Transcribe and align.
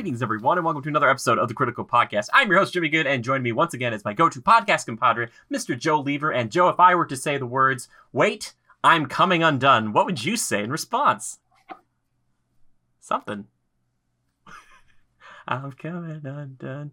Greetings, 0.00 0.22
everyone, 0.22 0.56
and 0.56 0.64
welcome 0.64 0.82
to 0.82 0.88
another 0.88 1.10
episode 1.10 1.38
of 1.38 1.48
the 1.48 1.52
Critical 1.52 1.84
Podcast. 1.84 2.28
I'm 2.32 2.48
your 2.48 2.58
host, 2.58 2.72
Jimmy 2.72 2.88
Good, 2.88 3.06
and 3.06 3.22
join 3.22 3.42
me 3.42 3.52
once 3.52 3.74
again 3.74 3.92
as 3.92 4.02
my 4.02 4.14
go 4.14 4.30
to 4.30 4.40
podcast 4.40 4.86
compadre, 4.86 5.28
Mr. 5.52 5.78
Joe 5.78 6.00
Lever. 6.00 6.32
And 6.32 6.50
Joe, 6.50 6.70
if 6.70 6.80
I 6.80 6.94
were 6.94 7.04
to 7.04 7.18
say 7.18 7.36
the 7.36 7.44
words, 7.44 7.86
wait, 8.10 8.54
I'm 8.82 9.04
coming 9.04 9.42
undone, 9.42 9.92
what 9.92 10.06
would 10.06 10.24
you 10.24 10.38
say 10.38 10.64
in 10.64 10.70
response? 10.70 11.40
Something. 12.98 13.44
I'm 15.46 15.72
coming 15.72 16.22
undone. 16.24 16.92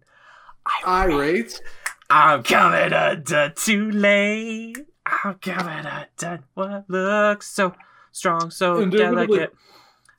Irate. 0.86 1.62
I'm 2.10 2.42
coming 2.42 2.92
undone 2.92 3.54
too 3.56 3.90
late. 3.90 4.76
I'm 5.06 5.36
coming 5.36 5.86
undone. 5.86 6.44
What 6.52 6.84
looks 6.88 7.46
so 7.46 7.74
strong, 8.12 8.50
so 8.50 8.82
Indubitably. 8.82 9.38
delicate. 9.38 9.56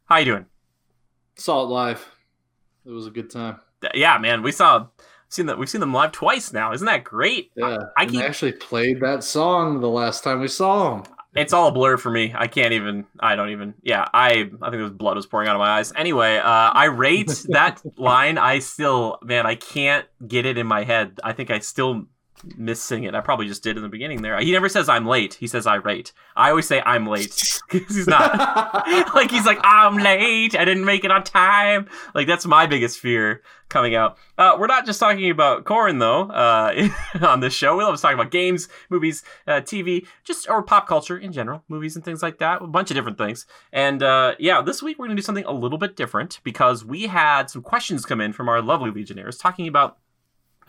How 0.05 0.17
you 0.17 0.25
doing? 0.25 0.45
Saw 1.35 1.61
it 1.61 1.67
live. 1.67 2.09
It 2.89 2.93
was 2.93 3.05
a 3.05 3.11
good 3.11 3.29
time. 3.29 3.59
Yeah, 3.93 4.17
man, 4.17 4.41
we 4.41 4.51
saw 4.51 4.87
seen 5.29 5.45
that 5.45 5.59
we've 5.59 5.69
seen 5.69 5.79
them 5.79 5.93
live 5.93 6.11
twice 6.11 6.51
now. 6.51 6.73
Isn't 6.73 6.87
that 6.87 7.03
great? 7.03 7.51
Yeah. 7.55 7.77
I 7.95 8.03
and 8.03 8.11
keep- 8.11 8.21
actually 8.21 8.53
played 8.53 8.99
that 9.01 9.23
song 9.23 9.79
the 9.79 9.89
last 9.89 10.23
time 10.23 10.39
we 10.41 10.47
saw 10.47 10.95
them. 10.95 11.03
It's 11.35 11.53
all 11.53 11.67
a 11.67 11.71
blur 11.71 11.97
for 11.97 12.09
me. 12.09 12.33
I 12.35 12.47
can't 12.47 12.73
even. 12.73 13.05
I 13.19 13.35
don't 13.35 13.51
even. 13.51 13.75
Yeah, 13.83 14.07
I. 14.11 14.29
I 14.31 14.37
think 14.39 14.71
there 14.71 14.81
was 14.81 14.91
blood 14.91 15.15
was 15.15 15.27
pouring 15.27 15.47
out 15.47 15.55
of 15.55 15.59
my 15.59 15.77
eyes. 15.77 15.93
Anyway, 15.95 16.37
uh, 16.37 16.41
I 16.43 16.85
rate 16.85 17.45
that 17.49 17.83
line. 17.97 18.39
I 18.39 18.57
still, 18.57 19.19
man, 19.21 19.45
I 19.45 19.53
can't 19.53 20.07
get 20.27 20.47
it 20.47 20.57
in 20.57 20.65
my 20.65 20.83
head. 20.83 21.19
I 21.23 21.33
think 21.33 21.51
I 21.51 21.59
still 21.59 22.07
miss 22.57 22.81
sing 22.81 23.03
it. 23.03 23.15
I 23.15 23.21
probably 23.21 23.47
just 23.47 23.63
did 23.63 23.77
in 23.77 23.83
the 23.83 23.89
beginning 23.89 24.21
there. 24.21 24.39
He 24.39 24.51
never 24.51 24.69
says 24.69 24.89
I'm 24.89 25.05
late. 25.05 25.35
He 25.35 25.47
says 25.47 25.67
I 25.67 25.75
rate. 25.75 26.13
I 26.35 26.49
always 26.49 26.67
say 26.67 26.81
I'm 26.85 27.05
late 27.05 27.59
because 27.71 27.95
he's 27.95 28.07
not. 28.07 28.87
like 29.15 29.31
he's 29.31 29.45
like 29.45 29.59
I'm 29.63 29.97
late. 29.97 30.55
I 30.55 30.65
didn't 30.65 30.85
make 30.85 31.03
it 31.03 31.11
on 31.11 31.23
time. 31.23 31.87
Like 32.13 32.27
that's 32.27 32.45
my 32.45 32.65
biggest 32.65 32.99
fear 32.99 33.41
coming 33.69 33.95
out. 33.95 34.17
Uh, 34.37 34.57
we're 34.59 34.67
not 34.67 34.85
just 34.85 34.99
talking 34.99 35.29
about 35.29 35.65
Korn 35.65 35.99
though. 35.99 36.23
Uh, 36.23 36.89
on 37.21 37.39
this 37.39 37.53
show, 37.53 37.77
we 37.77 37.83
love 37.83 37.95
to 37.95 38.01
talk 38.01 38.13
about 38.13 38.31
games, 38.31 38.67
movies, 38.89 39.23
uh, 39.47 39.61
TV, 39.61 40.05
just 40.23 40.49
or 40.49 40.63
pop 40.63 40.87
culture 40.87 41.17
in 41.17 41.31
general, 41.31 41.63
movies 41.67 41.95
and 41.95 42.03
things 42.03 42.21
like 42.21 42.39
that. 42.39 42.61
A 42.61 42.67
bunch 42.67 42.91
of 42.91 42.95
different 42.95 43.17
things. 43.17 43.45
And 43.71 44.03
uh, 44.03 44.35
yeah, 44.39 44.61
this 44.61 44.81
week 44.83 44.99
we're 44.99 45.05
gonna 45.05 45.15
do 45.15 45.21
something 45.21 45.45
a 45.45 45.51
little 45.51 45.77
bit 45.77 45.95
different 45.95 46.39
because 46.43 46.83
we 46.83 47.07
had 47.07 47.49
some 47.49 47.61
questions 47.61 48.05
come 48.05 48.21
in 48.21 48.33
from 48.33 48.49
our 48.49 48.61
lovely 48.61 48.91
Legionnaires 48.91 49.37
talking 49.37 49.67
about 49.67 49.97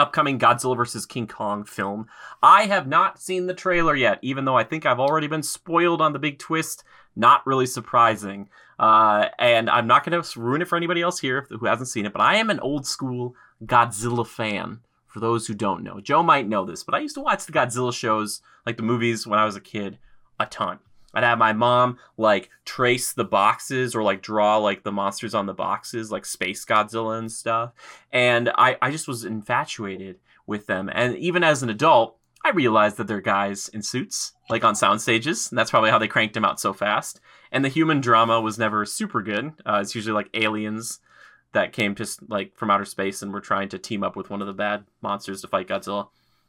upcoming 0.00 0.38
Godzilla 0.38 0.76
vs. 0.76 1.06
King 1.06 1.26
Kong 1.26 1.64
film. 1.64 2.06
I 2.42 2.64
have 2.64 2.88
not 2.88 3.20
seen 3.20 3.46
the 3.46 3.54
trailer 3.54 3.94
yet, 3.94 4.18
even 4.22 4.44
though 4.44 4.56
I 4.56 4.64
think 4.64 4.86
I've 4.86 4.98
already 4.98 5.26
been 5.26 5.42
spoiled 5.42 6.00
on 6.00 6.12
the 6.12 6.18
big 6.18 6.38
twist. 6.38 6.82
Not 7.14 7.46
really 7.46 7.66
surprising. 7.66 8.48
Uh, 8.78 9.28
and 9.38 9.68
I'm 9.68 9.86
not 9.86 10.04
going 10.04 10.20
to 10.20 10.40
ruin 10.40 10.62
it 10.62 10.68
for 10.68 10.76
anybody 10.76 11.02
else 11.02 11.20
here 11.20 11.46
who 11.50 11.66
hasn't 11.66 11.88
seen 11.88 12.06
it, 12.06 12.12
but 12.12 12.22
I 12.22 12.36
am 12.36 12.48
an 12.48 12.60
old 12.60 12.86
school 12.86 13.34
Godzilla 13.64 14.26
fan. 14.26 14.80
For 15.06 15.18
those 15.18 15.48
who 15.48 15.54
don't 15.54 15.82
know, 15.82 16.00
Joe 16.00 16.22
might 16.22 16.48
know 16.48 16.64
this, 16.64 16.84
but 16.84 16.94
I 16.94 17.00
used 17.00 17.16
to 17.16 17.20
watch 17.20 17.44
the 17.44 17.52
Godzilla 17.52 17.92
shows, 17.92 18.42
like 18.64 18.76
the 18.76 18.84
movies, 18.84 19.26
when 19.26 19.40
I 19.40 19.44
was 19.44 19.56
a 19.56 19.60
kid, 19.60 19.98
a 20.38 20.46
ton. 20.46 20.78
I'd 21.12 21.24
have 21.24 21.38
my 21.38 21.52
mom 21.52 21.98
like 22.16 22.50
trace 22.64 23.12
the 23.12 23.24
boxes 23.24 23.94
or 23.94 24.02
like 24.02 24.22
draw 24.22 24.58
like 24.58 24.84
the 24.84 24.92
monsters 24.92 25.34
on 25.34 25.46
the 25.46 25.54
boxes, 25.54 26.10
like 26.10 26.24
Space 26.24 26.64
Godzilla 26.64 27.18
and 27.18 27.30
stuff. 27.30 27.72
And 28.12 28.50
I, 28.56 28.76
I 28.80 28.90
just 28.90 29.08
was 29.08 29.24
infatuated 29.24 30.18
with 30.46 30.66
them. 30.66 30.90
And 30.92 31.16
even 31.16 31.42
as 31.42 31.62
an 31.62 31.70
adult, 31.70 32.16
I 32.44 32.50
realized 32.50 32.96
that 32.96 33.06
they're 33.06 33.20
guys 33.20 33.68
in 33.68 33.82
suits, 33.82 34.32
like 34.48 34.64
on 34.64 34.74
sound 34.74 35.02
stages. 35.02 35.50
And 35.50 35.58
that's 35.58 35.70
probably 35.70 35.90
how 35.90 35.98
they 35.98 36.08
cranked 36.08 36.34
them 36.34 36.44
out 36.44 36.60
so 36.60 36.72
fast. 36.72 37.20
And 37.52 37.64
the 37.64 37.68
human 37.68 38.00
drama 38.00 38.40
was 38.40 38.58
never 38.58 38.86
super 38.86 39.22
good. 39.22 39.52
Uh, 39.66 39.80
it's 39.82 39.94
usually 39.94 40.14
like 40.14 40.30
aliens 40.34 41.00
that 41.52 41.72
came 41.72 41.94
just 41.94 42.28
like 42.30 42.56
from 42.56 42.70
outer 42.70 42.84
space 42.84 43.22
and 43.22 43.32
were 43.32 43.40
trying 43.40 43.68
to 43.70 43.78
team 43.78 44.02
up 44.02 44.16
with 44.16 44.30
one 44.30 44.40
of 44.40 44.46
the 44.46 44.52
bad 44.52 44.84
monsters 45.02 45.40
to 45.42 45.48
fight 45.48 45.68
Godzilla. 45.68 46.08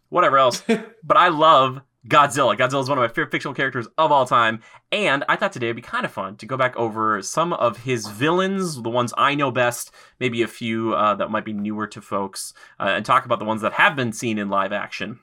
Whatever 0.10 0.38
else. 0.38 0.64
but 1.04 1.18
I 1.18 1.30
love 1.30 1.82
Godzilla. 2.08 2.58
Godzilla 2.58 2.82
is 2.82 2.90
one 2.90 2.98
of 2.98 3.04
my 3.04 3.08
favorite 3.08 3.32
fictional 3.32 3.54
characters 3.54 3.88
of 3.98 4.12
all 4.12 4.26
time. 4.26 4.62
And 4.92 5.24
I 5.30 5.36
thought 5.36 5.52
today 5.52 5.68
would 5.68 5.76
be 5.76 5.82
kind 5.82 6.06
of 6.06 6.12
fun 6.12 6.36
to 6.38 6.46
go 6.46 6.58
back 6.58 6.76
over 6.76 7.22
some 7.22 7.54
of 7.54 7.78
his 7.78 8.08
villains, 8.08 8.82
the 8.82 8.90
ones 8.90 9.14
I 9.18 9.36
know 9.36 9.52
best, 9.52 9.92
maybe 10.20 10.42
a 10.42 10.48
few 10.48 10.96
uh, 10.96 11.16
that 11.16 11.30
might 11.30 11.46
be 11.46 11.54
newer 11.54 11.88
to 11.88 12.02
folks, 12.02 12.54
uh, 12.80 12.94
and 12.96 13.06
talk 13.06 13.26
about 13.26 13.40
the 13.40 13.46
ones 13.46 13.62
that 13.62 13.74
have 13.74 13.96
been 13.96 14.14
seen 14.14 14.40
in 14.40 14.50
live 14.50 14.72
action, 14.72 15.20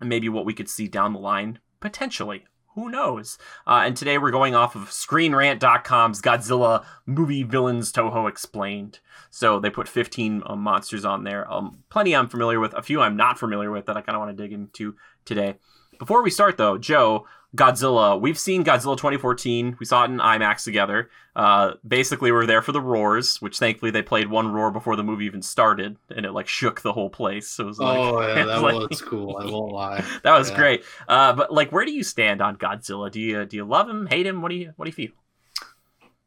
and 0.00 0.08
maybe 0.08 0.28
what 0.28 0.46
we 0.46 0.54
could 0.54 0.68
see 0.68 0.86
down 0.86 1.12
the 1.12 1.18
line 1.18 1.58
potentially. 1.80 2.44
Who 2.74 2.90
knows? 2.90 3.38
Uh, 3.68 3.82
and 3.84 3.96
today 3.96 4.18
we're 4.18 4.32
going 4.32 4.56
off 4.56 4.74
of 4.74 4.90
ScreenRant.com's 4.90 6.20
Godzilla 6.20 6.84
movie 7.06 7.44
villains 7.44 7.92
Toho 7.92 8.28
explained. 8.28 8.98
So 9.30 9.60
they 9.60 9.70
put 9.70 9.88
15 9.88 10.42
um, 10.46 10.60
monsters 10.60 11.04
on 11.04 11.22
there. 11.22 11.50
Um, 11.52 11.84
plenty 11.88 12.16
I'm 12.16 12.28
familiar 12.28 12.58
with, 12.58 12.74
a 12.74 12.82
few 12.82 13.00
I'm 13.00 13.16
not 13.16 13.38
familiar 13.38 13.70
with 13.70 13.86
that 13.86 13.96
I 13.96 14.00
kind 14.00 14.16
of 14.16 14.20
want 14.20 14.36
to 14.36 14.42
dig 14.42 14.52
into 14.52 14.96
today. 15.24 15.54
Before 15.98 16.22
we 16.22 16.30
start, 16.30 16.56
though, 16.56 16.78
Joe, 16.78 17.26
Godzilla, 17.56 18.20
we've 18.20 18.38
seen 18.38 18.64
Godzilla 18.64 18.96
2014. 18.96 19.76
We 19.78 19.86
saw 19.86 20.04
it 20.04 20.10
in 20.10 20.18
IMAX 20.18 20.64
together. 20.64 21.10
Uh, 21.36 21.72
basically, 21.86 22.30
we 22.30 22.36
were 22.36 22.46
there 22.46 22.62
for 22.62 22.72
the 22.72 22.80
roars, 22.80 23.40
which 23.40 23.58
thankfully 23.58 23.90
they 23.90 24.02
played 24.02 24.28
one 24.28 24.52
roar 24.52 24.70
before 24.70 24.96
the 24.96 25.02
movie 25.04 25.24
even 25.26 25.42
started, 25.42 25.96
and 26.14 26.24
it 26.26 26.32
like 26.32 26.46
shook 26.48 26.80
the 26.82 26.92
whole 26.92 27.10
place. 27.10 27.48
So 27.48 27.64
it 27.64 27.66
was 27.66 27.78
like, 27.78 27.98
oh 27.98 28.20
yeah, 28.20 28.44
that 28.46 28.62
like- 28.62 28.88
was 28.90 29.02
cool. 29.02 29.36
I 29.38 29.44
won't 29.50 29.72
lie. 29.72 30.04
that 30.22 30.38
was 30.38 30.50
Yeah. 30.50 30.56
great. 30.56 30.84
Uh, 31.08 31.32
but 31.32 31.52
like, 31.52 31.70
where 31.72 31.84
do 31.84 31.92
you 31.92 32.02
stand 32.02 32.40
on 32.42 32.56
Godzilla? 32.56 33.10
Do 33.10 33.20
you 33.20 33.44
do 33.46 33.56
you 33.56 33.64
love 33.64 33.88
him, 33.88 34.06
hate 34.06 34.26
him? 34.26 34.42
What 34.42 34.50
do 34.50 34.56
you 34.56 34.72
what 34.76 34.84
do 34.86 34.88
you 34.90 34.94
feel? 35.08 35.12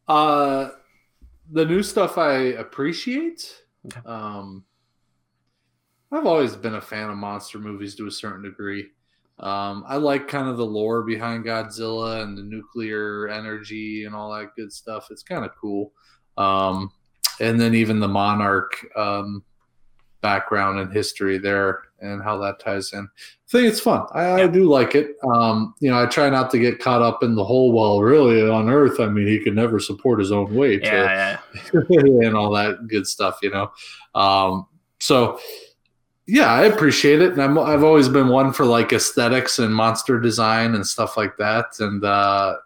Uh, 0.07 0.69
the 1.51 1.65
new 1.65 1.83
stuff 1.83 2.17
I 2.17 2.33
appreciate. 2.35 3.63
Okay. 3.85 3.99
Um, 4.05 4.65
I've 6.11 6.25
always 6.25 6.55
been 6.55 6.75
a 6.75 6.81
fan 6.81 7.09
of 7.09 7.17
monster 7.17 7.59
movies 7.59 7.95
to 7.95 8.07
a 8.07 8.11
certain 8.11 8.43
degree. 8.43 8.87
Um, 9.39 9.83
I 9.87 9.97
like 9.97 10.27
kind 10.27 10.47
of 10.47 10.57
the 10.57 10.65
lore 10.65 11.03
behind 11.03 11.45
Godzilla 11.45 12.23
and 12.23 12.37
the 12.37 12.43
nuclear 12.43 13.27
energy 13.27 14.05
and 14.05 14.15
all 14.15 14.33
that 14.33 14.55
good 14.55 14.73
stuff. 14.73 15.09
It's 15.11 15.23
kind 15.23 15.45
of 15.45 15.51
cool. 15.59 15.91
Um, 16.37 16.91
and 17.39 17.59
then 17.59 17.75
even 17.75 17.99
the 17.99 18.07
Monarch 18.07 18.85
um, 18.95 19.43
background 20.21 20.79
and 20.79 20.91
history 20.91 21.37
there 21.37 21.83
and 22.01 22.21
how 22.21 22.37
that 22.37 22.59
ties 22.59 22.93
in. 22.93 22.99
I 22.99 23.49
think 23.49 23.67
it's 23.67 23.79
fun. 23.79 24.05
I, 24.13 24.43
I 24.43 24.47
do 24.47 24.65
like 24.65 24.95
it. 24.95 25.15
Um, 25.23 25.73
you 25.79 25.89
know, 25.89 26.01
I 26.01 26.05
try 26.05 26.29
not 26.29 26.51
to 26.51 26.59
get 26.59 26.79
caught 26.79 27.01
up 27.01 27.23
in 27.23 27.35
the 27.35 27.43
whole. 27.43 27.71
Well, 27.71 28.01
really, 28.01 28.47
on 28.47 28.69
Earth, 28.69 28.99
I 28.99 29.07
mean, 29.07 29.27
he 29.27 29.39
could 29.39 29.55
never 29.55 29.79
support 29.79 30.19
his 30.19 30.31
own 30.31 30.53
weight 30.53 30.83
Yeah, 30.83 31.39
yeah. 31.73 31.81
and 31.89 32.35
all 32.35 32.51
that 32.51 32.87
good 32.87 33.07
stuff. 33.07 33.39
You 33.41 33.51
know, 33.51 33.71
um, 34.19 34.67
so 34.99 35.39
yeah, 36.27 36.51
I 36.51 36.65
appreciate 36.65 37.21
it, 37.21 37.31
and 37.31 37.41
I'm, 37.41 37.57
I've 37.57 37.83
always 37.83 38.09
been 38.09 38.27
one 38.27 38.51
for 38.51 38.65
like 38.65 38.91
aesthetics 38.91 39.59
and 39.59 39.73
monster 39.73 40.19
design 40.19 40.75
and 40.75 40.85
stuff 40.85 41.15
like 41.15 41.37
that, 41.37 41.65
and 41.79 42.03
uh, 42.03 42.57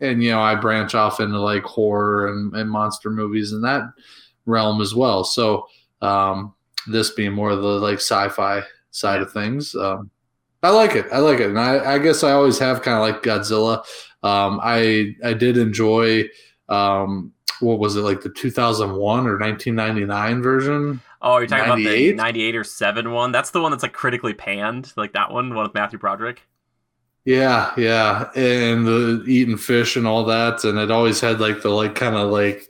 and 0.00 0.22
you 0.22 0.30
know, 0.30 0.40
I 0.40 0.54
branch 0.54 0.94
off 0.94 1.20
into 1.20 1.38
like 1.38 1.64
horror 1.64 2.28
and, 2.28 2.54
and 2.54 2.70
monster 2.70 3.10
movies 3.10 3.52
in 3.52 3.60
that 3.60 3.82
realm 4.46 4.80
as 4.80 4.94
well. 4.94 5.22
So 5.22 5.66
um, 6.00 6.54
this 6.86 7.10
being 7.10 7.32
more 7.32 7.50
of 7.50 7.60
the 7.60 7.68
like 7.68 7.98
sci-fi 7.98 8.62
side 8.90 9.20
of 9.20 9.32
things. 9.32 9.74
Um, 9.74 10.10
I 10.62 10.70
like 10.70 10.94
it. 10.96 11.06
I 11.12 11.18
like 11.18 11.40
it, 11.40 11.50
and 11.50 11.60
I, 11.60 11.94
I 11.94 11.98
guess 11.98 12.24
I 12.24 12.32
always 12.32 12.58
have 12.58 12.80
kind 12.80 12.96
of 12.96 13.02
like 13.02 13.22
Godzilla. 13.22 13.80
Um, 14.22 14.60
I 14.62 15.14
I 15.22 15.34
did 15.34 15.58
enjoy 15.58 16.24
um, 16.70 17.34
what 17.60 17.78
was 17.78 17.96
it 17.96 18.00
like 18.00 18.22
the 18.22 18.30
2001 18.30 19.26
or 19.26 19.38
1999 19.38 20.42
version? 20.42 21.00
Oh, 21.24 21.38
you're 21.38 21.48
talking 21.48 21.64
about 21.64 21.82
the 21.82 21.84
98? 21.84 22.16
98 22.16 22.56
or 22.56 22.64
7 22.64 23.10
one? 23.12 23.32
That's 23.32 23.50
the 23.50 23.60
one 23.60 23.72
that's 23.72 23.82
like 23.82 23.92
critically 23.94 24.34
panned, 24.34 24.92
like 24.96 25.12
that 25.14 25.32
one, 25.32 25.54
one 25.54 25.64
with 25.64 25.74
Matthew 25.74 25.98
Broderick. 25.98 26.42
Yeah, 27.24 27.72
yeah, 27.78 28.30
and 28.36 28.86
the 28.86 29.24
eating 29.26 29.56
fish 29.56 29.96
and 29.96 30.06
all 30.06 30.26
that, 30.26 30.62
and 30.64 30.78
it 30.78 30.90
always 30.90 31.20
had 31.20 31.40
like 31.40 31.62
the 31.62 31.70
like 31.70 31.94
kind 31.94 32.16
of 32.16 32.30
like 32.30 32.68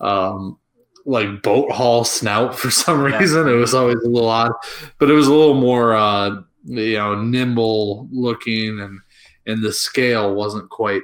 um 0.00 0.58
like 1.04 1.42
boat 1.42 1.70
haul 1.70 2.04
snout 2.04 2.58
for 2.58 2.70
some 2.84 3.04
Yeah. 3.06 3.18
reason. 3.18 3.46
It 3.48 3.52
was 3.52 3.74
always 3.74 3.96
a 4.02 4.08
little 4.08 4.28
odd, 4.30 4.52
but 4.98 5.10
it 5.10 5.14
was 5.14 5.26
a 5.26 5.34
little 5.34 5.54
more 5.54 5.94
uh 5.94 6.40
you 6.64 6.96
know 6.96 7.14
nimble 7.22 8.08
looking, 8.10 8.80
and 8.80 9.00
and 9.46 9.62
the 9.62 9.72
scale 9.72 10.34
wasn't 10.34 10.70
quite 10.70 11.02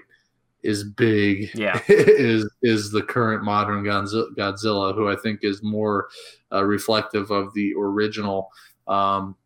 as 0.66 0.84
big 0.84 1.50
Yeah. 1.54 1.80
is 1.88 2.50
is 2.62 2.90
the 2.90 3.02
current 3.02 3.44
modern 3.44 3.84
Godzilla, 3.84 4.94
who 4.94 5.08
I 5.08 5.16
think 5.16 5.40
is 5.42 5.62
more 5.62 6.08
uh, 6.52 6.64
reflective 6.64 7.30
of 7.30 7.54
the 7.54 7.74
original. 7.78 8.50
Um, 8.86 9.36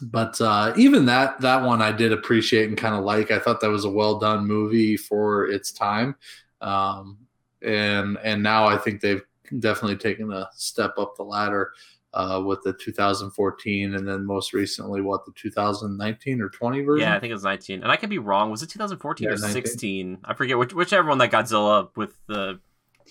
but 0.00 0.40
uh, 0.40 0.72
even 0.76 1.06
that 1.06 1.40
that 1.40 1.62
one 1.62 1.80
I 1.80 1.92
did 1.92 2.12
appreciate 2.12 2.68
and 2.68 2.76
kind 2.76 2.94
of 2.94 3.04
like. 3.04 3.30
I 3.30 3.38
thought 3.38 3.60
that 3.60 3.70
was 3.70 3.84
a 3.84 3.90
well 3.90 4.18
done 4.18 4.46
movie 4.46 4.96
for 4.96 5.46
its 5.46 5.70
time, 5.70 6.16
um, 6.60 7.18
and 7.62 8.18
and 8.24 8.42
now 8.42 8.66
I 8.66 8.76
think 8.78 9.00
they've 9.00 9.22
definitely 9.58 9.96
taken 9.96 10.32
a 10.32 10.48
step 10.54 10.94
up 10.98 11.14
the 11.16 11.22
ladder 11.22 11.72
uh, 12.14 12.42
with 12.44 12.60
the 12.62 12.72
2014 12.74 13.94
and 13.94 14.06
then 14.06 14.24
most 14.26 14.52
recently 14.52 15.00
what 15.00 15.24
the 15.24 15.32
2019 15.32 16.40
or 16.40 16.48
20 16.48 16.80
version. 16.82 17.08
Yeah, 17.08 17.16
I 17.16 17.20
think 17.20 17.30
it 17.30 17.34
was 17.34 17.44
19. 17.44 17.82
And 17.82 17.90
I 17.90 17.96
could 17.96 18.10
be 18.10 18.18
wrong. 18.18 18.50
Was 18.50 18.62
it 18.62 18.68
2014 18.70 19.24
Yeah, 19.24 19.34
or 19.34 19.38
19. 19.38 19.50
16? 19.52 20.18
I 20.24 20.34
forget 20.34 20.58
which, 20.58 20.74
whichever 20.74 21.08
one 21.08 21.18
that 21.18 21.30
Godzilla 21.30 21.88
with 21.96 22.14
the 22.26 22.60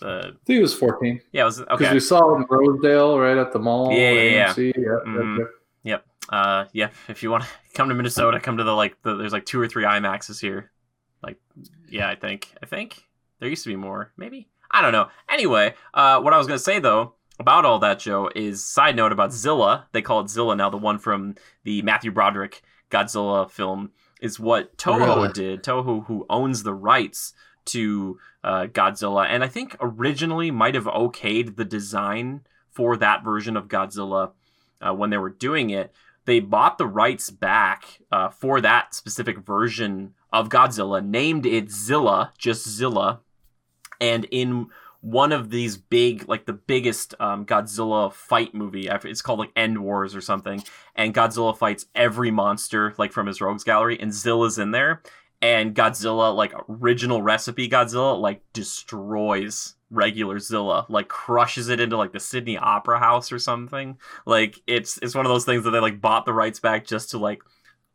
Uh, 0.02 0.06
I 0.06 0.32
think 0.46 0.58
it 0.58 0.62
was 0.62 0.74
14 0.74 1.22
yeah, 1.32 1.42
it 1.42 1.46
was 1.46 1.60
because 1.60 1.94
we 1.94 2.00
saw 2.00 2.34
it 2.34 2.38
in 2.38 2.46
Rosedale 2.50 3.20
right 3.20 3.38
at 3.38 3.52
the 3.52 3.60
mall. 3.60 3.92
Yeah, 3.92 4.12
yeah, 4.12 4.22
yeah. 4.22 4.54
AMC. 4.54 4.74
yeah. 4.78 5.00
Mhm. 5.06 5.38
yeah. 5.84 5.98
Uh, 6.30 6.66
yeah, 6.72 6.90
if 7.10 7.22
you 7.24 7.30
want 7.32 7.44
to 7.44 7.50
come 7.74 7.90
to 7.90 7.96
Minnesota, 7.96 8.40
come 8.40 8.58
to 8.58 8.64
the 8.64 8.74
like 8.74 9.02
the, 9.04 9.16
there's 9.16 9.34
like 9.34 9.46
two 9.46 9.60
or 9.60 9.68
three 9.68 9.84
IMAXs 9.84 10.40
here. 10.40 10.72
Like, 11.22 11.38
yeah, 11.90 12.08
I 12.10 12.16
think 12.16 12.54
I 12.64 12.66
think 12.66 13.04
there 13.40 13.50
used 13.50 13.64
to 13.64 13.70
be 13.70 13.76
more. 13.76 14.12
Maybe 14.18 14.48
I 14.72 14.82
don't 14.82 14.92
know. 14.94 15.10
Anyway, 15.30 15.74
uh, 15.94 16.22
what 16.22 16.34
I 16.34 16.38
was 16.38 16.48
gonna 16.48 16.58
say 16.60 16.80
though 16.80 17.16
about 17.40 17.66
all 17.66 17.80
that, 17.80 18.00
Joe, 18.00 18.30
is 18.36 18.64
side 18.64 18.96
note 18.96 19.12
about 19.12 19.34
Zilla. 19.34 19.88
They 19.92 20.02
call 20.02 20.22
it 20.22 20.30
Zilla 20.30 20.56
now. 20.56 20.70
The 20.70 20.78
one 20.78 21.00
from 21.00 21.36
the 21.64 21.82
Matthew 21.82 22.12
Broderick 22.12 22.62
Godzilla 22.90 23.50
film 23.50 23.92
is 24.22 24.40
what 24.40 24.78
Toho 24.78 25.00
Really? 25.00 25.34
did. 25.34 25.64
Toho, 25.64 26.06
who 26.06 26.26
owns 26.30 26.64
the 26.64 26.74
rights 26.74 27.34
to 27.66 28.20
uh, 28.44 28.66
Godzilla, 28.68 29.26
and 29.28 29.44
I 29.44 29.48
think 29.48 29.76
originally 29.80 30.52
might 30.52 30.76
have 30.76 30.86
okayed 30.86 31.56
the 31.56 31.66
design 31.66 32.42
for 32.70 32.98
that 32.98 33.24
version 33.24 33.56
of 33.56 33.68
Godzilla 33.68 34.32
uh, 34.82 34.94
when 34.94 35.10
they 35.10 35.18
were 35.18 35.30
doing 35.30 35.70
it. 35.70 35.94
They 36.26 36.40
bought 36.40 36.78
the 36.78 36.88
rights 36.88 37.30
back 37.30 38.00
uh, 38.12 38.30
for 38.30 38.62
that 38.62 38.94
specific 38.94 39.40
version 39.40 40.14
of 40.32 40.50
Godzilla, 40.50 41.04
named 41.06 41.46
it 41.46 41.72
Zilla, 41.72 42.34
just 42.38 42.68
Zilla, 42.68 43.22
and 44.00 44.26
in 44.32 44.68
one 45.02 45.32
of 45.32 45.50
these 45.50 45.78
big, 45.78 46.30
like 46.30 46.46
the 46.46 46.54
biggest 46.54 47.16
um, 47.20 47.46
Godzilla 47.46 48.14
fight 48.14 48.54
movie. 48.54 48.88
It's 48.88 49.22
called 49.22 49.40
like 49.40 49.52
End 49.56 49.84
Wars 49.84 50.16
or 50.16 50.22
something. 50.22 50.64
And 50.96 51.14
Godzilla 51.14 51.58
fights 51.58 51.88
every 51.96 52.32
monster 52.32 52.94
like 52.98 53.12
from 53.12 53.28
his 53.28 53.42
rogues 53.42 53.64
gallery, 53.64 54.00
and 54.00 54.12
Zilla's 54.12 54.58
in 54.58 54.72
there. 54.72 55.02
And 55.42 55.76
Godzilla, 55.76 56.36
like 56.36 56.54
original 56.70 57.24
recipe 57.24 57.68
Godzilla, 57.68 58.20
like 58.20 58.44
destroys 58.54 59.76
regular 59.90 60.38
Zilla, 60.38 60.86
like 60.88 61.08
crushes 61.08 61.68
it 61.68 61.80
into 61.80 61.98
like 61.98 62.14
the 62.14 62.20
Sydney 62.20 62.58
Opera 62.58 63.00
House 63.00 63.32
or 63.32 63.40
something. 63.40 63.98
Like 64.26 64.62
it's 64.68 65.00
it's 65.02 65.16
one 65.16 65.26
of 65.26 65.32
those 65.32 65.46
things 65.46 65.64
that 65.64 65.72
they 65.72 65.80
like 65.80 66.00
bought 66.00 66.26
the 66.26 66.34
rights 66.34 66.60
back 66.60 66.86
just 66.86 67.10
to 67.12 67.18
like 67.18 67.42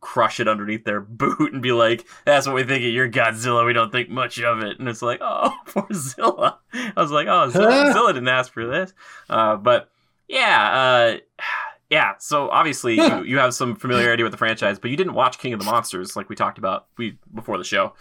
crush 0.01 0.41
it 0.41 0.49
underneath 0.49 0.85
their 0.85 1.01
boot 1.09 1.53
and 1.53 1.63
be 1.63 1.73
like, 1.73 2.07
"That's 2.25 2.47
what 2.47 2.55
we 2.55 2.65
think 2.65 2.85
of 2.85 2.91
your 2.91 3.09
Godzilla. 3.09 3.67
We 3.67 3.73
don't 3.73 3.93
think 3.93 4.09
much 4.09 4.41
of 4.41 4.61
it." 4.61 4.79
And 4.79 4.89
it's 4.89 5.03
like, 5.03 5.21
"Oh, 5.23 5.53
poor 5.67 5.87
Zilla." 5.93 6.59
I 6.73 6.93
was 6.97 7.11
like, 7.11 7.27
"Oh, 7.29 7.49
Zilla, 7.51 7.91
Zilla 7.93 8.13
didn't 8.13 8.29
ask 8.29 8.53
for 8.53 8.67
this," 8.67 8.93
uh, 9.29 9.57
but 9.57 9.91
yeah, 10.29 10.73
uh, 10.73 11.17
yeah. 11.91 12.15
So 12.19 12.49
obviously, 12.51 12.97
you, 12.97 13.25
you 13.25 13.39
have 13.39 13.55
some 13.55 13.77
familiarity 13.77 14.23
with 14.23 14.33
the 14.33 14.39
franchise, 14.39 14.79
but 14.79 14.91
you 14.91 14.97
didn't 14.97 15.15
watch 15.15 15.39
King 15.39 15.53
of 15.53 15.61
the 15.61 15.67
Monsters 15.67 16.17
like 16.17 16.29
we 16.29 16.37
talked 16.37 16.59
about 16.59 16.87
we 16.97 17.19
before 17.35 17.59
the 17.59 17.65
show. 17.65 17.95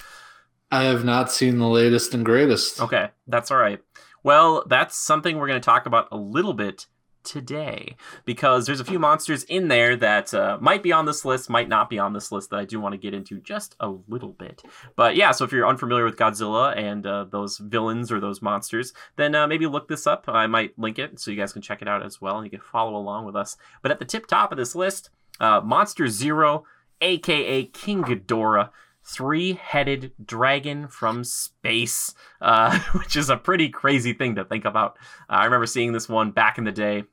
I 0.71 0.83
have 0.85 1.05
not 1.05 1.31
seen 1.31 1.59
the 1.59 1.67
latest 1.67 2.13
and 2.13 2.25
greatest. 2.25 2.81
Okay, 2.81 3.09
that's 3.27 3.51
all 3.51 3.57
right. 3.57 3.81
Well, 4.23 4.63
that's 4.67 4.97
something 4.97 5.37
we're 5.37 5.47
going 5.47 5.61
to 5.61 5.65
talk 5.65 5.85
about 5.85 6.07
a 6.11 6.17
little 6.17 6.53
bit 6.53 6.87
today 7.25 7.95
because 8.23 8.65
there's 8.65 8.79
a 8.79 8.85
few 8.85 8.99
monsters 8.99 9.43
in 9.43 9.67
there 9.67 9.95
that 9.95 10.33
uh, 10.33 10.57
might 10.61 10.83
be 10.83 10.91
on 10.91 11.05
this 11.05 11.25
list, 11.25 11.49
might 11.49 11.67
not 11.67 11.89
be 11.89 11.99
on 11.99 12.13
this 12.13 12.31
list 12.31 12.49
that 12.51 12.59
I 12.59 12.65
do 12.65 12.79
want 12.79 12.93
to 12.93 12.97
get 12.97 13.13
into 13.13 13.39
just 13.39 13.75
a 13.79 13.93
little 14.07 14.33
bit. 14.33 14.63
But 14.95 15.15
yeah, 15.15 15.31
so 15.31 15.43
if 15.43 15.51
you're 15.51 15.67
unfamiliar 15.67 16.05
with 16.05 16.17
Godzilla 16.17 16.77
and 16.77 17.05
uh, 17.05 17.25
those 17.29 17.57
villains 17.57 18.11
or 18.11 18.19
those 18.19 18.41
monsters, 18.41 18.93
then 19.15 19.35
uh, 19.35 19.47
maybe 19.47 19.67
look 19.67 19.87
this 19.87 20.07
up. 20.07 20.25
I 20.27 20.47
might 20.47 20.77
link 20.77 20.99
it 20.99 21.19
so 21.19 21.31
you 21.31 21.37
guys 21.37 21.53
can 21.53 21.61
check 21.61 21.81
it 21.81 21.87
out 21.87 22.03
as 22.03 22.21
well 22.21 22.37
and 22.37 22.45
you 22.45 22.51
can 22.51 22.61
follow 22.61 22.95
along 22.95 23.25
with 23.25 23.35
us. 23.35 23.57
But 23.81 23.91
at 23.91 23.99
the 23.99 24.05
tip 24.05 24.27
top 24.27 24.51
of 24.51 24.57
this 24.57 24.75
list, 24.75 25.09
uh, 25.39 25.61
Monster 25.61 26.07
Zero, 26.07 26.65
aka 27.01 27.63
King 27.65 28.03
Ghidorah 28.03 28.69
three 29.05 29.53
headed 29.53 30.11
dragon 30.23 30.87
from 30.87 31.23
space, 31.23 32.13
uh, 32.41 32.77
which 32.93 33.15
is 33.15 33.29
a 33.29 33.37
pretty 33.37 33.69
crazy 33.69 34.13
thing 34.13 34.35
to 34.35 34.43
think 34.43 34.65
about. 34.65 34.97
Uh, 35.29 35.33
I 35.33 35.45
remember 35.45 35.67
seeing 35.67 35.93
this 35.93 36.09
one 36.09 36.31
back 36.31 36.57
in 36.57 36.63
the 36.63 36.71
day 36.71 37.03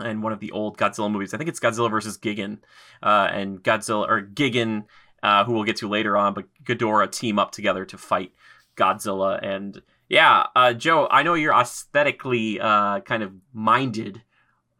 in 0.00 0.22
one 0.22 0.32
of 0.32 0.40
the 0.40 0.50
old 0.52 0.76
Godzilla 0.78 1.10
movies. 1.10 1.34
I 1.34 1.38
think 1.38 1.48
it's 1.48 1.60
Godzilla 1.60 1.90
versus 1.90 2.18
Gigan, 2.18 2.58
uh, 3.02 3.28
and 3.32 3.62
Godzilla 3.62 4.08
or 4.08 4.22
Gigan, 4.22 4.84
uh, 5.22 5.44
who 5.44 5.52
we'll 5.52 5.64
get 5.64 5.76
to 5.76 5.88
later 5.88 6.16
on, 6.16 6.34
but 6.34 6.46
Ghidorah 6.64 7.10
team 7.10 7.38
up 7.38 7.52
together 7.52 7.84
to 7.86 7.98
fight 7.98 8.32
Godzilla. 8.76 9.38
And 9.42 9.80
yeah, 10.08 10.46
uh, 10.56 10.72
Joe, 10.72 11.08
I 11.10 11.22
know 11.22 11.34
you're 11.34 11.54
aesthetically 11.54 12.60
uh, 12.60 13.00
kind 13.00 13.22
of 13.22 13.32
minded. 13.52 14.22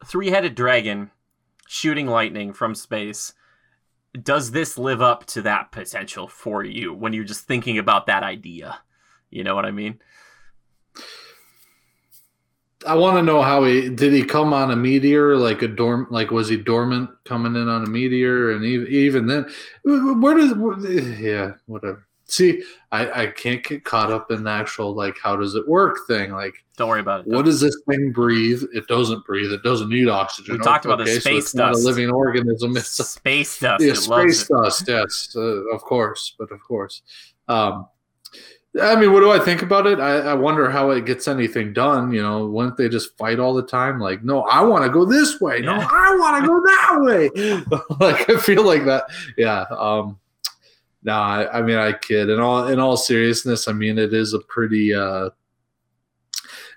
Three 0.05 0.29
headed 0.29 0.55
dragon 0.55 1.11
shooting 1.67 2.07
lightning 2.07 2.51
from 2.53 2.75
space 2.75 3.33
does 4.21 4.51
this 4.51 4.77
live 4.77 5.01
up 5.01 5.25
to 5.25 5.41
that 5.43 5.71
potential 5.71 6.27
for 6.27 6.63
you 6.63 6.93
when 6.93 7.13
you're 7.13 7.23
just 7.23 7.45
thinking 7.45 7.77
about 7.77 8.07
that 8.07 8.23
idea? 8.23 8.79
You 9.29 9.43
know 9.43 9.55
what 9.55 9.65
I 9.65 9.71
mean? 9.71 9.99
I 12.87 12.95
want 12.95 13.17
to 13.17 13.21
know 13.23 13.41
how 13.41 13.63
he 13.63 13.89
did 13.89 14.11
he 14.13 14.23
come 14.23 14.53
on 14.53 14.71
a 14.71 14.75
meteor 14.75 15.35
like 15.37 15.61
a 15.61 15.67
dorm 15.67 16.07
like 16.09 16.31
was 16.31 16.49
he 16.49 16.57
dormant 16.57 17.09
coming 17.25 17.55
in 17.55 17.67
on 17.69 17.83
a 17.83 17.89
meteor 17.89 18.51
and 18.51 18.63
even, 18.65 18.87
even 18.87 19.27
then 19.27 19.45
where 19.83 20.35
does 20.35 21.19
yeah 21.19 21.51
whatever 21.67 22.05
see 22.25 22.63
I 22.91 23.23
I 23.23 23.27
can't 23.27 23.63
get 23.63 23.83
caught 23.83 24.11
up 24.11 24.31
in 24.31 24.43
the 24.45 24.49
actual 24.51 24.93
like 24.95 25.17
how 25.21 25.35
does 25.35 25.53
it 25.55 25.67
work 25.67 25.97
thing 26.07 26.31
like 26.31 26.55
Don't 26.77 26.89
worry 26.89 27.01
about 27.01 27.21
it. 27.21 27.27
what 27.27 27.45
does 27.45 27.59
this 27.61 27.75
thing 27.89 28.11
breathe 28.11 28.63
it 28.73 28.87
doesn't 28.87 29.25
breathe 29.25 29.51
it 29.51 29.63
doesn't 29.63 29.89
need 29.89 30.07
oxygen 30.07 30.55
We 30.57 30.63
talked 30.63 30.85
about 30.85 30.97
the 30.97 31.03
Okay, 31.03 31.13
so 31.15 31.19
space 31.19 31.43
it's 31.45 31.55
not 31.55 31.73
a 31.73 31.77
living 31.77 32.09
organism 32.09 32.77
it's 32.77 32.97
a 32.99 33.03
space 33.03 33.59
dust. 33.59 33.83
yeah, 33.83 33.91
it 33.91 34.07
loves 34.07 34.39
space 34.39 34.41
it. 34.49 34.53
dust. 34.53 34.85
Yes, 34.87 35.33
uh, 35.35 35.39
of 35.75 35.81
course, 35.81 36.33
but 36.39 36.51
of 36.51 36.61
course. 36.61 37.01
Um, 37.47 37.87
I 38.79 38.95
mean, 38.95 39.11
what 39.11 39.19
do 39.19 39.31
I 39.31 39.39
think 39.39 39.63
about 39.63 39.85
it? 39.85 39.99
I, 39.99 40.19
I 40.19 40.33
wonder 40.33 40.69
how 40.69 40.91
it 40.91 41.05
gets 41.05 41.27
anything 41.27 41.73
done. 41.73 42.13
You 42.13 42.21
know, 42.21 42.47
wouldn't 42.47 42.77
they 42.77 42.87
just 42.87 43.17
fight 43.17 43.37
all 43.37 43.53
the 43.53 43.65
time? 43.65 43.99
Like, 43.99 44.23
no, 44.23 44.43
I 44.43 44.61
want 44.61 44.85
to 44.85 44.89
go 44.89 45.03
this 45.03 45.41
way. 45.41 45.59
No, 45.59 45.75
Yeah. 45.75 45.87
I 45.91 46.15
want 46.15 46.41
to 46.41 46.47
go 46.47 46.61
that 46.61 47.01
way. 47.01 47.99
like, 47.99 48.29
I 48.29 48.39
feel 48.39 48.63
like 48.63 48.85
that. 48.85 49.05
Yeah. 49.37 49.65
Um, 49.77 50.19
no, 51.03 51.13
I, 51.13 51.59
I 51.59 51.61
mean, 51.63 51.77
I 51.77 51.91
kid. 51.91 52.29
In 52.29 52.39
all, 52.39 52.67
in 52.67 52.79
all 52.79 52.95
seriousness, 52.95 53.67
I 53.67 53.73
mean, 53.73 53.97
it 53.97 54.13
is 54.13 54.33
a 54.33 54.39
pretty 54.39 54.93
uh, 54.93 55.31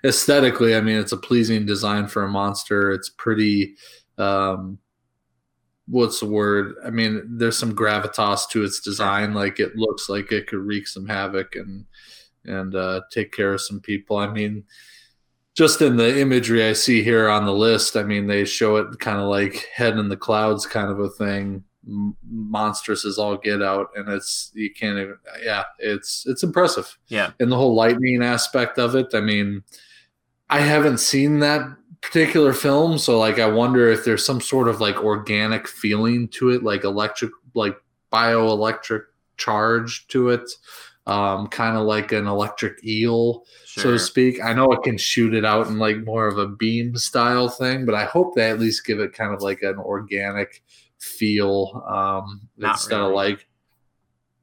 aesthetically. 0.03 0.75
I 0.75 0.81
mean, 0.81 0.97
it's 0.97 1.13
a 1.13 1.17
pleasing 1.17 1.65
design 1.65 2.07
for 2.07 2.23
a 2.23 2.29
monster. 2.29 2.91
It's 2.91 3.09
pretty. 3.09 3.75
Um, 4.17 4.79
what's 5.87 6.19
the 6.19 6.25
word? 6.25 6.75
I 6.85 6.89
mean, 6.89 7.23
there's 7.27 7.57
some 7.57 7.75
gravitas 7.75 8.49
to 8.49 8.63
its 8.63 8.79
design. 8.79 9.33
Like 9.33 9.59
it 9.59 9.75
looks 9.75 10.09
like 10.09 10.31
it 10.31 10.47
could 10.47 10.59
wreak 10.59 10.87
some 10.87 11.07
havoc 11.07 11.55
and 11.55 11.85
and 12.45 12.75
uh, 12.75 13.01
take 13.11 13.31
care 13.31 13.53
of 13.53 13.61
some 13.61 13.79
people. 13.79 14.17
I 14.17 14.27
mean, 14.27 14.63
just 15.55 15.81
in 15.81 15.97
the 15.97 16.19
imagery 16.19 16.67
I 16.67 16.73
see 16.73 17.01
here 17.03 17.29
on 17.29 17.45
the 17.45 17.53
list, 17.53 17.95
I 17.95 18.03
mean, 18.03 18.27
they 18.27 18.45
show 18.45 18.77
it 18.77 18.99
kind 18.99 19.19
of 19.19 19.27
like 19.29 19.67
head 19.73 19.97
in 19.97 20.09
the 20.09 20.17
clouds 20.17 20.65
kind 20.65 20.89
of 20.89 20.99
a 20.99 21.09
thing. 21.09 21.63
M- 21.87 22.17
monstrous 22.27 23.05
as 23.05 23.19
all 23.19 23.37
get 23.37 23.61
out, 23.61 23.89
and 23.95 24.09
it's 24.09 24.51
you 24.55 24.73
can't 24.73 24.97
even. 24.97 25.17
Yeah, 25.43 25.63
it's 25.79 26.25
it's 26.25 26.43
impressive. 26.43 26.97
Yeah. 27.07 27.31
and 27.39 27.51
the 27.51 27.55
whole 27.55 27.75
lightning 27.75 28.23
aspect 28.23 28.79
of 28.79 28.95
it. 28.95 29.07
I 29.13 29.21
mean, 29.21 29.63
I 30.49 30.61
haven't 30.61 30.97
seen 30.99 31.39
that 31.39 31.61
particular 32.05 32.53
film, 32.53 32.97
so 32.97 33.19
like 33.19 33.39
I 33.39 33.47
wonder 33.47 33.89
if 33.89 34.05
there's 34.05 34.25
some 34.25 34.41
sort 34.41 34.67
of 34.67 34.79
like 34.79 35.03
organic 35.03 35.67
feeling 35.67 36.27
to 36.29 36.49
it, 36.49 36.63
like 36.63 36.83
electric, 36.83 37.31
like 37.53 37.77
bioelectric 38.11 39.03
charge 39.37 40.07
to 40.09 40.29
it, 40.29 40.49
um, 41.07 41.47
kind 41.47 41.75
of 41.77 41.85
like 41.85 42.11
an 42.11 42.27
electric 42.27 42.83
eel, 42.85 43.43
so 43.65 43.91
to 43.91 43.99
speak. 43.99 44.41
I 44.43 44.53
know 44.53 44.71
it 44.71 44.83
can 44.83 44.97
shoot 44.97 45.33
it 45.33 45.45
out 45.45 45.67
in 45.67 45.79
like 45.79 46.03
more 46.03 46.27
of 46.27 46.37
a 46.37 46.47
beam 46.47 46.95
style 46.95 47.49
thing, 47.49 47.85
but 47.85 47.95
I 47.95 48.05
hope 48.05 48.35
they 48.35 48.49
at 48.49 48.59
least 48.59 48.85
give 48.85 48.99
it 48.99 49.13
kind 49.13 49.33
of 49.33 49.41
like 49.41 49.61
an 49.63 49.77
organic 49.77 50.63
feel 50.99 51.83
um, 51.87 52.47
Not 52.57 52.75
instead 52.75 52.99
of 52.99 53.09
really. 53.09 53.31
like. 53.31 53.47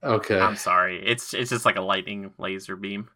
Okay. 0.05 0.39
I'm 0.41 0.57
sorry. 0.57 1.01
It's 1.07 1.33
it's 1.33 1.51
just 1.51 1.65
like 1.65 1.77
a 1.77 1.81
lightning 1.81 2.33
laser 2.39 2.75
beam. 2.75 3.09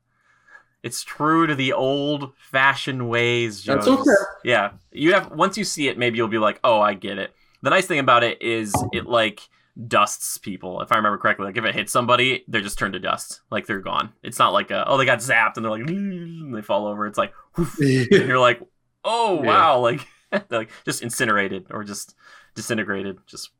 It's 0.86 1.02
true 1.02 1.48
to 1.48 1.54
the 1.56 1.72
old 1.72 2.32
fashioned 2.38 3.08
ways. 3.08 3.64
That's 3.64 3.88
okay. 3.88 4.10
Yeah, 4.44 4.70
you 4.92 5.12
have 5.14 5.32
once 5.32 5.58
you 5.58 5.64
see 5.64 5.88
it, 5.88 5.98
maybe 5.98 6.16
you'll 6.16 6.28
be 6.28 6.38
like, 6.38 6.60
"Oh, 6.62 6.80
I 6.80 6.94
get 6.94 7.18
it." 7.18 7.34
The 7.62 7.70
nice 7.70 7.86
thing 7.86 7.98
about 7.98 8.22
it 8.22 8.40
is 8.40 8.72
it 8.92 9.06
like 9.06 9.40
dusts 9.88 10.38
people. 10.38 10.80
If 10.82 10.92
I 10.92 10.96
remember 10.96 11.18
correctly, 11.18 11.46
like 11.46 11.56
if 11.56 11.64
it 11.64 11.74
hits 11.74 11.90
somebody, 11.90 12.44
they're 12.46 12.60
just 12.60 12.78
turned 12.78 12.92
to 12.92 13.00
dust. 13.00 13.40
Like 13.50 13.66
they're 13.66 13.80
gone. 13.80 14.12
It's 14.22 14.38
not 14.38 14.52
like 14.52 14.70
a, 14.70 14.88
oh 14.88 14.96
they 14.96 15.04
got 15.04 15.18
zapped 15.18 15.56
and 15.56 15.64
they're 15.64 15.72
like 15.72 15.80
and 15.88 16.54
they 16.54 16.62
fall 16.62 16.86
over. 16.86 17.06
It's 17.08 17.18
like 17.18 17.32
and 17.56 18.08
you're 18.10 18.38
like, 18.38 18.60
oh 19.04 19.42
Yeah. 19.42 19.46
wow, 19.48 19.78
like 19.88 20.06
they're 20.30 20.44
like 20.60 20.70
just 20.84 21.02
incinerated 21.02 21.66
or 21.70 21.82
just 21.82 22.14
disintegrated, 22.54 23.18
just 23.26 23.50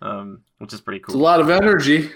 um, 0.00 0.42
which 0.58 0.72
is 0.72 0.80
pretty 0.80 1.00
cool. 1.00 1.14
It's 1.14 1.20
a 1.20 1.22
lot 1.22 1.40
of 1.40 1.50
energy. 1.50 2.10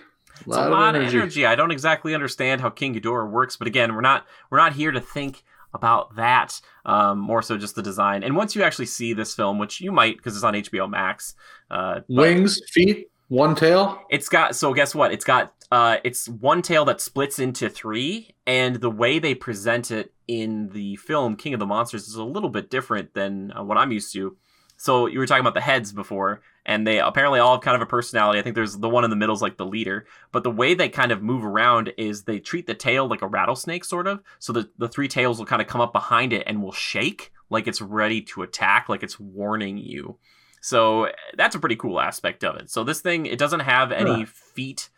It's 0.47 0.56
a 0.56 0.68
lot 0.68 0.97
of 0.97 1.02
energy. 1.02 1.47
I 1.47 1.54
don't 1.54 1.70
exactly 1.70 2.14
understand 2.14 2.61
how 2.61 2.70
King 2.70 2.94
Ghidorah 2.94 3.30
works, 3.30 3.56
but 3.56 3.66
again, 3.68 3.94
we're 3.94 4.00
not 4.00 4.26
we're 4.50 4.59
not 4.59 4.73
here 4.75 4.90
to 4.90 5.00
think 5.00 5.42
about 5.73 6.16
that. 6.16 6.61
Um, 6.85 7.18
more 7.18 7.42
so 7.42 7.56
just 7.56 7.75
the 7.75 7.82
design. 7.82 8.23
And 8.23 8.37
once 8.37 8.56
you 8.56 8.62
actually 8.62 8.87
see 8.87 9.12
this 9.12 9.35
film, 9.35 9.59
which 9.59 9.80
you 9.80 9.92
might 9.92 10.16
because 10.16 10.35
it's 10.35 10.44
on 10.44 10.54
HBO 10.54 10.88
Max, 10.90 11.35
uh, 11.70 12.00
but- 12.09 12.16
Wings, 12.16 12.61
feet. 12.68 13.09
One 13.28 13.54
tail? 13.54 14.02
It's 14.11 14.28
got 14.28 14.56
so 14.56 14.75
guess 14.75 14.92
what? 14.92 15.12
It's 15.12 15.25
got 15.25 15.54
uh 15.70 15.99
it's 16.02 16.28
one 16.28 16.62
tail 16.62 16.85
that 16.87 17.00
splits 17.00 17.38
into 17.38 17.68
three, 17.68 18.35
and 18.44 18.76
the 18.76 18.90
way 18.90 19.20
they 19.20 19.37
present 19.37 19.92
it 19.92 20.12
in 20.26 20.70
the 20.70 20.97
film 20.97 21.37
King 21.37 21.54
of 21.54 21.61
the 21.61 21.66
Monsters 21.66 22.09
is 22.09 22.16
a 22.16 22.25
little 22.25 22.49
bit 22.49 22.70
different 22.70 23.14
than 23.14 23.52
uh, 23.56 23.62
what 23.62 23.78
I'm 23.78 23.92
used 23.92 24.12
to. 24.14 24.37
So 24.80 25.04
you 25.04 25.18
were 25.18 25.26
talking 25.26 25.42
about 25.42 25.52
the 25.52 25.60
heads 25.60 25.92
before, 25.92 26.40
and 26.64 26.87
they 26.87 27.00
apparently 27.00 27.38
all 27.38 27.56
have 27.56 27.60
kind 27.60 27.75
of 27.75 27.82
a 27.82 27.87
personality. 27.87 28.38
I 28.38 28.42
think 28.42 28.54
there's 28.54 28.78
the 28.78 28.88
one 28.88 29.04
in 29.04 29.10
the 29.10 29.16
middle 29.16 29.34
is 29.34 29.42
like 29.42 29.58
the 29.58 29.66
leader, 29.66 30.06
but 30.32 30.42
the 30.42 30.50
way 30.50 30.72
they 30.72 30.88
kind 30.88 31.12
of 31.12 31.22
move 31.22 31.44
around 31.44 31.92
is 31.99 32.22
they 32.22 32.38
treat 32.38 32.66
the 32.66 32.72
tail 32.72 33.06
like 33.06 33.20
a 33.20 33.26
rattlesnake, 33.26 33.84
sort 33.84 34.06
of. 34.06 34.22
So 34.38 34.54
the 34.54 34.70
the 34.78 34.88
three 34.88 35.06
tails 35.06 35.38
will 35.38 35.44
kind 35.44 35.60
of 35.60 35.68
come 35.68 35.82
up 35.82 35.92
behind 35.92 36.32
it 36.32 36.44
and 36.46 36.62
will 36.62 36.72
shake 36.72 37.30
like 37.50 37.66
it's 37.68 37.82
ready 37.82 38.22
to 38.22 38.40
attack, 38.40 38.88
like 38.88 39.02
it's 39.02 39.20
warning 39.20 39.76
you. 39.76 40.16
So 40.62 41.10
that's 41.37 41.54
a 41.54 41.58
pretty 41.58 41.76
cool 41.76 42.00
aspect 42.00 42.42
of 42.42 42.56
it. 42.56 42.70
So 42.70 42.82
this 42.82 43.02
thing, 43.02 43.26
it 43.26 43.38
doesn't 43.38 43.60
have 43.60 43.92
any 43.92 44.22
Huh. 44.22 44.26
feet. 44.54 44.88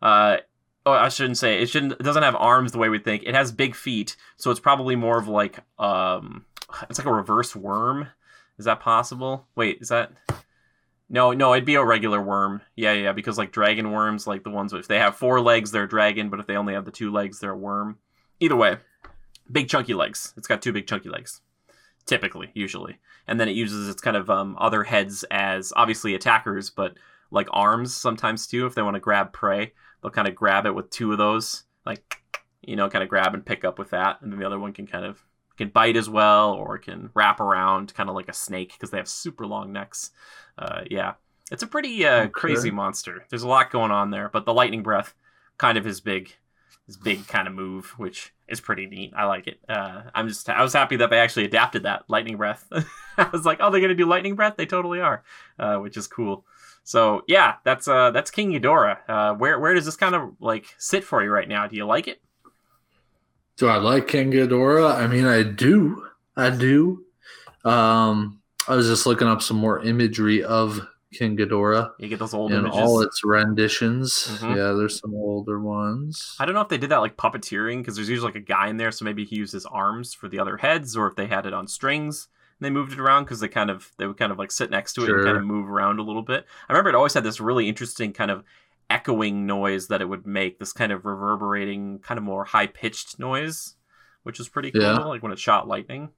Uh, 0.00 0.38
oh, 0.86 0.92
I 0.92 1.10
shouldn't 1.10 1.36
say 1.36 1.60
it 1.60 1.66
shouldn't. 1.68 1.92
It 1.92 2.02
doesn't 2.04 2.22
have 2.22 2.36
arms 2.36 2.72
the 2.72 2.78
way 2.78 2.88
we 2.88 3.00
think. 3.00 3.24
It 3.26 3.34
has 3.34 3.52
big 3.52 3.74
feet, 3.74 4.16
so 4.36 4.50
it's 4.50 4.60
probably 4.60 4.96
more 4.96 5.18
of 5.18 5.28
like 5.28 5.58
um, 5.78 6.46
it's 6.88 6.98
like 6.98 7.06
a 7.06 7.12
reverse 7.12 7.54
worm. 7.54 8.08
Is 8.58 8.64
that 8.64 8.80
possible? 8.80 9.46
Wait, 9.54 9.78
is 9.80 9.88
that? 9.88 10.12
No, 11.08 11.32
no, 11.32 11.54
it'd 11.54 11.64
be 11.64 11.76
a 11.76 11.84
regular 11.84 12.20
worm. 12.20 12.62
Yeah, 12.74 12.92
yeah, 12.92 13.12
because 13.12 13.38
like 13.38 13.52
dragon 13.52 13.92
worms, 13.92 14.26
like 14.26 14.42
the 14.42 14.50
ones 14.50 14.72
if 14.72 14.88
they 14.88 14.98
have 14.98 15.14
four 15.16 15.40
legs, 15.40 15.70
they're 15.70 15.84
a 15.84 15.88
dragon, 15.88 16.30
but 16.30 16.40
if 16.40 16.46
they 16.46 16.56
only 16.56 16.74
have 16.74 16.84
the 16.84 16.90
two 16.90 17.12
legs, 17.12 17.38
they're 17.38 17.52
a 17.52 17.56
worm. 17.56 17.98
Either 18.40 18.56
way, 18.56 18.78
big 19.50 19.68
chunky 19.68 19.94
legs. 19.94 20.34
It's 20.36 20.48
got 20.48 20.62
two 20.62 20.72
big 20.72 20.86
chunky 20.86 21.08
legs, 21.08 21.40
typically, 22.06 22.50
usually, 22.54 22.98
and 23.28 23.38
then 23.38 23.48
it 23.48 23.54
uses 23.54 23.88
its 23.88 24.00
kind 24.00 24.16
of 24.16 24.28
um, 24.30 24.56
other 24.58 24.82
heads 24.82 25.24
as 25.30 25.72
obviously 25.76 26.14
attackers, 26.14 26.70
but 26.70 26.96
like 27.30 27.48
arms 27.52 27.94
sometimes 27.94 28.46
too. 28.46 28.66
If 28.66 28.74
they 28.74 28.82
want 28.82 28.94
to 28.94 29.00
grab 29.00 29.32
prey, 29.32 29.72
they'll 30.02 30.10
kind 30.10 30.28
of 30.28 30.34
grab 30.34 30.66
it 30.66 30.74
with 30.74 30.90
two 30.90 31.12
of 31.12 31.18
those, 31.18 31.64
like 31.84 32.16
you 32.62 32.74
know, 32.74 32.88
kind 32.88 33.04
of 33.04 33.08
grab 33.08 33.32
and 33.32 33.46
pick 33.46 33.64
up 33.64 33.78
with 33.78 33.90
that, 33.90 34.20
and 34.22 34.32
then 34.32 34.40
the 34.40 34.46
other 34.46 34.58
one 34.58 34.72
can 34.72 34.88
kind 34.88 35.04
of 35.04 35.24
can 35.56 35.68
bite 35.68 35.96
as 35.96 36.08
well, 36.08 36.52
or 36.52 36.78
can 36.78 37.10
wrap 37.14 37.40
around, 37.40 37.94
kind 37.94 38.08
of 38.08 38.14
like 38.14 38.28
a 38.28 38.32
snake, 38.34 38.72
because 38.72 38.90
they 38.90 38.98
have 38.98 39.08
super 39.08 39.46
long 39.46 39.72
necks. 39.72 40.10
Uh, 40.58 40.82
yeah, 40.90 41.14
it's 41.50 41.62
a 41.62 41.66
pretty 41.66 42.04
uh, 42.04 42.24
Okay. 42.24 42.30
crazy 42.30 42.70
monster. 42.70 43.24
There's 43.30 43.42
a 43.42 43.48
lot 43.48 43.70
going 43.70 43.90
on 43.90 44.10
there, 44.10 44.28
but 44.32 44.44
the 44.44 44.54
lightning 44.54 44.82
breath, 44.82 45.14
kind 45.58 45.78
of 45.78 45.84
his 45.84 46.00
big, 46.00 46.32
his 46.86 46.96
big 46.96 47.26
kind 47.26 47.48
of 47.48 47.54
move, 47.54 47.94
which 47.98 48.32
is 48.48 48.60
pretty 48.60 48.86
neat. 48.86 49.12
I 49.16 49.24
like 49.24 49.46
it. 49.46 49.60
Uh, 49.68 50.02
I'm 50.14 50.28
just 50.28 50.48
I 50.48 50.62
was 50.62 50.72
happy 50.72 50.96
that 50.96 51.10
they 51.10 51.18
actually 51.18 51.44
adapted 51.44 51.82
that 51.84 52.04
lightning 52.08 52.36
breath. 52.36 52.66
I 53.18 53.28
was 53.32 53.44
like, 53.44 53.58
oh, 53.60 53.70
they're 53.70 53.80
gonna 53.80 53.94
do 53.94 54.06
lightning 54.06 54.34
breath. 54.36 54.54
They 54.56 54.66
totally 54.66 55.00
are, 55.00 55.24
uh, 55.58 55.76
which 55.78 55.96
is 55.96 56.06
cool. 56.06 56.44
So 56.84 57.22
yeah, 57.26 57.54
that's 57.64 57.88
uh, 57.88 58.12
that's 58.12 58.30
King 58.30 58.52
Ghidorah. 58.52 58.98
Uh, 59.08 59.34
where 59.34 59.58
where 59.58 59.74
does 59.74 59.84
this 59.84 59.96
kind 59.96 60.14
of 60.14 60.34
like 60.38 60.66
sit 60.78 61.02
for 61.02 61.22
you 61.24 61.30
right 61.30 61.48
now? 61.48 61.66
Do 61.66 61.74
you 61.76 61.84
like 61.86 62.06
it? 62.06 62.20
Do 63.56 63.68
I 63.68 63.76
like 63.76 64.08
King 64.08 64.30
Ghidorah? 64.32 64.94
I 64.96 65.06
mean, 65.06 65.26
I 65.26 65.42
do. 65.42 66.06
I 66.36 66.50
do. 66.50 67.04
Um, 67.64 68.40
I 68.68 68.74
was 68.74 68.86
just 68.86 69.06
looking 69.06 69.28
up 69.28 69.42
some 69.42 69.56
more 69.56 69.82
imagery 69.82 70.42
of 70.44 70.80
King 71.14 71.36
Ghidorah 71.36 71.92
You 71.98 72.08
get 72.08 72.18
those 72.18 72.34
old 72.34 72.52
in 72.52 72.58
images. 72.58 72.78
all 72.78 73.00
its 73.00 73.24
renditions. 73.24 74.12
Mhm. 74.40 74.56
Yeah, 74.56 74.72
there's 74.72 75.00
some 75.00 75.14
older 75.14 75.58
ones. 75.60 76.36
I 76.38 76.44
don't 76.44 76.54
know 76.54 76.60
if 76.60 76.68
they 76.68 76.78
did 76.78 76.90
that 76.90 76.98
like 76.98 77.16
puppeteering 77.16 77.78
because 77.78 77.96
there's 77.96 78.08
usually 78.10 78.28
like 78.28 78.36
a 78.36 78.40
guy 78.44 78.68
in 78.68 78.76
there, 78.76 78.90
so 78.90 79.04
maybe 79.04 79.24
he 79.24 79.36
used 79.36 79.52
his 79.52 79.66
arms 79.66 80.12
for 80.12 80.28
the 80.28 80.38
other 80.38 80.58
heads, 80.58 80.96
or 80.96 81.06
if 81.06 81.16
they 81.16 81.26
had 81.26 81.46
it 81.46 81.54
on 81.54 81.66
strings 81.68 82.28
and 82.58 82.66
they 82.66 82.70
moved 82.70 82.92
it 82.92 82.98
around 83.00 83.24
because 83.24 83.40
they 83.40 83.48
kind 83.48 83.70
of 83.70 83.92
they 83.98 84.06
would 84.06 84.16
kind 84.18 84.32
of 84.32 84.38
like 84.38 84.50
sit 84.50 84.70
next 84.70 84.92
to 84.94 85.02
it 85.02 85.06
Sure. 85.06 85.18
and 85.18 85.24
kind 85.26 85.36
of 85.38 85.44
move 85.44 85.70
around 85.70 85.98
a 85.98 86.02
little 86.02 86.22
bit. 86.22 86.44
I 86.68 86.72
remember 86.72 86.90
it 86.90 86.94
always 86.96 87.14
had 87.14 87.24
this 87.24 87.40
really 87.40 87.68
interesting 87.68 88.12
kind 88.12 88.30
of 88.30 88.44
echoing 88.88 89.46
noise 89.46 89.88
that 89.88 90.00
it 90.00 90.08
would 90.08 90.26
make, 90.26 90.58
this 90.58 90.72
kind 90.72 90.92
of 90.92 91.04
reverberating, 91.04 91.98
kind 92.00 92.18
of 92.18 92.24
more 92.24 92.44
high 92.44 92.66
pitched 92.66 93.18
noise, 93.18 93.74
which 94.22 94.38
was 94.38 94.48
pretty 94.48 94.70
cool. 94.70 94.82
Yeah. 94.82 94.98
Like 94.98 95.22
when 95.22 95.32
it 95.32 95.38
shot 95.38 95.68
lightning. 95.68 96.10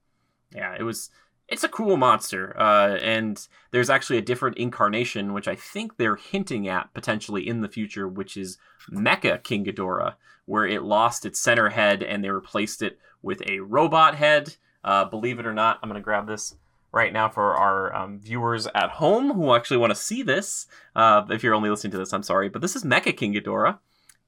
Yeah, 0.54 0.75
it 0.78 0.82
was. 0.82 1.10
It's 1.48 1.64
a 1.64 1.68
cool 1.68 1.96
monster, 1.96 2.54
uh, 2.60 2.96
and 2.96 3.48
there's 3.70 3.88
actually 3.88 4.18
a 4.18 4.22
different 4.22 4.58
incarnation, 4.58 5.32
which 5.32 5.48
I 5.48 5.54
think 5.54 5.96
they're 5.96 6.16
hinting 6.16 6.68
at 6.68 6.92
potentially 6.92 7.48
in 7.48 7.62
the 7.62 7.68
future, 7.68 8.06
which 8.06 8.37
is 8.37 8.58
Mecha 8.92 9.42
King 9.42 9.64
Ghidorah, 9.64 10.16
where 10.44 10.66
it 10.66 10.82
lost 10.82 11.25
its 11.25 11.40
center 11.40 11.70
head 11.70 12.02
and 12.02 12.22
they 12.22 12.28
replaced 12.28 12.82
it 12.82 12.98
with 13.22 13.40
a 13.48 13.60
robot 13.60 14.14
head. 14.14 14.56
Uh, 14.84 15.06
believe 15.06 15.38
it 15.38 15.46
or 15.46 15.54
not, 15.54 15.78
I'm 15.82 15.88
going 15.88 15.98
to 16.00 16.04
grab 16.04 16.26
this 16.26 16.54
right 16.92 17.12
now 17.12 17.28
for 17.28 17.54
our 17.54 17.95
um, 17.95 18.18
viewers 18.18 18.66
at 18.75 18.90
home 18.90 19.33
who 19.33 19.54
actually 19.54 19.76
want 19.76 19.90
to 19.90 19.97
see 19.97 20.23
this. 20.23 20.66
Uh, 20.97 21.25
if 21.30 21.42
you're 21.42 21.54
only 21.54 21.71
listening 21.71 21.90
to 21.92 21.99
this, 21.99 22.12
I'm 22.12 22.23
sorry, 22.23 22.49
but 22.49 22.62
this 22.62 22.76
is 22.76 22.85
Mecha 22.85 23.16
King 23.16 23.35
Ghidorah. 23.35 23.78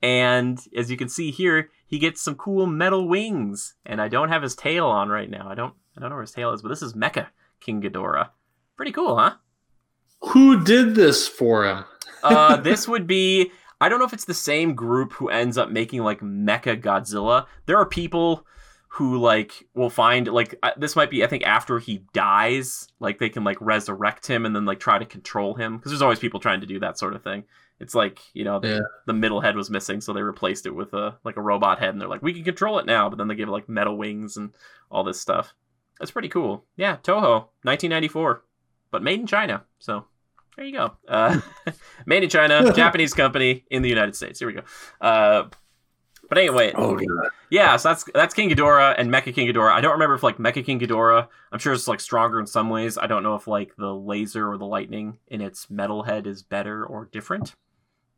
And 0.02 0.58
as 0.76 0.90
you 0.90 0.96
can 0.96 1.08
see 1.08 1.30
here, 1.30 1.70
he 1.86 1.98
gets 1.98 2.22
some 2.22 2.34
cool 2.34 2.66
metal 2.66 3.06
wings. 3.08 3.74
And 3.84 4.00
I 4.00 4.08
don't 4.08 4.30
have 4.30 4.42
his 4.42 4.54
tail 4.54 4.86
on 4.86 5.08
right 5.08 5.28
now. 5.28 5.48
I 5.48 5.54
don't 5.54 5.74
I 5.96 6.00
don't 6.00 6.10
know 6.10 6.16
where 6.16 6.22
his 6.22 6.32
tail 6.32 6.52
is, 6.52 6.62
but 6.62 6.68
this 6.68 6.82
is 6.82 6.94
Mecha 6.94 7.28
King 7.60 7.82
Ghidorah. 7.82 8.30
Pretty 8.76 8.92
cool, 8.92 9.18
huh? 9.18 9.34
Who 10.20 10.62
did 10.62 10.94
this 10.94 11.28
for 11.28 11.64
him? 11.64 11.84
uh, 12.22 12.56
this 12.62 12.88
would 12.88 13.06
be 13.06 13.50
I 13.80 13.88
don't 13.88 13.98
know 13.98 14.04
if 14.04 14.12
it's 14.12 14.26
the 14.26 14.34
same 14.34 14.74
group 14.74 15.12
who 15.14 15.28
ends 15.28 15.56
up 15.56 15.70
making 15.70 16.02
like 16.02 16.20
Mecha 16.20 16.80
Godzilla. 16.80 17.46
There 17.66 17.78
are 17.78 17.86
people 17.86 18.46
who 18.94 19.18
like 19.18 19.68
will 19.74 19.88
find 19.90 20.26
like 20.26 20.54
this 20.76 20.96
might 20.96 21.10
be 21.10 21.22
I 21.22 21.28
think 21.28 21.44
after 21.44 21.78
he 21.78 22.04
dies, 22.12 22.88
like 22.98 23.18
they 23.18 23.28
can 23.28 23.44
like 23.44 23.56
resurrect 23.60 24.26
him 24.26 24.44
and 24.44 24.54
then 24.54 24.64
like 24.64 24.80
try 24.80 24.98
to 24.98 25.04
control 25.04 25.54
him 25.54 25.76
because 25.76 25.92
there's 25.92 26.02
always 26.02 26.18
people 26.18 26.40
trying 26.40 26.60
to 26.60 26.66
do 26.66 26.80
that 26.80 26.98
sort 26.98 27.14
of 27.14 27.22
thing. 27.22 27.44
It's 27.78 27.94
like 27.94 28.18
you 28.34 28.44
know 28.44 28.58
the, 28.58 28.68
Yeah. 28.68 28.80
the 29.06 29.12
middle 29.12 29.40
head 29.40 29.54
was 29.56 29.70
missing, 29.70 30.00
so 30.00 30.12
they 30.12 30.22
replaced 30.22 30.66
it 30.66 30.74
with 30.74 30.92
a 30.92 31.16
like 31.24 31.36
a 31.36 31.40
robot 31.42 31.78
head, 31.78 31.90
and 31.90 32.00
they're 32.00 32.08
like 32.08 32.22
we 32.22 32.32
can 32.34 32.42
control 32.44 32.78
it 32.80 32.84
now, 32.86 33.08
but 33.08 33.16
then 33.16 33.28
they 33.28 33.34
give 33.36 33.48
it 33.48 33.52
like 33.52 33.68
metal 33.68 33.96
wings 33.96 34.36
and 34.36 34.50
all 34.90 35.04
this 35.04 35.20
stuff. 35.20 35.54
That's 36.00 36.10
pretty 36.10 36.28
cool. 36.28 36.64
Yeah, 36.76 36.96
Toho, 36.96 37.46
1994, 37.62 38.42
but 38.90 39.02
made 39.02 39.20
in 39.20 39.26
China. 39.26 39.64
So 39.78 40.04
there 40.56 40.64
you 40.66 40.72
go. 40.72 40.92
Uh, 41.06 41.40
made 42.06 42.22
in 42.24 42.28
China, 42.28 42.72
Japanese 42.76 43.14
company 43.14 43.64
in 43.70 43.82
the 43.82 43.88
United 43.88 44.16
States. 44.16 44.38
Here 44.40 44.48
we 44.48 44.54
go. 44.54 44.62
Uh, 45.00 45.44
but 46.30 46.38
anyway, 46.38 46.72
Oh, 46.74 46.94
God. 46.96 47.28
yeah, 47.50 47.76
so 47.76 47.90
that's 47.90 48.04
that's 48.14 48.32
King 48.32 48.48
Ghidorah 48.48 48.94
and 48.96 49.10
Mecha 49.12 49.34
King 49.34 49.46
Ghidorah. 49.52 49.72
I 49.72 49.82
don't 49.82 49.92
remember 49.92 50.14
if 50.14 50.22
like 50.22 50.38
Mecha 50.38 50.64
King 50.64 50.80
Ghidorah. 50.80 51.28
I'm 51.52 51.58
sure 51.58 51.74
it's 51.74 51.86
like 51.86 52.00
stronger 52.00 52.40
in 52.40 52.46
some 52.46 52.70
ways. 52.70 52.96
I 52.96 53.06
don't 53.06 53.22
know 53.22 53.34
if 53.34 53.46
like 53.46 53.76
the 53.76 53.94
laser 53.94 54.50
or 54.50 54.56
the 54.56 54.64
lightning 54.64 55.18
in 55.28 55.42
its 55.42 55.68
metal 55.68 56.04
head 56.04 56.26
is 56.26 56.42
better 56.42 56.82
or 56.86 57.04
different. 57.12 57.54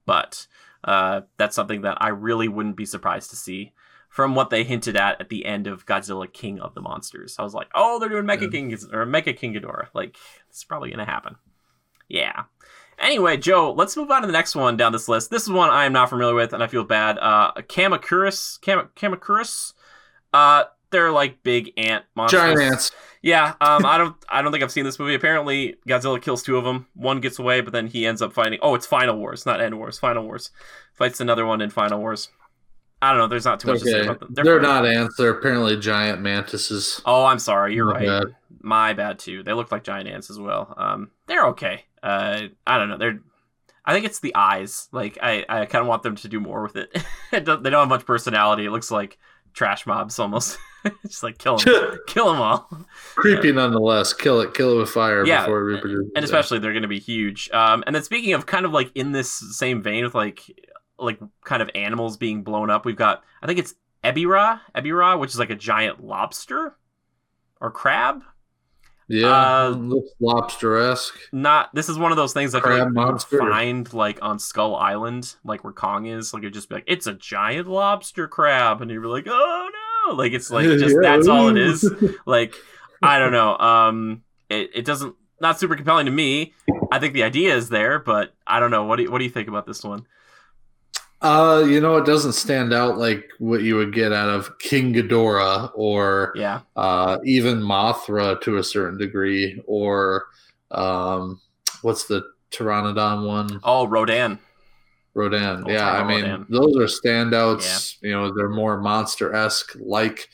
But 0.07 0.47
uh, 0.85 1.23
that's 1.39 1.57
something 1.57 1.83
that 1.83 1.99
I 2.01 2.09
really 2.11 2.47
wouldn't 2.49 2.77
be 2.77 2.87
surprised 2.87 3.31
to 3.31 3.37
see 3.37 3.73
from 4.09 4.35
what 4.35 4.51
they 4.51 4.63
hinted 4.63 4.95
at 4.97 5.21
at 5.21 5.31
the 5.31 5.47
end 5.47 5.67
of 5.67 5.87
Godzilla 5.87 6.31
King 6.31 6.61
of 6.61 6.75
the 6.75 6.83
Monsters. 6.83 7.37
I 7.39 7.43
was 7.43 7.55
like, 7.55 7.69
oh, 7.75 7.99
they're 7.99 8.09
doing 8.11 8.25
Mecha 8.25 8.43
Yeah. 8.43 8.49
King 8.49 8.73
or 8.93 9.07
Mecha 9.07 9.37
King 9.37 9.55
Ghidorah. 9.55 9.87
Like 9.95 10.17
it's 10.51 10.65
probably 10.65 10.91
gonna 10.91 11.07
happen. 11.07 11.37
Yeah. 12.09 12.43
Anyway, 13.03 13.37
Joe, 13.37 13.73
let's 13.73 13.97
move 13.97 14.11
on 14.11 14.23
to 14.23 14.27
the 14.27 14.33
next 14.33 14.55
one 14.55 14.77
down 14.77 14.93
this 14.93 15.09
list. 15.09 15.31
This 15.31 15.43
is 15.43 15.51
one 15.51 15.69
I 15.71 15.85
am 15.85 15.93
not 15.93 16.09
familiar 16.09 16.35
with, 16.35 16.53
and 16.53 16.63
I 16.63 16.69
feel 16.69 16.85
bad. 16.85 17.19
Uh, 17.19 17.53
Kamacuras, 17.63 18.61
Kam- 18.61 18.89
Kamacuras. 18.97 19.73
Uh, 20.33 20.65
they're 20.91 21.11
like 21.11 21.43
big 21.43 21.73
ant 21.77 22.05
monsters. 22.15 22.41
Giant 22.41 22.61
ants. 22.61 22.93
Yeah. 23.21 23.55
Um, 23.61 23.85
I 23.85 23.99
don't, 23.99 24.15
I 24.29 24.41
don't 24.41 24.53
think 24.53 24.63
I've 24.63 24.71
seen 24.71 24.85
this 24.85 24.99
movie. 24.99 25.15
Apparently, 25.15 25.77
Godzilla 25.89 26.23
kills 26.23 26.43
two 26.43 26.57
of 26.57 26.65
them. 26.65 26.87
One 26.95 27.21
gets 27.21 27.39
away, 27.39 27.61
but 27.61 27.73
then 27.73 27.89
he 27.89 28.07
ends 28.07 28.23
up 28.23 28.33
fighting. 28.33 28.59
Oh, 28.63 28.75
it's 28.75 28.87
Final 28.87 29.19
Wars, 29.19 29.47
not 29.47 29.61
End 29.61 29.79
Wars. 29.79 29.99
Final 29.99 30.25
Wars 30.25 30.51
fights 30.95 31.21
another 31.21 31.45
one 31.45 31.61
in 31.61 31.71
Final 31.71 31.99
Wars. 31.99 32.29
I 33.03 33.11
don't 33.11 33.19
know. 33.19 33.27
There's 33.27 33.45
not 33.45 33.59
too 33.61 33.69
much 33.69 33.81
to 33.81 33.85
say 33.91 34.01
about 34.05 34.21
them. 34.21 34.29
They're, 34.33 34.45
fine. 34.61 34.63
not 34.63 34.87
ants. 34.87 35.17
They're 35.19 35.31
apparently 35.31 35.77
giant 35.79 36.21
mantises. 36.23 37.03
Oh, 37.05 37.25
I'm 37.25 37.41
sorry. 37.41 37.75
You're 37.75 37.87
My 37.87 37.93
right. 37.95 38.07
bad. 38.07 38.25
My 38.61 38.93
bad 38.93 39.19
too. 39.19 39.43
They 39.43 39.53
look 39.53 39.73
like 39.73 39.83
giant 39.83 40.09
ants 40.09 40.31
as 40.31 40.39
well. 40.39 40.73
Um, 40.77 41.11
they're 41.27 41.47
okay. 41.49 41.85
Uh, 42.03 42.43
I 42.67 42.79
don't 42.79 42.89
know. 42.89 42.97
They're. 42.99 43.19
I 43.85 43.93
think 43.93 44.07
it's 44.07 44.21
the 44.21 44.35
eyes. 44.37 44.89
Like 44.93 45.19
I, 45.21 45.45
I 45.49 45.67
kind 45.67 45.83
of 45.83 45.89
want 45.89 46.05
them 46.05 46.15
to 46.15 46.29
do 46.29 46.39
more 46.41 46.63
with 46.63 46.77
it. 46.77 46.97
It 47.33 47.45
don't- 47.45 47.63
they 47.63 47.71
don't 47.71 47.81
have 47.81 47.89
much 47.89 48.07
personality. 48.07 48.67
It 48.67 48.71
looks 48.71 48.91
like 48.91 49.19
trash 49.55 49.85
mobs 49.87 50.19
almost. 50.21 50.59
Just 51.07 51.23
like 51.23 51.39
kill 51.39 51.57
them, 51.57 51.99
kill 52.07 52.31
them 52.33 52.41
all. 52.43 52.69
Creepy 53.17 53.53
nonetheless. 53.53 54.13
Kill 54.13 54.41
it. 54.43 54.53
Kill 54.55 54.73
it 54.73 54.77
with 54.81 54.91
fire 54.91 55.25
Yeah, 55.27 55.41
before 55.43 55.61
it 55.61 55.65
reproduces. 55.75 56.11
and 56.15 56.25
especially 56.25 56.59
they're 56.61 56.73
going 56.73 56.83
to 56.83 56.89
be 56.89 56.99
huge. 57.01 57.51
Um, 57.53 57.83
and 57.87 57.95
then 57.97 58.03
speaking 58.05 58.35
of 58.35 58.47
kind 58.47 58.65
of 58.67 58.73
like 58.73 58.91
in 58.95 59.13
this 59.13 59.31
same 59.31 59.83
vein 59.83 60.05
with 60.05 60.15
like 60.15 60.43
like 61.03 61.19
kind 61.45 61.61
of 61.63 61.71
animals 61.75 62.17
being 62.17 62.43
blown 62.43 62.71
up, 62.71 62.85
we've 62.85 62.97
got 62.97 63.23
I 63.43 63.47
think 63.47 63.59
it's 63.59 63.75
Ebirah, 64.05 64.61
Ebirah, 64.75 65.19
which 65.19 65.31
is 65.31 65.39
like 65.39 65.51
a 65.51 65.55
giant 65.55 66.05
lobster 66.05 66.77
or 67.61 67.71
crab. 67.71 68.23
yeah, 69.09 69.63
uh, 69.67 69.69
looks 69.71 70.11
lobster-esque. 70.21 71.19
Not 71.33 71.75
this 71.75 71.89
is 71.89 71.99
one 71.99 72.11
of 72.13 72.17
those 72.17 72.33
things 72.33 72.53
that 72.53 72.63
Crab 72.63 72.97
like 72.97 73.21
find 73.21 73.93
like 73.93 74.19
on 74.23 74.39
Skull 74.39 74.75
Island, 74.75 75.37
like 75.45 75.63
where 75.65 75.73
Kong 75.73 76.07
is. 76.07 76.33
Like 76.35 76.43
it'd 76.43 76.55
just 76.55 76.69
be 76.69 76.77
like 76.77 76.85
it's 76.87 77.07
a 77.07 77.15
giant 77.15 77.69
lobster 77.69 78.27
crab, 78.27 78.81
and 78.83 78.91
you'd 78.91 79.03
be 79.03 79.09
like, 79.09 79.27
oh 79.29 79.71
no, 80.09 80.15
like 80.15 80.33
it's 80.33 80.51
like 80.51 80.67
just 80.67 80.97
Yeah. 81.03 81.11
that's 81.17 81.29
all 81.29 81.49
it 81.49 81.57
is. 81.57 81.89
like 82.27 82.55
I 83.03 83.19
don't 83.19 83.33
know. 83.33 83.57
Um, 83.59 84.23
it, 84.49 84.71
it 84.75 84.85
doesn't 84.85 85.15
not 85.41 85.59
super 85.59 85.77
compelling 85.77 86.07
to 86.07 86.13
me. 86.13 86.55
I 86.91 86.99
think 86.99 87.15
the 87.15 87.25
idea 87.25 87.55
is 87.55 87.69
there, 87.69 87.99
but 87.99 88.35
I 88.47 88.61
don't 88.61 88.71
know. 88.71 88.85
What 88.85 88.97
do 88.97 89.03
you, 89.05 89.11
what 89.11 89.19
do 89.19 89.25
you 89.25 89.31
think 89.31 89.49
about 89.49 89.67
this 89.67 89.83
one? 89.83 90.07
Uh, 91.23 91.65
you 91.67 91.81
know, 91.81 91.97
it 91.97 92.05
doesn't 92.05 92.33
stand 92.33 92.75
out 92.75 92.99
like 92.99 93.29
what 93.39 93.63
you 93.63 93.77
would 93.77 93.95
get 93.95 94.13
out 94.13 94.29
of 94.29 94.59
King 94.59 94.93
Ghidorah 94.93 95.71
or 95.75 96.33
Yeah, 96.35 96.61
uh, 96.75 97.19
even 97.25 97.61
Mothra 97.63 98.41
to 98.43 98.57
a 98.57 98.65
certain 98.65 98.99
degree, 98.99 99.63
or 99.67 100.27
um, 100.73 101.41
what's 101.83 102.07
the 102.07 102.25
Pteranodon 102.51 103.27
one? 103.27 103.61
oh 103.63 103.87
Rodan. 103.87 104.39
Rodan. 105.15 105.65
Oh, 105.67 105.71
yeah, 105.71 105.93
I 105.93 106.05
mean, 106.05 106.23
Rodan. 106.23 106.47
those 106.49 106.75
are 106.77 106.87
standouts. 106.87 107.99
You 108.01 108.13
know, 108.13 108.35
they're 108.35 108.49
more 108.49 108.81
monster 108.81 109.35
esque, 109.35 109.77
like 109.79 110.29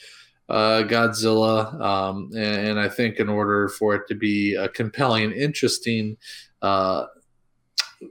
uh, 0.48 0.84
Godzilla. 0.84 1.78
Um, 1.80 2.30
and, 2.34 2.68
and 2.68 2.80
I 2.80 2.88
think 2.88 3.16
in 3.16 3.28
order 3.28 3.68
for 3.68 3.94
it 3.94 4.06
to 4.08 4.14
be 4.14 4.54
a 4.54 4.68
compelling 4.68 5.24
and 5.24 5.32
interesting 5.34 6.16
uh, 6.62 7.06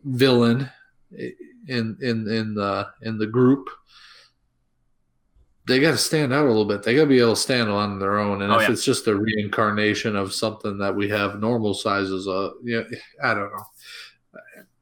villain 0.03 0.69
in 1.67 1.97
in 2.01 2.27
in 2.29 2.53
the 2.53 2.88
in 3.01 3.17
the 3.17 3.27
group, 3.27 3.67
they 5.67 5.79
got 5.79 5.91
to 5.91 5.97
stand 5.97 6.33
out 6.33 6.45
a 6.45 6.47
little 6.47 6.65
bit. 6.65 6.83
They 6.83 6.95
got 6.95 7.01
to 7.01 7.07
be 7.07 7.19
able 7.19 7.36
to 7.36 7.41
stand 7.41 7.69
on 7.69 8.00
their 8.00 8.17
own. 8.19 8.41
And 8.41 8.51
Oh, 8.53 8.57
if 8.59 8.67
yeah. 8.67 8.71
it's 8.74 8.86
just 8.86 9.07
a 9.07 9.15
reincarnation 9.15 10.15
of 10.15 10.33
something 10.33 10.77
that 10.77 10.95
we 10.95 11.09
have 11.09 11.39
normal 11.41 11.74
sizes, 11.74 12.25
of, 12.27 12.53
yeah, 12.63 12.83
I 13.21 13.33
don't 13.33 13.51
know. 13.51 13.63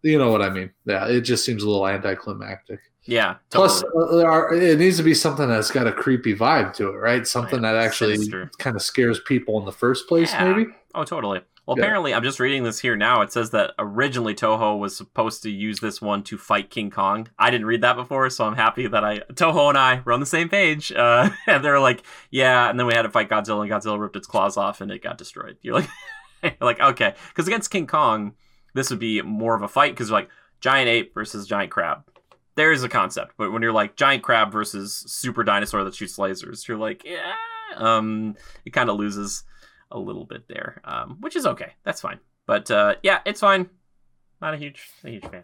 You 0.04 0.20
know 0.20 0.30
what 0.30 0.44
I 0.44 0.52
mean? 0.52 0.70
Yeah, 0.86 1.08
it 1.08 1.22
just 1.22 1.44
seems 1.44 1.64
a 1.64 1.68
little 1.68 1.88
anticlimactic. 1.88 2.80
Yeah, 3.06 3.36
totally. 3.50 3.68
Plus, 3.70 3.84
uh, 3.84 4.16
there 4.18 4.30
are- 4.30 4.54
it 4.54 4.78
needs 4.78 4.98
to 4.98 5.04
be 5.04 5.16
something 5.16 5.48
that's 5.48 5.72
got 5.72 5.88
a 5.88 5.92
creepy 5.92 6.36
vibe 6.36 6.74
to 6.76 6.90
it, 6.90 6.94
right? 6.98 7.26
Something 7.26 7.64
Yeah, 7.64 7.74
that 7.74 7.84
actually 7.84 8.28
kind 8.60 8.76
of 8.76 8.82
scares 8.84 9.20
people 9.22 9.60
in 9.60 9.66
the 9.66 9.72
first 9.72 10.08
place, 10.08 10.32
Yeah. 10.32 10.52
maybe. 10.54 10.72
Oh, 10.94 11.04
totally. 11.04 11.42
Well, 11.66 11.78
Yeah. 11.78 11.84
apparently, 11.84 12.14
I'm 12.14 12.24
just 12.24 12.40
reading 12.40 12.64
this 12.64 12.80
here 12.80 12.96
now. 12.96 13.22
It 13.22 13.32
says 13.32 13.50
that 13.50 13.72
originally 13.80 14.36
Toho 14.36 14.78
was 14.78 14.96
supposed 14.96 15.42
to 15.44 15.50
use 15.50 15.80
this 15.80 16.00
one 16.02 16.22
to 16.24 16.38
fight 16.38 16.70
King 16.70 16.92
Kong. 16.92 17.28
I 17.40 17.50
didn't 17.50 17.66
read 17.66 17.82
that 17.82 17.96
before, 17.96 18.30
so 18.30 18.46
I'm 18.46 18.56
happy 18.56 18.86
that 18.88 19.04
I 19.04 19.20
Toho 19.34 19.70
and 19.70 19.78
I 19.78 20.02
were 20.06 20.12
on 20.14 20.20
the 20.20 20.26
same 20.28 20.48
page. 20.50 20.92
Uh, 20.92 21.30
and 21.48 21.64
they're 21.66 21.80
like, 21.80 22.04
yeah, 22.30 22.70
and 22.70 22.80
then 22.80 22.86
we 22.86 22.94
had 22.94 23.02
to 23.04 23.10
fight 23.10 23.30
Godzilla, 23.30 23.62
and 23.64 23.72
Godzilla 23.72 24.00
ripped 24.00 24.16
its 24.16 24.28
claws 24.28 24.58
off, 24.58 24.80
and 24.82 24.92
it 24.92 25.02
got 25.02 25.18
destroyed. 25.18 25.58
You're 25.62 25.76
like, 25.76 25.90
like 26.62 26.80
okay, 26.80 27.16
because 27.30 27.48
against 27.48 27.72
King 27.72 27.88
Kong, 27.88 28.36
this 28.76 28.90
would 28.92 29.00
be 29.00 29.22
more 29.24 29.56
of 29.56 29.64
a 29.64 29.68
fight 29.68 29.94
because 29.94 30.12
like 30.12 30.30
giant 30.62 30.88
ape 30.90 31.14
versus 31.14 31.48
giant 31.48 31.72
crab. 31.72 32.04
There 32.56 32.72
is 32.72 32.84
a 32.84 32.90
concept, 32.90 33.34
but 33.38 33.52
when 33.52 33.62
you're 33.62 33.74
like 33.74 33.96
giant 33.96 34.22
crab 34.24 34.52
versus 34.52 35.04
super 35.08 35.44
dinosaur 35.44 35.84
that 35.84 35.96
shoots 35.96 36.18
lasers, 36.18 36.68
you're 36.68 36.78
like, 36.78 37.04
yeah, 37.04 37.34
um, 37.76 38.36
it 38.66 38.70
kind 38.70 38.90
of 38.90 38.98
loses 38.98 39.44
a 39.92 40.00
little 40.00 40.26
bit 40.26 40.48
there, 40.48 40.82
um, 40.84 41.18
which 41.22 41.36
is 41.36 41.46
okay. 41.46 41.74
That's 41.84 42.02
fine. 42.02 42.20
But 42.46 42.70
uh, 42.72 42.96
yeah, 43.04 43.20
it's 43.26 43.40
fine. 43.42 43.70
Not 44.42 44.54
a 44.54 44.58
huge, 44.58 44.90
a 45.04 45.10
huge 45.10 45.24
fan. 45.24 45.44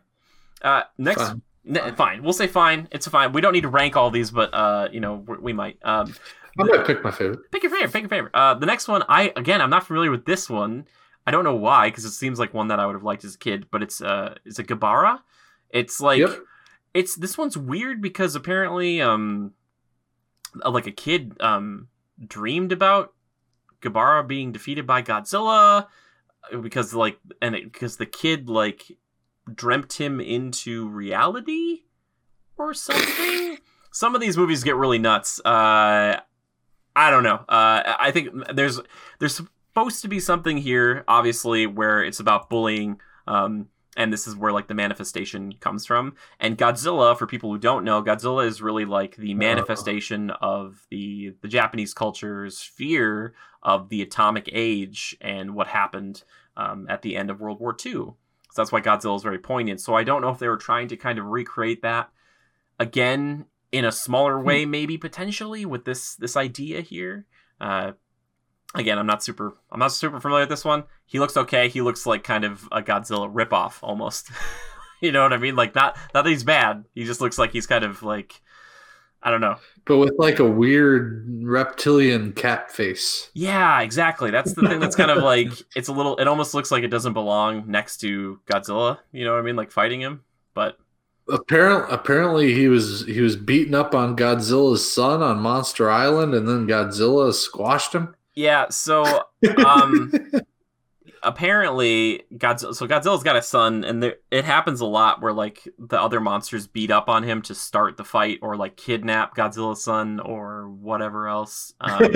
Uh, 0.62 0.84
next, 0.98 1.22
Fine. 1.22 1.96
fine. 1.96 2.24
We'll 2.24 2.34
say 2.34 2.48
fine. 2.48 2.88
It's 2.92 3.08
fine. 3.08 3.32
We 3.34 3.42
don't 3.42 3.54
need 3.54 3.62
to 3.62 3.70
rank 3.70 3.96
all 3.96 4.12
these, 4.12 4.30
but 4.32 4.54
uh, 4.54 4.90
you 4.92 5.00
know, 5.00 5.16
we 5.28 5.38
we 5.38 5.54
might. 5.54 5.78
Um, 5.84 6.14
I 6.60 6.64
might 6.64 6.86
pick 6.86 7.04
my 7.04 7.12
favorite. 7.12 7.50
pick 7.52 7.64
your 7.64 7.72
favorite. 7.72 7.94
Pick 7.94 8.02
your 8.04 8.10
favorite. 8.10 8.36
Uh, 8.36 8.54
the 8.56 8.66
next 8.66 8.88
one, 8.88 9.04
I 9.10 9.32
again, 9.36 9.62
I'm 9.62 9.70
not 9.70 9.88
familiar 9.88 10.12
with 10.12 10.26
this 10.26 10.50
one. 10.50 10.86
I 11.26 11.32
don't 11.32 11.44
know 11.44 11.56
why, 11.56 11.88
because 11.90 12.04
it 12.06 12.12
seems 12.12 12.40
like 12.40 12.54
one 12.54 12.68
that 12.68 12.80
I 12.80 12.86
would 12.86 12.94
have 12.96 13.04
liked 13.04 13.24
as 13.24 13.36
a 13.36 13.38
kid. 13.38 13.68
But 13.72 13.82
it's 13.84 14.02
uh, 14.02 14.36
it's 14.46 14.60
a 14.60 14.64
Gabara. 14.64 15.20
It's 15.70 16.02
like 16.02 16.20
Yep. 16.20 16.40
it's 16.94 17.16
this 17.16 17.38
one's 17.38 17.58
weird 17.58 18.02
because 18.02 18.36
apparently, 18.36 19.02
um, 19.02 19.54
uh, 20.64 20.70
like 20.70 20.86
a 20.88 20.92
kid 20.92 21.38
um 21.40 21.88
dreamed 22.28 22.72
about 22.72 23.14
Gabara 23.82 24.28
being 24.28 24.52
defeated 24.52 24.86
by 24.88 25.02
Godzilla 25.02 25.88
uh, 26.52 26.58
because 26.58 26.94
like 26.94 27.20
and 27.42 27.56
because 27.56 27.98
the 27.98 28.06
kid 28.06 28.50
like 28.50 28.98
dreamt 29.54 29.94
him 29.94 30.20
into 30.20 30.88
reality 30.88 31.84
or 32.58 32.74
something. 32.74 33.58
Some 33.92 34.16
of 34.16 34.22
these 34.22 34.38
movies 34.38 34.64
get 34.64 34.78
really 34.78 35.00
nuts. 35.00 35.40
Uh, 35.44 36.20
I 36.96 37.10
don't 37.10 37.24
know. 37.24 37.44
Uh, 37.50 37.96
I 38.00 38.12
think 38.12 38.30
there's 38.54 38.80
there's 39.20 39.36
supposed 39.36 40.02
to 40.02 40.08
be 40.08 40.20
something 40.20 40.58
here, 40.58 41.04
obviously, 41.08 41.68
where 41.68 42.04
it's 42.04 42.20
about 42.20 42.50
bullying. 42.50 43.00
Um, 43.28 43.68
and 44.02 44.12
this 44.12 44.28
is 44.28 44.36
where 44.36 44.52
like 44.52 44.68
the 44.68 44.74
manifestation 44.74 45.54
comes 45.60 45.86
from. 45.86 46.16
And 46.40 46.58
Godzilla, 46.58 47.18
for 47.18 47.28
people 47.28 47.52
who 47.52 47.58
don't 47.58 47.84
know, 47.84 48.02
Godzilla 48.02 48.46
is 48.46 48.62
really 48.62 48.86
like 48.86 49.16
the 49.16 49.34
manifestation 49.34 50.32
of 50.42 50.86
the 50.90 51.36
the 51.42 51.48
Japanese 51.48 51.94
culture's 51.94 52.62
fear 52.62 53.34
of 53.64 53.90
the 53.90 54.02
atomic 54.02 54.50
age 54.52 55.16
and 55.22 55.54
what 55.54 55.68
happened 55.68 56.24
um, 56.58 56.88
at 56.90 57.02
the 57.02 57.16
end 57.16 57.30
of 57.30 57.40
World 57.40 57.60
War 57.60 57.76
II. 57.86 57.92
So 57.92 58.16
that's 58.56 58.72
why 58.72 58.82
Godzilla 58.82 59.16
is 59.16 59.24
very 59.24 59.40
poignant. 59.40 59.80
So 59.80 59.94
I 59.94 60.04
don't 60.04 60.22
know 60.22 60.30
if 60.30 60.40
they 60.40 60.50
were 60.50 60.58
trying 60.58 60.88
to 60.90 60.98
kind 60.98 61.20
of 61.20 61.26
recreate 61.26 61.84
that 61.84 62.10
again 62.80 63.46
in 63.72 63.86
a 63.86 63.92
smaller 63.92 64.40
way, 64.40 64.66
maybe 64.66 64.98
potentially 64.98 65.66
with 65.66 65.86
this 65.86 66.16
this 66.16 66.36
idea 66.36 66.82
here. 66.82 67.26
Uh, 67.60 67.92
again, 68.76 68.98
I'm 68.98 69.08
not 69.08 69.24
super 69.24 69.56
I'm 69.72 69.80
not 69.80 69.92
super 69.92 70.20
familiar 70.20 70.44
with 70.44 70.50
this 70.50 70.66
one. 70.66 70.84
He 71.06 71.20
looks 71.20 71.38
okay. 71.38 71.70
He 71.70 71.82
looks 71.82 72.06
like 72.06 72.24
kind 72.24 72.44
of 72.44 72.68
a 72.72 72.82
Godzilla 72.82 73.32
ripoff 73.32 73.80
almost. 73.82 74.30
you 75.02 75.12
know 75.12 75.24
what 75.24 75.34
I 75.34 75.38
mean? 75.38 75.56
Like 75.56 75.76
not 75.76 75.98
not 76.14 76.24
that 76.24 76.30
he's 76.30 76.44
bad. 76.44 76.86
He 76.94 77.04
just 77.04 77.22
looks 77.22 77.38
like 77.38 77.52
he's 77.52 77.68
kind 77.68 77.84
of 77.84 78.04
like 78.04 78.42
I 79.24 79.30
don't 79.30 79.42
know. 79.42 79.58
But 79.86 79.98
with 79.98 80.14
like 80.18 80.40
a 80.40 80.50
weird 80.50 81.44
reptilian 81.44 82.34
cat 82.34 82.72
face. 82.72 83.30
Yeah, 83.34 83.82
exactly. 83.82 84.32
That's 84.32 84.54
the 84.54 84.68
thing 84.68 84.80
that's 84.80 84.96
kind 84.96 85.12
of 85.12 85.24
like 85.24 85.52
it's 85.76 85.90
a 85.90 85.94
little 85.94 86.18
it 86.18 86.28
almost 86.28 86.54
looks 86.54 86.72
like 86.72 86.84
it 86.84 86.90
doesn't 86.90 87.14
belong 87.14 87.70
next 87.70 87.98
to 87.98 88.40
Godzilla, 88.52 89.00
you 89.12 89.26
know 89.26 89.34
what 89.34 89.40
I 89.40 89.44
mean? 89.44 89.56
Like 89.56 89.72
fighting 89.72 90.02
him. 90.02 90.22
But 90.54 90.78
Apparently, 91.30 91.94
apparently 91.94 92.54
he 92.54 92.68
was 92.68 93.06
he 93.06 93.22
was 93.22 93.36
beaten 93.36 93.76
up 93.76 93.94
on 93.96 94.18
Godzilla's 94.18 94.92
son 94.92 95.22
on 95.22 95.40
Monster 95.40 95.90
Island, 95.90 96.34
and 96.34 96.48
then 96.48 96.68
Godzilla 96.68 97.32
squashed 97.34 97.94
him. 97.94 98.16
Yeah, 98.36 98.70
so 98.70 99.24
um 99.66 100.12
apparently 101.24 102.24
Godzilla 102.34 102.74
so 102.74 102.88
Godzilla's 102.88 103.22
got 103.24 103.36
a 103.36 103.42
son 103.44 103.84
and 103.84 104.02
there, 104.02 104.16
it 104.32 104.44
happens 104.44 104.82
a 104.82 104.86
lot 104.88 105.22
where 105.22 105.34
like 105.34 105.68
the 105.78 106.02
other 106.02 106.20
monsters 106.20 106.66
beat 106.66 106.90
up 106.90 107.10
on 107.10 107.22
him 107.24 107.44
to 107.44 107.54
start 107.54 107.96
the 107.98 108.04
fight 108.04 108.40
or 108.42 108.56
like 108.58 108.76
kidnap 108.76 109.36
Godzilla's 109.36 109.84
son 109.84 110.20
or 110.20 110.70
whatever 110.70 111.28
else. 111.28 111.74
Um, 111.80 112.00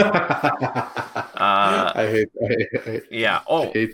I 1.37 2.07
hate, 2.09 2.27
I 2.43 2.47
hate, 2.47 2.67
I 2.75 2.79
hate, 2.89 3.03
yeah. 3.11 3.37
I 3.37 3.41
Oh, 3.47 3.71
hate. 3.71 3.93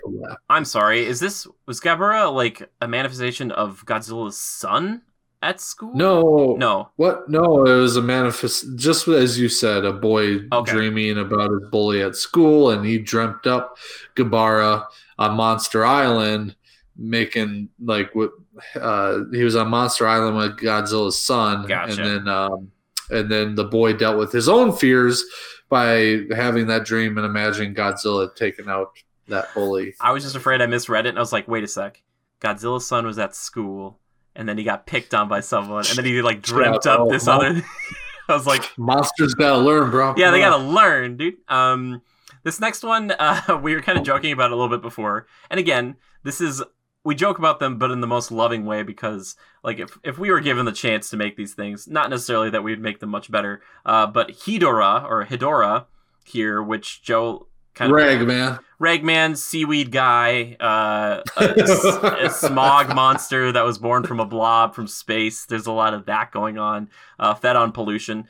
I'm 0.50 0.66
sorry. 0.66 1.06
Is 1.06 1.20
this 1.20 1.46
was 1.66 1.80
Gabara 1.82 2.34
like 2.34 2.70
a 2.80 2.88
manifestation 2.88 3.52
of 3.52 3.86
Godzilla's 3.86 4.38
son 4.38 5.02
at 5.42 5.60
school? 5.60 5.94
No, 5.96 6.56
No. 6.60 6.90
What? 6.98 7.30
No, 7.30 7.66
it 7.66 7.76
was 7.80 7.96
a 7.98 8.02
manifest. 8.02 8.76
Just 8.76 9.08
as 9.08 9.40
you 9.40 9.50
said, 9.50 9.86
a 9.86 9.94
boy 9.94 10.42
Okay. 10.52 10.72
dreaming 10.72 11.18
about 11.18 11.52
his 11.52 11.64
bully 11.72 12.02
at 12.02 12.16
school, 12.16 12.70
and 12.72 12.86
he 12.86 12.98
dreamt 13.00 13.48
up 13.48 13.78
Gabara 14.16 14.86
on 15.18 15.36
Monster 15.36 15.86
Island, 15.86 16.56
making 16.98 17.70
like 17.84 18.14
what 18.14 18.32
uh, 18.80 19.20
he 19.32 19.44
was 19.44 19.56
on 19.56 19.70
Monster 19.70 20.08
Island 20.08 20.38
with 20.38 20.58
Godzilla's 20.58 21.20
son, 21.20 21.66
Gotcha. 21.68 21.92
and 22.02 22.06
then 22.28 22.28
um, 22.28 22.72
and 23.10 23.30
then 23.32 23.56
the 23.56 23.66
boy 23.66 23.94
dealt 23.94 24.18
with 24.18 24.32
his 24.32 24.48
own 24.50 24.74
fears 24.76 25.24
by 25.70 26.22
having 26.36 26.68
that 26.68 26.86
dream 26.86 27.18
and 27.18 27.26
imagining 27.26 27.74
Godzilla 27.74 28.34
taking 28.36 28.68
out 28.68 28.92
that 29.30 29.54
bully. 29.54 29.96
I 30.02 30.12
was 30.12 30.24
just 30.24 30.36
afraid 30.36 30.62
I 30.62 30.66
misread 30.66 31.06
it 31.06 31.10
and 31.10 31.18
I 31.18 31.22
was 31.22 31.32
like, 31.32 31.48
wait 31.48 31.64
a 31.64 31.68
sec. 31.68 32.02
Godzilla's 32.42 32.86
son 32.86 33.06
was 33.06 33.18
at 33.20 33.34
school 33.36 34.00
and 34.36 34.48
then 34.48 34.58
he 34.58 34.64
got 34.64 34.86
picked 34.86 35.14
on 35.14 35.28
by 35.28 35.40
someone 35.40 35.86
and 35.88 35.98
then 35.98 36.06
he 36.06 36.22
like 36.22 36.42
dreamt 36.42 36.86
Yeah, 36.86 36.94
up 36.94 37.00
oh, 37.02 37.10
this 37.10 37.26
no. 37.26 37.34
other 37.34 37.62
I 38.30 38.34
was 38.34 38.48
like, 38.48 38.64
Monsters 38.78 39.34
gotta 39.34 39.58
learn, 39.58 39.92
bro. 39.92 40.14
yeah, 40.16 40.32
they 40.32 40.40
gotta 40.40 40.64
learn, 40.64 41.18
dude. 41.18 41.36
Um, 41.50 42.02
this 42.44 42.60
next 42.62 42.84
one, 42.84 43.12
uh, 43.20 43.60
we 43.62 43.76
were 43.76 43.82
kind 43.82 43.98
of 43.98 44.04
joking 44.06 44.32
about 44.32 44.52
a 44.52 44.56
little 44.56 44.70
bit 44.70 44.82
before, 44.82 45.28
and 45.50 45.60
again, 45.60 45.98
this 46.24 46.40
is 46.40 46.64
we 47.04 47.16
joke 47.16 47.40
about 47.40 47.60
them, 47.60 47.78
but 47.80 47.90
in 47.92 48.00
the 48.00 48.08
most 48.08 48.32
loving 48.32 48.64
way 48.66 48.84
because, 48.84 49.36
like, 49.64 49.80
if 49.80 49.98
if 50.04 50.18
we 50.20 50.30
were 50.32 50.40
given 50.40 50.66
the 50.66 50.72
chance 50.72 51.10
to 51.10 51.18
make 51.18 51.36
these 51.36 51.54
things, 51.56 51.88
not 51.88 52.10
necessarily 52.10 52.50
that 52.52 52.64
we'd 52.64 52.80
make 52.80 53.00
them 53.00 53.10
much 53.10 53.30
better, 53.32 53.62
uh, 53.86 54.06
but 54.08 54.30
Hedorah 54.30 55.04
or 55.10 55.26
Hedorah 55.26 55.86
here, 56.24 56.62
which 56.62 57.02
Joe 57.02 57.48
kind 57.74 57.92
of 57.92 57.96
rag 57.96 58.26
man. 58.28 58.60
Ragman, 58.82 59.36
seaweed 59.36 59.92
guy, 59.92 60.58
uh, 60.60 61.22
a, 61.38 62.26
a 62.26 62.30
smog 62.32 62.96
monster 62.96 63.52
that 63.52 63.64
was 63.64 63.78
born 63.78 64.04
from 64.04 64.20
a 64.20 64.26
blob 64.26 64.74
from 64.74 64.88
space. 64.88 65.46
There's 65.46 65.68
a 65.68 65.72
lot 65.72 65.94
of 65.94 66.08
that 66.08 66.32
going 66.32 66.58
on, 66.58 66.90
uh, 67.20 67.36
fed 67.36 67.56
on 67.56 67.74
pollution. 67.74 68.28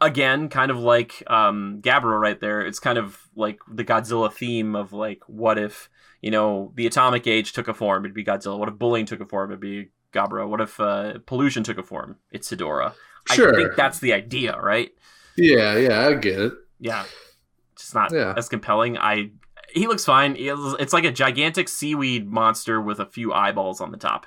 Again, 0.00 0.48
kind 0.48 0.72
of 0.72 0.78
like 0.78 1.22
um, 1.28 1.78
Gabra 1.82 2.20
right 2.20 2.40
there. 2.40 2.62
It's 2.62 2.80
kind 2.80 2.98
of 2.98 3.28
like 3.36 3.60
the 3.70 3.84
Godzilla 3.84 4.32
theme 4.32 4.74
of 4.74 4.92
like, 4.92 5.22
what 5.28 5.56
if 5.56 5.88
you 6.20 6.32
know 6.32 6.72
the 6.74 6.88
atomic 6.88 7.28
age 7.28 7.52
took 7.52 7.68
a 7.68 7.74
form? 7.74 8.04
It'd 8.04 8.14
be 8.14 8.24
Godzilla. 8.24 8.58
What 8.58 8.68
if 8.68 8.74
bullying 8.74 9.06
took 9.06 9.20
a 9.20 9.26
form? 9.26 9.52
It'd 9.52 9.60
be 9.60 9.90
Gabra. 10.12 10.48
What 10.48 10.60
if 10.60 10.80
uh, 10.80 11.18
pollution 11.26 11.62
took 11.62 11.78
a 11.78 11.84
form? 11.84 12.16
It's 12.32 12.50
Hedorah. 12.50 12.94
Sure. 13.32 13.54
I 13.54 13.56
think 13.56 13.76
that's 13.76 14.00
the 14.00 14.12
idea, 14.12 14.58
right? 14.60 14.90
Yeah, 15.36 15.76
yeah, 15.76 16.08
I 16.08 16.14
get 16.14 16.40
it. 16.40 16.52
Yeah, 16.80 17.04
just 17.76 17.94
not 17.94 18.12
Yeah. 18.12 18.34
as 18.36 18.48
compelling. 18.48 18.98
I 18.98 19.30
he 19.68 19.86
looks 19.88 20.04
fine. 20.04 20.36
It's 20.38 20.92
like 20.92 21.04
a 21.04 21.10
gigantic 21.10 21.68
seaweed 21.68 22.30
monster 22.30 22.80
with 22.80 23.00
a 23.00 23.06
few 23.06 23.32
eyeballs 23.32 23.80
on 23.80 23.90
the 23.90 23.96
top. 23.98 24.26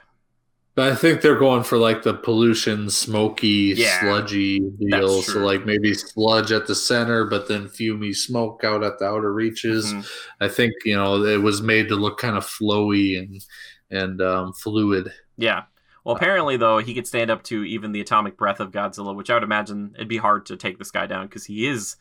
But 0.76 0.92
I 0.92 0.96
think 0.96 1.22
they're 1.22 1.40
going 1.40 1.64
for 1.64 1.78
like 1.78 2.04
the 2.04 2.14
pollution, 2.14 2.90
smoky, 2.90 3.74
Yeah, 3.76 4.00
sludgy 4.02 4.60
deal. 4.60 5.22
So 5.24 5.40
like 5.40 5.66
maybe 5.66 5.94
sludge 5.94 6.52
at 6.52 6.68
the 6.68 6.76
center, 6.76 7.26
but 7.26 7.48
then 7.48 7.68
fumy 7.68 8.16
smoke 8.16 8.64
out 8.64 8.84
at 8.84 9.00
the 9.00 9.06
outer 9.06 9.34
reaches. 9.34 9.92
Mhm. 9.94 10.10
I 10.40 10.48
think 10.48 10.74
you 10.86 10.96
know 10.96 11.24
it 11.24 11.42
was 11.42 11.62
made 11.62 11.88
to 11.90 11.96
look 11.96 12.18
kind 12.18 12.38
of 12.38 12.46
flowy 12.46 13.18
and 13.18 13.42
and 13.90 14.22
um, 14.22 14.54
fluid. 14.54 15.12
Yeah. 15.38 15.64
Well, 16.06 16.16
apparently, 16.16 16.56
though, 16.58 16.78
he 16.78 16.94
could 16.94 17.08
stand 17.08 17.30
up 17.30 17.44
to 17.44 17.64
even 17.64 17.92
the 17.92 18.02
atomic 18.02 18.38
breath 18.38 18.60
of 18.60 18.72
Godzilla, 18.72 19.16
which 19.16 19.30
I 19.30 19.34
would 19.34 19.44
imagine 19.44 19.92
it'd 19.96 20.08
be 20.08 20.18
hard 20.18 20.46
to 20.48 20.56
take 20.58 20.78
this 20.80 20.92
guy 20.92 21.08
down 21.08 21.26
because 21.28 21.46
he 21.46 21.68
is 21.68 21.98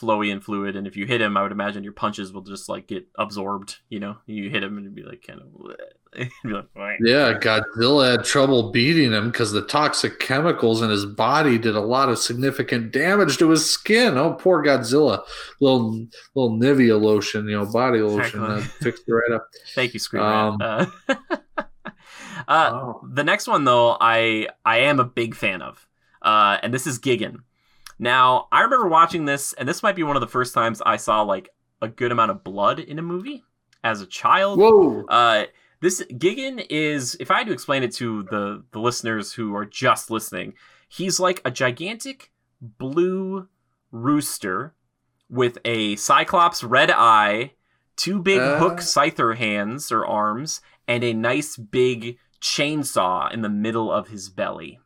flowy 0.00 0.32
and 0.32 0.42
fluid. 0.42 0.76
And 0.76 0.86
if 0.86 0.96
you 0.96 1.06
hit 1.06 1.20
him, 1.20 1.36
I 1.36 1.42
would 1.42 1.52
imagine 1.52 1.84
your 1.84 1.92
punches 1.92 2.32
will 2.32 2.40
just 2.42 2.68
like 2.68 2.86
get 2.86 3.06
absorbed. 3.16 3.78
You 3.88 4.00
know, 4.00 4.16
you 4.26 4.48
hit 4.50 4.62
him 4.62 4.76
and 4.76 4.86
it'd 4.86 4.94
be 4.94 5.02
like 5.02 5.24
kind 5.26 5.40
of. 5.40 5.46
Be 6.42 6.50
like, 6.52 6.66
Yeah, 7.04 7.38
Godzilla 7.38 8.10
had 8.10 8.24
trouble 8.24 8.72
beating 8.72 9.12
him 9.12 9.30
because 9.30 9.52
the 9.52 9.62
toxic 9.62 10.18
chemicals 10.18 10.82
in 10.82 10.90
his 10.90 11.06
body 11.06 11.56
did 11.56 11.76
a 11.76 11.80
lot 11.80 12.08
of 12.08 12.18
significant 12.18 12.90
damage 12.90 13.38
to 13.38 13.48
his 13.50 13.70
skin. 13.70 14.18
Oh, 14.18 14.32
poor 14.32 14.60
Godzilla! 14.60 15.22
Little 15.60 16.08
little 16.34 16.58
Nivea 16.58 17.00
lotion, 17.00 17.46
you 17.48 17.56
know, 17.56 17.64
body 17.64 18.00
lotion 18.00 18.42
Exactly. 18.42 18.60
that 18.60 18.62
fixed 18.82 19.04
it 19.06 19.12
right 19.12 19.30
up. 19.30 19.46
Thank 19.76 19.94
you, 19.94 20.00
Screen 20.00 20.24
Um, 20.24 20.56
uh, 20.60 20.86
uh, 22.48 22.92
The 23.12 23.22
next 23.24 23.46
one, 23.46 23.64
though, 23.64 23.96
I 24.00 24.48
I 24.64 24.78
am 24.78 24.98
a 25.00 25.04
big 25.04 25.36
fan 25.36 25.62
of, 25.62 25.86
uh, 26.22 26.58
and 26.62 26.74
this 26.74 26.86
is 26.88 26.98
Gigan. 26.98 27.36
Now, 28.00 28.48
I 28.50 28.62
remember 28.62 28.88
watching 28.88 29.26
this, 29.26 29.52
and 29.52 29.68
this 29.68 29.82
might 29.82 29.94
be 29.94 30.02
one 30.02 30.16
of 30.16 30.20
the 30.22 30.26
first 30.26 30.54
times 30.54 30.80
I 30.84 30.96
saw 30.96 31.20
like 31.20 31.50
a 31.82 31.88
good 31.88 32.10
amount 32.10 32.30
of 32.30 32.42
blood 32.42 32.80
in 32.80 32.98
a 32.98 33.02
movie 33.02 33.44
as 33.84 34.00
a 34.00 34.06
child. 34.06 34.58
Whoa! 34.58 35.04
Uh, 35.06 35.44
this 35.80 36.02
Gigan 36.10 36.64
is, 36.70 37.16
if 37.20 37.30
I 37.30 37.38
had 37.38 37.46
to 37.48 37.52
explain 37.52 37.82
it 37.82 37.92
to 37.96 38.22
the 38.24 38.64
the 38.72 38.80
listeners 38.80 39.34
who 39.34 39.54
are 39.54 39.66
just 39.66 40.10
listening, 40.10 40.54
he's 40.88 41.20
like 41.20 41.42
a 41.44 41.50
gigantic 41.50 42.32
blue 42.62 43.48
rooster 43.92 44.74
with 45.28 45.58
a 45.66 45.96
cyclops 45.96 46.64
red 46.64 46.90
eye, 46.90 47.52
two 47.96 48.18
big 48.18 48.40
Uh. 48.40 48.58
hook 48.58 48.78
scyther 48.78 49.36
hands 49.36 49.92
or 49.92 50.06
arms, 50.06 50.62
and 50.88 51.04
a 51.04 51.12
nice 51.12 51.56
big 51.56 52.16
chainsaw 52.40 53.30
in 53.30 53.42
the 53.42 53.48
middle 53.50 53.92
of 53.92 54.08
his 54.08 54.30
belly. 54.30 54.80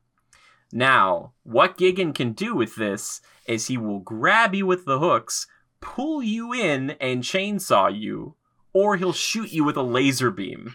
Now, 0.77 1.33
what 1.45 1.79
Gigan 1.79 2.13
can 2.15 2.33
do 2.33 2.53
with 2.55 2.75
this 2.75 3.21
is 3.47 3.69
he 3.69 3.79
will 3.79 4.01
grab 4.01 4.57
you 4.57 4.67
with 4.67 4.85
the 4.85 4.99
hooks, 4.99 5.47
pull 5.81 6.21
you 6.21 6.53
in, 6.53 6.91
and 7.01 7.23
chainsaw 7.23 7.97
you, 7.97 8.35
or 8.73 8.97
he'll 8.97 9.13
shoot 9.13 9.53
you 9.53 9.63
with 9.63 9.77
a 9.77 9.83
laser 9.83 10.33
beam. 10.33 10.75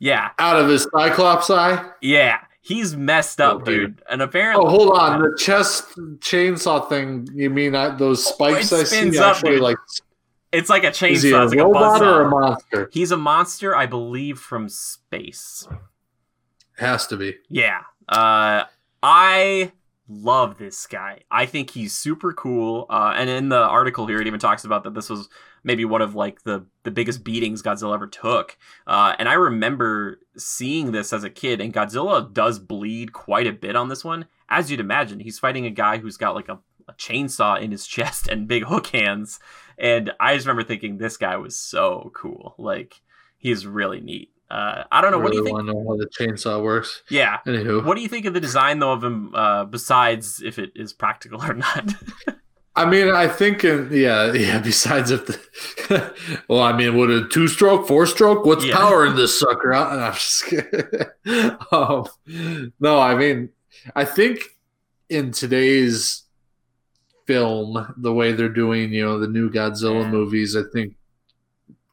Yeah, 0.00 0.30
Out 0.40 0.58
of 0.58 0.68
his 0.68 0.88
Cyclops 0.92 1.48
eye. 1.48 1.90
yeah, 2.00 2.38
he's 2.60 2.96
messed 2.96 3.40
up, 3.40 3.58
Oh, 3.60 3.64
dude. 3.64 3.96
dude. 3.98 4.02
And 4.10 4.20
apparently, 4.20 4.64
Oh, 4.66 4.68
hold 4.68 4.98
on. 4.98 5.20
The 5.22 5.36
chest 5.38 5.84
chainsaw 6.18 6.88
thing. 6.88 7.28
You 7.32 7.50
mean 7.50 7.76
I, 7.76 7.90
those 7.94 8.24
spikes 8.26 8.72
it 8.72 8.80
I 8.80 8.82
see? 8.84 9.16
up, 9.18 9.36
Actually, 9.36 9.50
dude. 9.52 9.60
like 9.60 9.76
it's 10.52 10.68
like 10.70 10.82
a 10.82 10.88
is 10.88 11.22
he 11.22 11.30
chainsaw. 11.30 11.40
a 11.40 11.44
It's 11.44 11.50
like 11.54 11.60
a 11.60 11.64
robot 11.64 12.02
or 12.02 12.22
a 12.22 12.28
monster? 12.28 12.90
He's 12.92 13.12
a 13.12 13.16
monster, 13.16 13.76
I 13.76 13.86
believe, 13.86 14.40
from 14.40 14.68
space. 14.68 15.68
Has 16.78 17.06
to 17.08 17.16
be. 17.16 17.36
Yeah. 17.48 17.82
Uh, 18.08 18.64
I 19.02 19.72
love 20.08 20.58
this 20.58 20.86
guy. 20.86 21.20
I 21.30 21.46
think 21.46 21.70
he's 21.70 21.96
super 21.96 22.32
cool. 22.32 22.86
Uh, 22.90 23.14
and 23.16 23.30
in 23.30 23.48
the 23.48 23.62
article 23.62 24.06
here, 24.06 24.20
it 24.20 24.26
even 24.26 24.40
talks 24.40 24.64
about 24.64 24.84
that 24.84 24.94
this 24.94 25.08
was 25.08 25.28
maybe 25.62 25.84
one 25.84 26.02
of 26.02 26.14
like 26.14 26.42
the 26.42 26.66
the 26.82 26.90
biggest 26.90 27.22
beatings 27.22 27.62
Godzilla 27.62 27.94
ever 27.94 28.06
took. 28.06 28.58
Uh, 28.86 29.14
and 29.18 29.28
I 29.28 29.34
remember 29.34 30.18
seeing 30.36 30.92
this 30.92 31.12
as 31.12 31.24
a 31.24 31.30
kid, 31.30 31.60
and 31.60 31.72
Godzilla 31.72 32.32
does 32.32 32.58
bleed 32.58 33.12
quite 33.12 33.46
a 33.46 33.52
bit 33.52 33.76
on 33.76 33.88
this 33.88 34.04
one, 34.04 34.26
as 34.48 34.70
you'd 34.70 34.80
imagine. 34.80 35.20
He's 35.20 35.38
fighting 35.38 35.66
a 35.66 35.70
guy 35.70 35.98
who's 35.98 36.16
got 36.16 36.34
like 36.34 36.48
a, 36.48 36.58
a 36.88 36.92
chainsaw 36.94 37.60
in 37.60 37.70
his 37.70 37.86
chest 37.86 38.28
and 38.28 38.48
big 38.48 38.64
hook 38.64 38.88
hands, 38.88 39.38
and 39.78 40.12
I 40.18 40.34
just 40.34 40.46
remember 40.46 40.66
thinking 40.66 40.98
this 40.98 41.16
guy 41.16 41.36
was 41.36 41.56
so 41.56 42.10
cool. 42.14 42.54
Like 42.58 43.00
he's 43.38 43.66
really 43.66 44.00
neat. 44.00 44.32
Uh, 44.50 44.82
I 44.90 45.00
don't 45.00 45.12
know. 45.12 45.20
I 45.20 45.22
What 45.22 45.32
do 45.32 45.38
you 45.38 45.44
think? 45.44 45.54
want 45.54 45.68
to 45.68 45.72
know 45.74 45.84
how 45.88 45.96
the 45.96 46.08
chainsaw 46.18 46.62
works. 46.62 47.02
Yeah. 47.08 47.38
Anywho, 47.46 47.84
What 47.84 47.94
do 47.96 48.02
you 48.02 48.08
think 48.08 48.26
of 48.26 48.34
the 48.34 48.40
design 48.40 48.80
though 48.80 48.92
of 48.92 49.04
him? 49.04 49.32
Uh, 49.34 49.64
besides 49.64 50.42
if 50.42 50.58
it 50.58 50.72
is 50.74 50.92
practical 50.92 51.40
or 51.42 51.54
not? 51.54 51.92
I 52.76 52.84
mean, 52.86 53.08
I 53.10 53.26
think, 53.28 53.64
in, 53.64 53.88
yeah, 53.92 54.32
yeah. 54.32 54.58
Besides, 54.62 55.10
if 55.10 55.26
the, 55.26 56.14
well, 56.48 56.62
I 56.62 56.72
mean, 56.72 56.96
would 56.96 57.10
a 57.10 57.28
two 57.28 57.48
stroke, 57.48 57.86
four 57.88 58.06
stroke? 58.06 58.44
What's 58.46 58.64
Yeah. 58.64 58.76
power 58.76 59.04
in 59.06 59.16
this 59.16 59.38
sucker? 59.38 59.72
I, 59.74 60.06
I'm 60.08 60.12
just 60.14 60.44
kidding. 60.46 61.56
um, 61.72 62.06
no, 62.80 62.98
I 63.00 63.16
mean, 63.16 63.50
I 63.96 64.04
think 64.04 64.40
in 65.08 65.32
today's 65.32 66.22
film, 67.26 67.92
the 67.98 68.12
way 68.12 68.32
they're 68.32 68.48
doing, 68.48 68.92
you 68.92 69.04
know, 69.04 69.18
the 69.18 69.28
new 69.28 69.50
Godzilla 69.50 70.02
Yeah. 70.02 70.10
movies, 70.10 70.56
I 70.56 70.62
think 70.72 70.94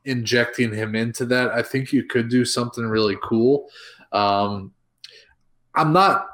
injecting 0.08 0.74
him 0.74 0.96
into 0.96 1.26
that, 1.26 1.52
I 1.52 1.62
think 1.62 1.94
you 1.94 2.04
could 2.04 2.30
do 2.30 2.46
something 2.46 2.86
really 2.86 3.18
cool. 3.24 3.70
Um, 4.12 4.74
I'm 5.76 5.94
not. 5.94 6.28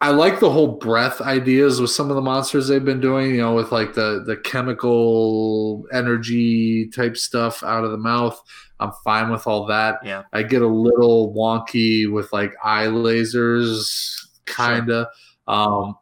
I 0.00 0.10
like 0.10 0.40
the 0.40 0.50
whole 0.50 0.78
breath 0.78 1.20
ideas 1.20 1.80
with 1.80 1.90
some 1.90 2.10
of 2.10 2.16
the 2.16 2.22
monsters 2.22 2.66
they've 2.66 2.84
been 2.84 3.00
doing, 3.00 3.30
you 3.32 3.40
know, 3.40 3.54
with 3.54 3.70
like 3.70 3.94
the 3.94 4.24
the 4.26 4.36
chemical 4.36 5.84
energy 5.92 6.88
type 6.88 7.16
stuff 7.16 7.62
out 7.62 7.84
of 7.84 7.92
the 7.92 7.98
mouth. 7.98 8.40
I'm 8.80 8.92
fine 9.04 9.30
with 9.30 9.46
all 9.46 9.66
that. 9.66 10.00
yeah. 10.04 10.22
I 10.32 10.42
get 10.42 10.62
a 10.62 10.66
little 10.66 11.32
wonky 11.34 12.10
with 12.10 12.32
like 12.32 12.52
eye 12.64 12.86
lasers, 12.86 14.26
kind 14.44 14.90
of. 14.90 15.06
Um, 15.46 15.96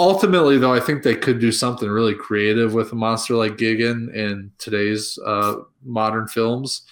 ultimately, 0.00 0.56
though, 0.56 0.72
I 0.72 0.80
think 0.80 1.02
they 1.02 1.14
could 1.14 1.38
do 1.38 1.52
something 1.52 1.88
really 1.88 2.14
creative 2.14 2.72
with 2.72 2.90
a 2.92 2.96
monster 2.96 3.34
like 3.34 3.58
Gigan 3.58 4.12
in 4.14 4.50
today's 4.58 5.18
uh, 5.24 5.56
modern 5.84 6.26
films. 6.26 6.82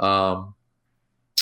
Um, 0.00 0.54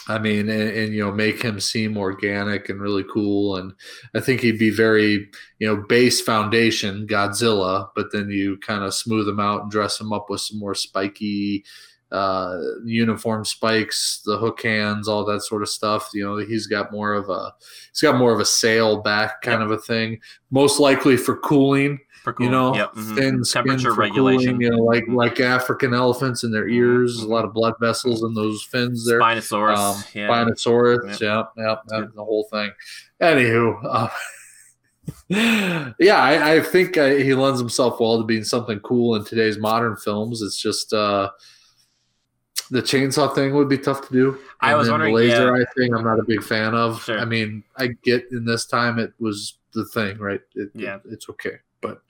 I 0.06 0.18
mean, 0.18 0.50
and, 0.50 0.70
and 0.70 0.92
you 0.92 1.02
know, 1.02 1.10
make 1.10 1.42
him 1.42 1.58
seem 1.60 1.96
organic 1.96 2.68
and 2.68 2.78
really 2.78 3.04
cool. 3.10 3.56
And 3.56 3.72
I 4.14 4.20
think 4.20 4.42
he'd 4.42 4.58
be 4.58 4.68
very, 4.68 5.30
you 5.58 5.66
know, 5.66 5.82
base 5.88 6.20
foundation 6.20 7.06
Godzilla, 7.06 7.88
but 7.96 8.12
then 8.12 8.28
you 8.28 8.58
kind 8.58 8.84
of 8.84 8.92
smooth 8.92 9.26
him 9.26 9.40
out 9.40 9.62
and 9.62 9.70
dress 9.70 9.98
him 9.98 10.12
up 10.12 10.28
with 10.28 10.42
some 10.42 10.58
more 10.58 10.74
spiky 10.74 11.64
uh, 12.14 12.60
uniform 12.84 13.44
spikes, 13.44 14.20
the 14.24 14.36
hook 14.38 14.62
hands, 14.62 15.08
all 15.08 15.24
that 15.24 15.42
sort 15.42 15.62
of 15.62 15.68
stuff. 15.68 16.08
You 16.14 16.24
know, 16.24 16.36
he's 16.38 16.66
got 16.66 16.92
more 16.92 17.12
of 17.14 17.28
a 17.28 17.52
he's 17.90 18.00
got 18.00 18.16
more 18.18 18.32
of 18.32 18.40
a 18.40 18.44
sail 18.44 19.02
back 19.02 19.42
kind 19.42 19.62
of 19.62 19.70
a 19.70 19.78
thing, 19.78 20.20
most 20.50 20.78
likely 20.80 21.16
for 21.16 21.36
cooling. 21.36 21.98
For. 22.22 22.34
You 22.38 22.48
know, 22.48 22.74
Yep, 22.74 22.94
mhm. 22.94 23.14
thin 23.16 23.44
skin 23.44 23.64
temperature 23.64 23.92
for 23.94 24.00
regulation. 24.00 24.52
Cooling, 24.58 24.60
you 24.62 24.70
know, 24.70 24.82
like 24.82 25.04
Mhm. 25.04 25.14
like 25.14 25.40
African 25.40 25.92
elephants 25.92 26.42
in 26.42 26.50
their 26.52 26.66
ears, 26.68 27.20
Mhm. 27.20 27.24
a 27.24 27.28
lot 27.28 27.44
of 27.44 27.52
blood 27.52 27.74
vessels 27.80 28.22
in 28.22 28.32
those 28.32 28.62
fins 28.62 29.04
there. 29.06 29.20
Spinosaurus. 29.20 29.76
Um, 29.76 30.02
yeah. 30.14 30.28
Spinosaurus, 30.28 31.20
yeah, 31.20 31.42
yeah, 31.58 31.76
that- 31.88 32.14
the 32.14 32.24
whole 32.24 32.48
thing. 32.50 32.70
Anywho, 33.20 33.78
uh, 33.84 34.08
yeah, 35.28 36.16
I, 36.18 36.54
I 36.54 36.60
think 36.60 36.96
uh, 36.96 37.08
he 37.10 37.34
lends 37.34 37.60
himself 37.60 38.00
well 38.00 38.18
to 38.18 38.24
being 38.24 38.44
something 38.44 38.80
cool 38.80 39.16
in 39.16 39.24
today's 39.24 39.58
modern 39.58 39.96
films. 39.96 40.40
It's 40.40 40.56
just 40.60 40.92
uh, 40.94 41.30
the 42.74 42.82
chainsaw 42.82 43.32
thing 43.34 43.54
would 43.54 43.68
be 43.68 43.78
tough 43.78 44.06
to 44.08 44.12
do. 44.12 44.38
I 44.60 44.70
And 44.70 44.78
was 44.78 44.90
wondering, 44.90 45.14
the 45.14 45.20
laser 45.22 45.56
yeah. 45.56 45.62
eye 45.62 45.66
thing. 45.76 45.94
I'm 45.94 46.04
not 46.04 46.18
a 46.18 46.24
big 46.24 46.42
fan 46.42 46.74
of. 46.74 47.02
Sure. 47.04 47.18
I 47.20 47.24
mean, 47.24 47.62
I 47.76 47.88
get 48.02 48.26
in 48.32 48.44
this 48.44 48.66
time 48.66 48.98
it 48.98 49.12
was 49.20 49.58
the 49.74 49.84
thing, 49.86 50.18
right? 50.18 50.40
It, 50.54 50.70
Yeah. 50.74 50.96
it- 50.96 51.02
it's 51.12 51.28
okay, 51.30 51.56
but 51.80 52.02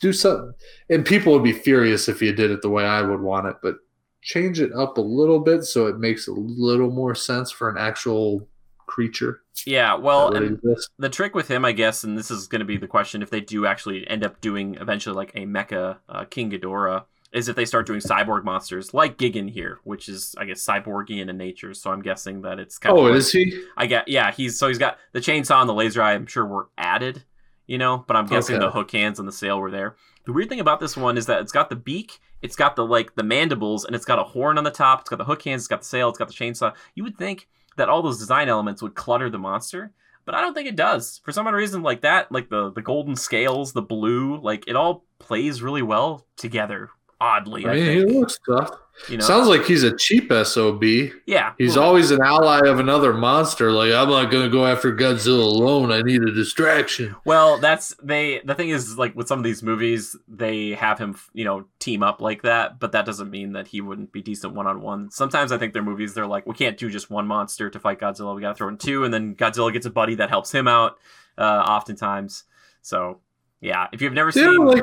do 0.00 0.12
something. 0.12 0.52
And 0.90 1.04
people 1.06 1.32
would 1.34 1.44
be 1.44 1.52
furious 1.52 2.08
if 2.08 2.20
you 2.20 2.32
did 2.32 2.50
it 2.50 2.62
the 2.62 2.68
way 2.70 2.84
I 2.84 3.02
would 3.02 3.20
want 3.20 3.46
it, 3.46 3.56
but 3.62 3.76
change 4.22 4.60
it 4.60 4.72
up 4.72 4.98
a 4.98 5.00
little 5.00 5.38
bit 5.40 5.62
so 5.64 5.86
it 5.86 5.98
makes 5.98 6.26
a 6.28 6.32
little 6.32 6.90
more 6.90 7.14
sense 7.14 7.50
for 7.52 7.68
an 7.70 7.76
actual 7.78 8.48
creature. 8.86 9.42
Yeah. 9.66 9.94
Well, 9.94 10.30
that 10.30 10.40
really 10.40 10.46
and 10.54 10.58
exists. 10.58 10.90
the 10.98 11.08
trick 11.08 11.34
with 11.34 11.48
him, 11.48 11.64
I 11.64 11.72
guess, 11.72 12.02
and 12.04 12.16
this 12.18 12.30
is 12.30 12.46
going 12.48 12.60
to 12.60 12.64
be 12.64 12.76
the 12.76 12.86
question 12.88 13.22
if 13.22 13.30
they 13.30 13.40
do 13.40 13.66
actually 13.66 14.06
end 14.08 14.24
up 14.24 14.40
doing 14.40 14.76
eventually 14.80 15.14
like 15.14 15.32
a 15.36 15.46
mecha 15.46 15.98
uh, 16.08 16.24
King 16.24 16.50
Ghidorah, 16.50 17.04
is 17.32 17.48
if 17.48 17.56
they 17.56 17.64
start 17.64 17.86
doing 17.86 18.00
cyborg 18.00 18.42
monsters 18.44 18.94
like 18.94 19.18
Gigan 19.18 19.50
here, 19.50 19.80
which 19.84 20.08
is 20.08 20.34
I 20.38 20.44
guess 20.46 20.64
cyborgian 20.64 21.28
in 21.28 21.36
nature. 21.36 21.74
So 21.74 21.90
I'm 21.90 22.02
guessing 22.02 22.42
that 22.42 22.58
it's 22.58 22.78
kind 22.78 22.96
Oh, 22.96 23.06
of 23.06 23.12
Oh, 23.12 23.16
is 23.16 23.30
he? 23.32 23.60
I 23.76 23.86
get 23.86 24.08
yeah. 24.08 24.32
He's 24.32 24.58
so 24.58 24.68
he's 24.68 24.78
got 24.78 24.98
the 25.12 25.20
chainsaw 25.20 25.60
and 25.60 25.68
the 25.68 25.74
laser 25.74 26.02
eye. 26.02 26.14
I'm 26.14 26.26
sure 26.26 26.46
were 26.46 26.68
added, 26.78 27.24
you 27.66 27.76
know, 27.78 28.04
but 28.06 28.16
I'm 28.16 28.26
guessing 28.26 28.56
Okay. 28.56 28.64
the 28.64 28.70
hook 28.70 28.90
hands 28.92 29.18
and 29.18 29.28
the 29.28 29.32
sail 29.32 29.60
were 29.60 29.70
there. 29.70 29.96
The 30.24 30.32
weird 30.32 30.48
thing 30.48 30.60
about 30.60 30.80
this 30.80 30.96
one 30.96 31.16
is 31.18 31.26
that 31.26 31.40
it's 31.40 31.52
got 31.52 31.70
the 31.70 31.76
beak, 31.76 32.18
it's 32.42 32.56
got 32.56 32.76
the 32.76 32.84
like 32.86 33.14
the 33.14 33.22
mandibles, 33.22 33.84
and 33.84 33.94
it's 33.94 34.04
got 34.04 34.18
a 34.18 34.24
horn 34.24 34.56
on 34.58 34.64
the 34.64 34.70
top. 34.70 35.00
It's 35.00 35.10
got 35.10 35.16
the 35.16 35.24
hook 35.24 35.42
hands, 35.42 35.62
it's 35.62 35.68
got 35.68 35.80
the 35.80 35.86
sail, 35.86 36.08
it's 36.08 36.18
got 36.18 36.28
the 36.28 36.34
chainsaw. 36.34 36.74
You 36.94 37.02
would 37.04 37.16
think 37.18 37.48
that 37.76 37.88
all 37.88 38.02
those 38.02 38.18
design 38.18 38.48
elements 38.48 38.82
would 38.82 38.94
clutter 38.94 39.30
the 39.30 39.38
monster, 39.38 39.92
but 40.24 40.34
I 40.34 40.40
don't 40.40 40.52
think 40.54 40.68
it 40.68 40.76
does. 40.76 41.20
For 41.24 41.32
some 41.32 41.46
odd 41.46 41.54
reason, 41.54 41.82
like 41.82 42.00
that, 42.02 42.32
like 42.32 42.48
the 42.48 42.70
the 42.72 42.82
golden 42.82 43.16
scales, 43.16 43.72
the 43.74 43.82
blue, 43.82 44.38
like 44.40 44.64
it 44.66 44.76
all 44.76 45.04
plays 45.18 45.62
really 45.62 45.82
well 45.82 46.26
together. 46.36 46.90
Oddly. 47.20 47.66
I, 47.66 47.70
I 47.70 47.74
mean, 47.74 47.84
think. 47.84 48.10
he 48.10 48.18
looks 48.18 48.38
tough. 48.48 48.70
you 49.08 49.16
know, 49.16 49.24
Sounds 49.24 49.48
like 49.48 49.64
he's 49.64 49.82
a 49.82 49.96
cheap 49.96 50.32
sob. 50.44 50.82
yeah, 50.84 51.52
He's 51.58 51.76
well, 51.76 51.86
always 51.86 52.10
an 52.10 52.20
ally 52.22 52.60
of 52.66 52.78
another 52.78 53.12
monster. 53.12 53.72
Like 53.72 53.92
I'm 53.92 54.08
not 54.08 54.30
gonna 54.30 54.48
go 54.48 54.66
after 54.66 54.94
Godzilla 54.94 55.40
alone. 55.44 55.90
I 55.92 56.02
need 56.02 56.22
a 56.22 56.32
distraction. 56.32 57.14
Well, 57.24 57.58
that's 57.58 57.94
they. 58.02 58.40
The 58.44 58.54
thing 58.54 58.70
is, 58.70 58.96
like 58.98 59.14
with 59.16 59.28
some 59.28 59.38
of 59.38 59.44
these 59.44 59.62
movies, 59.62 60.16
they 60.28 60.70
have 60.70 60.98
him, 60.98 61.18
you 61.32 61.44
know, 61.44 61.66
team 61.78 62.02
up 62.02 62.20
like 62.20 62.42
that. 62.42 62.78
But 62.78 62.92
that 62.92 63.06
doesn't 63.06 63.30
mean 63.30 63.52
that 63.52 63.68
he 63.68 63.80
wouldn't 63.80 64.12
be 64.12 64.22
decent 64.22 64.54
one 64.54 64.66
on 64.66 64.80
one. 64.80 65.10
Sometimes 65.10 65.52
I 65.52 65.58
think 65.58 65.72
their 65.72 65.82
movies, 65.82 66.14
they're 66.14 66.26
like, 66.26 66.46
we 66.46 66.54
can't 66.54 66.78
do 66.78 66.90
just 66.90 67.10
one 67.10 67.26
monster 67.26 67.70
to 67.70 67.80
fight 67.80 68.00
Godzilla. 68.00 68.34
We 68.34 68.42
got 68.42 68.50
to 68.50 68.54
throw 68.54 68.68
in 68.68 68.78
two, 68.78 69.04
and 69.04 69.12
then 69.12 69.34
Godzilla 69.34 69.72
gets 69.72 69.86
a 69.86 69.90
buddy 69.90 70.14
that 70.16 70.28
helps 70.30 70.52
him 70.52 70.68
out. 70.68 70.98
Uh, 71.36 71.62
oftentimes, 71.68 72.44
so 72.82 73.20
yeah. 73.60 73.86
If 73.92 74.00
you've 74.02 74.12
never 74.12 74.28
Yeah, 74.34 74.44
seen, 74.44 74.64
like 74.64 74.82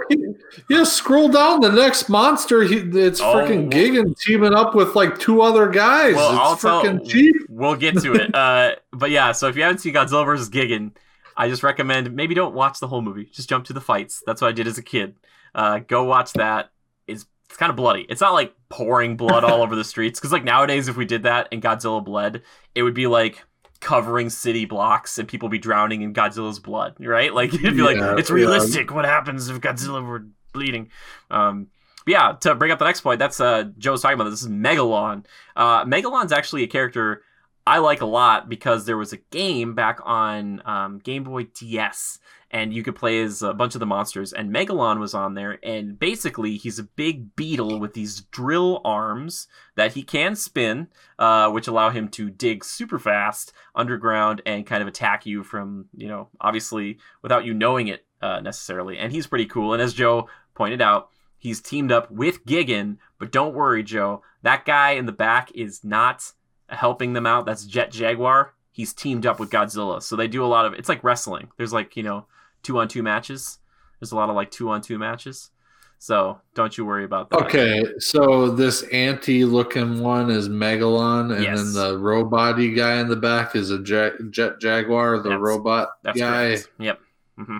yeah. 0.69 0.83
Scroll 0.83 1.29
down 1.29 1.61
the 1.61 1.71
next 1.71 2.09
monster. 2.09 2.63
He, 2.63 2.77
it's 2.77 3.21
Oh, 3.21 3.35
freaking 3.35 3.71
Gigan 3.71 4.17
teaming 4.19 4.53
up 4.53 4.75
with 4.75 4.95
like 4.95 5.17
two 5.19 5.41
other 5.41 5.67
guys. 5.69 6.15
Well, 6.15 6.39
I'll 6.39 6.53
it's 6.53 6.61
tell- 6.61 6.83
freaking 6.83 7.07
cheap. 7.07 7.35
we'll 7.49 7.75
get 7.75 7.97
to 8.01 8.13
it. 8.13 8.33
Uh, 8.35 8.75
but 8.91 9.11
yeah, 9.11 9.31
so 9.31 9.47
if 9.47 9.55
you 9.55 9.63
haven't 9.63 9.79
seen 9.79 9.93
Godzilla 9.93 10.25
vs. 10.25 10.49
Gigan, 10.49 10.91
I 11.38 11.49
just 11.49 11.63
recommend 11.63 12.13
maybe 12.13 12.33
don't 12.35 12.55
watch 12.55 12.79
the 12.79 12.88
whole 12.88 13.01
movie. 13.01 13.25
Just 13.33 13.49
jump 13.49 13.65
to 13.65 13.73
the 13.73 13.81
fights. 13.81 14.23
That's 14.25 14.41
what 14.41 14.49
I 14.49 14.51
did 14.51 14.67
as 14.67 14.77
a 14.77 14.83
kid. 14.83 15.15
Uh, 15.53 15.79
go 15.79 16.03
watch 16.03 16.33
that. 16.33 16.69
It's, 17.07 17.25
it's 17.47 17.57
kind 17.57 17.69
of 17.69 17.75
bloody. 17.75 18.05
It's 18.09 18.21
not 18.21 18.33
like 18.33 18.53
pouring 18.69 19.15
blood 19.17 19.43
all 19.43 19.61
over 19.63 19.75
the 19.75 19.83
streets. 19.83 20.19
Because 20.19 20.31
like 20.31 20.43
nowadays, 20.43 20.88
if 20.88 20.97
we 20.97 21.05
did 21.05 21.23
that 21.23 21.47
and 21.51 21.61
Godzilla 21.61 22.03
bled, 22.03 22.41
it 22.73 22.83
would 22.83 22.93
be 22.93 23.07
like 23.07 23.43
covering 23.86 24.32
city 24.32 24.65
blocks 24.65 25.19
and 25.19 25.28
people 25.28 25.48
be 25.48 25.60
drowning 25.60 26.02
in 26.02 26.12
Godzilla's 26.12 26.60
blood, 26.60 26.95
right? 27.00 27.32
Like 27.32 27.54
it'd 27.54 27.76
be 27.76 27.84
like 27.84 27.98
Yeah, 27.98 28.15
it's 28.17 28.32
yeah. 28.32 28.36
realistic. 28.36 28.91
What 28.91 29.06
happens 29.06 29.48
if 29.48 29.62
Godzilla 29.62 30.04
were 30.04 30.26
bleeding? 30.54 30.89
Um, 31.30 31.67
yeah, 32.08 32.34
to 32.41 32.56
bring 32.56 32.71
up 32.71 32.80
the 32.80 32.86
next 32.86 33.02
point, 33.02 33.19
that's 33.19 33.39
uh, 33.39 33.65
Joe's 33.78 34.02
talking 34.02 34.15
about. 34.15 34.30
This 34.32 34.41
is 34.41 34.48
Megalon. 34.48 35.26
Uh, 35.56 35.86
Megalon's 35.86 36.32
actually 36.32 36.63
a 36.63 36.67
character 36.67 37.21
I 37.67 37.78
like 37.78 38.02
a 38.02 38.06
lot 38.08 38.50
because 38.50 38.86
there 38.86 38.98
was 38.98 39.13
a 39.13 39.17
game 39.17 39.76
back 39.76 40.00
on 40.04 40.62
um, 40.65 41.00
Game 41.00 41.24
Boy 41.24 41.43
DS, 41.45 42.19
and 42.56 42.74
you 42.74 42.84
could 42.84 42.96
play 42.96 43.22
as 43.22 43.41
a 43.41 43.54
bunch 43.54 43.76
of 43.76 43.82
the 43.82 43.86
monsters. 43.86 44.32
And 44.32 44.50
Megalon 44.50 44.98
was 44.98 45.13
on 45.13 45.34
there, 45.34 45.60
and 45.62 46.00
basically 46.00 46.56
he's 46.56 46.80
a 46.80 46.84
big 46.84 47.36
beetle 47.36 47.82
with 47.82 47.94
these 47.94 48.22
drill 48.22 48.80
arms 48.86 49.50
that 49.76 49.91
he 49.91 50.04
can 50.04 50.38
spin, 50.38 50.88
uh, 51.20 51.52
which 51.52 51.68
allow 51.68 51.89
him 51.89 52.08
to 52.12 52.30
dig 52.30 52.63
super 52.63 52.98
fast 52.98 53.52
underground 53.76 54.41
and 54.46 54.65
kind 54.65 54.82
of 54.82 54.88
attack 54.88 55.26
you 55.26 55.44
from, 55.44 55.88
you 55.98 56.08
know, 56.08 56.30
obviously 56.39 56.98
without 57.22 57.44
you 57.44 57.54
knowing 57.54 57.89
it 57.89 58.06
uh, 58.22 58.39
necessarily. 58.39 58.98
And 58.98 59.12
he's 59.12 59.28
pretty 59.28 59.48
cool. 59.48 59.74
And 59.74 59.82
as 59.82 59.94
Joe 59.94 60.30
pointed 60.54 60.82
out, 60.82 61.10
he's 61.38 61.60
teamed 61.60 61.91
up 61.91 62.10
with 62.10 62.46
Gigan, 62.46 63.00
but 63.20 63.34
don't 63.34 63.54
worry, 63.54 63.84
Joe. 63.84 64.22
That 64.44 64.63
guy 64.63 64.91
in 64.91 65.08
the 65.08 65.12
back 65.12 65.52
is 65.54 65.84
not 65.84 66.32
helping 66.70 67.12
them 67.12 67.26
out. 67.26 67.46
That's 67.46 67.65
Jet 67.65 67.91
Jaguar. 67.91 68.54
He's 68.72 68.94
teamed 68.94 69.26
up 69.26 69.41
with 69.41 69.50
Godzilla. 69.50 70.02
So 70.02 70.15
they 70.15 70.30
do 70.30 70.46
a 70.46 70.48
lot 70.48 70.65
of 70.65 70.74
it's 70.74 70.88
like 70.88 71.04
wrestling. 71.04 71.50
There's 71.58 71.74
like, 71.74 71.98
you 71.98 72.04
know, 72.04 72.28
two 72.65 72.78
on 72.80 72.88
two 72.89 73.04
matches. 73.04 73.60
There's 73.99 74.12
a 74.12 74.15
lot 74.15 74.30
of 74.30 74.36
like 74.36 74.51
two 74.51 74.69
on 74.69 74.82
two 74.82 74.97
matches. 74.99 75.51
So 75.97 76.41
don't 76.54 76.78
you 76.78 76.86
worry 76.86 77.06
about 77.06 77.30
that. 77.30 77.43
Okay, 77.43 77.82
so 77.99 78.49
this 78.49 78.84
anti-looking 78.91 80.01
one 80.01 80.30
is 80.30 80.49
Megalon, 80.49 81.34
and 81.34 81.43
Yes. 81.43 81.58
then 81.58 81.73
the 81.73 81.97
robot 81.97 82.58
guy 82.75 82.99
in 82.99 83.08
the 83.08 83.15
back 83.15 83.56
is 83.56 83.71
a 83.71 83.80
jet, 83.80 84.13
jet 84.30 84.60
Jaguar, 84.60 85.17
the 85.17 85.23
That's- 85.30 85.39
robot 85.41 85.89
That's 86.04 86.19
guy, 86.19 86.47
correct. 86.49 86.69
Yep. 86.80 86.99
hmm 87.38 87.58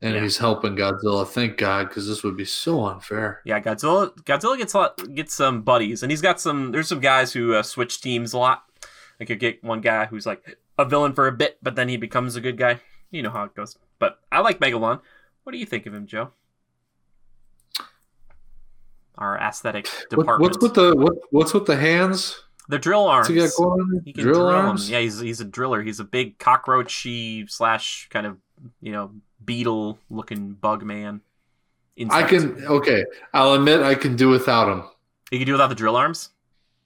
and 0.00 0.14
yeah. 0.14 0.20
he's 0.22 0.38
helping 0.38 0.76
Godzilla. 0.76 1.26
Thank 1.26 1.56
God, 1.56 1.88
because 1.88 2.06
this 2.06 2.22
would 2.22 2.36
be 2.36 2.44
so 2.44 2.84
unfair. 2.86 3.40
Yeah, 3.44 3.58
Godzilla. 3.58 4.14
Godzilla 4.22 4.56
gets 4.56 4.72
a 4.74 4.78
lot, 4.78 5.14
gets 5.14 5.34
some 5.34 5.62
buddies, 5.62 6.04
and 6.04 6.12
he's 6.12 6.20
got 6.22 6.40
some. 6.40 6.70
There's 6.70 6.86
some 6.88 7.00
guys 7.00 7.32
who 7.32 7.54
uh, 7.54 7.64
switch 7.64 8.00
teams 8.00 8.32
a 8.32 8.38
lot. 8.38 8.62
I 9.20 9.24
could 9.24 9.40
get 9.40 9.64
one 9.64 9.80
guy 9.80 10.04
who's 10.06 10.24
like 10.24 10.58
a 10.78 10.84
villain 10.84 11.14
for 11.14 11.26
a 11.26 11.32
bit, 11.32 11.58
but 11.64 11.74
then 11.74 11.88
he 11.88 11.96
becomes 11.96 12.36
a 12.36 12.40
good 12.40 12.56
guy. 12.56 12.78
You 13.10 13.22
know 13.22 13.30
how 13.30 13.44
it 13.44 13.54
goes. 13.54 13.76
But 13.98 14.20
I 14.30 14.40
like 14.40 14.60
Megalon. 14.60 15.00
What 15.44 15.52
do 15.52 15.58
you 15.58 15.66
think 15.66 15.86
of 15.86 15.94
him, 15.94 16.06
Joe? 16.06 16.30
Our 19.16 19.38
aesthetic 19.38 19.88
department. 20.10 20.40
what's 20.40 20.62
with 20.62 20.74
the 20.74 20.94
what, 20.94 21.14
what's 21.30 21.54
with 21.54 21.66
the 21.66 21.76
hands? 21.76 22.42
the 22.68 22.78
drill 22.78 23.06
arms? 23.06 23.26
To 23.26 23.34
get 23.34 23.50
going, 23.56 24.02
He 24.04 24.12
can 24.12 24.22
drill, 24.22 24.34
drill, 24.34 24.48
arms. 24.48 24.88
Yeah, 24.88 25.00
he's 25.00 25.18
he's 25.18 25.40
a 25.40 25.44
driller. 25.44 25.82
He's 25.82 26.00
a 26.00 26.04
big 26.04 26.38
cockroachy 26.38 27.50
slash 27.50 28.08
kind 28.10 28.26
of 28.26 28.36
you 28.80 28.92
know 28.92 29.10
beetle 29.44 29.98
looking 30.10 30.52
bug 30.52 30.84
man. 30.84 31.22
I 32.10 32.22
can 32.22 32.64
okay. 32.66 33.04
I'll 33.34 33.54
admit 33.54 33.80
I 33.80 33.94
can 33.94 34.14
do 34.14 34.28
without 34.28 34.70
him. 34.70 34.84
You 35.32 35.38
can 35.38 35.46
do 35.46 35.52
without 35.52 35.68
the 35.68 35.74
drill 35.74 35.96
arms. 35.96 36.30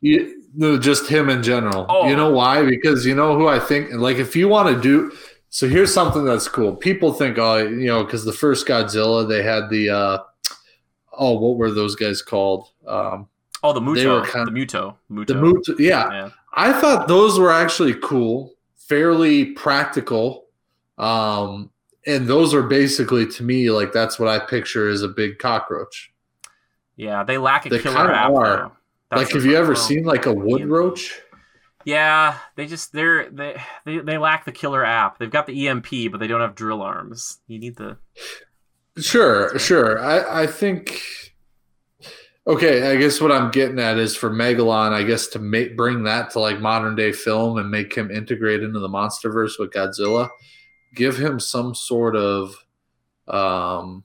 You, 0.00 0.42
no, 0.54 0.78
just 0.78 1.08
him 1.08 1.28
in 1.28 1.42
general. 1.42 1.86
Oh. 1.88 2.08
You 2.08 2.16
know 2.16 2.32
why? 2.32 2.64
Because 2.64 3.06
you 3.06 3.14
know 3.14 3.38
who 3.38 3.46
I 3.46 3.60
think. 3.60 3.92
Like, 3.92 4.16
if 4.16 4.34
you 4.34 4.48
want 4.48 4.74
to 4.74 4.80
do, 4.80 5.16
so 5.54 5.68
here's 5.68 5.92
something 5.92 6.24
that's 6.24 6.48
cool. 6.48 6.74
People 6.74 7.12
think, 7.12 7.36
oh, 7.36 7.58
you 7.58 7.86
know, 7.86 8.04
because 8.04 8.24
the 8.24 8.32
first 8.32 8.66
Godzilla, 8.66 9.28
they 9.28 9.42
had 9.42 9.68
the, 9.68 9.90
uh 9.90 10.18
oh, 11.12 11.38
what 11.38 11.58
were 11.58 11.70
those 11.70 11.94
guys 11.94 12.22
called? 12.22 12.68
Um, 12.86 13.28
Oh, 13.62 13.72
the 13.74 13.80
Muto. 13.80 13.94
They 13.96 14.06
were 14.06 14.22
Muto. 14.22 14.26
kind- 14.26 14.48
the 14.48 14.50
Muto. 14.50 14.94
Muto. 15.10 15.26
the 15.26 15.34
Moot. 15.36 15.66
Yeah, 15.78 16.10
Yeah. 16.10 16.30
I 16.54 16.72
thought 16.72 17.06
those 17.06 17.38
were 17.38 17.52
actually 17.52 17.94
cool, 18.02 18.54
fairly 18.88 19.52
practical. 19.52 20.46
Um, 20.98 21.70
and 22.06 22.26
those 22.26 22.54
are 22.54 22.62
basically 22.62 23.26
to 23.26 23.42
me 23.44 23.70
like 23.70 23.92
that's 23.92 24.18
what 24.18 24.28
I 24.28 24.38
picture 24.40 24.88
as 24.88 25.02
a 25.02 25.08
big 25.08 25.38
cockroach. 25.38 26.12
Yeah, 26.96 27.22
they 27.24 27.36
lack 27.38 27.66
a 27.66 27.68
They 27.68 27.78
killer 27.78 28.10
app. 28.10 28.32
like, 29.12 29.30
have 29.32 29.44
you 29.44 29.54
ever 29.56 29.74
seen 29.76 30.04
like 30.04 30.24
a 30.26 30.32
wood 30.32 30.64
roach? 30.66 31.20
Yeah, 31.84 32.38
they 32.56 32.66
just 32.66 32.92
they're 32.92 33.30
they, 33.30 33.60
they 33.84 33.98
they 33.98 34.18
lack 34.18 34.44
the 34.44 34.52
killer 34.52 34.84
app. 34.84 35.18
They've 35.18 35.30
got 35.30 35.46
the 35.46 35.68
EMP, 35.68 36.10
but 36.10 36.20
they 36.20 36.26
don't 36.26 36.40
have 36.40 36.54
drill 36.54 36.82
arms. 36.82 37.40
You 37.46 37.58
need 37.58 37.76
the 37.76 37.98
Sure, 38.98 39.58
sure. 39.58 40.02
I, 40.02 40.42
I 40.42 40.46
think. 40.46 41.00
Okay, 42.44 42.90
I 42.90 42.96
guess 42.96 43.20
what 43.20 43.30
I'm 43.30 43.52
getting 43.52 43.78
at 43.78 43.98
is 43.98 44.16
for 44.16 44.28
Megalon, 44.28 44.92
I 44.92 45.04
guess 45.04 45.28
to 45.28 45.38
make 45.38 45.76
bring 45.76 46.02
that 46.04 46.30
to 46.30 46.40
like 46.40 46.60
modern 46.60 46.96
day 46.96 47.12
film 47.12 47.56
and 47.56 47.70
make 47.70 47.94
him 47.94 48.10
integrate 48.10 48.64
into 48.64 48.80
the 48.80 48.88
MonsterVerse 48.88 49.60
with 49.60 49.70
Godzilla, 49.70 50.28
give 50.96 51.16
him 51.16 51.38
some 51.38 51.72
sort 51.72 52.16
of, 52.16 52.56
um, 53.28 54.02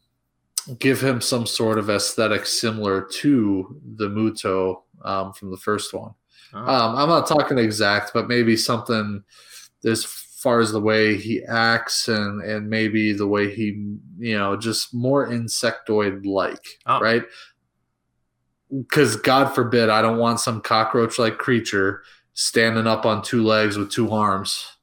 give 0.77 1.01
him 1.01 1.19
some 1.19 1.47
sort 1.47 1.79
of 1.79 1.89
aesthetic 1.89 2.45
similar 2.45 3.01
to 3.01 3.81
the 3.95 4.07
Muto 4.07 4.83
um, 5.03 5.33
from 5.33 5.49
the 5.49 5.57
first 5.57 5.91
one. 5.91 6.13
Oh, 6.53 6.59
Um, 6.59 6.95
I'm 6.95 7.09
not 7.09 7.27
talking 7.27 7.57
exact, 7.57 8.11
but 8.13 8.27
maybe 8.27 8.55
something 8.55 9.23
as 9.85 10.05
far 10.05 10.59
as 10.59 10.71
the 10.71 10.79
way 10.79 11.17
he 11.17 11.43
acts 11.43 12.07
and 12.07 12.41
and 12.41 12.69
maybe 12.69 13.11
the 13.13 13.27
way 13.27 13.53
he 13.53 13.97
you 14.17 14.37
know 14.37 14.55
just 14.55 14.93
more 14.93 15.27
insectoid 15.27 16.25
like, 16.25 16.65
Oh. 16.85 16.99
right? 16.99 17.23
Because 18.71 19.15
God 19.15 19.53
forbid, 19.55 19.89
I 19.89 20.01
don't 20.01 20.17
want 20.17 20.39
some 20.39 20.61
cockroach 20.61 21.17
like 21.17 21.37
creature 21.37 22.03
standing 22.33 22.85
up 22.85 23.05
on 23.05 23.21
two 23.23 23.43
legs 23.43 23.77
with 23.77 23.91
two 23.91 24.11
arms. 24.11 24.77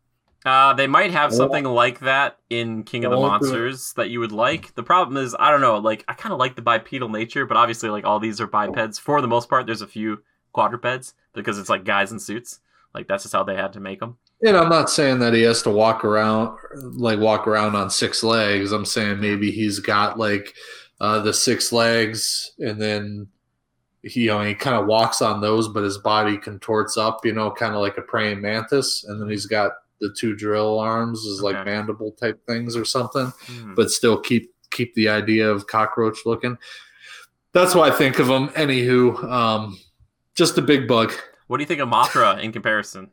Uh, 0.45 0.75
they 0.75 0.87
might 0.87 1.11
have 1.11 1.33
something 1.33 1.65
like 1.65 2.01
that 2.01 2.39
in 2.51 2.83
King 2.83 3.05
of 3.07 3.13
the. 3.13 3.17
Monsters 3.17 3.95
that 3.95 4.11
you 4.11 4.21
would 4.21 4.33
like. 4.33 4.75
The 4.75 4.83
problem 4.83 5.17
is, 5.17 5.35
I 5.39 5.51
don't 5.51 5.63
know. 5.63 5.79
Like, 5.79 6.05
I 6.07 6.13
kind 6.13 6.35
of 6.35 6.39
like 6.39 6.55
the 6.55 6.61
bipedal 6.61 7.09
nature, 7.09 7.47
but 7.47 7.57
obviously, 7.57 7.89
like 7.89 8.05
all 8.05 8.21
these 8.21 8.43
are 8.43 8.47
bipeds 8.47 8.99
for 8.99 9.23
the 9.23 9.29
most 9.29 9.49
part. 9.49 9.65
There's 9.65 9.81
a 9.81 9.87
few 9.87 10.23
quadrupeds 10.55 11.13
because 11.35 11.59
it's 11.59 11.69
like 11.69 11.85
guys 11.85 12.13
in 12.13 12.19
suits. 12.19 12.61
Like 12.95 13.09
that's 13.09 13.25
just 13.25 13.35
how 13.35 13.45
they 13.45 13.57
had 13.57 13.73
to 13.75 13.81
make 13.81 14.01
them. 14.01 14.17
And 14.47 14.57
I'm 14.57 14.69
not 14.69 14.89
saying 14.89 15.19
that 15.19 15.35
he 15.35 15.43
has 15.43 15.63
to 15.63 15.71
walk 15.71 16.05
around 16.05 16.57
like 16.75 17.19
walk 17.19 17.47
around 17.47 17.75
on 17.77 17.91
six 17.91 18.23
legs. 18.23 18.73
I'm 18.73 18.85
saying 18.85 19.21
maybe 19.21 19.51
he's 19.51 19.79
got 19.81 20.19
like 20.19 20.55
uh, 21.01 21.19
the 21.21 21.33
six 21.33 21.73
legs, 21.73 22.53
and 22.59 22.81
then 22.81 23.27
he 24.03 24.23
you 24.23 24.27
know 24.29 24.43
he 24.43 24.55
kind 24.55 24.77
of 24.77 24.87
walks 24.87 25.21
on 25.23 25.41
those, 25.41 25.69
but 25.69 25.83
his 25.83 25.99
body 25.99 26.37
contorts 26.39 26.97
up, 26.97 27.25
you 27.25 27.33
know, 27.33 27.51
kind 27.51 27.75
of 27.75 27.81
like 27.81 27.99
a 27.99 28.03
praying 28.03 28.41
mantis, 28.41 29.05
and 29.05 29.21
then 29.21 29.29
he's 29.29 29.47
got 29.47 29.73
the 30.01 30.15
two 30.19 30.37
drill 30.37 30.79
arms 30.79 31.27
as 31.27 31.41
like 31.41 31.65
mandible 31.65 32.13
type 32.13 32.41
things 32.47 32.77
or 32.77 32.85
something, 32.85 33.33
Hmm. 33.47 33.75
but 33.75 33.91
still 33.91 34.21
keep 34.21 34.53
keep 34.71 34.95
the 34.95 35.09
idea 35.09 35.51
of 35.51 35.67
cockroach 35.67 36.19
looking. 36.27 36.59
That's 37.53 37.75
why 37.75 37.89
I 37.89 37.91
think 37.93 38.19
of 38.19 38.29
him. 38.29 38.49
Anywho, 38.51 39.25
um, 39.25 39.79
just 40.35 40.59
a 40.59 40.63
big 40.63 40.89
bug. 40.89 41.13
What 41.47 41.59
do 41.59 41.63
you 41.63 41.67
think 41.67 41.81
of 41.81 41.89
Mothra 41.89 42.43
in 42.43 42.53
comparison? 42.53 43.11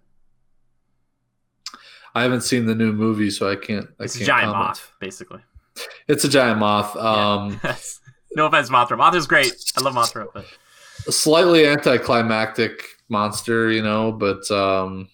I 2.14 2.24
haven't 2.24 2.42
seen 2.42 2.66
the 2.66 2.76
new 2.76 2.92
movie, 2.92 3.30
so 3.30 3.50
I 3.50 3.56
can't. 3.56 3.88
I 4.00 4.04
It's 4.06 4.16
a 4.16 4.20
can't 4.20 4.28
giant 4.28 4.52
comment. 4.52 4.68
moth, 4.70 4.92
basically. 5.00 5.42
It's 6.08 6.24
a 6.26 6.30
giant 6.30 6.60
moth. 6.60 6.96
Um, 6.98 7.60
no 8.36 8.48
offense, 8.48 8.70
Mothra. 8.70 8.98
Mothra's 8.98 9.28
great. 9.28 9.54
I 9.78 9.82
love 9.82 9.94
Mothra, 9.94 10.28
but 10.34 10.46
a 11.08 11.12
slightly 11.12 11.66
anticlimactic 11.66 12.84
monster, 13.10 13.72
you 13.72 13.82
know, 13.82 14.12
but 14.12 14.50
um, 14.52 15.08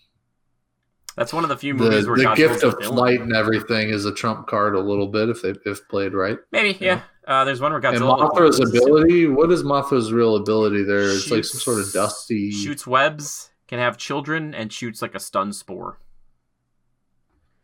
that's 1.15 1.33
one 1.33 1.43
of 1.43 1.49
the 1.49 1.57
few 1.57 1.73
the, 1.73 1.83
movies 1.83 2.07
where 2.07 2.17
the 2.17 2.33
gift 2.35 2.63
of 2.63 2.81
flight 2.83 3.21
and 3.21 3.35
everything 3.35 3.89
is 3.89 4.05
a 4.05 4.13
trump 4.13 4.47
card 4.47 4.75
a 4.75 4.79
little 4.79 5.07
bit 5.07 5.29
if 5.29 5.41
they 5.41 5.53
if 5.65 5.87
played 5.87 6.13
right. 6.13 6.37
Maybe, 6.51 6.77
yeah. 6.83 7.01
Uh, 7.27 7.43
there's 7.43 7.59
one 7.59 7.73
where 7.73 7.85
And 7.85 7.97
Godzilla 7.97 8.19
Mothra's 8.19 8.59
ability. 8.61 9.27
What 9.27 9.51
is 9.51 9.61
Mothra's 9.61 10.13
real 10.13 10.37
ability 10.37 10.83
there? 10.83 11.09
It's 11.09 11.29
like 11.29 11.43
some 11.43 11.59
sort 11.59 11.81
of 11.81 11.91
dusty. 11.91 12.51
shoots 12.51 12.87
webs, 12.87 13.49
can 13.67 13.79
have 13.79 13.97
children, 13.97 14.55
and 14.55 14.71
shoots 14.71 15.01
like 15.01 15.13
a 15.13 15.19
stun 15.19 15.51
spore, 15.51 15.99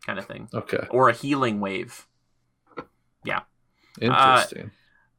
kind 0.04 0.18
of 0.18 0.26
thing, 0.26 0.50
Okay, 0.52 0.86
or 0.90 1.08
a 1.08 1.14
healing 1.14 1.60
wave. 1.60 2.06
Yeah. 3.24 3.40
Interesting. 4.02 4.70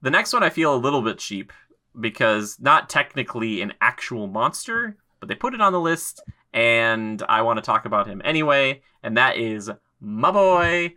The 0.03 0.11
next 0.11 0.31
one 0.31 0.43
I 0.43 0.51
feel 0.51 0.75
a 0.75 0.77
little 0.77 1.01
bit 1.01 1.17
cheap 1.17 1.51
because 1.99 2.57
not 2.59 2.87
technically 2.87 3.61
an 3.61 3.73
actual 3.81 4.27
monster, 4.27 4.95
but 5.19 5.27
they 5.27 5.33
put 5.33 5.55
it 5.55 5.61
on 5.61 5.73
the 5.73 5.81
list, 5.81 6.21
and 6.53 7.23
I 7.27 7.41
want 7.41 7.57
to 7.57 7.63
talk 7.63 7.85
about 7.85 8.05
him 8.05 8.21
anyway, 8.23 8.83
and 9.01 9.17
that 9.17 9.37
is 9.37 9.71
my 9.99 10.29
boy 10.29 10.93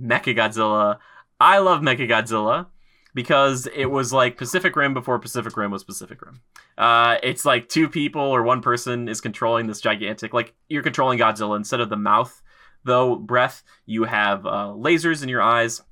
Mechagodzilla. 0.00 0.98
I 1.40 1.58
love 1.58 1.80
Mechagodzilla 1.80 2.66
because 3.14 3.68
it 3.74 3.86
was 3.86 4.12
like 4.12 4.36
Pacific 4.36 4.74
Rim 4.74 4.94
before 4.94 5.18
Pacific 5.18 5.56
Rim 5.56 5.70
was 5.70 5.84
Pacific 5.84 6.20
Rim. 6.22 6.40
Uh, 6.78 7.16
it's 7.22 7.44
like 7.44 7.68
two 7.68 7.88
people 7.88 8.22
or 8.22 8.42
one 8.42 8.62
person 8.62 9.08
is 9.08 9.20
controlling 9.20 9.66
this 9.66 9.80
gigantic, 9.80 10.32
like 10.32 10.54
you're 10.68 10.82
controlling 10.82 11.18
Godzilla 11.18 11.56
instead 11.56 11.80
of 11.80 11.90
the 11.90 11.96
mouth, 11.96 12.42
though 12.84 13.16
breath. 13.16 13.62
You 13.86 14.04
have 14.04 14.46
uh, 14.46 14.72
lasers 14.76 15.22
in 15.22 15.28
your 15.28 15.42
eyes. 15.42 15.82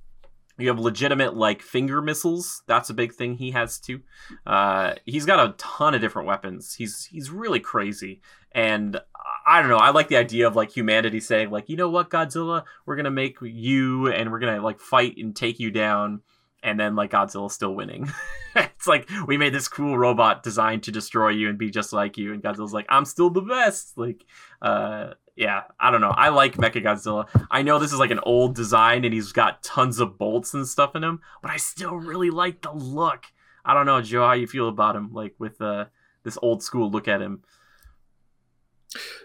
You 0.58 0.68
have 0.68 0.78
legitimate 0.78 1.36
like 1.36 1.62
finger 1.62 2.02
missiles. 2.02 2.62
That's 2.66 2.90
a 2.90 2.94
big 2.94 3.14
thing 3.14 3.34
he 3.34 3.50
has 3.52 3.78
too. 3.78 4.00
Uh, 4.46 4.94
he's 5.06 5.24
got 5.24 5.40
a 5.40 5.54
ton 5.56 5.94
of 5.94 6.02
different 6.02 6.28
weapons. 6.28 6.74
He's 6.74 7.06
he's 7.06 7.30
really 7.30 7.60
crazy, 7.60 8.20
and 8.52 9.00
I 9.46 9.60
don't 9.60 9.70
know. 9.70 9.78
I 9.78 9.90
like 9.90 10.08
the 10.08 10.18
idea 10.18 10.46
of 10.46 10.56
like 10.56 10.70
humanity 10.70 11.20
saying 11.20 11.50
like, 11.50 11.68
you 11.68 11.76
know 11.76 11.88
what, 11.88 12.10
Godzilla, 12.10 12.64
we're 12.84 12.96
gonna 12.96 13.10
make 13.10 13.38
you, 13.40 14.08
and 14.08 14.30
we're 14.30 14.38
gonna 14.38 14.60
like 14.60 14.80
fight 14.80 15.16
and 15.16 15.34
take 15.34 15.58
you 15.60 15.70
down, 15.70 16.20
and 16.62 16.78
then 16.78 16.96
like 16.96 17.10
Godzilla's 17.10 17.54
still 17.54 17.74
winning. 17.74 18.10
it's 18.56 18.86
like 18.86 19.08
we 19.26 19.36
made 19.36 19.54
this 19.54 19.68
cool 19.68 19.96
robot 19.96 20.42
designed 20.42 20.82
to 20.84 20.92
destroy 20.92 21.30
you 21.30 21.48
and 21.48 21.58
be 21.58 21.70
just 21.70 21.92
like 21.92 22.18
you, 22.18 22.32
and 22.32 22.42
Godzilla's 22.42 22.72
like, 22.72 22.86
I'm 22.88 23.04
still 23.04 23.30
the 23.30 23.42
best. 23.42 23.96
Like, 23.96 24.24
uh, 24.62 25.14
yeah, 25.36 25.62
I 25.78 25.90
don't 25.90 26.00
know. 26.00 26.14
I 26.14 26.28
like 26.28 26.56
Mechagodzilla. 26.56 27.26
I 27.50 27.62
know 27.62 27.78
this 27.78 27.92
is 27.92 27.98
like 27.98 28.10
an 28.10 28.20
old 28.24 28.54
design 28.54 29.04
and 29.04 29.14
he's 29.14 29.32
got 29.32 29.62
tons 29.62 29.98
of 29.98 30.18
bolts 30.18 30.52
and 30.52 30.66
stuff 30.66 30.94
in 30.94 31.02
him, 31.02 31.20
but 31.40 31.50
I 31.50 31.56
still 31.56 31.96
really 31.96 32.30
like 32.30 32.60
the 32.60 32.72
look. 32.72 33.24
I 33.64 33.74
don't 33.74 33.86
know, 33.86 34.02
Joe, 34.02 34.26
how 34.26 34.32
you 34.32 34.46
feel 34.46 34.68
about 34.68 34.96
him, 34.96 35.12
like 35.12 35.34
with 35.38 35.60
uh, 35.60 35.86
this 36.24 36.38
old 36.42 36.62
school 36.62 36.90
look 36.90 37.08
at 37.08 37.22
him. 37.22 37.42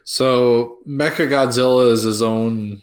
So 0.03 0.77
Mecha 0.87 1.27
Godzilla 1.27 1.91
is 1.91 2.03
his 2.03 2.21
own 2.21 2.81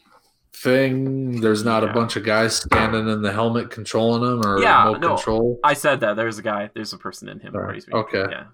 thing. 0.62 1.40
There's 1.40 1.64
not 1.64 1.82
Yeah. 1.82 1.90
a 1.90 1.92
bunch 1.92 2.16
of 2.16 2.24
guys 2.24 2.56
standing 2.56 3.08
in 3.08 3.22
the 3.22 3.32
helmet 3.32 3.70
controlling 3.70 4.22
him 4.22 4.46
or 4.46 4.60
Yeah, 4.62 4.84
remote 4.86 5.00
no. 5.00 5.08
control. 5.16 5.60
I 5.64 5.74
said 5.74 6.00
that. 6.00 6.16
There's 6.16 6.38
a 6.38 6.42
guy. 6.42 6.70
There's 6.74 6.92
a 6.92 6.98
person 6.98 7.28
in 7.28 7.40
him. 7.40 7.52
Crazy. 7.52 7.92
okay. 7.92 8.26
Yeah, 8.30 8.44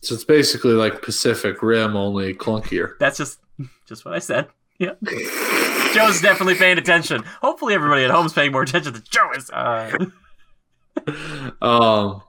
So 0.00 0.14
it's 0.14 0.24
basically 0.24 0.72
like 0.72 1.02
Pacific 1.02 1.62
Rim, 1.62 1.96
only 1.96 2.34
clunkier. 2.34 2.94
that's 2.98 3.18
just 3.18 3.40
just 3.86 4.04
what 4.04 4.14
I 4.14 4.18
said. 4.18 4.48
Yeah, 4.78 4.94
Joe's 5.94 6.20
definitely 6.20 6.54
paying 6.56 6.78
attention. 6.78 7.22
Hopefully, 7.40 7.74
everybody 7.74 8.02
at 8.04 8.10
home's 8.10 8.32
paying 8.32 8.50
more 8.52 8.62
attention 8.62 8.92
than 8.94 9.02
Joe 9.08 9.30
is. 9.36 9.48
Uh, 9.50 9.92
um, 11.62 12.22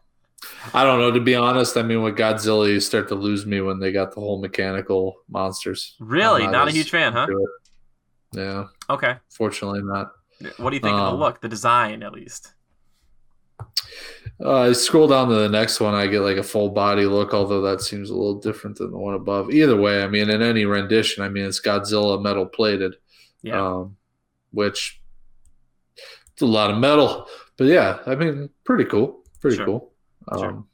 I 0.73 0.83
don't 0.83 0.99
know. 0.99 1.11
To 1.11 1.19
be 1.19 1.35
honest, 1.35 1.75
I 1.77 1.81
mean, 1.83 2.03
with 2.03 2.15
Godzilla, 2.15 2.67
you 2.69 2.79
start 2.79 3.07
to 3.09 3.15
lose 3.15 3.45
me 3.45 3.61
when 3.61 3.79
they 3.79 3.91
got 3.91 4.13
the 4.13 4.19
whole 4.21 4.39
mechanical 4.39 5.15
monsters. 5.29 5.95
really, 5.99 6.43
I'm 6.43 6.51
not 6.51 6.67
a 6.67 6.71
huge 6.71 6.91
fan, 6.91 7.13
huh? 7.13 7.27
Yeah, 8.33 8.65
Okay. 8.89 9.17
fortunately 9.29 9.81
not. 9.83 10.11
What 10.57 10.71
do 10.71 10.75
you 10.75 10.81
think 10.81 10.93
of 10.95 11.05
the 11.05 11.13
Um, 11.13 11.19
look, 11.19 11.41
the 11.41 11.47
design, 11.49 12.03
at 12.03 12.11
least? 12.13 12.53
Uh, 14.43 14.61
I 14.61 14.71
scroll 14.73 15.07
down 15.07 15.29
to 15.29 15.35
the 15.35 15.49
next 15.49 15.79
one. 15.79 15.93
I 15.93 16.07
get 16.07 16.21
like 16.21 16.37
a 16.37 16.43
full 16.43 16.69
body 16.69 17.05
look, 17.05 17.33
although 17.33 17.61
that 17.61 17.81
seems 17.81 18.09
a 18.09 18.13
little 18.15 18.39
different 18.39 18.77
than 18.77 18.91
the 18.91 18.97
one 18.97 19.13
above. 19.13 19.51
Either 19.51 19.79
way, 19.79 20.03
I 20.03 20.07
mean, 20.07 20.29
in 20.29 20.41
any 20.41 20.65
rendition, 20.65 21.23
I 21.23 21.29
mean, 21.29 21.45
it's 21.45 21.61
Godzilla 21.61 22.21
metal 22.21 22.45
plated, 22.45 22.95
Yeah. 23.41 23.61
um, 23.61 23.95
which 24.51 25.01
it's 26.31 26.41
a 26.41 26.45
lot 26.45 26.71
of 26.71 26.77
metal. 26.77 27.27
But 27.57 27.65
yeah, 27.67 27.99
I 28.05 28.15
mean, 28.15 28.49
pretty 28.65 28.85
cool. 28.85 29.23
Pretty 29.39 29.57
Sure. 29.57 29.65
cool. 29.65 29.93
Sure. 30.37 30.49
Um, 30.49 30.67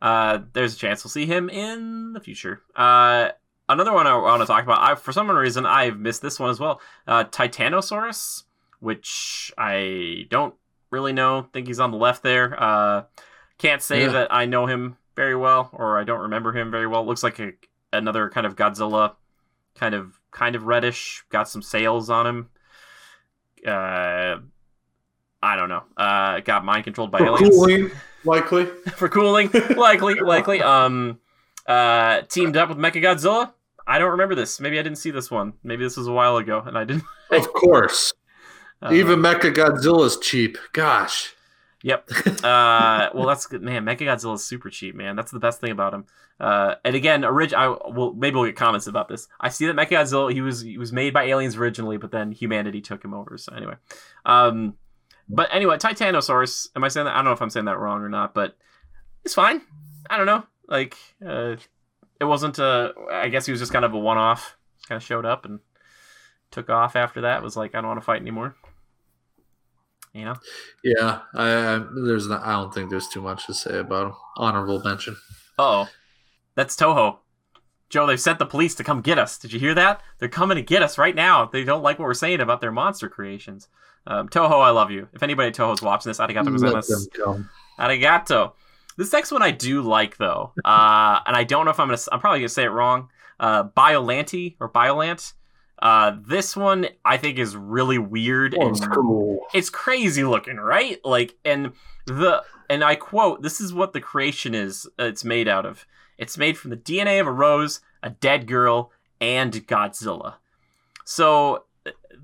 Uh, 0.00 0.38
there's 0.52 0.74
a 0.74 0.78
chance 0.78 1.02
we'll 1.02 1.10
see 1.10 1.26
him 1.26 1.50
in 1.50 2.12
the 2.12 2.20
future. 2.20 2.62
Uh, 2.76 3.30
another 3.68 3.92
one 3.92 4.06
I 4.06 4.16
want 4.16 4.40
to 4.42 4.46
talk 4.46 4.62
about. 4.64 4.80
I, 4.80 4.94
for 4.94 5.12
some 5.12 5.30
reason, 5.30 5.66
I've 5.66 5.98
missed 5.98 6.22
this 6.22 6.38
one 6.40 6.50
as 6.50 6.58
well. 6.60 6.80
Uh, 7.06 7.24
Titanosaurus, 7.24 8.44
which 8.80 9.52
I 9.58 10.26
don't 10.30 10.54
really 10.90 11.12
know. 11.12 11.48
Think 11.52 11.66
he's 11.66 11.80
on 11.80 11.90
the 11.90 11.98
left 11.98 12.22
there. 12.22 12.60
Uh, 12.62 13.04
can't 13.58 13.82
say 13.82 14.02
Yeah. 14.02 14.08
that 14.12 14.32
I 14.32 14.46
know 14.46 14.66
him 14.66 14.96
very 15.16 15.34
well, 15.36 15.68
or 15.72 15.98
I 15.98 16.04
don't 16.04 16.20
remember 16.20 16.52
him 16.52 16.70
very 16.70 16.86
well. 16.86 17.04
Looks 17.04 17.22
like 17.22 17.38
a, 17.40 17.52
another 17.92 18.28
kind 18.30 18.46
of 18.46 18.56
Godzilla, 18.56 19.14
kind 19.74 19.94
of 19.94 20.18
kind 20.30 20.54
of 20.56 20.64
reddish. 20.64 21.24
Got 21.28 21.48
some 21.48 21.62
sails 21.62 22.08
on 22.08 22.26
him. 22.26 22.48
Uh, 23.66 24.36
I 25.42 25.56
don't 25.56 25.68
know. 25.68 25.82
Uh, 25.96 26.40
got 26.40 26.64
mind 26.64 26.84
controlled 26.84 27.10
by 27.10 27.18
For 27.18 27.26
aliens 27.26 27.54
cooling, 27.56 27.90
likely. 28.24 28.64
for 28.96 29.08
cooling, 29.08 29.50
likely, 29.76 30.14
likely. 30.20 30.62
Um, 30.62 31.18
uh, 31.66 32.22
teamed 32.22 32.56
up 32.56 32.68
with 32.70 32.78
Mechagodzilla. 32.78 33.52
I 33.88 33.98
don't 33.98 34.10
remember 34.10 34.34
this. 34.34 34.60
Maybe 34.60 34.78
I 34.78 34.82
didn't 34.82 34.98
see 34.98 35.10
this 35.10 35.30
one. 35.30 35.54
Maybe 35.64 35.82
this 35.82 35.96
was 35.96 36.06
a 36.06 36.12
while 36.12 36.36
ago, 36.36 36.62
and 36.64 36.76
I 36.78 36.84
didn't. 36.84 37.04
Of 37.30 37.52
course. 37.52 38.14
Uh, 38.80 38.92
Even 38.92 39.18
Mecha 39.18 39.52
Godzilla's 39.52 40.16
cheap. 40.18 40.56
Gosh. 40.72 41.34
Yep. 41.82 42.10
Uh, 42.42 43.10
well, 43.14 43.26
that's 43.26 43.46
good, 43.46 43.62
man. 43.62 43.84
Mechagodzilla 43.84 44.34
is 44.34 44.44
super 44.44 44.70
cheap, 44.70 44.94
man. 44.94 45.14
That's 45.14 45.30
the 45.30 45.38
best 45.38 45.60
thing 45.60 45.70
about 45.70 45.94
him. 45.94 46.06
Uh, 46.40 46.76
and 46.84 46.96
again, 46.96 47.24
orig- 47.24 47.54
I 47.54 47.68
well, 47.68 48.14
maybe 48.14 48.36
we'll 48.36 48.46
get 48.46 48.56
comments 48.56 48.86
about 48.86 49.08
this. 49.08 49.28
I 49.40 49.48
see 49.48 49.66
that 49.66 49.76
Mechagodzilla 49.76 50.32
he 50.32 50.40
was 50.40 50.62
he 50.62 50.78
was 50.78 50.92
made 50.92 51.12
by 51.12 51.24
aliens 51.24 51.56
originally, 51.56 51.96
but 51.96 52.10
then 52.10 52.32
humanity 52.32 52.80
took 52.80 53.04
him 53.04 53.14
over. 53.14 53.36
So 53.38 53.52
anyway, 53.54 53.74
um, 54.24 54.74
but 55.28 55.48
anyway, 55.52 55.76
Titanosaurus. 55.76 56.68
Am 56.74 56.82
I 56.84 56.88
saying 56.88 57.04
that? 57.06 57.12
I 57.12 57.16
don't 57.16 57.26
know 57.26 57.32
if 57.32 57.42
I'm 57.42 57.50
saying 57.50 57.66
that 57.66 57.78
wrong 57.78 58.00
or 58.02 58.08
not, 58.08 58.34
but 58.34 58.56
it's 59.24 59.34
fine. 59.34 59.60
I 60.10 60.16
don't 60.16 60.26
know. 60.26 60.44
Like, 60.66 60.96
uh, 61.26 61.56
it 62.20 62.24
wasn't. 62.24 62.58
Uh, 62.58 62.92
I 63.10 63.28
guess 63.28 63.46
he 63.46 63.52
was 63.52 63.60
just 63.60 63.72
kind 63.72 63.84
of 63.84 63.94
a 63.94 63.98
one-off. 63.98 64.56
Kind 64.88 64.96
of 64.96 65.02
showed 65.02 65.26
up 65.26 65.44
and 65.44 65.60
took 66.50 66.70
off 66.70 66.96
after 66.96 67.22
that. 67.22 67.42
Was 67.42 67.56
like, 67.56 67.74
I 67.74 67.80
don't 67.80 67.88
want 67.88 68.00
to 68.00 68.04
fight 68.04 68.20
anymore. 68.20 68.56
You 70.14 70.24
know. 70.24 70.34
Yeah, 70.82 71.20
I, 71.34 71.74
I 71.76 71.84
there's 72.04 72.28
not, 72.28 72.42
I 72.42 72.52
don't 72.52 72.72
think 72.72 72.90
there's 72.90 73.08
too 73.08 73.20
much 73.22 73.46
to 73.46 73.54
say 73.54 73.78
about 73.78 74.06
him. 74.06 74.14
Honorable 74.36 74.82
mention. 74.82 75.16
Oh, 75.58 75.88
that's 76.54 76.74
Toho. 76.76 77.18
Joe, 77.90 78.06
they've 78.06 78.20
sent 78.20 78.38
the 78.38 78.46
police 78.46 78.74
to 78.76 78.84
come 78.84 79.00
get 79.00 79.18
us. 79.18 79.38
Did 79.38 79.52
you 79.52 79.58
hear 79.58 79.74
that? 79.74 80.02
They're 80.18 80.28
coming 80.28 80.56
to 80.56 80.62
get 80.62 80.82
us 80.82 80.98
right 80.98 81.14
now. 81.14 81.46
They 81.46 81.64
don't 81.64 81.82
like 81.82 81.98
what 81.98 82.04
we're 82.04 82.14
saying 82.14 82.40
about 82.40 82.60
their 82.60 82.72
monster 82.72 83.08
creations. 83.08 83.68
Um, 84.06 84.28
Toho, 84.28 84.60
I 84.62 84.70
love 84.70 84.90
you. 84.90 85.08
If 85.12 85.22
anybody 85.22 85.48
at 85.48 85.54
Toho's 85.54 85.82
watching 85.82 86.10
this, 86.10 86.18
arigato 86.18 86.46
Let 86.60 86.84
gozaimasu. 86.84 87.48
Arigato. 87.78 88.52
This 88.98 89.12
next 89.12 89.32
one 89.32 89.40
I 89.42 89.50
do 89.52 89.80
like 89.80 90.18
though, 90.18 90.52
uh, 90.64 91.20
and 91.26 91.34
I 91.34 91.44
don't 91.44 91.64
know 91.64 91.70
if 91.70 91.80
I'm 91.80 91.88
gonna. 91.88 91.98
I'm 92.12 92.20
probably 92.20 92.40
gonna 92.40 92.48
say 92.50 92.64
it 92.64 92.68
wrong. 92.70 93.08
Uh, 93.40 93.64
Biolanti 93.64 94.56
or 94.60 94.68
Biolant. 94.68 95.32
Uh, 95.80 96.16
this 96.26 96.56
one 96.56 96.88
I 97.04 97.16
think 97.16 97.38
is 97.38 97.54
really 97.56 97.98
weird 97.98 98.56
Oh, 98.58 98.62
and 98.66 98.70
it's 98.76 98.84
cool. 98.86 99.46
it's 99.54 99.70
crazy 99.70 100.24
looking, 100.24 100.56
right? 100.56 100.98
Like, 101.04 101.36
and 101.44 101.72
the 102.06 102.42
and 102.68 102.82
I 102.82 102.96
quote: 102.96 103.42
"This 103.42 103.60
is 103.60 103.72
what 103.72 103.92
the 103.92 104.00
creation 104.00 104.54
is. 104.54 104.86
uh, 104.98 105.04
It's 105.04 105.24
made 105.24 105.46
out 105.48 105.64
of. 105.64 105.86
It's 106.18 106.36
made 106.36 106.58
from 106.58 106.70
the 106.70 106.76
DNA 106.76 107.20
of 107.20 107.28
a 107.28 107.32
rose, 107.32 107.80
a 108.02 108.10
dead 108.10 108.48
girl, 108.48 108.90
and 109.20 109.52
Godzilla." 109.68 110.34
So 111.04 111.64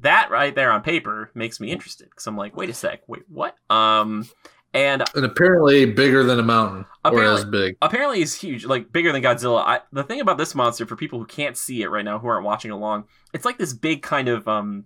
that 0.00 0.30
right 0.30 0.54
there 0.54 0.72
on 0.72 0.82
paper 0.82 1.30
makes 1.34 1.60
me 1.60 1.70
interested 1.70 2.10
because 2.10 2.26
I'm 2.26 2.36
like, 2.36 2.56
wait 2.56 2.68
a 2.68 2.74
sec, 2.74 3.02
wait, 3.06 3.22
what? 3.28 3.56
Um, 3.70 4.28
and 4.74 5.02
And 5.14 5.24
apparently 5.24 5.86
bigger 5.86 6.22
than 6.24 6.38
a 6.38 6.42
mountain, 6.42 6.80
or 7.04 7.10
Apparently- 7.12 7.38
as 7.40 7.44
big. 7.44 7.76
apparently 7.80 8.18
he's 8.18 8.34
huge, 8.34 8.64
like 8.66 8.92
bigger 8.92 9.12
than 9.12 9.22
Godzilla. 9.22 9.62
I, 9.64 9.80
the 9.92 10.02
thing 10.02 10.20
about 10.20 10.36
this 10.36 10.54
monster, 10.54 10.84
for 10.84 10.96
people 10.96 11.18
who 11.18 11.26
can't 11.26 11.56
see 11.56 11.82
it 11.82 11.88
right 11.90 12.04
now, 12.04 12.18
who 12.18 12.26
aren't 12.28 12.44
watching 12.44 12.70
along, 12.70 13.04
it's 13.32 13.44
like 13.44 13.56
this 13.58 13.72
big 13.72 14.02
kind 14.02 14.28
of 14.28 14.46
um, 14.48 14.84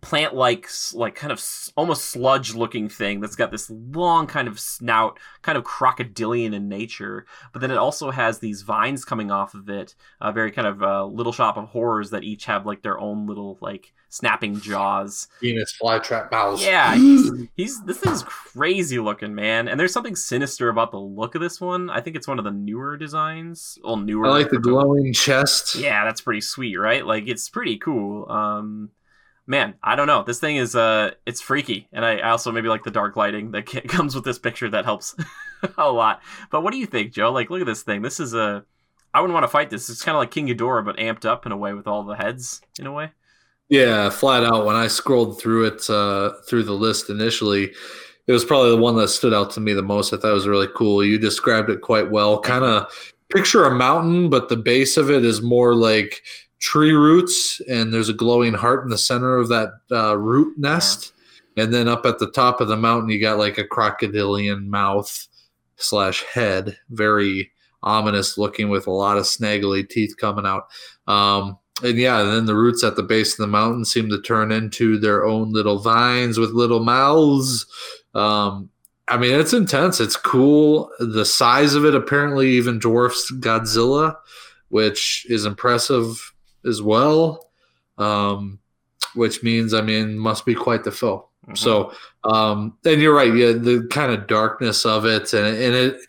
plant-like, 0.00 0.68
like 0.94 1.14
kind 1.14 1.32
of 1.32 1.44
almost 1.76 2.06
sludge-looking 2.06 2.88
thing 2.88 3.20
that's 3.20 3.36
got 3.36 3.50
this 3.50 3.70
long 3.70 4.26
kind 4.26 4.48
of 4.48 4.58
snout, 4.58 5.18
kind 5.42 5.58
of 5.58 5.64
crocodilian 5.64 6.54
in 6.54 6.68
nature. 6.68 7.26
But 7.52 7.60
then 7.60 7.70
it 7.70 7.78
also 7.78 8.10
has 8.10 8.38
these 8.38 8.62
vines 8.62 9.04
coming 9.04 9.30
off 9.30 9.54
of 9.54 9.68
it, 9.68 9.94
a 10.20 10.32
very 10.32 10.50
kind 10.50 10.66
of 10.66 10.82
uh, 10.82 11.04
little 11.04 11.32
shop 11.32 11.56
of 11.56 11.68
horrors 11.68 12.10
that 12.10 12.24
each 12.24 12.46
have 12.46 12.66
like 12.66 12.82
their 12.82 12.98
own 12.98 13.26
little 13.26 13.58
like 13.60 13.92
snapping 14.08 14.60
jaws. 14.60 15.28
Venus 15.40 15.76
flytrap 15.80 16.30
mouths. 16.30 16.64
Yeah, 16.64 16.94
he's, 16.96 17.30
he's 17.56 17.82
this 17.84 17.98
thing's 17.98 18.22
crazy 18.22 18.98
looking, 18.98 19.34
man. 19.34 19.68
And 19.68 19.78
there's 19.78 19.92
something 19.92 20.16
sinister 20.16 20.68
about 20.68 20.90
the 20.90 21.00
look 21.00 21.34
of 21.34 21.40
this 21.40 21.60
one. 21.60 21.90
I 21.90 22.00
think 22.00 22.16
it's 22.16 22.28
one 22.28 22.38
of 22.38 22.44
the 22.44 22.50
newer 22.50 22.96
designs. 22.96 23.78
Well, 23.82 23.96
newer. 23.96 24.26
I 24.26 24.30
like 24.30 24.50
the 24.50 24.58
glowing 24.58 25.12
chest. 25.12 25.74
Yeah, 25.74 26.04
that's 26.04 26.20
pretty 26.20 26.40
sweet, 26.40 26.76
right? 26.76 27.06
Like 27.06 27.24
it's 27.26 27.48
pretty 27.48 27.78
cool. 27.78 28.30
Um, 28.30 28.90
man, 29.48 29.74
I 29.82 29.96
don't 29.96 30.06
know. 30.06 30.22
This 30.22 30.38
thing 30.38 30.56
is 30.56 30.76
uh, 30.76 31.12
it's 31.26 31.40
freaky, 31.40 31.88
and 31.92 32.04
I, 32.04 32.20
also 32.20 32.52
maybe 32.52 32.68
like 32.68 32.84
the 32.84 32.90
dark 32.90 33.16
lighting 33.16 33.50
that 33.52 33.66
comes 33.88 34.14
with 34.14 34.24
this 34.24 34.38
picture 34.38 34.68
that 34.70 34.84
helps 34.84 35.16
a 35.78 35.90
lot. 35.90 36.20
But 36.50 36.62
what 36.62 36.72
do 36.72 36.78
you 36.78 36.86
think, 36.86 37.12
Joe? 37.12 37.32
Like, 37.32 37.50
look 37.50 37.60
at 37.60 37.66
this 37.66 37.82
thing. 37.82 38.02
This 38.02 38.20
is 38.20 38.34
a 38.34 38.64
I 39.12 39.20
wouldn't 39.20 39.34
want 39.34 39.44
to 39.44 39.48
fight 39.48 39.70
this. 39.70 39.88
It's 39.88 40.02
kind 40.02 40.14
of 40.14 40.20
like 40.20 40.30
King 40.30 40.46
Ghidorah, 40.46 40.84
but 40.84 40.98
amped 40.98 41.24
up 41.24 41.46
in 41.46 41.52
a 41.52 41.56
way 41.56 41.72
with 41.72 41.86
all 41.86 42.04
the 42.04 42.14
heads 42.14 42.60
in 42.78 42.86
a 42.86 42.92
way. 42.92 43.10
Yeah, 43.70 44.10
flat 44.10 44.44
out. 44.44 44.66
When 44.66 44.76
I 44.76 44.86
scrolled 44.86 45.40
through 45.40 45.66
it 45.66 45.90
uh, 45.90 46.32
through 46.46 46.64
the 46.64 46.72
list 46.72 47.10
initially, 47.10 47.72
it 48.26 48.32
was 48.32 48.44
probably 48.44 48.70
the 48.70 48.76
one 48.76 48.96
that 48.96 49.08
stood 49.08 49.34
out 49.34 49.50
to 49.52 49.60
me 49.60 49.72
the 49.72 49.82
most. 49.82 50.12
I 50.12 50.18
thought 50.18 50.30
it 50.30 50.34
was 50.34 50.46
really 50.46 50.68
cool. 50.74 51.02
You 51.04 51.18
described 51.18 51.70
it 51.70 51.80
quite 51.80 52.10
well. 52.10 52.38
Kind 52.40 52.64
of 52.64 52.92
picture 53.30 53.64
a 53.64 53.74
mountain, 53.74 54.30
but 54.30 54.48
the 54.48 54.56
base 54.56 54.96
of 54.96 55.10
it 55.10 55.24
is 55.24 55.42
more 55.42 55.74
like 55.74 56.22
tree 56.58 56.92
roots, 56.92 57.60
and 57.68 57.92
there's 57.92 58.08
a 58.08 58.14
glowing 58.14 58.54
heart 58.54 58.84
in 58.84 58.90
the 58.90 58.98
center 58.98 59.36
of 59.36 59.48
that 59.48 59.70
uh, 59.90 60.16
root 60.16 60.58
nest. 60.58 61.12
Yeah. 61.56 61.64
And 61.64 61.74
then 61.74 61.88
up 61.88 62.06
at 62.06 62.18
the 62.18 62.30
top 62.30 62.60
of 62.60 62.68
the 62.68 62.76
mountain, 62.76 63.10
you 63.10 63.20
got 63.20 63.38
like 63.38 63.58
a 63.58 63.64
crocodilian 63.64 64.68
mouth 64.68 65.26
slash 65.76 66.22
head, 66.24 66.76
very 66.90 67.50
ominous 67.82 68.38
looking 68.38 68.68
with 68.68 68.86
a 68.86 68.92
lot 68.92 69.16
of 69.16 69.26
snaggly 69.26 69.88
teeth 69.88 70.16
coming 70.16 70.46
out. 70.46 70.68
Um, 71.06 71.58
and 71.82 71.96
yeah, 71.96 72.20
and 72.20 72.32
then 72.32 72.46
the 72.46 72.56
roots 72.56 72.82
at 72.82 72.96
the 72.96 73.02
base 73.02 73.32
of 73.32 73.38
the 73.38 73.46
mountain 73.46 73.84
seem 73.84 74.08
to 74.08 74.20
turn 74.20 74.50
into 74.50 74.98
their 74.98 75.24
own 75.24 75.52
little 75.52 75.78
vines 75.78 76.38
with 76.38 76.50
little 76.50 76.82
mouths. 76.82 77.66
Um, 78.14 78.70
I 79.06 79.16
mean, 79.16 79.32
it's 79.38 79.52
intense. 79.52 80.00
It's 80.00 80.16
cool. 80.16 80.90
The 80.98 81.24
size 81.24 81.74
of 81.74 81.84
it 81.84 81.94
apparently 81.94 82.50
even 82.50 82.78
dwarfs 82.78 83.32
Godzilla, 83.32 84.16
which 84.68 85.24
is 85.28 85.44
impressive 85.44 86.34
as 86.66 86.82
well. 86.82 87.50
Um, 87.98 88.58
which 89.14 89.42
means, 89.42 89.74
I 89.74 89.80
mean, 89.80 90.18
must 90.18 90.46
be 90.46 90.54
quite 90.54 90.84
the 90.84 90.92
foe. 90.92 91.28
Mm-hmm. 91.44 91.56
So, 91.56 91.92
um, 92.24 92.76
and 92.84 93.00
you're 93.00 93.14
right. 93.14 93.34
Yeah, 93.34 93.52
the 93.52 93.88
kind 93.90 94.12
of 94.12 94.26
darkness 94.26 94.84
of 94.84 95.06
it, 95.06 95.32
and 95.32 95.46
and 95.46 95.74
it 95.74 96.00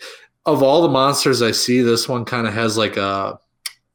of 0.45 0.63
all 0.63 0.81
the 0.81 0.89
monsters 0.89 1.41
I 1.41 1.51
see, 1.51 1.81
this 1.81 2.09
one 2.09 2.25
kind 2.25 2.47
of 2.47 2.53
has 2.53 2.77
like 2.77 2.97
a, 2.97 3.39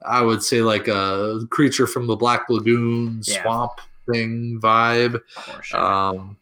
I 0.07 0.23
would 0.23 0.43
say 0.43 0.63
like 0.63 0.89
a 0.89 1.41
creature 1.51 1.87
from 1.87 2.07
the 2.07 2.17
Black 2.17 2.49
Lagoon 2.49 3.23
yeah. 3.25 3.43
swamp 3.43 3.73
thing 4.11 4.61
vibe. 4.63 5.21
Sure. 5.63 5.81
Um, 5.81 6.37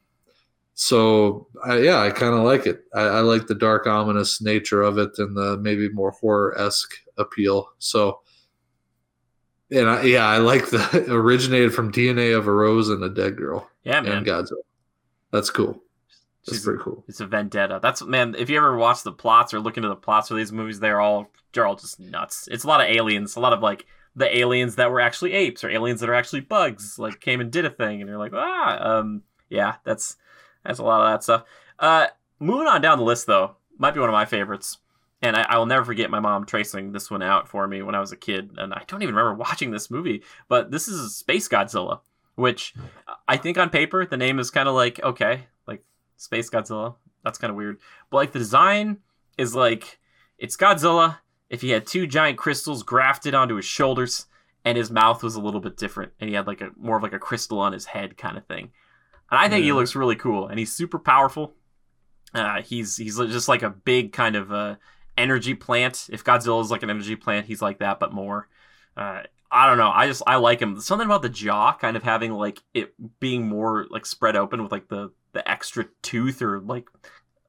so 0.74 1.46
I, 1.64 1.78
yeah, 1.78 2.00
I 2.00 2.10
kind 2.10 2.34
of 2.34 2.44
like 2.44 2.66
it. 2.66 2.84
I, 2.94 3.02
I, 3.02 3.20
like 3.20 3.46
the 3.46 3.54
dark, 3.54 3.86
ominous 3.86 4.40
nature 4.40 4.82
of 4.82 4.98
it 4.98 5.10
and 5.18 5.36
the 5.36 5.56
maybe 5.58 5.88
more 5.90 6.10
horror 6.10 6.58
esque 6.58 6.94
appeal. 7.18 7.68
So, 7.78 8.20
and 9.72 9.88
I, 9.88 10.02
yeah, 10.02 10.26
I 10.26 10.38
like 10.38 10.70
the 10.70 11.06
originated 11.08 11.74
from 11.74 11.92
DNA 11.92 12.36
of 12.36 12.46
a 12.46 12.52
rose 12.52 12.88
and 12.88 13.02
a 13.02 13.08
dead 13.08 13.36
girl. 13.36 13.68
Yeah, 13.84 14.00
man. 14.00 14.18
And 14.18 14.26
Godzilla. 14.26 14.62
That's 15.30 15.50
cool. 15.50 15.82
That's 16.46 16.58
She's, 16.58 16.64
pretty 16.64 16.82
cool. 16.82 17.04
It's 17.08 17.20
a 17.20 17.26
vendetta. 17.26 17.78
That's 17.82 18.02
man. 18.02 18.34
If 18.36 18.50
you 18.50 18.56
ever 18.56 18.76
watch 18.76 19.02
the 19.02 19.12
plots 19.12 19.54
or 19.54 19.60
look 19.60 19.76
into 19.76 19.88
the 19.88 19.96
plots 19.96 20.28
for 20.28 20.34
these 20.34 20.52
movies, 20.52 20.80
they're 20.80 21.00
all 21.00 21.28
they're 21.52 21.66
all 21.66 21.76
just 21.76 22.00
nuts. 22.00 22.48
It's 22.50 22.64
a 22.64 22.68
lot 22.68 22.80
of 22.80 22.88
aliens, 22.88 23.36
a 23.36 23.40
lot 23.40 23.52
of 23.52 23.62
like 23.62 23.86
the 24.14 24.36
aliens 24.36 24.76
that 24.76 24.90
were 24.90 25.00
actually 25.00 25.32
apes 25.32 25.64
or 25.64 25.70
aliens 25.70 26.00
that 26.00 26.10
are 26.10 26.14
actually 26.14 26.40
bugs, 26.40 26.98
like 26.98 27.20
came 27.20 27.40
and 27.40 27.50
did 27.50 27.64
a 27.64 27.70
thing, 27.70 28.00
and 28.00 28.08
you're 28.08 28.18
like, 28.18 28.32
ah, 28.34 28.98
um, 28.98 29.22
yeah, 29.48 29.76
that's 29.84 30.16
that's 30.64 30.78
a 30.78 30.84
lot 30.84 31.00
of 31.00 31.12
that 31.12 31.22
stuff. 31.22 31.44
Uh, 31.78 32.08
moving 32.38 32.66
on 32.66 32.80
down 32.80 32.98
the 32.98 33.04
list 33.04 33.26
though, 33.26 33.56
might 33.78 33.94
be 33.94 34.00
one 34.00 34.08
of 34.08 34.14
my 34.14 34.24
favorites, 34.24 34.78
and 35.22 35.36
I, 35.36 35.42
I 35.42 35.58
will 35.58 35.66
never 35.66 35.84
forget 35.84 36.10
my 36.10 36.20
mom 36.20 36.44
tracing 36.44 36.92
this 36.92 37.10
one 37.10 37.22
out 37.22 37.48
for 37.48 37.66
me 37.66 37.80
when 37.82 37.94
I 37.94 38.00
was 38.00 38.12
a 38.12 38.16
kid, 38.16 38.50
and 38.56 38.74
I 38.74 38.82
don't 38.86 39.02
even 39.02 39.14
remember 39.14 39.38
watching 39.38 39.70
this 39.70 39.90
movie, 39.90 40.22
but 40.48 40.70
this 40.70 40.88
is 40.88 41.16
Space 41.16 41.48
Godzilla, 41.48 42.00
which 42.34 42.74
I 43.28 43.36
think 43.36 43.56
on 43.58 43.70
paper 43.70 44.04
the 44.04 44.16
name 44.16 44.38
is 44.38 44.50
kind 44.50 44.68
of 44.68 44.74
like 44.74 45.02
okay, 45.02 45.46
like 45.66 45.82
Space 46.16 46.50
Godzilla. 46.50 46.96
That's 47.24 47.38
kind 47.38 47.50
of 47.50 47.56
weird. 47.56 47.78
But 48.10 48.16
like 48.16 48.32
the 48.32 48.40
design 48.40 48.98
is 49.38 49.54
like 49.54 50.00
it's 50.38 50.56
Godzilla 50.56 51.18
if 51.48 51.60
he 51.60 51.70
had 51.70 51.86
two 51.86 52.06
giant 52.06 52.38
crystals 52.38 52.82
grafted 52.82 53.34
onto 53.34 53.56
his 53.56 53.64
shoulders 53.64 54.26
and 54.64 54.78
his 54.78 54.90
mouth 54.90 55.22
was 55.22 55.34
a 55.34 55.40
little 55.40 55.60
bit 55.60 55.76
different 55.76 56.12
and 56.18 56.28
he 56.28 56.34
had 56.34 56.46
like 56.46 56.60
a 56.60 56.70
more 56.76 56.96
of 56.96 57.02
like 57.02 57.12
a 57.12 57.18
crystal 57.18 57.58
on 57.60 57.72
his 57.72 57.86
head 57.86 58.16
kind 58.16 58.36
of 58.36 58.46
thing. 58.46 58.70
And 59.30 59.38
I 59.38 59.48
think 59.48 59.60
yeah. 59.60 59.66
he 59.66 59.72
looks 59.72 59.94
really 59.94 60.16
cool 60.16 60.48
and 60.48 60.58
he's 60.58 60.72
super 60.72 60.98
powerful. 60.98 61.54
Uh, 62.34 62.62
he's 62.62 62.96
he's 62.96 63.18
just 63.18 63.48
like 63.48 63.62
a 63.62 63.70
big 63.70 64.12
kind 64.12 64.34
of 64.34 64.50
uh, 64.50 64.76
energy 65.16 65.54
plant. 65.54 66.08
If 66.12 66.24
Godzilla 66.24 66.62
is 66.62 66.70
like 66.70 66.82
an 66.82 66.90
energy 66.90 67.16
plant, 67.16 67.46
he's 67.46 67.62
like 67.62 67.78
that 67.78 68.00
but 68.00 68.12
more. 68.12 68.48
Uh, 68.96 69.22
I 69.50 69.66
don't 69.66 69.78
know. 69.78 69.90
I 69.90 70.06
just 70.06 70.22
I 70.26 70.36
like 70.36 70.60
him. 70.60 70.80
Something 70.80 71.06
about 71.06 71.22
the 71.22 71.28
jaw 71.28 71.74
kind 71.74 71.96
of 71.96 72.02
having 72.02 72.32
like 72.32 72.62
it 72.72 72.94
being 73.20 73.46
more 73.46 73.86
like 73.90 74.06
spread 74.06 74.34
open 74.34 74.62
with 74.62 74.72
like 74.72 74.88
the 74.88 75.12
the 75.32 75.48
extra 75.48 75.86
tooth 76.02 76.40
or 76.40 76.60
like 76.60 76.88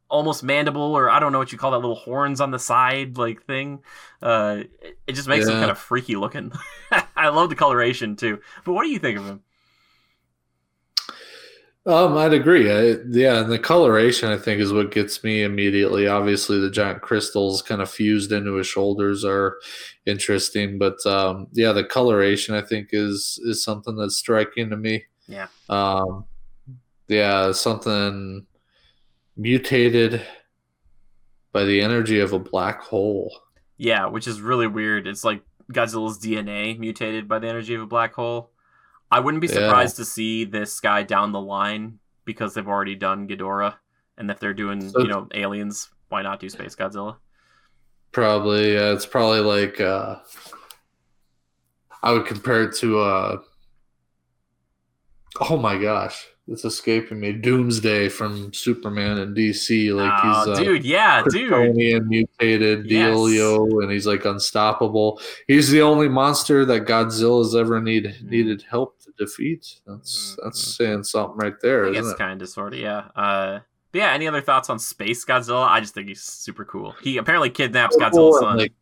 almost 0.09 0.43
mandible 0.43 0.95
or 0.95 1.09
I 1.09 1.19
don't 1.19 1.31
know 1.31 1.39
what 1.39 1.51
you 1.51 1.57
call 1.57 1.71
that 1.71 1.79
little 1.79 1.95
horns 1.95 2.41
on 2.41 2.51
the 2.51 2.59
side 2.59 3.17
like 3.17 3.43
thing. 3.43 3.81
Uh, 4.21 4.63
it, 4.81 4.97
it 5.07 5.13
just 5.13 5.27
makes 5.27 5.47
yeah. 5.47 5.53
him 5.53 5.59
kind 5.59 5.71
of 5.71 5.77
freaky 5.77 6.15
looking. 6.15 6.51
I 7.15 7.29
love 7.29 7.49
the 7.49 7.55
coloration 7.55 8.15
too. 8.15 8.39
But 8.65 8.73
what 8.73 8.83
do 8.83 8.89
you 8.89 8.99
think 8.99 9.17
of 9.17 9.25
him? 9.25 9.41
Um, 11.85 12.17
I'd 12.17 12.33
agree. 12.33 12.71
I, 12.71 12.97
yeah, 13.09 13.41
and 13.41 13.51
the 13.51 13.59
coloration 13.59 14.29
I 14.29 14.37
think 14.37 14.61
is 14.61 14.71
what 14.71 14.91
gets 14.91 15.21
me 15.21 15.43
immediately. 15.43 16.07
Obviously, 16.07 16.59
the 16.59 16.71
giant 16.71 17.01
crystals 17.01 17.61
kind 17.61 17.81
of 17.81 17.89
fused 17.89 18.31
into 18.31 18.53
his 18.53 18.67
shoulders 18.67 19.25
are 19.25 19.57
interesting, 20.05 20.77
but 20.77 21.05
um, 21.05 21.47
yeah, 21.51 21.73
the 21.73 21.83
coloration 21.83 22.55
I 22.55 22.61
think 22.61 22.89
is 22.93 23.37
is 23.43 23.63
something 23.63 23.97
that's 23.97 24.15
striking 24.15 24.69
to 24.69 24.77
me. 24.77 25.03
Yeah. 25.27 25.47
Um, 25.67 26.23
yeah, 27.09 27.51
something 27.51 28.45
mutated 29.35 30.21
by 31.51 31.65
the 31.65 31.81
energy 31.81 32.21
of 32.21 32.31
a 32.31 32.39
black 32.39 32.81
hole. 32.81 33.41
Yeah, 33.75 34.05
which 34.05 34.27
is 34.27 34.39
really 34.39 34.67
weird. 34.67 35.05
It's 35.05 35.25
like 35.25 35.41
Godzilla's 35.73 36.17
DNA 36.17 36.79
mutated 36.79 37.27
by 37.27 37.39
the 37.39 37.49
energy 37.49 37.73
of 37.75 37.81
a 37.81 37.85
black 37.85 38.13
hole. 38.13 38.51
I 39.13 39.19
wouldn't 39.19 39.41
be 39.41 39.47
surprised 39.47 39.99
yeah. 39.99 40.05
to 40.05 40.09
see 40.09 40.43
this 40.43 40.79
guy 40.79 41.03
down 41.03 41.33
the 41.33 41.39
line 41.39 41.99
because 42.25 42.55
they've 42.55 42.67
already 42.67 42.95
done 42.95 43.27
Ghidorah, 43.27 43.75
and 44.17 44.31
if 44.31 44.39
they're 44.39 44.55
doing 44.55 44.89
so, 44.89 45.01
you 45.01 45.07
know 45.07 45.27
aliens, 45.35 45.91
why 46.09 46.23
not 46.23 46.39
do 46.39 46.49
Space 46.49 46.75
Godzilla? 46.75 47.17
Probably, 48.11 48.73
yeah. 48.73 48.91
It's 48.91 49.05
probably 49.05 49.41
like 49.41 49.79
uh, 49.79 50.15
I 52.01 52.11
would 52.11 52.25
compare 52.25 52.63
it 52.63 52.75
to 52.77 53.01
uh, 53.01 53.37
oh 55.41 55.57
my 55.57 55.77
gosh, 55.77 56.27
it's 56.47 56.65
escaping 56.65 57.21
me. 57.21 57.31
Doomsday 57.31 58.09
from 58.09 58.51
Superman 58.53 59.19
and 59.19 59.35
DC, 59.35 59.95
like 59.95 60.11
oh, 60.23 60.45
he's 60.45 60.59
uh, 60.59 60.63
dude, 60.63 60.83
yeah, 60.83 61.23
dude, 61.29 61.75
mutated 62.05 62.89
yes. 62.89 63.17
and 63.17 63.91
he's 63.91 64.05
like 64.05 64.25
unstoppable. 64.25 65.21
He's 65.47 65.69
the 65.69 65.81
only 65.81 66.09
monster 66.09 66.65
that 66.65 66.85
Godzilla's 66.85 67.55
ever 67.55 67.81
need 67.81 68.05
mm-hmm. 68.05 68.29
needed 68.29 68.65
help 68.69 68.99
to 69.03 69.13
defeat. 69.17 69.79
That's 69.87 70.31
mm-hmm. 70.31 70.41
that's 70.43 70.75
saying 70.75 71.03
something 71.03 71.37
right 71.37 71.59
there, 71.61 71.87
I 71.87 71.93
guess 71.93 72.13
kind 72.15 72.41
of, 72.41 72.49
sort 72.49 72.73
of, 72.73 72.79
yeah. 72.79 73.07
Uh, 73.15 73.59
but 73.93 73.99
yeah, 73.99 74.11
any 74.11 74.27
other 74.27 74.41
thoughts 74.41 74.69
on 74.69 74.79
Space 74.79 75.23
Godzilla? 75.23 75.65
I 75.67 75.79
just 75.79 75.93
think 75.93 76.09
he's 76.09 76.23
super 76.23 76.65
cool. 76.65 76.93
He 77.01 77.17
apparently 77.17 77.51
kidnaps 77.51 77.95
Godzilla's 77.95 78.39
son. 78.39 78.57
Like, 78.57 78.73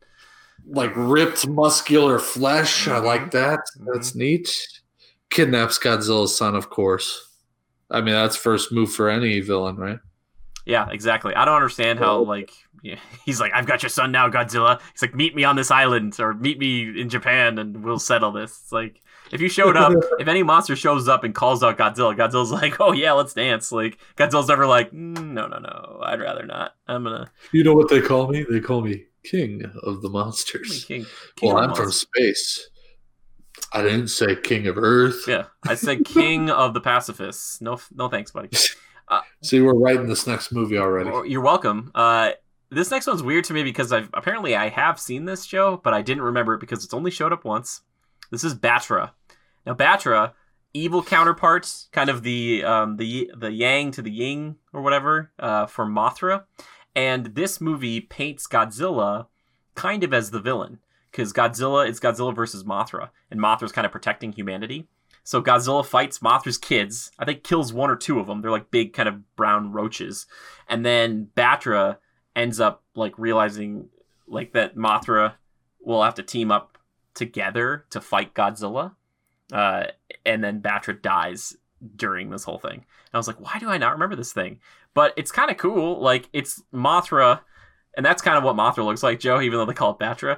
like 0.66 0.94
ripped 0.96 1.48
muscular 1.48 2.18
flesh. 2.18 2.86
Mm-hmm. 2.86 2.96
I 2.96 3.00
like 3.00 3.32
that. 3.32 3.60
That's 3.94 4.12
mm-hmm. 4.12 4.20
neat. 4.20 4.68
Kidnaps 5.30 5.78
Godzilla's 5.78 6.36
son, 6.36 6.56
of 6.56 6.72
course. 6.72 7.28
I 7.92 8.02
mean, 8.02 8.16
that's 8.16 8.36
first 8.36 8.72
move 8.72 8.92
for 8.92 9.10
any 9.10 9.40
villain, 9.42 9.76
right? 9.76 10.00
Yeah, 10.66 10.90
exactly. 10.90 11.36
I 11.36 11.46
don't 11.46 11.56
understand 11.56 12.00
how 12.00 12.24
like 12.24 12.52
he's 13.26 13.40
like, 13.40 13.52
I've 13.54 13.66
got 13.66 13.84
your 13.84 13.90
son 13.90 14.12
now, 14.12 14.30
Godzilla. 14.30 14.80
He's 14.94 15.02
like, 15.02 15.16
meet 15.16 15.36
me 15.36 15.44
on 15.44 15.56
this 15.56 15.72
island 15.72 16.20
or 16.20 16.34
meet 16.34 16.60
me 16.60 17.00
in 17.00 17.10
Japan 17.10 17.58
and 17.58 17.84
we'll 17.84 18.00
settle 18.00 18.32
this. 18.32 18.52
It's 18.64 18.72
like 18.72 19.02
if 19.32 19.42
you 19.42 19.50
showed 19.50 19.78
up, 19.78 19.94
if 20.20 20.28
any 20.28 20.44
monster 20.44 20.76
shows 20.76 21.08
up 21.08 21.24
and 21.24 21.34
calls 21.34 21.64
out 21.64 21.78
Godzilla, 21.78 22.16
Godzilla's 22.16 22.52
like, 22.52 22.80
oh 22.80 22.92
yeah, 22.92 23.14
let's 23.14 23.34
dance. 23.34 23.72
Like 23.72 23.98
Godzilla's 24.16 24.48
never 24.48 24.68
like, 24.68 24.92
mm, 24.92 25.32
no, 25.32 25.48
no, 25.48 25.60
no, 25.60 26.00
I'd 26.04 26.22
rather 26.22 26.46
not. 26.46 26.76
I'm 26.88 27.04
gonna. 27.04 27.32
You 27.52 27.64
know 27.64 27.74
what 27.74 27.90
they 27.90 28.02
call 28.02 28.28
me? 28.28 28.46
They 28.50 28.60
call 28.60 28.82
me 28.82 29.06
King 29.24 29.64
of 29.84 30.02
the 30.02 30.10
Monsters. 30.10 30.86
King, 30.86 31.06
king 31.36 31.50
well, 31.50 31.58
I'm 31.58 31.68
monsters. 31.70 32.04
from 32.04 32.22
space. 32.24 32.70
I 33.74 33.82
didn't 33.82 34.10
say 34.10 34.36
king 34.36 34.68
of 34.68 34.78
Earth. 34.78 35.26
Yeah, 35.28 35.46
I 35.64 35.76
said 35.76 36.06
king 36.06 36.50
of 36.50 36.74
the 36.74 36.82
pacifists. 36.82 37.62
No, 37.62 37.80
no 37.94 38.10
thanks, 38.10 38.32
buddy. 38.32 38.50
Uh, 39.08 39.20
See, 39.42 39.60
we're 39.60 39.74
writing 39.74 40.08
this 40.08 40.26
next 40.26 40.54
movie 40.54 40.78
already. 40.78 41.30
You're 41.30 41.42
welcome. 41.42 41.92
Uh, 41.94 42.32
this 42.70 42.92
next 42.92 43.08
one's 43.08 43.22
weird 43.22 43.44
to 43.44 43.54
me 43.54 43.62
because 43.62 43.92
I've 43.92 44.10
apparently 44.14 44.56
I 44.56 44.70
have 44.70 45.02
seen 45.02 45.26
this 45.26 45.44
show, 45.44 45.82
but 45.84 45.94
I 45.94 46.02
didn't 46.02 46.24
remember 46.24 46.54
it 46.54 46.62
because 46.62 46.86
it's 46.86 46.94
only 46.94 47.12
showed 47.12 47.34
up 47.34 47.44
once. 47.44 47.82
This 48.32 48.46
is 48.46 48.56
Batra. 48.56 49.12
Now, 49.66 49.74
Batra, 49.74 50.32
evil 50.74 51.04
counterpart, 51.04 51.88
kind 51.92 52.10
of 52.10 52.24
the 52.24 52.64
um, 52.64 52.96
the 52.96 53.30
the 53.38 53.52
Yang 53.52 53.92
to 53.92 54.02
the 54.02 54.12
Ying 54.12 54.56
or 54.72 54.82
whatever 54.82 55.32
uh, 55.38 55.66
for 55.66 55.86
Mothra, 55.86 56.46
and 56.96 57.28
this 57.36 57.60
movie 57.60 58.00
paints 58.00 58.48
Godzilla 58.48 59.28
kind 59.76 60.06
of 60.06 60.14
as 60.14 60.32
the 60.32 60.40
villain 60.40 60.80
because 61.12 61.34
Godzilla 61.34 61.88
it's 61.88 62.00
Godzilla 62.00 62.36
versus 62.36 62.64
Mothra, 62.64 63.10
and 63.30 63.40
Mothra's 63.40 63.72
kind 63.72 63.86
of 63.86 63.92
protecting 63.92 64.32
humanity. 64.32 64.88
So 65.24 65.42
Godzilla 65.42 65.86
fights 65.86 66.20
Mothra's 66.20 66.58
kids. 66.58 67.12
I 67.20 67.26
think 67.26 67.44
kills 67.44 67.74
one 67.74 67.90
or 67.90 67.96
two 67.96 68.20
of 68.20 68.28
them. 68.28 68.42
They're 68.42 68.52
like 68.52 68.72
big 68.72 68.94
kind 68.94 69.08
of 69.08 69.36
brown 69.36 69.72
roaches. 69.72 70.26
And 70.68 70.86
then 70.86 71.30
Batra 71.36 71.98
ends 72.36 72.60
up 72.60 72.84
like 72.96 73.18
realizing 73.20 73.90
like 74.28 74.54
that 74.54 74.76
Mothra 74.76 75.34
will 75.80 76.04
have 76.04 76.16
to 76.16 76.24
team 76.24 76.52
up 76.52 76.78
together 77.14 77.86
to 77.92 78.02
fight 78.02 78.34
Godzilla. 78.34 78.96
Uh, 79.52 79.86
and 80.26 80.44
then 80.44 80.62
Batra 80.62 81.00
dies 81.00 81.56
during 81.96 82.30
this 82.30 82.44
whole 82.44 82.60
thing. 82.60 82.74
And 82.74 83.14
I 83.14 83.18
was 83.18 83.28
like, 83.28 83.40
why 83.40 83.60
do 83.60 83.70
I 83.70 83.78
not 83.78 83.94
remember 83.94 84.16
this 84.16 84.34
thing? 84.34 84.60
But 84.94 85.14
it's 85.18 85.32
kind 85.32 85.52
of 85.52 85.58
cool. 85.58 86.02
Like 86.02 86.30
it's 86.34 86.64
Mothra, 86.74 87.42
and 87.96 88.06
that's 88.06 88.22
kind 88.22 88.38
of 88.38 88.44
what 88.44 88.56
Mothra 88.56 88.86
looks 88.86 89.04
like, 89.04 89.20
Joe. 89.20 89.42
Even 89.42 89.60
though 89.60 89.66
they 89.66 89.74
call 89.74 89.92
it 89.92 90.00
Batra. 90.00 90.38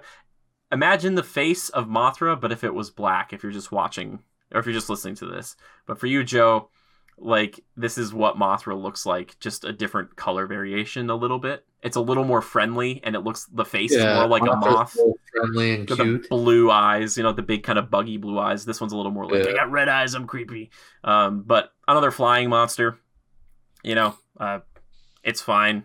Imagine 0.74 1.14
the 1.16 1.24
face 1.24 1.70
of 1.70 1.88
Mothra, 1.88 2.40
but 2.40 2.52
if 2.52 2.64
it 2.64 2.74
was 2.74 2.90
black. 2.90 3.32
If 3.32 3.44
you're 3.44 3.52
just 3.52 3.72
watching, 3.72 4.20
or 4.52 4.60
if 4.60 4.66
you're 4.66 4.74
just 4.74 4.90
listening 4.90 5.16
to 5.16 5.28
this. 5.28 5.56
But 5.86 6.00
for 6.00 6.08
you, 6.08 6.24
Joe, 6.24 6.70
like 7.18 7.60
this 7.78 7.98
is 7.98 8.14
what 8.14 8.38
Mothra 8.38 8.80
looks 8.80 9.06
like, 9.06 9.40
just 9.40 9.64
a 9.64 9.72
different 9.72 10.16
color 10.16 10.48
variation, 10.48 11.10
a 11.10 11.16
little 11.16 11.38
bit. 11.38 11.64
It's 11.84 11.96
a 11.96 12.02
little 12.02 12.24
more 12.24 12.42
friendly, 12.42 13.02
and 13.04 13.16
it 13.16 13.20
looks 13.20 13.46
the 13.46 13.66
face 13.66 13.92
is 13.92 14.04
more 14.04 14.28
like 14.28 14.42
a 14.42 14.56
moth. 14.56 14.98
friendly 15.32 15.76
and 15.76 15.88
cute. 15.88 16.24
the 16.24 16.28
blue 16.28 16.72
eyes, 16.72 17.18
you 17.18 17.24
know, 17.24 17.34
the 17.34 17.44
big 17.44 17.64
kind 17.64 17.78
of 17.78 17.92
buggy 17.92 18.18
blue 18.18 18.40
eyes. 18.40 18.66
This 18.66 18.82
one's 18.82 18.94
a 18.94 18.98
little 18.98 19.12
more 19.12 19.26
like 19.26 19.48
I 19.48 19.54
got 19.54 19.72
red 19.72 19.90
eyes. 19.90 20.16
I'm 20.16 20.26
creepy. 20.26 20.72
Um, 21.04 21.44
but 21.46 21.72
another 21.88 22.10
flying 22.10 22.50
monster. 22.50 22.98
You 23.84 23.96
know, 23.96 24.16
uh, 24.40 24.60
it's 25.24 25.42
fine. 25.42 25.84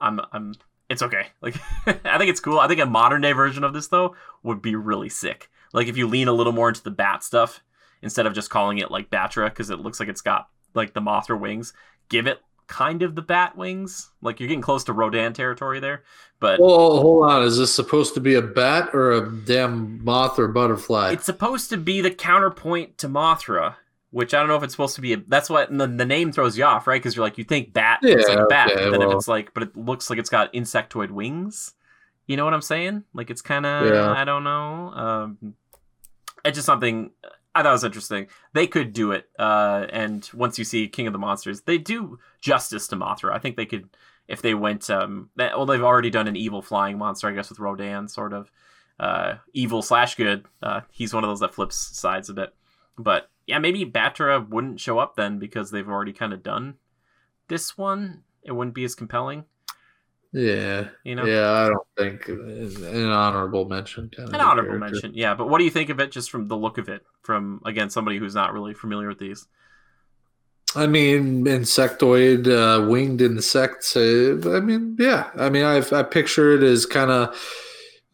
I'm, 0.00 0.20
I'm. 0.32 0.54
It's 0.88 1.02
okay. 1.02 1.26
Like, 1.40 1.56
I 1.86 2.18
think 2.18 2.30
it's 2.30 2.40
cool. 2.40 2.58
I 2.58 2.68
think 2.68 2.80
a 2.80 2.86
modern 2.86 3.22
day 3.22 3.32
version 3.32 3.64
of 3.64 3.72
this 3.72 3.88
though 3.88 4.14
would 4.42 4.62
be 4.62 4.74
really 4.74 5.08
sick. 5.08 5.50
Like 5.72 5.88
if 5.88 5.96
you 5.96 6.06
lean 6.06 6.28
a 6.28 6.32
little 6.32 6.52
more 6.52 6.68
into 6.68 6.82
the 6.82 6.90
bat 6.90 7.22
stuff 7.22 7.62
instead 8.02 8.26
of 8.26 8.34
just 8.34 8.50
calling 8.50 8.78
it 8.78 8.90
like 8.90 9.10
Batra 9.10 9.48
because 9.48 9.70
it 9.70 9.80
looks 9.80 10.00
like 10.00 10.08
it's 10.08 10.22
got 10.22 10.48
like 10.74 10.94
the 10.94 11.00
Mothra 11.00 11.38
wings. 11.38 11.72
Give 12.08 12.26
it 12.26 12.40
kind 12.68 13.02
of 13.02 13.14
the 13.14 13.22
bat 13.22 13.56
wings. 13.56 14.10
Like 14.22 14.40
you're 14.40 14.48
getting 14.48 14.62
close 14.62 14.84
to 14.84 14.92
Rodan 14.92 15.32
territory 15.32 15.80
there. 15.80 16.04
But 16.40 16.60
Well, 16.60 17.00
hold 17.00 17.24
on. 17.24 17.42
Is 17.42 17.58
this 17.58 17.74
supposed 17.74 18.14
to 18.14 18.20
be 18.20 18.34
a 18.34 18.42
bat 18.42 18.90
or 18.94 19.12
a 19.12 19.30
damn 19.30 20.02
moth 20.04 20.38
or 20.38 20.48
butterfly? 20.48 21.12
It's 21.12 21.26
supposed 21.26 21.70
to 21.70 21.76
be 21.76 22.00
the 22.00 22.10
counterpoint 22.10 22.98
to 22.98 23.08
Mothra, 23.08 23.74
which 24.10 24.34
I 24.34 24.38
don't 24.38 24.48
know 24.48 24.56
if 24.56 24.62
it's 24.62 24.72
supposed 24.72 24.94
to 24.96 25.00
be. 25.00 25.12
A, 25.12 25.16
that's 25.26 25.50
what 25.50 25.76
the, 25.76 25.86
the 25.86 26.04
name 26.04 26.32
throws 26.32 26.56
you 26.56 26.64
off, 26.64 26.86
right? 26.86 27.00
Because 27.00 27.16
you're 27.16 27.24
like, 27.24 27.38
you 27.38 27.44
think 27.44 27.72
bat, 27.72 28.00
it's 28.02 28.28
like 28.28 28.48
bat, 28.48 28.70
okay, 28.70 28.84
but 28.84 28.98
then 28.98 29.02
if 29.02 29.14
it's 29.14 29.28
like, 29.28 29.52
but 29.54 29.62
it 29.62 29.76
looks 29.76 30.10
like 30.10 30.18
it's 30.18 30.30
got 30.30 30.52
insectoid 30.52 31.10
wings. 31.10 31.74
You 32.26 32.36
know 32.36 32.44
what 32.44 32.54
I'm 32.54 32.62
saying? 32.62 33.04
Like 33.14 33.30
it's 33.30 33.42
kind 33.42 33.64
of, 33.66 33.86
Yeah. 33.86 34.12
I 34.12 34.24
don't 34.24 34.44
know. 34.44 34.90
Um, 34.90 35.54
it's 36.44 36.56
just 36.56 36.66
something 36.66 37.10
I 37.54 37.62
thought 37.62 37.72
was 37.72 37.84
interesting. 37.84 38.28
They 38.52 38.66
could 38.66 38.92
do 38.92 39.12
it, 39.12 39.28
uh, 39.38 39.86
and 39.90 40.28
once 40.32 40.58
you 40.58 40.64
see 40.64 40.88
King 40.88 41.06
of 41.06 41.12
the 41.12 41.18
Monsters, 41.18 41.62
they 41.62 41.78
do 41.78 42.18
justice 42.40 42.86
to 42.88 42.96
Mothra. 42.96 43.32
I 43.32 43.38
think 43.38 43.56
they 43.56 43.66
could 43.66 43.88
if 44.28 44.42
they 44.42 44.54
went. 44.54 44.88
Um, 44.90 45.30
that, 45.36 45.56
well, 45.56 45.66
they've 45.66 45.82
already 45.82 46.10
done 46.10 46.28
an 46.28 46.36
evil 46.36 46.62
flying 46.62 46.98
monster, 46.98 47.28
I 47.28 47.32
guess, 47.32 47.48
with 47.48 47.58
Rodan, 47.58 48.08
sort 48.08 48.32
of 48.32 48.52
uh, 49.00 49.36
evil 49.54 49.82
slash 49.82 50.14
good. 50.14 50.44
Uh, 50.62 50.82
he's 50.90 51.14
one 51.14 51.24
of 51.24 51.30
those 51.30 51.40
that 51.40 51.54
flips 51.54 51.76
sides 51.76 52.28
a 52.28 52.34
bit. 52.34 52.54
But 52.96 53.30
yeah, 53.48 53.58
maybe 53.58 53.86
Batra 53.86 54.46
wouldn't 54.46 54.78
show 54.78 54.98
up 54.98 55.16
then 55.16 55.38
because 55.38 55.70
they've 55.70 55.88
already 55.88 56.12
kind 56.12 56.34
of 56.34 56.42
done 56.42 56.74
this 57.48 57.78
one. 57.78 58.22
It 58.42 58.52
wouldn't 58.52 58.74
be 58.74 58.84
as 58.84 58.94
compelling, 58.94 59.46
yeah. 60.32 60.88
you 61.02 61.14
know. 61.14 61.24
Yeah, 61.24 61.50
I 61.50 61.68
don't 61.68 61.86
think 61.96 62.28
an 62.28 63.10
honorable 63.10 63.64
mention. 63.64 64.10
Kind 64.14 64.28
of 64.28 64.34
An 64.34 64.40
honorable 64.42 64.78
character. 64.78 64.92
mention, 64.92 65.14
yeah. 65.14 65.34
But 65.34 65.48
what 65.48 65.58
do 65.58 65.64
you 65.64 65.70
think 65.70 65.88
of 65.88 65.98
it, 65.98 66.12
just 66.12 66.30
from 66.30 66.46
the 66.46 66.56
look 66.56 66.76
of 66.76 66.90
it? 66.90 67.06
From 67.22 67.62
again, 67.64 67.88
somebody 67.88 68.18
who's 68.18 68.34
not 68.34 68.52
really 68.52 68.74
familiar 68.74 69.08
with 69.08 69.18
these. 69.18 69.46
I 70.76 70.86
mean, 70.86 71.46
insectoid, 71.46 72.46
uh, 72.46 72.86
winged 72.86 73.22
insects. 73.22 73.96
Uh, 73.96 74.38
I 74.54 74.60
mean, 74.60 74.96
yeah. 74.98 75.30
I 75.38 75.48
mean, 75.48 75.64
I've, 75.64 75.90
I 75.94 76.02
picture 76.02 76.54
it 76.54 76.62
as 76.62 76.84
kind 76.84 77.10
of, 77.10 77.34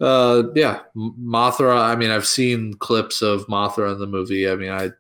uh, 0.00 0.44
yeah, 0.54 0.80
Mothra. 0.96 1.76
I 1.76 1.96
mean, 1.96 2.10
I've 2.10 2.26
seen 2.26 2.74
clips 2.74 3.20
of 3.20 3.48
Mothra 3.48 3.92
in 3.92 3.98
the 3.98 4.06
movie. 4.06 4.48
I 4.48 4.54
mean, 4.54 4.70
I. 4.70 4.90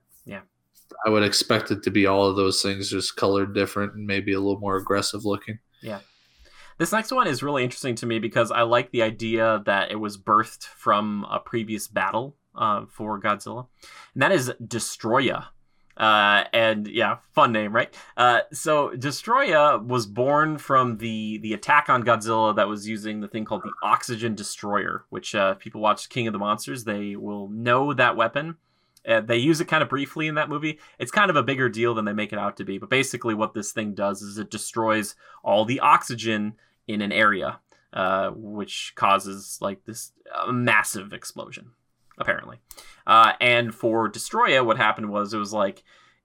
I 1.04 1.10
would 1.10 1.22
expect 1.22 1.70
it 1.70 1.82
to 1.82 1.90
be 1.90 2.06
all 2.06 2.26
of 2.26 2.36
those 2.36 2.62
things, 2.62 2.90
just 2.90 3.16
colored 3.16 3.54
different 3.54 3.94
and 3.94 4.06
maybe 4.06 4.32
a 4.32 4.40
little 4.40 4.60
more 4.60 4.76
aggressive 4.76 5.24
looking. 5.24 5.58
Yeah. 5.82 6.00
This 6.78 6.92
next 6.92 7.12
one 7.12 7.26
is 7.26 7.42
really 7.42 7.62
interesting 7.62 7.94
to 7.96 8.06
me 8.06 8.18
because 8.18 8.50
I 8.50 8.62
like 8.62 8.90
the 8.90 9.02
idea 9.02 9.62
that 9.66 9.90
it 9.90 9.96
was 9.96 10.18
birthed 10.18 10.64
from 10.64 11.24
a 11.30 11.38
previous 11.38 11.86
battle 11.86 12.36
uh, 12.56 12.86
for 12.88 13.20
Godzilla, 13.20 13.66
and 14.14 14.22
that 14.22 14.32
is 14.32 14.52
Destroya. 14.62 15.46
Uh, 15.96 16.42
and 16.52 16.88
yeah, 16.88 17.18
fun 17.32 17.52
name, 17.52 17.72
right? 17.72 17.94
Uh, 18.16 18.40
so 18.52 18.90
Destroya 18.90 19.84
was 19.84 20.06
born 20.06 20.58
from 20.58 20.98
the 20.98 21.38
the 21.38 21.52
attack 21.52 21.88
on 21.88 22.02
Godzilla 22.02 22.56
that 22.56 22.66
was 22.66 22.88
using 22.88 23.20
the 23.20 23.28
thing 23.28 23.44
called 23.44 23.62
the 23.62 23.72
Oxygen 23.82 24.34
Destroyer, 24.34 25.04
which 25.10 25.36
uh, 25.36 25.54
people 25.54 25.80
watch 25.80 26.08
King 26.08 26.26
of 26.26 26.32
the 26.32 26.38
Monsters, 26.40 26.82
they 26.82 27.14
will 27.14 27.48
know 27.48 27.92
that 27.92 28.16
weapon. 28.16 28.56
Uh, 29.06 29.20
they 29.20 29.36
use 29.36 29.60
it 29.60 29.68
kind 29.68 29.82
of 29.82 29.88
briefly 29.88 30.26
in 30.26 30.34
that 30.36 30.48
movie. 30.48 30.78
It's 30.98 31.10
kind 31.10 31.30
of 31.30 31.36
a 31.36 31.42
bigger 31.42 31.68
deal 31.68 31.94
than 31.94 32.04
they 32.04 32.12
make 32.12 32.32
it 32.32 32.38
out 32.38 32.56
to 32.56 32.64
be. 32.64 32.78
But 32.78 32.90
basically, 32.90 33.34
what 33.34 33.54
this 33.54 33.72
thing 33.72 33.94
does 33.94 34.22
is 34.22 34.38
it 34.38 34.50
destroys 34.50 35.14
all 35.42 35.64
the 35.64 35.80
oxygen 35.80 36.54
in 36.86 37.00
an 37.00 37.12
area, 37.12 37.60
uh, 37.92 38.30
which 38.30 38.92
causes 38.94 39.58
like 39.60 39.84
this 39.84 40.12
uh, 40.34 40.50
massive 40.50 41.12
explosion, 41.12 41.70
apparently. 42.18 42.58
Uh, 43.06 43.32
and 43.40 43.74
for 43.74 44.10
Destroya, 44.10 44.64
what 44.64 44.76
happened 44.76 45.10
was 45.10 45.34
it 45.34 45.38
was 45.38 45.52
like 45.52 45.82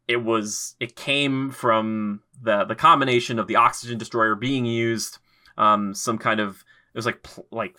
it 0.07 0.23
was 0.23 0.75
it 0.80 0.95
came 0.95 1.51
from 1.51 2.21
the 2.41 2.65
the 2.65 2.75
combination 2.75 3.39
of 3.39 3.47
the 3.47 3.55
oxygen 3.55 3.97
destroyer 3.97 4.36
being 4.36 4.65
used, 4.65 5.19
um, 5.57 5.93
some 5.93 6.17
kind 6.17 6.39
of 6.39 6.63
it 6.93 6.97
was 6.97 7.05
like 7.05 7.21
pl- 7.21 7.47
like 7.51 7.77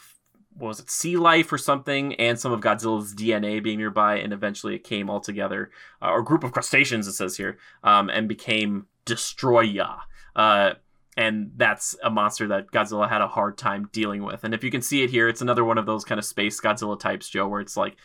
what 0.61 0.69
was 0.69 0.81
it 0.81 0.91
sea 0.91 1.17
life 1.17 1.53
or 1.53 1.59
something, 1.59 2.15
and 2.15 2.39
some 2.39 2.53
of 2.53 2.61
Godzilla's 2.61 3.15
DNA 3.15 3.63
being 3.63 3.79
nearby, 3.79 4.17
and 4.17 4.33
eventually 4.33 4.75
it 4.75 4.85
came 4.85 5.09
all 5.09 5.21
together, 5.21 5.71
uh, 6.03 6.11
or 6.11 6.23
group 6.23 6.45
of 6.45 6.53
crustaceans 6.53 7.07
it 7.07 7.15
says 7.15 7.37
here, 7.37 7.59
um, 7.83 8.11
and 8.11 8.29
became 8.29 8.87
Destroya. 9.07 10.01
Uh, 10.37 10.75
and 11.17 11.53
that's 11.57 11.97
a 12.05 12.11
monster 12.11 12.47
that 12.49 12.71
Godzilla 12.71 13.09
had 13.09 13.21
a 13.21 13.29
hard 13.29 13.59
time 13.59 13.89
dealing 13.93 14.23
with. 14.23 14.45
And 14.45 14.55
if 14.55 14.63
you 14.63 14.71
can 14.71 14.83
see 14.83 15.03
it 15.03 15.11
here, 15.11 15.29
it's 15.29 15.41
another 15.41 15.65
one 15.65 15.79
of 15.79 15.87
those 15.87 16.05
kind 16.05 16.19
of 16.19 16.25
space 16.25 16.61
Godzilla 16.61 16.99
types, 16.99 17.29
Joe, 17.29 17.49
where 17.49 17.61
it's 17.61 17.77
like 17.77 17.97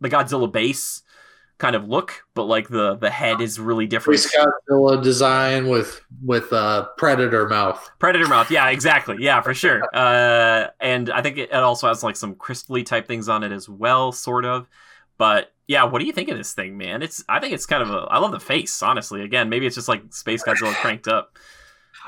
the 0.00 0.10
Godzilla 0.10 0.50
base 0.50 1.02
kind 1.60 1.76
of 1.76 1.86
look, 1.86 2.24
but 2.34 2.44
like 2.44 2.68
the 2.68 2.96
the 2.96 3.10
head 3.10 3.40
is 3.40 3.60
really 3.60 3.86
different. 3.86 4.18
Space 4.18 4.44
Godzilla 4.68 5.00
design 5.00 5.68
with 5.68 6.00
with 6.24 6.52
uh, 6.52 6.88
predator 6.96 7.46
mouth. 7.46 7.88
Predator 8.00 8.26
mouth, 8.26 8.50
yeah, 8.50 8.68
exactly, 8.70 9.18
yeah, 9.20 9.40
for 9.40 9.54
sure. 9.54 9.82
Uh, 10.00 10.68
and 10.80 11.10
I 11.10 11.20
think 11.20 11.36
it, 11.36 11.50
it 11.50 11.54
also 11.54 11.86
has 11.88 12.02
like 12.02 12.16
some 12.16 12.34
crisply 12.34 12.82
type 12.82 13.06
things 13.06 13.28
on 13.28 13.42
it 13.42 13.52
as 13.52 13.68
well, 13.68 14.12
sort 14.12 14.46
of. 14.46 14.66
But 15.18 15.52
yeah, 15.66 15.84
what 15.84 15.98
do 15.98 16.06
you 16.06 16.12
think 16.12 16.30
of 16.30 16.38
this 16.38 16.54
thing, 16.54 16.78
man? 16.78 17.02
It's 17.02 17.22
I 17.28 17.38
think 17.38 17.52
it's 17.52 17.66
kind 17.66 17.82
of 17.82 17.90
a 17.90 18.06
I 18.10 18.18
love 18.18 18.32
the 18.32 18.40
face, 18.40 18.82
honestly. 18.82 19.22
Again, 19.22 19.50
maybe 19.50 19.66
it's 19.66 19.74
just 19.74 19.88
like 19.88 20.02
Space 20.14 20.42
Godzilla 20.42 20.74
cranked 20.74 21.06
up. 21.06 21.36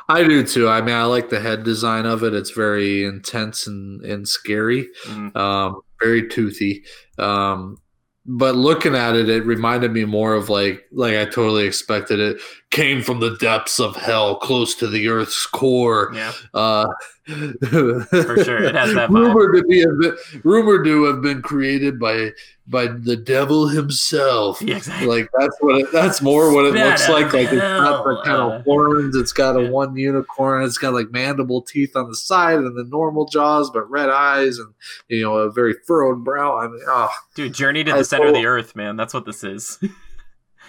I 0.09 0.25
do 0.25 0.45
too. 0.45 0.69
I 0.69 0.81
mean, 0.81 0.95
I 0.95 1.05
like 1.05 1.29
the 1.29 1.41
head 1.41 1.63
design 1.65 2.07
of 2.07 2.23
it. 2.25 2.35
It's 2.35 2.51
very 2.51 3.05
intense 3.05 3.67
and, 3.67 4.03
and 4.05 4.27
scary. 4.27 4.89
Mhm. 5.07 5.37
um, 5.37 5.81
very 6.01 6.29
toothy. 6.29 6.85
Um, 7.19 7.77
but 8.25 8.55
looking 8.55 8.95
at 8.95 9.17
it, 9.17 9.29
it 9.29 9.45
reminded 9.45 9.93
me 9.93 10.05
more 10.05 10.35
of 10.35 10.49
like 10.49 10.85
like 10.93 11.15
I 11.15 11.25
totally 11.25 11.67
expected 11.67 12.21
it 12.21 12.41
came 12.71 13.03
from 13.03 13.21
the 13.21 13.37
depths 13.37 13.81
of 13.81 13.97
hell, 13.97 14.37
close 14.37 14.75
to 14.77 14.87
the 14.89 15.09
Earth's 15.09 15.47
core. 15.47 16.13
Yeah, 16.15 16.33
Uh, 16.55 16.87
For 17.25 18.45
sure, 18.45 18.65
it 18.65 18.75
has 18.75 18.95
that 18.95 19.11
vibe. 19.11 19.15
rumored 19.15 19.55
to 19.55 19.63
be 19.69 19.85
bit, 20.01 20.45
rumored 20.45 20.85
to 20.85 21.05
have 21.05 21.23
been 21.23 21.41
created 21.41 22.01
by 22.01 22.31
by 22.67 22.89
the 22.89 23.17
devil 23.17 23.69
himself. 23.69 24.61
yeah, 24.61 24.79
exactly. 24.79 25.07
Like 25.07 25.31
that's 25.39 25.57
what 25.61 25.81
it, 25.81 25.93
that's 25.93 26.21
more 26.21 26.53
what 26.53 26.65
it 26.65 26.75
looks 26.75 27.09
like. 27.09 27.33
Like 27.33 27.53
it's 27.53 27.61
got 27.61 28.05
the 28.05 28.23
kind 28.25 28.37
uh, 28.43 28.51
of 28.57 28.65
horns. 28.65 29.15
It's 29.15 29.33
got 29.33 29.57
a 29.57 29.63
yeah. 29.63 29.71
one 29.71 29.95
unicorn. 29.95 30.65
It's 30.65 30.79
got 30.79 30.95
like 30.95 31.13
mandible 31.13 31.63
teeth 31.63 31.95
on 31.95 32.09
the 32.09 32.17
side 32.17 32.59
and 32.59 32.77
the 32.77 32.85
normal 32.85 33.27
jaws, 33.27 33.71
but 33.71 33.89
red 33.89 34.09
eyes 34.11 34.59
and 34.59 34.75
you 35.07 35.23
know 35.23 35.37
a 35.37 35.53
very 35.53 35.75
furrowed 35.87 36.25
brow. 36.25 36.59
I 36.59 36.67
mean, 36.67 36.81
oh 36.89 37.11
Dude, 37.37 37.55
Journey 37.55 37.85
to 37.85 37.93
I 37.93 37.99
the 37.99 38.05
Center 38.05 38.27
of 38.27 38.35
the 38.35 38.47
Earth, 38.47 38.75
man. 38.75 38.97
That's 38.97 39.15
what 39.15 39.27
this 39.27 39.45
is. 39.45 39.79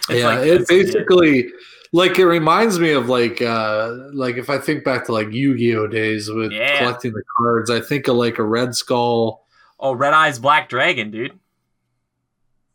It's 0.10 0.20
yeah, 0.20 0.28
like- 0.28 0.40
it 0.40 0.48
it's- 0.48 0.68
basically 0.68 1.50
like 1.94 2.20
it 2.20 2.26
reminds 2.26 2.80
me 2.80 2.92
of 2.92 3.08
like 3.08 3.42
uh 3.42 3.94
like 4.12 4.36
if 4.36 4.50
I 4.50 4.58
think 4.58 4.84
back 4.84 5.06
to 5.06 5.14
like 5.14 5.32
Yu-Gi-Oh 5.32 5.88
days 5.88 6.30
with 6.30 6.52
Yeah. 6.52 6.80
collecting 6.80 7.14
the 7.14 7.24
cards, 7.38 7.70
I 7.70 7.80
think 7.80 8.08
of 8.10 8.16
like 8.18 8.40
a 8.40 8.44
Red 8.44 8.76
Skull. 8.76 9.46
Oh, 9.80 9.94
Red 9.94 10.14
Eyes 10.14 10.40
Black 10.40 10.68
Dragon, 10.70 11.12
dude. 11.12 11.40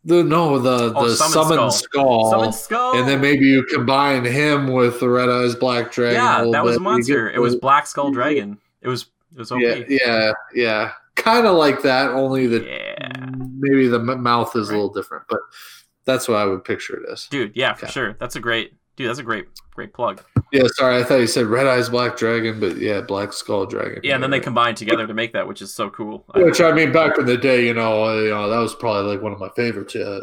The 0.04 0.22
no, 0.22 0.58
the 0.58 0.92
Oh, 0.94 1.08
the 1.08 1.16
Summon 1.16 1.70
Skull. 1.70 2.30
Summon 2.30 2.52
Skull. 2.52 2.96
and 2.98 3.08
then 3.08 3.20
maybe 3.20 3.46
you 3.46 3.64
combine 3.64 4.24
him 4.24 4.68
with 4.72 5.00
the 5.00 5.08
Red 5.08 5.28
Eyes 5.28 5.54
Black 5.54 5.90
Dragon. 5.92 6.14
yeah, 6.22 6.44
that 6.52 6.64
was 6.64 6.76
a 6.76 6.78
bit. 6.78 6.84
Monster. 6.84 7.26
get 7.28 7.36
It 7.36 7.40
was 7.40 7.56
Black 7.56 7.86
Skull 7.86 8.10
Dragon. 8.10 8.58
It 8.80 8.88
was 8.88 9.06
it 9.32 9.38
was 9.38 9.52
OP. 9.52 9.60
yeah, 9.60 9.82
yeah, 9.88 10.32
yeah. 10.54 10.92
Kind 11.16 11.46
of 11.46 11.56
like 11.56 11.82
that, 11.82 12.10
only 12.12 12.46
that 12.46 12.64
Yeah. 12.64 13.30
maybe 13.58 13.88
the 13.88 13.98
m- 13.98 14.22
mouth 14.22 14.54
is 14.54 14.68
Right. 14.68 14.74
a 14.76 14.78
little 14.78 14.94
different. 14.94 15.24
But 15.28 15.40
that's 16.04 16.28
what 16.28 16.36
I 16.38 16.44
would 16.44 16.64
picture 16.64 16.96
it 16.96 17.08
as. 17.10 17.26
Dude, 17.26 17.52
yeah, 17.56 17.74
for 17.74 17.86
Okay. 17.86 17.92
sure. 17.92 18.16
That's 18.20 18.36
a 18.36 18.40
great 18.40 18.72
dude. 18.98 19.08
That's 19.08 19.20
a 19.20 19.22
great, 19.22 19.46
great 19.74 19.94
plug. 19.94 20.22
Yeah, 20.52 20.64
sorry, 20.74 21.00
I 21.00 21.04
thought 21.04 21.20
you 21.20 21.26
said 21.26 21.46
Red 21.46 21.66
Eyes 21.66 21.88
Black 21.88 22.16
Dragon, 22.16 22.60
but 22.60 22.76
yeah, 22.76 23.00
Black 23.00 23.32
Skull 23.32 23.64
Dragon. 23.64 24.00
Yeah, 24.02 24.14
and 24.14 24.22
then 24.22 24.30
they 24.30 24.40
combine 24.40 24.74
together 24.74 25.06
to 25.06 25.14
make 25.14 25.32
that, 25.32 25.46
which 25.48 25.62
is 25.62 25.72
so 25.72 25.88
cool. 25.88 26.24
Which 26.34 26.60
I 26.60 26.72
mean, 26.72 26.92
back 26.92 27.16
in 27.18 27.24
the 27.24 27.36
day, 27.36 27.64
you 27.66 27.72
know, 27.72 28.04
uh, 28.04 28.16
you 28.16 28.30
know, 28.30 28.50
that 28.50 28.58
was 28.58 28.74
probably 28.74 29.10
like 29.10 29.22
one 29.22 29.32
of 29.32 29.38
my 29.38 29.48
favorites. 29.56 29.94
Yeah, 29.94 30.18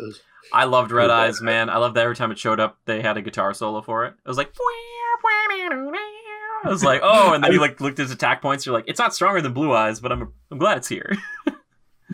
I 0.54 0.66
loved 0.66 0.92
Red. 0.92 1.10
Eyes, 1.10 1.42
man. 1.42 1.70
I 1.70 1.78
loved 1.78 1.96
that 1.96 2.04
every 2.04 2.16
time 2.16 2.32
it 2.32 2.38
showed 2.38 2.60
up, 2.60 2.78
they 2.86 3.02
had 3.02 3.18
a 3.18 3.22
guitar 3.22 3.54
solo 3.54 3.82
for 3.82 4.06
it. 4.06 4.14
It 4.24 4.28
was 4.28 4.38
like. 4.38 4.54
I 6.64 6.70
was 6.70 6.84
like, 6.84 7.02
oh, 7.04 7.34
and 7.34 7.44
then 7.44 7.52
you 7.52 7.60
like 7.60 7.80
looked 7.80 8.00
at 8.00 8.04
his 8.04 8.12
attack 8.12 8.42
points. 8.42 8.66
You're 8.66 8.74
like, 8.74 8.86
it's 8.88 9.00
not 9.00 9.14
stronger 9.14 9.42
than 9.42 9.54
Blue 9.54 9.74
Eyes, 9.74 10.00
but 10.00 10.12
I'm 10.12 10.34
I'm 10.52 10.58
glad 10.58 10.78
it's 10.78 10.88
here. 10.88 11.16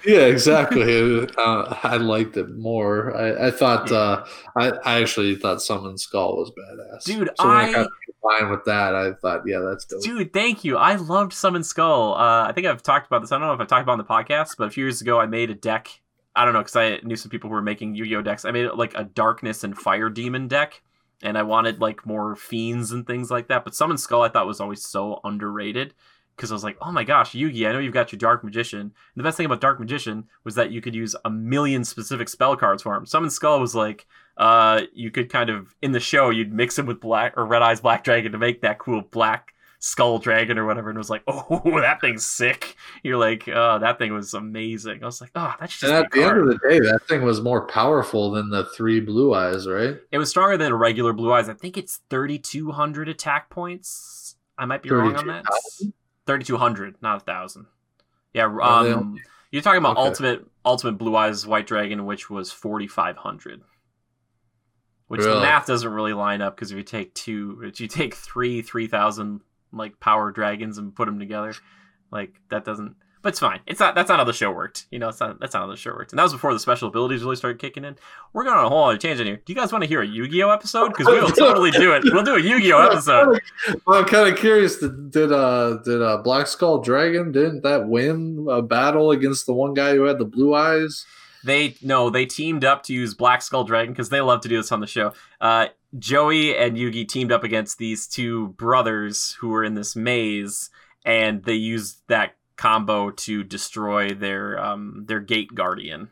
yeah, 0.06 0.26
exactly. 0.26 1.28
uh, 1.38 1.76
I 1.84 1.98
liked 1.98 2.38
it 2.38 2.50
more. 2.58 3.16
I, 3.16 3.48
I 3.48 3.52
thought, 3.52 3.92
uh, 3.92 4.26
I, 4.58 4.72
I 4.86 5.02
actually 5.02 5.36
thought 5.36 5.62
Summon 5.62 5.98
Skull 5.98 6.38
was 6.38 6.52
badass, 6.52 7.04
Dude, 7.06 7.30
So 7.40 7.48
I 7.48 7.64
I- 7.68 7.72
got 7.74 7.90
combined 8.22 8.52
with 8.52 8.66
that, 8.66 8.96
I 8.96 9.14
thought, 9.14 9.42
yeah, 9.46 9.60
that's 9.60 9.86
dope. 9.86 10.04
Dude, 10.04 10.32
thank 10.34 10.64
you. 10.64 10.78
I 10.78 10.96
loved 10.96 11.34
Summon 11.34 11.64
Skull. 11.64 12.14
Uh, 12.16 12.48
I 12.48 12.52
think 12.54 12.68
I've 12.68 12.84
talked 12.84 13.08
about 13.08 13.22
this. 13.22 13.32
I 13.32 13.38
don't 13.38 13.48
know 13.48 13.54
if 13.54 13.60
I've 13.60 13.68
talked 13.68 13.84
about 13.84 13.94
it 13.94 14.00
on 14.02 14.06
the 14.26 14.34
podcast, 14.34 14.56
but 14.58 14.66
a 14.68 14.70
few 14.72 14.84
years 14.86 15.02
ago, 15.02 15.20
I 15.20 15.26
made 15.26 15.50
a 15.50 15.56
deck. 15.56 15.90
I 16.36 16.46
don't 16.46 16.54
know 16.54 16.60
because 16.62 16.76
I 16.76 16.98
knew 17.04 17.16
some 17.16 17.30
people 17.30 17.50
who 17.50 17.56
were 17.56 17.62
making 17.62 17.96
Yu-Gi-Oh 17.96 18.22
decks. 18.22 18.46
I 18.46 18.52
made 18.52 18.66
it 18.66 18.78
like 18.78 18.94
a 18.96 19.04
Darkness 19.04 19.64
and 19.64 19.78
Fire 19.78 20.10
Demon 20.10 20.48
deck, 20.48 20.82
and 21.22 21.38
I 21.38 21.44
wanted 21.44 21.82
like 21.82 22.06
more 22.06 22.36
fiends 22.38 22.92
and 22.94 23.06
things 23.06 23.30
like 23.30 23.48
that. 23.50 23.64
But 23.66 23.76
Summon 23.76 23.98
Skull, 23.98 24.22
I 24.22 24.30
thought 24.30 24.48
was 24.48 24.62
always 24.62 24.86
so 24.86 25.20
underrated 25.24 25.94
because 26.36 26.52
I 26.52 26.56
was 26.56 26.64
like, 26.64 26.78
oh 26.82 26.92
my 26.92 27.04
gosh, 27.04 27.34
Yugi, 27.34 27.68
I 27.68 27.72
know 27.72 27.80
you've 27.80 27.94
got 27.94 28.12
your 28.12 28.18
Dark 28.18 28.44
Magician. 28.44 28.80
And 28.82 28.92
the 29.16 29.24
best 29.24 29.38
thing 29.38 29.46
about 29.46 29.62
Dark 29.62 29.80
Magician 29.80 30.26
was 30.44 30.56
that 30.56 30.72
you 30.72 30.82
could 30.82 30.96
use 30.96 31.16
a 31.26 31.30
million 31.30 31.84
specific 31.84 32.30
spell 32.30 32.56
cards 32.56 32.84
for 32.84 32.96
him. 32.96 33.06
Summon 33.06 33.30
Skull 33.30 33.60
was 33.60 33.76
like, 33.76 34.08
uh, 34.38 34.82
you 34.94 35.12
could 35.12 35.30
kind 35.30 35.50
of 35.50 35.76
in 35.82 35.92
the 35.92 36.00
show 36.00 36.30
you'd 36.30 36.54
mix 36.54 36.80
him 36.80 36.86
with 36.86 37.00
Black 37.00 37.34
or 37.38 37.46
Red 37.46 37.62
Eyes 37.62 37.82
Black 37.82 38.04
Dragon 38.04 38.32
to 38.32 38.38
make 38.38 38.62
that 38.62 38.80
cool 38.80 39.02
Black 39.02 39.54
Skull 39.84 40.20
Dragon 40.20 40.60
or 40.60 40.66
whatever, 40.66 40.90
and 40.90 40.98
it 40.98 41.00
was 41.00 41.10
like, 41.10 41.24
oh, 41.28 41.82
that 41.82 42.00
thing's 42.02 42.26
sick. 42.26 42.76
You're 43.04 43.18
like, 43.18 43.48
oh, 43.48 43.80
that 43.80 43.98
thing 43.98 44.14
was 44.14 44.34
amazing. 44.34 45.02
I 45.02 45.06
was 45.08 45.20
like, 45.20 45.32
oh, 45.36 45.56
that's 45.60 45.78
just 45.78 45.92
And 45.92 46.06
at 46.06 46.12
the 46.12 46.24
end 46.24 46.38
of 46.38 46.48
the 46.48 46.60
day, 46.70 46.80
that 46.80 47.02
thing 47.08 47.24
was 47.24 47.42
more 47.42 47.66
powerful 47.66 48.32
than 48.32 48.52
the 48.52 48.66
three 48.76 49.00
blue 49.00 49.34
eyes, 49.34 49.68
right? 49.68 49.98
It 50.12 50.20
was 50.20 50.30
stronger 50.30 50.56
than 50.56 50.72
a 50.72 50.76
regular 50.76 51.14
Blue 51.14 51.34
Eyes. 51.34 51.50
I 51.50 51.56
think 51.56 51.78
it's 51.78 52.00
3,200 52.12 53.10
attack 53.10 53.50
points. 53.50 54.36
I 54.58 54.66
might 54.66 54.84
be 54.84 54.92
wrong 54.92 55.16
on 55.16 55.28
that. 55.28 55.46
32,000? 55.46 55.94
3,200, 56.32 56.96
not 57.02 57.18
a 57.18 57.20
thousand. 57.26 57.66
Yeah, 58.34 58.46
Oh, 58.62 58.98
um, 58.98 59.20
you're 59.52 59.62
talking 59.62 59.80
about 59.80 59.98
Okay. 59.98 60.08
ultimate 60.08 60.48
ultimate 60.64 60.94
Blue 60.94 61.16
Eyes 61.16 61.46
White 61.46 61.68
Dragon, 61.68 62.06
which 62.06 62.30
was 62.30 62.52
4,500. 62.52 63.62
Which 65.08 65.22
the 65.22 65.42
math 65.42 65.66
doesn't 65.66 65.92
really 65.92 66.14
line 66.14 66.42
up 66.42 66.56
because 66.56 66.72
if 66.72 66.78
you 66.78 66.84
take 66.84 67.14
two, 67.14 67.62
if 67.66 67.82
you 67.82 67.88
take 67.88 68.16
three 68.16 68.62
3,000 68.62 69.42
like 69.74 70.00
power 70.00 70.32
dragons 70.32 70.78
and 70.78 70.96
put 70.96 71.06
them 71.06 71.20
together, 71.20 71.54
like 72.12 72.40
that 72.50 72.64
doesn't. 72.64 72.96
But 73.22 73.30
it's 73.30 73.40
fine. 73.40 73.60
It's 73.68 73.80
not. 73.80 73.94
That's 73.94 74.10
not 74.10 74.18
how 74.18 74.24
the 74.24 74.34
show 74.34 74.52
worked. 74.52 74.88
You 74.90 74.98
know, 74.98 75.10
it's 75.10 75.20
not. 75.20 75.40
That's 75.40 75.54
not 75.54 75.62
how 75.62 75.68
the 75.68 75.78
show 75.78 75.92
worked. 75.92 76.12
And 76.12 76.18
that 76.18 76.24
was 76.24 76.34
before 76.34 76.54
the 76.54 76.60
special 76.60 76.88
abilities 76.88 77.22
really 77.24 77.36
started 77.36 77.60
kicking 77.60 77.86
in. 77.86 77.96
We're 78.34 78.44
going 78.44 78.58
on 78.58 78.66
a 78.66 78.70
whole 78.70 78.86
other 78.86 78.98
tangent 78.98 79.28
here. 79.28 79.42
Do 79.46 79.54
you 79.54 79.60
guys 79.60 79.72
want 79.72 79.84
to 79.84 79.88
hear 79.88 80.02
a 80.02 80.08
Yu-Gi-Oh 80.08 80.50
episode? 80.50 80.90
Because 80.90 81.06
we 81.06 81.20
will 81.20 81.30
totally 81.30 81.70
do 81.70 81.94
it. 81.94 82.04
We'll 82.06 82.24
do 82.24 82.36
a 82.36 82.42
Yu-Gi-Oh 82.42 82.80
episode. 82.92 83.40
Well, 83.86 84.00
I'm 84.00 84.06
kind 84.06 84.28
of 84.28 84.40
curious. 84.40 84.78
Did 84.80 85.12
did 85.12 85.32
uh 85.32 85.78
did 85.86 86.02
uh 86.02 86.18
Black 86.18 86.48
Skull 86.48 86.80
Dragon 86.80 87.32
didn't 87.32 87.62
that 87.62 87.88
win 87.88 88.48
a 88.50 88.62
battle 88.62 89.12
against 89.12 89.46
the 89.46 89.54
one 89.54 89.74
guy 89.74 89.96
who 89.96 90.04
had 90.04 90.18
the 90.18 90.26
blue 90.26 90.56
eyes? 90.56 91.06
They 91.44 91.76
no, 91.82 92.10
they 92.10 92.26
teamed 92.26 92.66
up 92.66 92.84
to 92.84 92.94
use 92.94 93.14
Black 93.14 93.42
Skull 93.42 93.64
Dragon 93.64 93.94
because 93.94 94.10
they 94.10 94.22
love 94.22 94.42
to 94.42 94.50
do 94.50 94.58
this 94.58 94.72
on 94.72 94.80
the 94.80 94.88
show. 94.88 95.14
Uh, 95.40 95.68
Joey 95.98 96.56
and 96.56 96.78
Yugi 96.78 97.08
teamed 97.08 97.32
up 97.32 97.44
against 97.44 97.78
these 97.78 98.08
two 98.08 98.50
brothers 98.50 99.38
who 99.40 99.50
were 99.50 99.64
in 99.64 99.76
this 99.76 99.96
maze, 99.96 100.70
and 101.06 101.44
they 101.44 101.54
used 101.54 102.02
that 102.08 102.36
combo 102.62 103.10
to 103.10 103.44
destroy 103.44 104.14
their 104.14 104.64
um, 104.64 105.06
their 105.08 105.20
Gate 105.20 105.54
Guardian. 105.54 106.12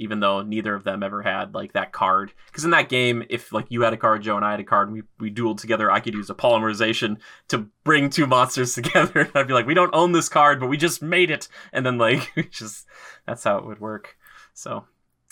Even 0.00 0.20
though 0.20 0.42
neither 0.42 0.76
of 0.76 0.84
them 0.84 1.02
ever 1.02 1.22
had 1.22 1.56
like 1.56 1.72
that 1.72 1.90
card, 1.90 2.32
because 2.46 2.64
in 2.64 2.70
that 2.70 2.88
game, 2.88 3.24
if 3.28 3.52
like 3.52 3.66
you 3.68 3.82
had 3.82 3.92
a 3.92 3.96
card, 3.96 4.22
Joe 4.22 4.36
and 4.36 4.44
I 4.44 4.52
had 4.52 4.60
a 4.60 4.64
card, 4.64 4.86
and 4.86 4.96
we 4.96 5.02
we 5.18 5.34
dueled 5.34 5.60
together, 5.60 5.90
I 5.90 5.98
could 5.98 6.14
use 6.14 6.30
a 6.30 6.36
polymerization 6.36 7.16
to 7.48 7.66
bring 7.82 8.08
two 8.08 8.28
monsters 8.28 8.74
together. 8.76 9.22
And 9.22 9.32
I'd 9.34 9.48
be 9.48 9.54
like, 9.54 9.66
we 9.66 9.74
don't 9.74 9.92
own 9.92 10.12
this 10.12 10.28
card, 10.28 10.60
but 10.60 10.68
we 10.68 10.76
just 10.76 11.02
made 11.02 11.32
it, 11.32 11.48
and 11.72 11.84
then 11.84 11.98
like 11.98 12.30
we 12.36 12.44
just 12.44 12.86
that's 13.26 13.42
how 13.42 13.58
it 13.58 13.66
would 13.66 13.80
work. 13.80 14.16
So, 14.54 14.84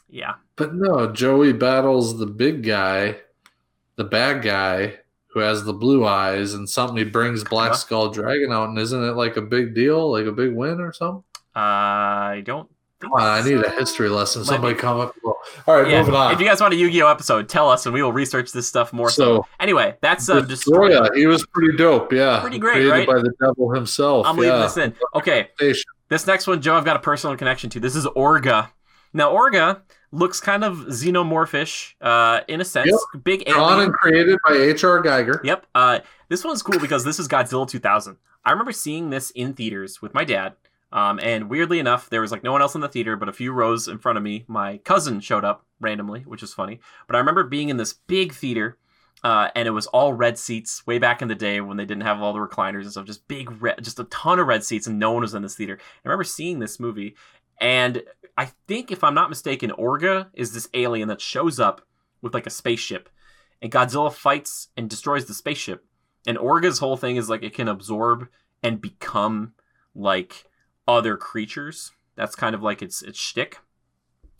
yeah. 0.09 0.35
But 0.57 0.75
no, 0.75 1.13
Joey 1.13 1.53
battles 1.53 2.19
the 2.19 2.27
big 2.27 2.65
guy, 2.65 3.19
the 3.95 4.05
bad 4.05 4.43
guy 4.43 4.99
who 5.37 5.43
has 5.43 5.65
the 5.65 5.73
blue 5.75 6.07
eyes, 6.07 6.55
and 6.55 6.67
something 6.67 6.97
he 6.97 7.05
brings 7.05 7.45
Black 7.45 7.73
Huh? 7.73 7.77
Skull 7.77 8.09
Dragon 8.11 8.51
out, 8.53 8.71
and 8.71 8.79
isn't 8.79 9.05
it 9.05 9.13
like 9.17 9.37
a 9.37 9.43
big 9.43 9.75
deal, 9.75 10.11
like 10.11 10.25
a 10.25 10.33
big 10.33 10.55
win 10.55 10.81
or 10.81 10.95
something? 10.95 11.23
I 11.55 12.43
don't. 12.47 12.71
Come 13.01 13.13
on, 13.13 13.21
I 13.21 13.47
need 13.47 13.63
a 13.63 13.69
history 13.69 14.09
lesson. 14.09 14.41
Might 14.41 14.47
Somebody 14.47 14.75
be. 14.75 14.81
come 14.81 14.99
up. 14.99 15.15
All 15.67 15.77
right, 15.77 15.91
Yeah, 15.91 16.01
moving 16.01 16.15
on. 16.15 16.33
If 16.33 16.41
you 16.41 16.47
guys 16.47 16.63
want 16.63 16.73
a 16.73 16.77
Yu-Gi-Oh 16.79 17.07
episode, 17.11 17.51
tell 17.51 17.69
us, 17.69 17.85
and 17.85 17.93
we 17.93 18.03
will 18.03 18.15
research 18.15 18.51
this 18.53 18.67
stuff 18.67 18.95
more. 18.95 19.11
So, 19.11 19.43
so 19.43 19.47
anyway, 19.61 19.95
that's 20.01 20.31
uh, 20.31 20.41
Destroya. 20.41 21.03
Destroya, 21.03 21.15
he 21.15 21.27
was 21.27 21.45
pretty 21.53 21.77
dope. 21.77 22.15
Yeah, 22.15 22.41
Pretty 22.41 22.59
great, 22.59 22.73
Created 22.77 22.91
right? 22.91 23.07
by 23.07 23.17
the 23.17 23.33
devil 23.39 23.71
himself. 23.75 24.25
I'm 24.27 24.37
yeah. 24.37 24.41
leaving 24.43 24.61
this 24.63 24.77
in. 24.79 24.95
Okay, 25.15 25.49
this 26.09 26.27
next 26.27 26.47
one, 26.47 26.63
Joe, 26.63 26.77
I've 26.79 26.87
got 26.87 26.97
a 26.97 27.01
personal 27.01 27.37
connection 27.37 27.69
to. 27.69 27.81
This 27.81 27.95
is 27.95 28.07
Orga. 28.07 28.71
Now, 29.13 29.31
Orga 29.35 29.83
looks 30.13 30.41
kind 30.41 30.65
of 30.65 30.77
xenomorphish 30.89 31.95
uh, 32.01 32.41
in 32.49 32.61
a 32.61 32.65
sense. 32.65 32.93
Big 33.25 33.45
Drawn 33.47 33.73
alien. 33.73 33.85
and 33.87 33.93
created 33.95 34.39
by 34.47 34.55
H.R. 34.55 35.03
Giger. 35.03 35.43
Yep. 35.45 35.67
Uh, 35.75 36.01
this 36.29 36.45
one's 36.45 36.63
cool 36.63 36.79
because 36.79 37.05
this 37.05 37.19
is 37.19 37.29
Godzilla 37.29 37.69
2000. 37.69 38.17
I 38.45 38.51
remember 38.51 38.73
seeing 38.73 39.11
this 39.11 39.31
in 39.31 39.55
theaters 39.55 40.01
with 40.01 40.15
my 40.15 40.25
dad. 40.25 40.55
Um, 40.93 41.19
and 41.23 41.51
weirdly 41.51 41.79
enough, 41.81 42.09
there 42.09 42.21
was 42.21 42.31
like 42.31 42.45
no 42.45 42.53
one 42.53 42.63
else 42.63 42.75
in 42.75 42.81
the 42.81 42.89
theater, 42.89 43.17
but 43.17 43.29
a 43.29 43.33
few 43.33 43.53
rows 43.53 43.89
in 43.89 43.99
front 43.99 44.17
of 44.17 44.25
me, 44.25 44.45
my 44.47 44.79
cousin 44.79 45.21
showed 45.21 45.45
up 45.45 45.67
randomly, 45.81 46.21
which 46.21 46.43
is 46.43 46.55
funny. 46.55 46.81
But 47.07 47.17
I 47.17 47.19
remember 47.19 47.45
being 47.45 47.69
in 47.69 47.77
this 47.77 47.93
big 47.93 48.33
theater, 48.33 48.79
uh, 49.25 49.49
and 49.57 49.67
it 49.67 49.73
was 49.73 49.89
all 49.89 50.13
red 50.13 50.39
seats 50.39 50.87
way 50.87 50.99
back 50.99 51.21
in 51.21 51.29
the 51.29 51.35
day 51.35 51.61
when 51.61 51.77
they 51.77 51.85
didn't 51.85 52.05
have 52.05 52.23
all 52.23 52.33
the 52.33 52.39
recliners 52.39 52.83
and 52.83 52.93
stuff. 52.93 53.07
Just 53.07 53.27
big 53.27 53.51
red, 53.61 53.83
just 53.83 53.99
a 53.99 54.05
ton 54.05 54.39
of 54.39 54.47
red 54.47 54.63
seats, 54.63 54.87
and 54.87 54.99
no 54.99 55.11
one 55.11 55.23
was 55.23 55.35
in 55.35 55.43
this 55.43 55.57
theater. 55.57 55.79
I 55.81 56.09
remember 56.09 56.25
seeing 56.25 56.61
this 56.61 56.79
movie, 56.79 57.17
and 57.61 58.03
I 58.37 58.47
think 58.67 58.91
if 58.91 59.03
I'm 59.03 59.15
not 59.15 59.31
mistaken, 59.31 59.71
Orga 59.71 60.29
is 60.35 60.53
this 60.53 60.69
alien 60.75 61.09
that 61.09 61.21
shows 61.21 61.59
up 61.59 61.83
with 62.21 62.35
like 62.35 62.47
a 62.47 62.51
spaceship, 62.51 63.09
and 63.63 63.73
Godzilla 63.73 64.13
fights 64.13 64.69
and 64.77 64.91
destroys 64.91 65.27
the 65.27 65.35
spaceship. 65.35 65.85
And 66.27 66.37
Orga's 66.37 66.81
whole 66.81 66.97
thing 66.97 67.17
is 67.17 67.31
like 67.31 67.43
it 67.43 67.55
can 67.55 67.69
absorb 67.69 68.29
and 68.63 68.81
become 68.81 69.55
like 69.95 70.45
other 70.87 71.17
creatures. 71.17 71.93
That's 72.17 72.35
kind 72.35 72.55
of 72.55 72.63
like 72.63 72.83
its 72.83 73.03
its 73.03 73.19
shtick. 73.19 73.61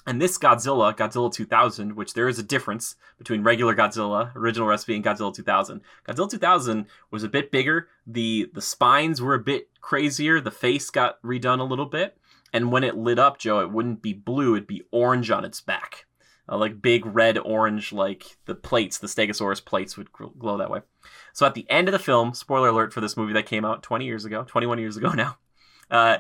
And 0.09 0.23
this 0.23 0.39
Godzilla, 0.39 0.97
Godzilla 0.97 1.33
2000, 1.33 1.97
which 1.97 2.15
there 2.15 2.29
is 2.29 2.39
a 2.39 2.45
difference 2.45 2.95
between 3.19 3.43
regular 3.43 3.75
Godzilla, 3.75 4.35
original 4.37 4.69
recipe, 4.69 4.95
and 4.95 5.05
Godzilla 5.05 5.35
2000. 5.35 5.81
Godzilla 6.09 6.31
2000 6.31 6.87
was 7.11 7.25
a 7.25 7.29
bit 7.29 7.51
bigger. 7.51 7.89
the 8.07 8.49
The 8.55 8.63
spines 8.63 9.21
were 9.21 9.35
a 9.35 9.41
bit 9.41 9.69
crazier. 9.81 10.41
The 10.41 10.53
face 10.53 10.91
got 10.91 11.21
redone 11.23 11.59
a 11.59 11.65
little 11.65 11.87
bit. 11.87 12.17
And 12.53 12.71
when 12.71 12.85
it 12.85 12.97
lit 12.97 13.19
up, 13.19 13.39
Joe, 13.39 13.61
it 13.61 13.73
wouldn't 13.73 14.03
be 14.03 14.13
blue; 14.13 14.55
it'd 14.55 14.67
be 14.67 14.83
orange 14.93 15.31
on 15.31 15.45
its 15.45 15.61
back, 15.61 16.07
uh, 16.49 16.57
like 16.57 16.81
big 16.81 17.05
red 17.05 17.39
orange, 17.39 17.93
like 17.93 18.37
the 18.47 18.55
plates, 18.55 18.99
the 18.99 19.09
Stegosaurus 19.09 19.65
plates 19.65 19.97
would 19.97 20.13
glow 20.13 20.57
that 20.57 20.71
way. 20.71 20.81
So 21.33 21.47
at 21.47 21.55
the 21.55 21.69
end 21.71 21.89
of 21.89 21.93
the 21.93 21.99
film, 21.99 22.35
spoiler 22.35 22.69
alert 22.69 22.93
for 22.93 23.01
this 23.01 23.17
movie 23.17 23.33
that 23.35 23.47
came 23.47 23.65
out 23.65 23.83
20 23.83 24.05
years 24.05 24.25
ago, 24.25 24.45
21 24.45 24.79
years 24.79 24.97
ago 24.97 25.11
now, 25.15 25.39
uh, 25.91 26.19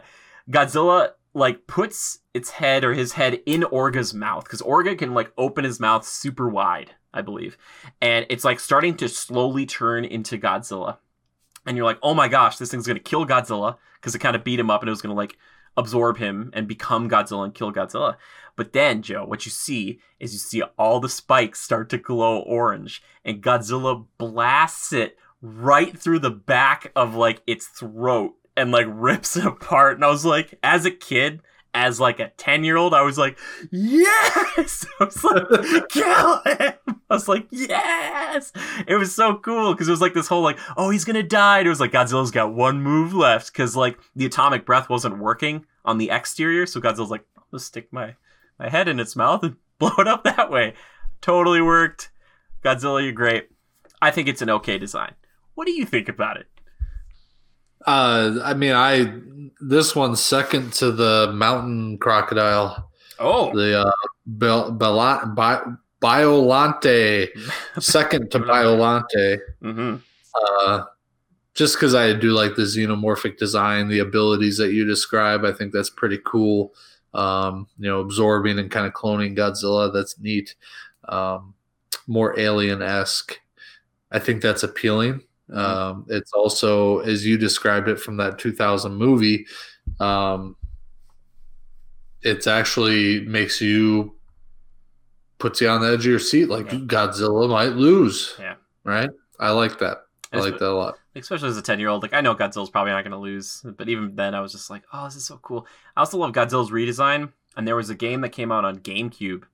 Godzilla 0.50 1.10
like 1.34 1.66
puts 1.66 2.20
its 2.32 2.50
head 2.50 2.82
or 2.82 2.94
his 2.94 3.12
head 3.12 3.40
in 3.44 3.60
Orga's 3.60 4.14
mouth 4.14 4.44
because 4.44 4.62
Orga 4.62 4.96
can 4.96 5.12
like 5.12 5.32
open 5.36 5.64
his 5.64 5.78
mouth 5.78 6.06
super 6.06 6.48
wide, 6.48 6.92
I 7.12 7.22
believe, 7.22 7.58
and 8.00 8.26
it's 8.30 8.44
like 8.44 8.58
starting 8.58 8.96
to 8.96 9.08
slowly 9.08 9.66
turn 9.66 10.04
into 10.04 10.38
Godzilla. 10.38 10.98
And 11.66 11.76
you're 11.76 11.84
like, 11.84 11.98
oh 12.02 12.14
my 12.14 12.28
gosh, 12.28 12.56
this 12.56 12.70
thing's 12.70 12.86
gonna 12.86 13.00
kill 13.00 13.26
Godzilla 13.26 13.76
because 13.96 14.14
it 14.14 14.20
kind 14.20 14.34
of 14.34 14.44
beat 14.44 14.58
him 14.58 14.70
up 14.70 14.82
and 14.82 14.88
it 14.88 14.92
was 14.92 15.02
gonna 15.02 15.14
like 15.14 15.36
absorb 15.76 16.18
him 16.18 16.50
and 16.52 16.66
become 16.66 17.08
Godzilla 17.08 17.44
and 17.44 17.54
kill 17.54 17.72
Godzilla. 17.72 18.16
But 18.56 18.72
then, 18.72 19.02
Joe, 19.02 19.24
what 19.24 19.44
you 19.44 19.50
see 19.50 20.00
is 20.18 20.32
you 20.32 20.38
see 20.38 20.62
all 20.78 21.00
the 21.00 21.08
spikes 21.08 21.60
start 21.60 21.90
to 21.90 21.98
glow 21.98 22.38
orange, 22.38 23.02
and 23.24 23.42
Godzilla 23.42 24.06
blasts 24.18 24.92
it 24.92 25.18
right 25.42 25.96
through 25.96 26.20
the 26.20 26.30
back 26.30 26.90
of 26.96 27.14
like 27.14 27.42
its 27.46 27.66
throat 27.66 28.34
and 28.56 28.72
like 28.72 28.86
rips 28.90 29.36
it 29.36 29.44
apart. 29.44 29.96
And 29.96 30.04
I 30.04 30.08
was 30.08 30.24
like, 30.24 30.58
as 30.62 30.86
a 30.86 30.90
kid, 30.90 31.42
as 31.76 32.00
like 32.00 32.18
a 32.20 32.30
10 32.38 32.64
year 32.64 32.78
old, 32.78 32.94
I 32.94 33.02
was 33.02 33.18
like, 33.18 33.38
yes! 33.70 34.86
I 35.00 35.04
was 35.04 35.22
like, 35.22 35.88
kill 35.90 36.40
him! 36.44 36.72
I 36.88 37.14
was 37.14 37.28
like, 37.28 37.46
yes! 37.50 38.50
It 38.88 38.96
was 38.96 39.14
so 39.14 39.36
cool 39.36 39.74
because 39.74 39.86
it 39.86 39.90
was 39.90 40.00
like 40.00 40.14
this 40.14 40.26
whole 40.26 40.42
like, 40.42 40.58
oh, 40.78 40.88
he's 40.88 41.04
gonna 41.04 41.22
die. 41.22 41.58
And 41.58 41.66
it 41.66 41.70
was 41.70 41.78
like 41.78 41.92
Godzilla's 41.92 42.30
got 42.30 42.54
one 42.54 42.80
move 42.82 43.12
left 43.12 43.52
because 43.52 43.76
like 43.76 43.98
the 44.16 44.24
atomic 44.24 44.64
breath 44.64 44.88
wasn't 44.88 45.18
working 45.18 45.66
on 45.84 45.98
the 45.98 46.10
exterior. 46.10 46.64
So 46.64 46.80
Godzilla's 46.80 47.10
like, 47.10 47.26
I'm 47.36 47.44
gonna 47.52 47.60
stick 47.60 47.92
my, 47.92 48.14
my 48.58 48.70
head 48.70 48.88
in 48.88 48.98
its 48.98 49.14
mouth 49.14 49.42
and 49.42 49.56
blow 49.78 49.92
it 49.98 50.08
up 50.08 50.24
that 50.24 50.50
way. 50.50 50.72
totally 51.20 51.60
worked. 51.60 52.10
Godzilla, 52.64 53.02
you're 53.02 53.12
great. 53.12 53.50
I 54.00 54.10
think 54.10 54.28
it's 54.28 54.42
an 54.42 54.50
okay 54.50 54.78
design. 54.78 55.12
What 55.54 55.66
do 55.66 55.72
you 55.72 55.84
think 55.84 56.08
about 56.08 56.38
it? 56.38 56.46
Uh, 57.86 58.38
I 58.42 58.54
mean, 58.54 58.72
I 58.72 59.12
this 59.60 59.94
one's 59.94 60.20
second 60.20 60.72
to 60.74 60.90
the 60.92 61.30
mountain 61.32 61.98
crocodile. 61.98 62.90
Oh, 63.18 63.54
The 63.54 63.80
uh, 63.86 63.92
Bel- 64.26 64.72
Bela- 64.72 65.32
Bi- 65.34 65.62
Biolante, 66.02 67.28
second 67.80 68.30
to 68.32 68.40
Biolante. 68.40 69.38
hmm 69.62 69.96
Uh, 70.34 70.84
just 71.54 71.76
because 71.76 71.94
I 71.94 72.12
do 72.12 72.32
like 72.32 72.54
the 72.56 72.62
xenomorphic 72.62 73.38
design, 73.38 73.88
the 73.88 74.00
abilities 74.00 74.58
that 74.58 74.72
you 74.72 74.84
describe, 74.84 75.44
I 75.46 75.52
think 75.52 75.72
that's 75.72 75.88
pretty 75.88 76.18
cool. 76.26 76.74
Um, 77.14 77.66
you 77.78 77.88
know, 77.88 78.00
absorbing 78.00 78.58
and 78.58 78.70
kind 78.70 78.86
of 78.86 78.92
cloning 78.92 79.34
Godzilla, 79.34 79.90
that's 79.90 80.18
neat. 80.18 80.54
Um, 81.08 81.54
more 82.06 82.38
alien 82.38 82.82
esque. 82.82 83.40
I 84.12 84.18
think 84.18 84.42
that's 84.42 84.62
appealing. 84.62 85.22
Mhm. 85.50 85.56
Um, 85.56 86.06
it's 86.08 86.32
also, 86.32 86.98
as 87.00 87.24
you 87.24 87.38
described 87.38 87.88
it 87.88 88.00
from 88.00 88.16
that 88.16 88.38
2000 88.38 88.94
movie, 88.96 89.46
um, 90.00 90.56
it's 92.22 92.46
actually 92.46 93.20
makes 93.26 93.60
you 93.60 94.14
puts 95.38 95.60
you 95.60 95.68
on 95.68 95.82
the 95.82 95.88
edge 95.88 96.00
of 96.00 96.06
your 96.06 96.18
seat, 96.18 96.46
like 96.48 96.72
Yeah. 96.72 96.78
Godzilla 96.80 97.48
might 97.48 97.74
lose. 97.76 98.34
Yeah. 98.38 98.54
Right. 98.84 99.10
I 99.38 99.50
like 99.50 99.78
that. 99.80 99.98
I 100.32 100.38
like 100.38 100.58
that 100.58 100.68
a 100.68 100.74
lot. 100.74 100.98
especially 101.14 101.48
as 101.48 101.56
a 101.56 101.62
10 101.62 101.78
year 101.80 101.88
old 101.88 102.02
like 102.02 102.12
i 102.12 102.20
know 102.20 102.34
godzilla's 102.34 102.68
probably 102.68 102.92
not 102.92 103.02
going 103.02 103.12
to 103.12 103.16
lose 103.16 103.64
but 103.78 103.88
even 103.88 104.14
then 104.16 104.34
i 104.34 104.40
was 104.40 104.52
just 104.52 104.68
like 104.68 104.82
oh 104.92 105.04
this 105.06 105.16
is 105.16 105.24
so 105.24 105.38
cool 105.38 105.66
i 105.96 106.00
also 106.00 106.18
love 106.18 106.32
godzilla's 106.32 106.70
redesign 106.70 107.32
and 107.56 107.66
there 107.66 107.74
was 107.76 107.88
a 107.88 107.94
game 107.94 108.20
that 108.20 108.30
came 108.30 108.52
out 108.52 108.62
on 108.66 108.76
gamecube 108.80 109.44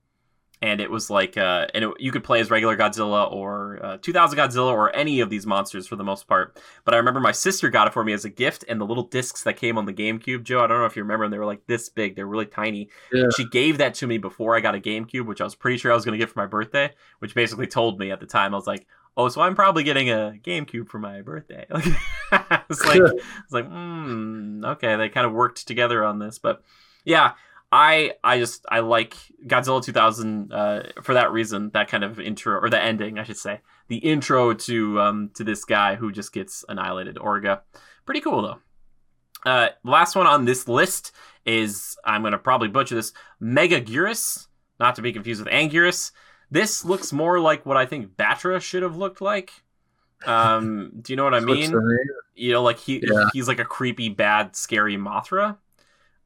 and 0.63 0.79
it 0.79 0.89
was 0.89 1.09
like 1.09 1.37
uh 1.37 1.67
and 1.73 1.83
it, 1.83 1.91
you 1.99 2.09
could 2.09 2.23
play 2.23 2.39
as 2.39 2.49
regular 2.49 2.77
godzilla 2.77 3.29
or 3.31 3.79
uh, 3.83 3.97
2000 4.01 4.39
godzilla 4.39 4.71
or 4.71 4.95
any 4.95 5.19
of 5.19 5.29
these 5.29 5.45
monsters 5.45 5.85
for 5.85 5.97
the 5.97 6.03
most 6.03 6.25
part. 6.25 6.57
But 6.85 6.93
i 6.93 6.97
remember 6.97 7.19
my 7.19 7.33
sister 7.33 7.69
got 7.69 7.87
it 7.87 7.93
for 7.93 8.03
me 8.03 8.13
as 8.13 8.23
a 8.23 8.29
gift 8.29 8.63
and 8.69 8.79
the 8.79 8.85
little 8.85 9.03
discs 9.03 9.43
that 9.43 9.57
came 9.57 9.77
on 9.77 9.85
the 9.85 9.93
gamecube 9.93 10.43
joe 10.43 10.63
i 10.63 10.67
don't 10.67 10.79
know 10.79 10.85
if 10.85 10.95
you 10.95 11.03
remember 11.03 11.25
them 11.25 11.31
they 11.31 11.37
were 11.37 11.45
like 11.45 11.67
this 11.67 11.89
big. 11.89 12.15
They're 12.15 12.25
really 12.25 12.45
tiny. 12.45 12.89
Yeah. 13.11 13.25
she 13.35 13.45
gave 13.45 13.77
that 13.77 13.93
to 13.95 14.07
me 14.07 14.17
before 14.17 14.55
i 14.55 14.61
got 14.61 14.73
a 14.73 14.79
gamecube 14.79 15.25
which 15.25 15.41
i 15.41 15.43
was 15.43 15.53
pretty 15.53 15.77
sure 15.77 15.91
i 15.91 15.95
was 15.95 16.05
going 16.05 16.17
to 16.17 16.23
get 16.23 16.33
for 16.33 16.39
my 16.39 16.47
birthday 16.47 16.91
which 17.19 17.35
basically 17.35 17.67
told 17.67 17.99
me 17.99 18.11
at 18.11 18.19
the 18.19 18.25
time. 18.25 18.53
I 18.53 18.57
was 18.57 18.67
like 18.67 18.87
oh, 19.15 19.29
so 19.29 19.41
I'm 19.41 19.53
probably 19.53 19.83
getting 19.83 20.09
a 20.09 20.33
GameCube 20.41 20.89
for 20.89 20.97
my 20.97 21.21
birthday. 21.21 21.67
it's 21.71 22.83
like, 22.83 22.99
it's 22.99 23.51
like, 23.51 23.67
hmm, 23.67 24.65
okay, 24.65 24.95
they 24.95 25.07
kind 25.09 25.27
of 25.27 25.33
worked 25.33 25.67
together 25.67 26.03
on 26.03 26.17
this, 26.17 26.39
but 26.39 26.63
yeah, 27.05 27.33
I, 27.75 28.13
I 28.23 28.37
just, 28.37 28.67
I 28.69 28.81
like 28.81 29.15
Godzilla 29.47 29.83
2000 29.83 30.53
uh, 30.53 30.83
for 31.01 31.15
that 31.15 31.31
reason. 31.31 31.71
That 31.73 31.87
kind 31.87 32.03
of 32.03 32.19
intro 32.19 32.59
or 32.59 32.69
the 32.69 32.79
ending, 32.79 33.17
I 33.17 33.23
should 33.23 33.37
say, 33.37 33.61
the 33.87 33.97
intro 33.97 34.53
to 34.53 35.01
um 35.01 35.31
to 35.33 35.43
this 35.43 35.65
guy 35.65 35.95
who 35.95 36.11
just 36.11 36.31
gets 36.33 36.63
annihilated. 36.69 37.15
Orga, 37.15 37.61
pretty 38.05 38.21
cool 38.21 38.43
though. 38.43 38.59
Uh, 39.43 39.69
last 39.83 40.15
one 40.15 40.27
on 40.27 40.45
this 40.45 40.67
list 40.67 41.13
is 41.47 41.97
I'm 42.05 42.21
gonna 42.21 42.37
probably 42.37 42.67
butcher 42.67 42.93
this. 42.93 43.11
Mega 43.39 43.81
Megaguirus, 43.81 44.45
not 44.79 44.93
to 44.97 45.01
be 45.01 45.11
confused 45.11 45.43
with 45.43 45.51
Anguirus. 45.51 46.11
This 46.51 46.85
looks 46.85 47.11
more 47.11 47.39
like 47.39 47.65
what 47.65 47.75
I 47.75 47.87
think 47.87 48.15
Batra 48.15 48.61
should 48.61 48.83
have 48.83 48.97
looked 48.97 49.19
like. 49.19 49.51
Um, 50.27 50.91
do 51.01 51.11
you 51.11 51.17
know 51.17 51.23
what 51.23 51.33
I 51.33 51.39
mean? 51.53 51.73
You 52.35 52.51
know, 52.51 52.61
like 52.61 52.77
he 52.77 53.01
Yeah. 53.03 53.29
he's 53.33 53.47
like 53.47 53.59
a 53.59 53.65
creepy, 53.65 54.09
bad, 54.09 54.55
scary 54.55 54.95
Mothra. 54.95 55.57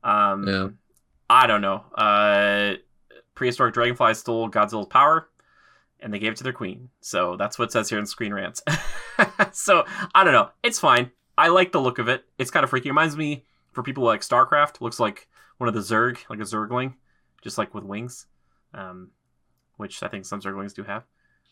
Um, 0.03 0.45
Yeah. 0.45 0.67
I 1.29 1.47
don't 1.47 1.61
know. 1.61 1.83
Uh, 1.93 2.73
prehistoric 3.35 3.73
dragonfly 3.73 4.13
stole 4.13 4.49
Godzilla's 4.49 4.87
power, 4.87 5.29
and 5.99 6.13
they 6.13 6.19
gave 6.19 6.33
it 6.33 6.37
to 6.37 6.43
their 6.43 6.53
queen. 6.53 6.89
So 7.01 7.35
that's 7.37 7.59
what 7.59 7.65
it 7.65 7.71
says 7.71 7.89
here 7.89 7.99
in 7.99 8.05
Screen 8.05 8.33
Rants. 8.33 8.61
so 9.51 9.85
I 10.13 10.23
don't 10.23 10.33
know. 10.33 10.49
It's 10.63 10.79
fine. 10.79 11.11
I 11.37 11.49
like 11.49 11.71
the 11.71 11.81
look 11.81 11.99
of 11.99 12.07
it. 12.07 12.25
It's 12.37 12.51
kind 12.51 12.63
of 12.63 12.69
freaky. 12.69 12.89
It 12.89 12.91
reminds 12.91 13.15
me 13.15 13.45
for 13.71 13.83
people 13.83 14.03
like 14.03 14.21
StarCraft. 14.21 14.81
Looks 14.81 14.99
like 14.99 15.27
one 15.57 15.67
of 15.67 15.75
the 15.75 15.81
Zerg, 15.81 16.17
like 16.29 16.39
a 16.39 16.43
Zergling, 16.43 16.93
just 17.43 17.57
like 17.57 17.73
with 17.73 17.83
wings, 17.83 18.25
um, 18.73 19.11
which 19.77 20.01
I 20.01 20.07
think 20.07 20.25
some 20.25 20.41
Zerglings 20.41 20.73
do 20.73 20.83
have. 20.83 21.03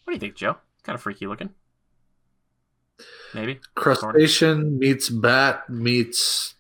What 0.04 0.12
do 0.12 0.16
you 0.16 0.20
think, 0.20 0.36
Joe? 0.36 0.58
Kind 0.84 0.96
of 0.96 1.02
freaky 1.02 1.28
looking. 1.28 1.52
Maybe. 3.34 3.60
Crustacean 3.76 4.80
meets 4.80 5.10
bat 5.10 5.70
meets 5.70 6.55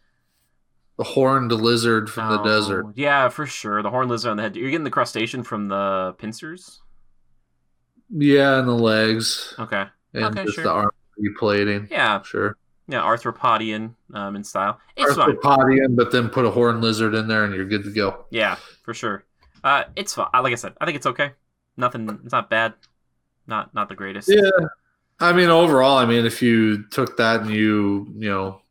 the 0.98 1.04
horned 1.04 1.52
lizard 1.52 2.10
from 2.10 2.30
the 2.30 2.40
Oh, 2.40 2.44
desert. 2.44 2.86
Yeah, 2.96 3.30
for 3.30 3.46
sure. 3.46 3.82
The 3.84 3.90
horned 3.90 4.10
lizard 4.10 4.32
on 4.32 4.38
the 4.38 4.44
head. 4.44 4.56
You're 4.56 4.72
getting 4.72 4.84
the 4.86 4.90
crustacean 4.90 5.44
from 5.44 5.68
the 5.68 6.16
pincers. 6.18 6.82
Yeah, 8.10 8.60
and 8.60 8.68
the 8.68 8.74
legs 8.74 9.54
Okay. 9.60 9.86
and 10.14 10.26
Okay, 10.26 10.44
just 10.44 10.56
sure. 10.56 10.64
the 10.64 10.72
arm 10.72 10.92
plating. 11.38 11.88
Yeah, 11.90 12.22
Sure. 12.22 12.56
yeah, 12.88 13.02
arthropodian 13.02 13.96
um, 14.14 14.36
in 14.36 14.44
style. 14.44 14.80
It's. 14.96 15.14
Arthropodian, 15.16 15.96
but 15.96 16.12
then 16.12 16.30
put 16.30 16.46
a 16.46 16.52
horned 16.52 16.82
lizard 16.82 17.16
in 17.16 17.28
there 17.28 17.44
and 17.44 17.54
you're 17.54 17.66
good 17.66 17.84
to 17.84 17.92
go. 17.92 18.26
Yeah, 18.30 18.56
for 18.84 18.94
sure. 18.94 19.24
Uh, 19.64 19.86
it's 19.96 20.14
fine. 20.14 20.28
Like 20.34 20.52
I 20.54 20.56
said, 20.56 20.74
I 20.80 20.86
think 20.86 20.96
it's 20.98 21.08
okay. 21.08 21.32
Nothing. 21.78 22.20
It's 22.24 22.32
not 22.32 22.50
bad. 22.50 22.74
Not 23.48 23.74
not 23.74 23.90
the 23.90 23.96
greatest. 23.96 24.30
Yeah. 24.30 24.50
I 25.20 25.32
mean, 25.34 25.50
overall, 25.50 25.98
I 25.98 26.06
mean, 26.06 26.26
if 26.26 26.42
you 26.42 26.84
took 26.90 27.18
that 27.18 27.42
and 27.42 27.50
you, 27.50 28.14
you 28.18 28.30
know, 28.30 28.62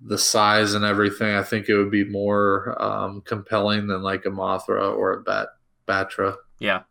the 0.00 0.18
size 0.18 0.74
and 0.74 0.84
everything, 0.84 1.34
I 1.34 1.42
think 1.42 1.68
it 1.68 1.76
would 1.76 1.90
be 1.90 2.04
more 2.04 2.80
um, 2.82 3.22
compelling 3.22 3.86
than 3.86 4.02
like 4.02 4.26
a 4.26 4.30
Mothra 4.30 4.94
or 4.94 5.14
a 5.14 5.22
Bat 5.22 5.48
Batra. 5.88 6.36
Yeah. 6.58 6.82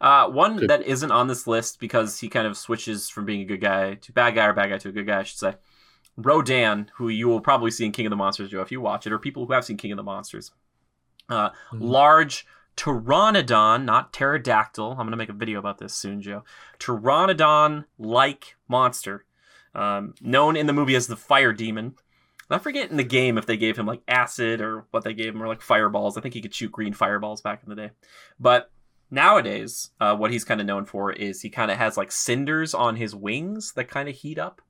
Uh, 0.00 0.28
one 0.28 0.66
that 0.68 0.82
isn't 0.86 1.10
on 1.10 1.26
this 1.26 1.46
list 1.46 1.80
because 1.80 2.20
he 2.20 2.28
kind 2.28 2.46
of 2.46 2.56
switches 2.56 3.08
from 3.08 3.24
being 3.24 3.40
a 3.40 3.44
good 3.44 3.60
guy 3.60 3.94
to 3.94 4.12
bad 4.12 4.34
guy 4.36 4.46
or 4.46 4.52
bad 4.52 4.70
guy 4.70 4.78
to 4.78 4.88
a 4.90 4.92
good 4.92 5.06
guy, 5.06 5.20
I 5.20 5.22
should 5.24 5.38
say. 5.38 5.56
Rodan, 6.16 6.90
who 6.94 7.08
you 7.08 7.28
will 7.28 7.40
probably 7.40 7.70
see 7.70 7.84
in 7.84 7.92
King 7.92 8.06
of 8.06 8.10
the 8.10 8.16
Monsters, 8.16 8.50
Joe, 8.50 8.60
if 8.60 8.70
you 8.72 8.80
watch 8.80 9.06
it, 9.06 9.12
or 9.12 9.18
people 9.18 9.44
who 9.46 9.52
have 9.52 9.64
seen 9.64 9.76
King 9.76 9.92
of 9.92 9.96
the 9.96 10.02
Monsters. 10.02 10.52
Uh, 11.28 11.50
Mhm. 11.72 11.80
Large 11.80 12.46
Pteranodon, 12.76 13.84
not 13.84 14.12
pterodactyl. 14.12 14.92
I'm 14.92 14.98
going 14.98 15.10
to 15.10 15.16
make 15.16 15.28
a 15.28 15.32
video 15.32 15.58
about 15.58 15.78
this 15.78 15.94
soon, 15.94 16.22
Joe. 16.22 16.44
Pteranodon 16.78 17.84
like 17.98 18.56
monster, 18.68 19.24
um, 19.74 20.14
known 20.20 20.56
in 20.56 20.66
the 20.66 20.72
movie 20.72 20.94
as 20.94 21.08
the 21.08 21.16
Fire 21.16 21.52
Demon. 21.52 21.96
I 22.50 22.58
forget 22.58 22.90
in 22.90 22.96
the 22.96 23.04
game 23.04 23.36
if 23.36 23.46
they 23.46 23.56
gave 23.56 23.78
him 23.78 23.86
like 23.86 24.02
acid 24.08 24.60
or 24.60 24.86
what 24.90 25.04
they 25.04 25.14
gave 25.14 25.34
him, 25.34 25.42
or 25.42 25.48
like 25.48 25.60
fireballs. 25.60 26.16
I 26.16 26.20
think 26.20 26.34
he 26.34 26.40
could 26.40 26.54
shoot 26.54 26.72
green 26.72 26.92
fireballs 26.92 27.40
back 27.40 27.62
in 27.62 27.68
the 27.68 27.76
day. 27.76 27.90
But 28.40 28.70
nowadays, 29.10 29.90
uh, 30.00 30.16
what 30.16 30.30
he's 30.30 30.44
kind 30.44 30.60
of 30.60 30.66
known 30.66 30.84
for 30.86 31.12
is 31.12 31.42
he 31.42 31.50
kind 31.50 31.70
of 31.70 31.76
has 31.76 31.96
like 31.96 32.10
cinders 32.10 32.74
on 32.74 32.96
his 32.96 33.14
wings 33.14 33.72
that 33.74 33.88
kind 33.88 34.08
of 34.08 34.14
heat 34.14 34.38
up. 34.38 34.62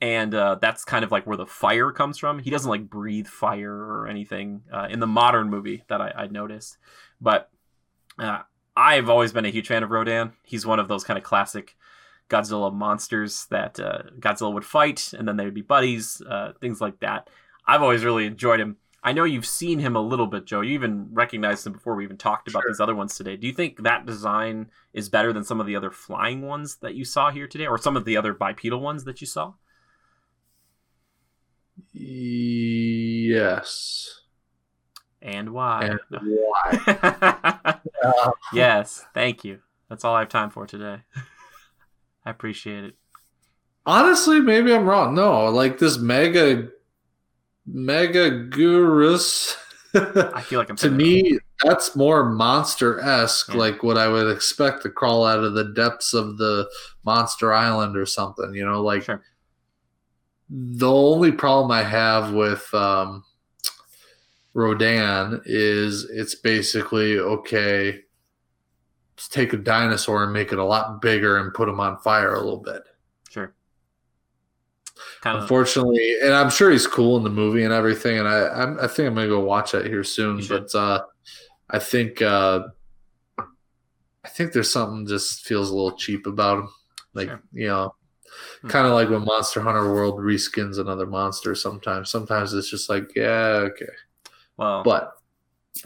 And 0.00 0.34
uh, 0.34 0.56
that's 0.60 0.84
kind 0.84 1.04
of 1.04 1.10
like 1.10 1.26
where 1.26 1.38
the 1.38 1.46
fire 1.46 1.90
comes 1.90 2.18
from. 2.18 2.38
He 2.38 2.50
doesn't 2.50 2.70
like 2.70 2.90
breathe 2.90 3.26
fire 3.26 3.74
or 3.74 4.06
anything 4.06 4.62
uh, 4.70 4.88
in 4.90 5.00
the 5.00 5.06
modern 5.06 5.48
movie 5.48 5.84
that 5.88 6.00
I, 6.00 6.12
I 6.14 6.26
noticed. 6.26 6.76
But 7.20 7.50
uh, 8.18 8.40
I've 8.76 9.08
always 9.08 9.32
been 9.32 9.46
a 9.46 9.50
huge 9.50 9.68
fan 9.68 9.82
of 9.82 9.90
Rodan. 9.90 10.34
He's 10.44 10.66
one 10.66 10.78
of 10.78 10.88
those 10.88 11.02
kind 11.02 11.16
of 11.16 11.24
classic 11.24 11.76
Godzilla 12.28 12.72
monsters 12.72 13.46
that 13.50 13.78
uh, 13.78 14.02
Godzilla 14.18 14.52
would 14.52 14.64
fight, 14.64 15.12
and 15.16 15.26
then 15.28 15.36
they 15.36 15.44
would 15.44 15.54
be 15.54 15.62
buddies, 15.62 16.20
uh, 16.28 16.52
things 16.60 16.80
like 16.80 17.00
that. 17.00 17.28
I've 17.66 17.82
always 17.82 18.04
really 18.04 18.26
enjoyed 18.26 18.60
him. 18.60 18.76
I 19.02 19.12
know 19.12 19.24
you've 19.24 19.46
seen 19.46 19.78
him 19.78 19.94
a 19.94 20.00
little 20.00 20.26
bit, 20.26 20.46
Joe. 20.46 20.62
You 20.62 20.72
even 20.72 21.08
recognized 21.12 21.64
him 21.66 21.72
before 21.74 21.94
we 21.94 22.02
even 22.02 22.16
talked 22.16 22.48
about 22.48 22.62
Sure. 22.62 22.70
these 22.72 22.80
other 22.80 22.94
ones 22.94 23.14
today. 23.14 23.36
Do 23.36 23.46
you 23.46 23.52
think 23.52 23.84
that 23.84 24.04
design 24.04 24.68
is 24.92 25.08
better 25.08 25.32
than 25.32 25.44
some 25.44 25.60
of 25.60 25.66
the 25.66 25.76
other 25.76 25.92
flying 25.92 26.42
ones 26.42 26.76
that 26.78 26.94
you 26.96 27.04
saw 27.04 27.30
here 27.30 27.46
today, 27.46 27.66
or 27.68 27.78
some 27.78 27.96
of 27.96 28.04
the 28.04 28.16
other 28.16 28.34
bipedal 28.34 28.80
ones 28.80 29.04
that 29.04 29.20
you 29.20 29.26
saw? 29.28 29.52
Yes. 32.86 34.20
And 35.22 35.50
why? 35.50 35.84
And 35.84 36.00
why? 36.20 37.78
Yes, 38.52 39.04
thank 39.14 39.44
you. 39.44 39.60
That's 39.88 40.04
all 40.04 40.14
I 40.14 40.20
have 40.20 40.28
time 40.28 40.50
for 40.50 40.66
today. 40.66 41.02
I 42.26 42.30
appreciate 42.30 42.84
it. 42.84 42.94
honestly, 43.86 44.40
maybe 44.40 44.74
I'm 44.74 44.84
wrong. 44.86 45.14
No, 45.14 45.46
like 45.46 45.78
this 45.78 45.96
mega, 45.96 46.68
Megaguirus. 47.70 49.54
I 49.94 50.42
feel 50.42 50.58
like 50.58 50.68
I'm 50.70 50.76
to 50.84 50.90
me, 50.90 51.38
that's 51.62 51.96
more 51.96 52.28
monster 52.30 53.00
esque, 53.00 53.50
Yeah. 53.54 53.58
like 53.60 53.82
what 53.82 53.96
I 53.96 54.08
would 54.08 54.30
expect 54.30 54.82
to 54.82 54.90
crawl 54.90 55.24
out 55.24 55.42
of 55.44 55.54
the 55.54 55.72
depths 55.72 56.12
of 56.14 56.36
the 56.36 56.68
Monster 57.04 57.52
Island 57.52 57.96
or 57.96 58.04
something. 58.06 58.52
You 58.54 58.66
know, 58.66 58.82
like 58.82 59.04
Sure. 59.04 59.22
the 60.50 60.90
only 60.92 61.32
problem 61.32 61.70
I 61.70 61.82
have 61.84 62.32
with 62.34 62.72
um, 62.74 63.24
Rodan 64.52 65.42
is 65.46 66.04
it's 66.10 66.34
basically 66.34 67.18
okay. 67.18 68.00
Take 69.30 69.52
a 69.52 69.56
dinosaur 69.56 70.24
and 70.24 70.32
make 70.32 70.52
it 70.52 70.58
a 70.58 70.64
lot 70.64 71.00
bigger 71.00 71.38
and 71.38 71.52
put 71.54 71.68
him 71.68 71.80
on 71.80 71.98
fire 71.98 72.34
a 72.34 72.40
little 72.40 72.58
bit. 72.60 72.82
Sure. 73.30 73.54
Kind 75.22 75.36
of. 75.36 75.42
Unfortunately, 75.44 76.16
and 76.22 76.34
I'm 76.34 76.50
sure 76.50 76.70
he's 76.70 76.86
cool 76.86 77.16
in 77.16 77.24
the 77.24 77.30
movie 77.30 77.64
and 77.64 77.72
everything, 77.72 78.18
and 78.18 78.28
I 78.28 78.48
I'm, 78.48 78.78
I 78.78 78.86
think 78.86 79.08
I'm 79.08 79.14
gonna 79.14 79.28
go 79.28 79.40
watch 79.40 79.72
that 79.72 79.86
here 79.86 80.04
soon. 80.04 80.42
But 80.46 80.74
uh, 80.74 81.02
I 81.70 81.78
think 81.78 82.20
uh, 82.22 82.64
I 83.38 84.28
think 84.28 84.52
there's 84.52 84.70
something 84.72 85.06
just 85.06 85.46
feels 85.46 85.70
a 85.70 85.74
little 85.74 85.96
cheap 85.96 86.26
about 86.26 86.58
him. 86.58 86.68
Like 87.14 87.28
Sure. 87.28 87.42
you 87.52 87.68
know, 87.68 87.94
Hmm. 88.60 88.68
kind 88.68 88.86
of 88.86 88.92
like 88.92 89.08
when 89.08 89.24
Monster 89.24 89.60
Hunter 89.62 89.90
World 89.92 90.18
reskins 90.18 90.78
another 90.78 91.06
monster. 91.06 91.54
Sometimes, 91.54 92.10
sometimes 92.10 92.52
it's 92.52 92.68
just 92.68 92.90
like, 92.90 93.10
yeah, 93.16 93.64
okay, 93.70 93.86
Well, 94.58 94.82
but 94.82 95.12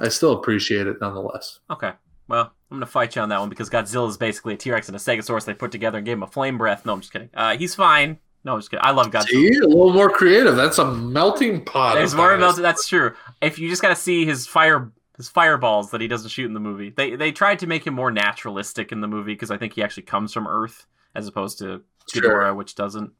I 0.00 0.08
still 0.08 0.32
appreciate 0.32 0.86
it 0.88 0.96
nonetheless. 1.00 1.60
okay. 1.70 1.92
Well, 2.30 2.52
I'm 2.70 2.76
gonna 2.76 2.86
fight 2.86 3.16
you 3.16 3.22
on 3.22 3.28
that 3.30 3.40
one 3.40 3.48
because 3.48 3.68
Godzilla 3.68 4.08
is 4.08 4.16
basically 4.16 4.54
a 4.54 4.56
T-Rex 4.56 4.88
and 4.88 4.96
a 4.96 5.00
Stegosaurus 5.00 5.44
they 5.44 5.54
put 5.54 5.72
together 5.72 5.98
and 5.98 6.04
gave 6.04 6.16
him 6.16 6.22
a 6.22 6.28
flame 6.28 6.56
breath. 6.56 6.86
No, 6.86 6.92
I'm 6.92 7.00
just 7.00 7.12
kidding. 7.12 7.28
Uh, 7.34 7.56
he's 7.56 7.74
fine. 7.74 8.18
No, 8.44 8.54
I'm 8.54 8.58
just 8.60 8.70
kidding. 8.70 8.84
I 8.84 8.92
love 8.92 9.10
Godzilla. 9.10 9.26
See, 9.26 9.58
a 9.58 9.66
little 9.66 9.92
more 9.92 10.08
creative. 10.08 10.56
That's 10.56 10.78
a 10.78 10.90
melting 10.90 11.64
pot. 11.64 11.96
There's 11.96 12.12
of 12.12 12.18
more 12.18 12.36
melted. 12.38 12.64
That's 12.64 12.86
true. 12.88 13.14
If 13.42 13.58
you 13.58 13.68
just 13.68 13.82
gotta 13.82 13.96
see 13.96 14.24
his 14.24 14.46
fire, 14.46 14.92
his 15.16 15.28
fireballs 15.28 15.90
that 15.90 16.00
he 16.00 16.08
doesn't 16.08 16.30
shoot 16.30 16.46
in 16.46 16.54
the 16.54 16.60
movie. 16.60 16.90
They 16.90 17.16
they 17.16 17.32
tried 17.32 17.58
to 17.58 17.66
make 17.66 17.86
him 17.86 17.94
more 17.94 18.10
naturalistic 18.10 18.92
in 18.92 19.00
the 19.00 19.08
movie 19.08 19.34
because 19.34 19.50
I 19.50 19.58
think 19.58 19.74
he 19.74 19.82
actually 19.82 20.04
comes 20.04 20.32
from 20.32 20.46
Earth 20.46 20.86
as 21.14 21.26
opposed 21.26 21.58
to 21.58 21.82
Sure. 22.12 22.22
Ghidorah, 22.22 22.56
which 22.56 22.74
doesn't. 22.74 23.12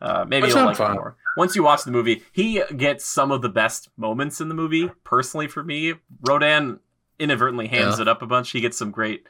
Uh, 0.00 0.24
maybe 0.26 0.48
you'll 0.48 0.64
like 0.64 0.78
it 0.78 0.92
more. 0.92 1.16
Once 1.36 1.56
you 1.56 1.62
watch 1.62 1.82
the 1.84 1.90
movie, 1.90 2.22
he 2.32 2.62
gets 2.76 3.04
some 3.04 3.32
of 3.32 3.42
the 3.42 3.48
best 3.48 3.88
moments 3.96 4.40
in 4.40 4.48
the 4.48 4.54
movie. 4.54 4.90
Personally, 5.04 5.48
for 5.48 5.64
me, 5.64 5.94
Rodan 6.22 6.78
inadvertently 7.18 7.66
hands 7.68 7.98
Yeah. 7.98 8.02
it 8.02 8.08
up 8.08 8.22
a 8.22 8.26
bunch. 8.26 8.50
He 8.50 8.60
gets 8.60 8.76
some 8.78 8.90
great. 8.90 9.26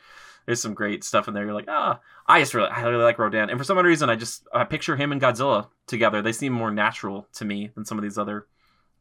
There's 0.47 0.63
some 0.63 0.73
great 0.73 1.05
stuff 1.05 1.29
in 1.29 1.35
there. 1.35 1.45
You're 1.45 1.53
like, 1.53 1.69
ah, 1.69 2.01
I 2.27 2.41
just 2.41 2.55
really, 2.55 2.71
I 2.71 2.81
really 2.83 3.05
like 3.05 3.19
Rodan, 3.19 3.51
and 3.51 3.59
for 3.59 3.65
some 3.65 3.77
odd 3.77 3.85
reason, 3.85 4.09
I 4.09 4.17
just 4.17 4.47
I 4.55 4.65
picture 4.65 4.97
him 4.97 5.13
and 5.13 5.21
Godzilla 5.21 5.69
together. 5.87 6.23
They 6.23 6.33
seem 6.33 6.53
more 6.55 6.71
natural 6.71 7.27
to 7.35 7.45
me 7.45 7.71
than 7.75 7.85
some 7.85 7.99
of 7.99 8.03
these 8.03 8.17
other 8.17 8.47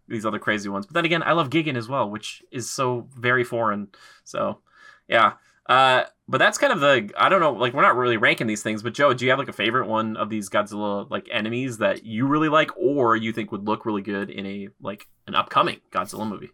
these 0.10 0.26
other 0.26 0.40
crazy 0.40 0.68
ones. 0.70 0.86
But 0.86 0.94
then 0.94 1.06
again, 1.06 1.24
I 1.24 1.32
love 1.34 1.50
Gigan 1.50 1.78
as 1.78 1.88
well, 1.88 2.10
which 2.10 2.44
is 2.52 2.70
so 2.70 3.08
very 3.18 3.44
foreign. 3.44 3.90
So, 4.24 4.60
yeah. 5.08 5.34
Uh, 5.68 6.04
but 6.30 6.38
that's 6.38 6.58
kind 6.58 6.72
of 6.72 6.80
the 6.80 7.10
I 7.18 7.28
don't 7.30 7.40
know. 7.42 7.52
Like 7.54 7.74
we're 7.74 7.82
not 7.82 7.96
really 7.98 8.18
ranking 8.18 8.48
these 8.48 8.64
things, 8.64 8.84
but 8.84 8.94
Joe, 8.94 9.14
do 9.14 9.24
you 9.26 9.32
have 9.32 9.40
like 9.40 9.50
a 9.50 9.54
favorite 9.54 9.88
one 9.88 10.16
of 10.18 10.30
these 10.30 10.50
Godzilla 10.50 11.10
like 11.10 11.28
enemies 11.32 11.78
that 11.80 12.06
you 12.06 12.26
really 12.28 12.50
like, 12.50 12.72
or 12.78 13.16
you 13.16 13.32
think 13.32 13.52
would 13.52 13.66
look 13.68 13.86
really 13.86 14.02
good 14.02 14.30
in 14.30 14.46
a 14.46 14.68
like 14.82 15.08
an 15.28 15.36
upcoming 15.36 15.80
Godzilla 15.92 16.28
movie? 16.28 16.52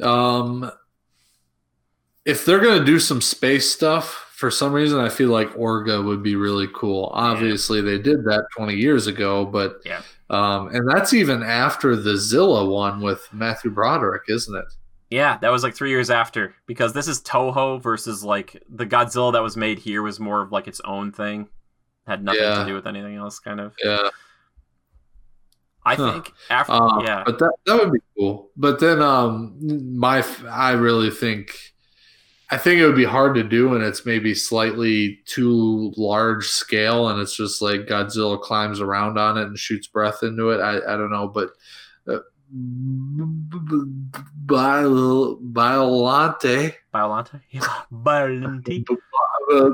Um, 0.00 0.70
if 2.24 2.44
they're 2.44 2.60
gonna 2.60 2.84
do 2.84 2.98
some 2.98 3.20
space 3.20 3.70
stuff, 3.72 4.28
for 4.36 4.50
some 4.50 4.72
reason, 4.72 4.98
I 5.00 5.08
feel 5.08 5.30
like 5.30 5.48
Orga 5.54 6.04
would 6.04 6.22
be 6.22 6.34
really 6.36 6.68
cool. 6.74 7.10
Obviously, 7.14 7.80
they 7.80 7.98
did 7.98 8.24
that 8.24 8.46
20 8.56 8.74
years 8.74 9.06
ago, 9.06 9.44
but 9.44 9.80
Yeah. 9.84 10.02
um, 10.30 10.68
and 10.74 10.88
that's 10.88 11.12
even 11.12 11.42
after 11.42 11.94
the 11.96 12.16
Zilla 12.16 12.64
one 12.68 13.00
with 13.00 13.28
Matthew 13.32 13.70
Broderick, 13.70 14.22
isn't 14.28 14.56
it? 14.56 14.64
Yeah, 15.10 15.36
that 15.38 15.50
was 15.50 15.62
like 15.62 15.74
three 15.74 15.90
years 15.90 16.10
after 16.10 16.54
because 16.66 16.92
this 16.92 17.06
is 17.06 17.20
Toho 17.22 17.80
versus 17.80 18.24
like 18.24 18.60
the 18.68 18.86
Godzilla 18.86 19.32
that 19.34 19.42
was 19.42 19.56
made 19.56 19.78
here 19.78 20.02
was 20.02 20.18
more 20.18 20.40
of 20.42 20.50
like 20.52 20.66
its 20.66 20.80
own 20.84 21.12
thing, 21.12 21.48
had 22.06 22.24
nothing 22.24 22.40
Yeah. 22.42 22.60
to 22.60 22.66
do 22.66 22.74
with 22.74 22.86
anything 22.86 23.16
else. 23.16 23.38
Kind 23.38 23.60
of. 23.60 23.74
Yeah. 23.84 24.08
I 25.84 25.94
Huh. 25.96 26.12
think 26.12 26.32
after 26.50 26.72
Uh, 26.72 27.02
yeah, 27.02 27.22
But 27.26 27.38
that 27.38 27.52
that 27.66 27.78
would 27.78 27.92
be 27.92 27.98
cool. 28.16 28.50
But 28.56 28.80
then 28.80 29.02
um 29.02 29.56
my 29.98 30.24
I 30.50 30.72
really 30.72 31.10
think 31.10 31.56
I 32.50 32.58
think 32.58 32.80
it 32.80 32.86
would 32.86 32.96
be 32.96 33.04
hard 33.04 33.34
to 33.36 33.42
do 33.42 33.74
and 33.74 33.82
it's 33.82 34.04
maybe 34.04 34.34
slightly 34.34 35.20
too 35.24 35.92
large 35.96 36.46
scale 36.48 37.08
and 37.08 37.18
it's 37.20 37.34
just 37.34 37.62
like 37.62 37.86
Godzilla 37.86 38.40
climbs 38.40 38.78
around 38.80 39.18
on 39.18 39.38
it 39.38 39.44
and 39.46 39.58
shoots 39.58 39.86
breath 39.86 40.22
into 40.22 40.50
it. 40.50 40.60
I, 40.60 40.76
I 40.76 40.96
don't 40.98 41.10
know, 41.10 41.28
but 41.28 41.52
uh, 42.06 42.18
Biolante 44.46 46.74
Biolante, 46.92 47.42
Biolante. 47.92 48.84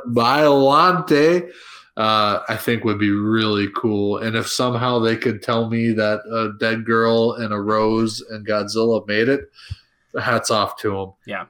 Biolante, 0.06 1.50
uh, 1.98 2.44
I 2.48 2.56
think 2.56 2.84
would 2.84 3.00
be 3.00 3.10
really 3.10 3.68
cool. 3.76 4.18
And 4.18 4.36
if 4.36 4.48
somehow 4.48 5.00
they 5.00 5.16
could 5.16 5.42
tell 5.42 5.68
me 5.68 5.90
that 5.92 6.20
a 6.30 6.56
dead 6.58 6.86
girl 6.86 7.32
and 7.32 7.52
a 7.52 7.60
rose 7.60 8.20
and 8.20 8.46
Godzilla 8.46 9.06
made 9.08 9.28
it, 9.28 9.50
hats 10.18 10.50
off 10.52 10.76
to 10.78 10.90
them. 10.90 11.12
Yeah. 11.26 11.46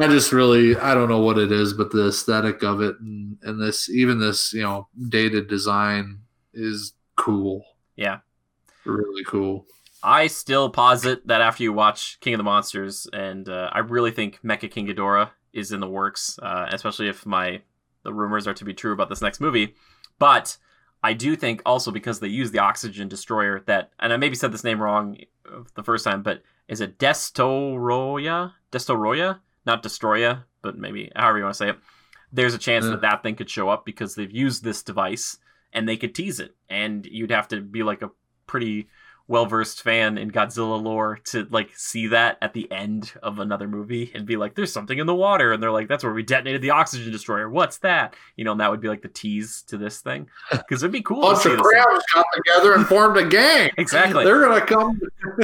I 0.00 0.08
just 0.08 0.32
really, 0.32 0.76
I 0.76 0.92
don't 0.94 1.08
know 1.08 1.20
what 1.20 1.38
it 1.38 1.52
is, 1.52 1.72
but 1.72 1.92
the 1.92 2.08
aesthetic 2.08 2.64
of 2.64 2.80
it 2.80 2.96
and, 2.98 3.38
and 3.42 3.62
this, 3.62 3.88
even 3.88 4.18
this, 4.18 4.52
you 4.52 4.62
know, 4.62 4.88
dated 5.08 5.46
design 5.46 6.18
is 6.52 6.94
cool. 7.14 7.64
Yeah. 7.94 8.18
Really 8.84 9.22
cool. 9.24 9.66
I 10.02 10.26
still 10.26 10.68
posit 10.68 11.28
that 11.28 11.42
after 11.42 11.62
you 11.62 11.72
watch 11.72 12.18
King 12.20 12.34
of 12.34 12.38
the 12.38 12.44
Monsters, 12.44 13.06
and 13.12 13.48
uh, 13.48 13.68
I 13.70 13.80
really 13.80 14.10
think 14.10 14.40
Mecha 14.42 14.70
King 14.70 14.88
Ghidorah 14.88 15.30
is 15.52 15.72
in 15.72 15.80
the 15.80 15.88
works, 15.88 16.38
uh, 16.42 16.66
especially 16.72 17.08
if 17.08 17.26
my 17.26 17.60
the 18.02 18.12
rumors 18.12 18.46
are 18.46 18.54
to 18.54 18.64
be 18.64 18.74
true 18.74 18.92
about 18.92 19.08
this 19.08 19.22
next 19.22 19.40
movie. 19.40 19.74
But 20.18 20.56
I 21.02 21.12
do 21.14 21.34
think 21.36 21.62
also 21.64 21.90
because 21.90 22.20
they 22.20 22.28
use 22.28 22.50
the 22.50 22.58
Oxygen 22.58 23.08
Destroyer 23.08 23.60
that, 23.66 23.90
and 23.98 24.12
I 24.12 24.16
maybe 24.16 24.34
said 24.36 24.52
this 24.52 24.64
name 24.64 24.80
wrong 24.82 25.16
the 25.74 25.82
first 25.82 26.04
time, 26.04 26.22
but 26.22 26.42
is 26.68 26.80
it 26.80 26.98
Destoroya? 26.98 28.52
Destoroya, 28.72 29.40
not 29.66 29.82
Destroya, 29.82 30.44
but 30.62 30.78
maybe 30.78 31.10
however 31.16 31.38
you 31.38 31.44
want 31.44 31.54
to 31.54 31.58
say 31.58 31.70
it. 31.70 31.78
There's 32.32 32.54
a 32.54 32.58
chance 32.58 32.84
Yeah. 32.84 32.92
that 32.92 33.00
that 33.00 33.22
thing 33.22 33.34
could 33.36 33.50
show 33.50 33.68
up 33.68 33.84
because 33.84 34.14
they've 34.14 34.30
used 34.30 34.62
this 34.62 34.82
device 34.82 35.38
and 35.72 35.88
they 35.88 35.96
could 35.96 36.14
tease 36.14 36.40
it, 36.40 36.56
and 36.68 37.06
you'd 37.06 37.30
have 37.30 37.48
to 37.48 37.60
be 37.60 37.82
like 37.82 38.02
a 38.02 38.10
pretty 38.46 38.88
well 39.30 39.46
versed 39.46 39.80
fan 39.80 40.18
in 40.18 40.28
Godzilla 40.32 40.82
lore 40.82 41.20
to 41.26 41.46
like 41.50 41.70
see 41.76 42.08
that 42.08 42.36
at 42.42 42.52
the 42.52 42.70
end 42.72 43.12
of 43.22 43.38
another 43.38 43.68
movie 43.68 44.10
and 44.12 44.26
be 44.26 44.36
like, 44.36 44.56
"There's 44.56 44.72
something 44.72 44.98
in 44.98 45.06
the 45.06 45.14
water," 45.14 45.52
and 45.52 45.62
they're 45.62 45.70
like, 45.70 45.86
"That's 45.86 46.02
where 46.02 46.12
we 46.12 46.24
detonated 46.24 46.62
the 46.62 46.70
oxygen 46.70 47.12
destroyer. 47.12 47.48
What's 47.48 47.78
that?" 47.78 48.14
You 48.34 48.44
know, 48.44 48.50
and 48.50 48.60
that 48.60 48.72
would 48.72 48.80
be 48.80 48.88
like 48.88 49.02
the 49.02 49.08
tease 49.08 49.62
to 49.68 49.78
this 49.78 50.00
thing 50.00 50.28
because 50.50 50.82
it'd 50.82 50.90
be 50.90 51.00
cool. 51.00 51.20
to 51.20 51.26
Bunch 51.28 51.42
see 51.42 51.52
of 51.52 51.60
crabs 51.60 52.04
got 52.12 52.26
together 52.34 52.74
and 52.74 52.84
formed 52.86 53.16
a 53.16 53.26
gang. 53.26 53.70
Exactly. 53.78 54.24
They're 54.24 54.40
gonna 54.40 54.66
come. 54.66 55.00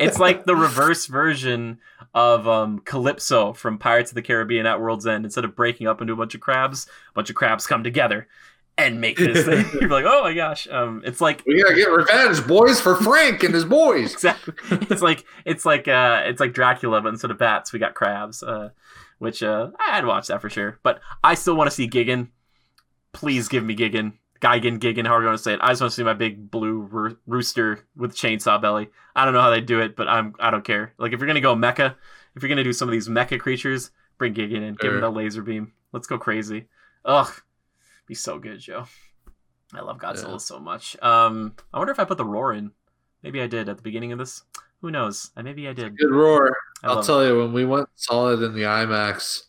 It's 0.00 0.18
like 0.18 0.44
the 0.44 0.56
reverse 0.56 1.06
version 1.06 1.78
of 2.14 2.48
um, 2.48 2.78
Calypso 2.80 3.52
from 3.52 3.76
Pirates 3.78 4.10
of 4.10 4.14
the 4.14 4.22
Caribbean 4.22 4.64
at 4.64 4.80
World's 4.80 5.06
End. 5.06 5.24
Instead 5.26 5.44
of 5.44 5.54
breaking 5.54 5.86
up 5.86 6.00
into 6.00 6.14
a 6.14 6.16
bunch 6.16 6.34
of 6.34 6.40
crabs, 6.40 6.86
a 6.86 7.12
bunch 7.12 7.28
of 7.28 7.36
crabs 7.36 7.66
come 7.66 7.84
together 7.84 8.28
and 8.78 9.00
make 9.00 9.16
this 9.16 9.44
thing. 9.44 9.64
You're 9.80 9.90
like, 9.90 10.04
oh 10.06 10.22
my 10.22 10.34
gosh. 10.34 10.68
Um, 10.68 11.02
it's 11.04 11.20
like 11.20 11.42
we 11.46 11.62
gotta 11.62 11.74
get 11.74 11.90
revenge, 11.90 12.46
boys, 12.46 12.80
for 12.80 12.96
Frank 12.96 13.42
and 13.42 13.54
his 13.54 13.64
boys. 13.64 14.12
exactly. 14.14 14.54
It's 14.70 15.02
like 15.02 15.24
it's 15.44 15.64
like 15.64 15.88
uh 15.88 16.22
it's 16.26 16.40
like 16.40 16.52
Dracula, 16.52 17.00
but 17.00 17.08
instead 17.08 17.30
of 17.30 17.38
bats, 17.38 17.72
we 17.72 17.78
got 17.78 17.94
crabs. 17.94 18.42
Uh, 18.42 18.70
which 19.18 19.42
uh 19.42 19.70
I'd 19.78 20.04
watch 20.04 20.28
that 20.28 20.40
for 20.40 20.50
sure. 20.50 20.78
But 20.82 21.00
I 21.24 21.34
still 21.34 21.56
want 21.56 21.70
to 21.70 21.74
see 21.74 21.88
Gigan. 21.88 22.28
Please 23.12 23.48
give 23.48 23.64
me 23.64 23.74
Gigan, 23.74 24.12
Gigan, 24.40 24.78
Gigan, 24.78 25.06
however 25.06 25.22
you 25.22 25.28
want 25.28 25.38
to 25.38 25.42
say 25.42 25.54
it. 25.54 25.60
I 25.62 25.70
just 25.70 25.80
want 25.80 25.92
to 25.92 25.96
see 25.96 26.02
my 26.02 26.12
big 26.12 26.50
blue 26.50 26.80
roo- 26.80 27.16
rooster 27.26 27.86
with 27.96 28.14
chainsaw 28.14 28.60
belly. 28.60 28.88
I 29.14 29.24
don't 29.24 29.32
know 29.32 29.40
how 29.40 29.50
they 29.50 29.62
do 29.62 29.80
it, 29.80 29.96
but 29.96 30.08
I'm 30.08 30.34
I 30.38 30.50
don't 30.50 30.64
care. 30.64 30.92
Like 30.98 31.12
if 31.12 31.20
you're 31.20 31.26
gonna 31.26 31.40
go 31.40 31.54
mecha, 31.54 31.94
if 32.34 32.42
you're 32.42 32.50
gonna 32.50 32.64
do 32.64 32.74
some 32.74 32.88
of 32.88 32.92
these 32.92 33.08
mecha 33.08 33.40
creatures, 33.40 33.90
bring 34.18 34.34
Gigan 34.34 34.62
in, 34.62 34.74
give 34.74 34.92
him 34.92 35.00
the 35.00 35.10
laser 35.10 35.42
beam. 35.42 35.72
Let's 35.92 36.06
go 36.06 36.18
crazy. 36.18 36.66
Ugh, 37.06 37.32
be 38.06 38.14
so 38.14 38.38
good, 38.38 38.60
Joe. 38.60 38.86
I 39.74 39.80
love 39.80 39.98
Godzilla 39.98 40.32
Yeah. 40.32 40.36
so 40.38 40.58
much. 40.60 40.96
Um, 41.02 41.54
I 41.74 41.78
wonder 41.78 41.92
if 41.92 41.98
I 41.98 42.04
put 42.04 42.18
the 42.18 42.24
roar 42.24 42.52
in. 42.52 42.70
Maybe 43.22 43.40
I 43.42 43.46
did 43.46 43.68
at 43.68 43.76
the 43.76 43.82
beginning 43.82 44.12
of 44.12 44.18
this. 44.18 44.42
Who 44.80 44.90
knows? 44.90 45.30
Maybe 45.42 45.66
I 45.68 45.72
did. 45.72 45.96
Good 45.98 46.10
roar. 46.10 46.56
I 46.82 46.88
I'll 46.88 46.96
love 46.96 47.06
tell 47.06 47.26
you 47.26 47.38
when 47.38 47.52
we 47.52 47.64
went 47.64 47.88
saw 47.96 48.28
it 48.32 48.42
in 48.42 48.52
the 48.54 48.62
IMAX, 48.62 49.42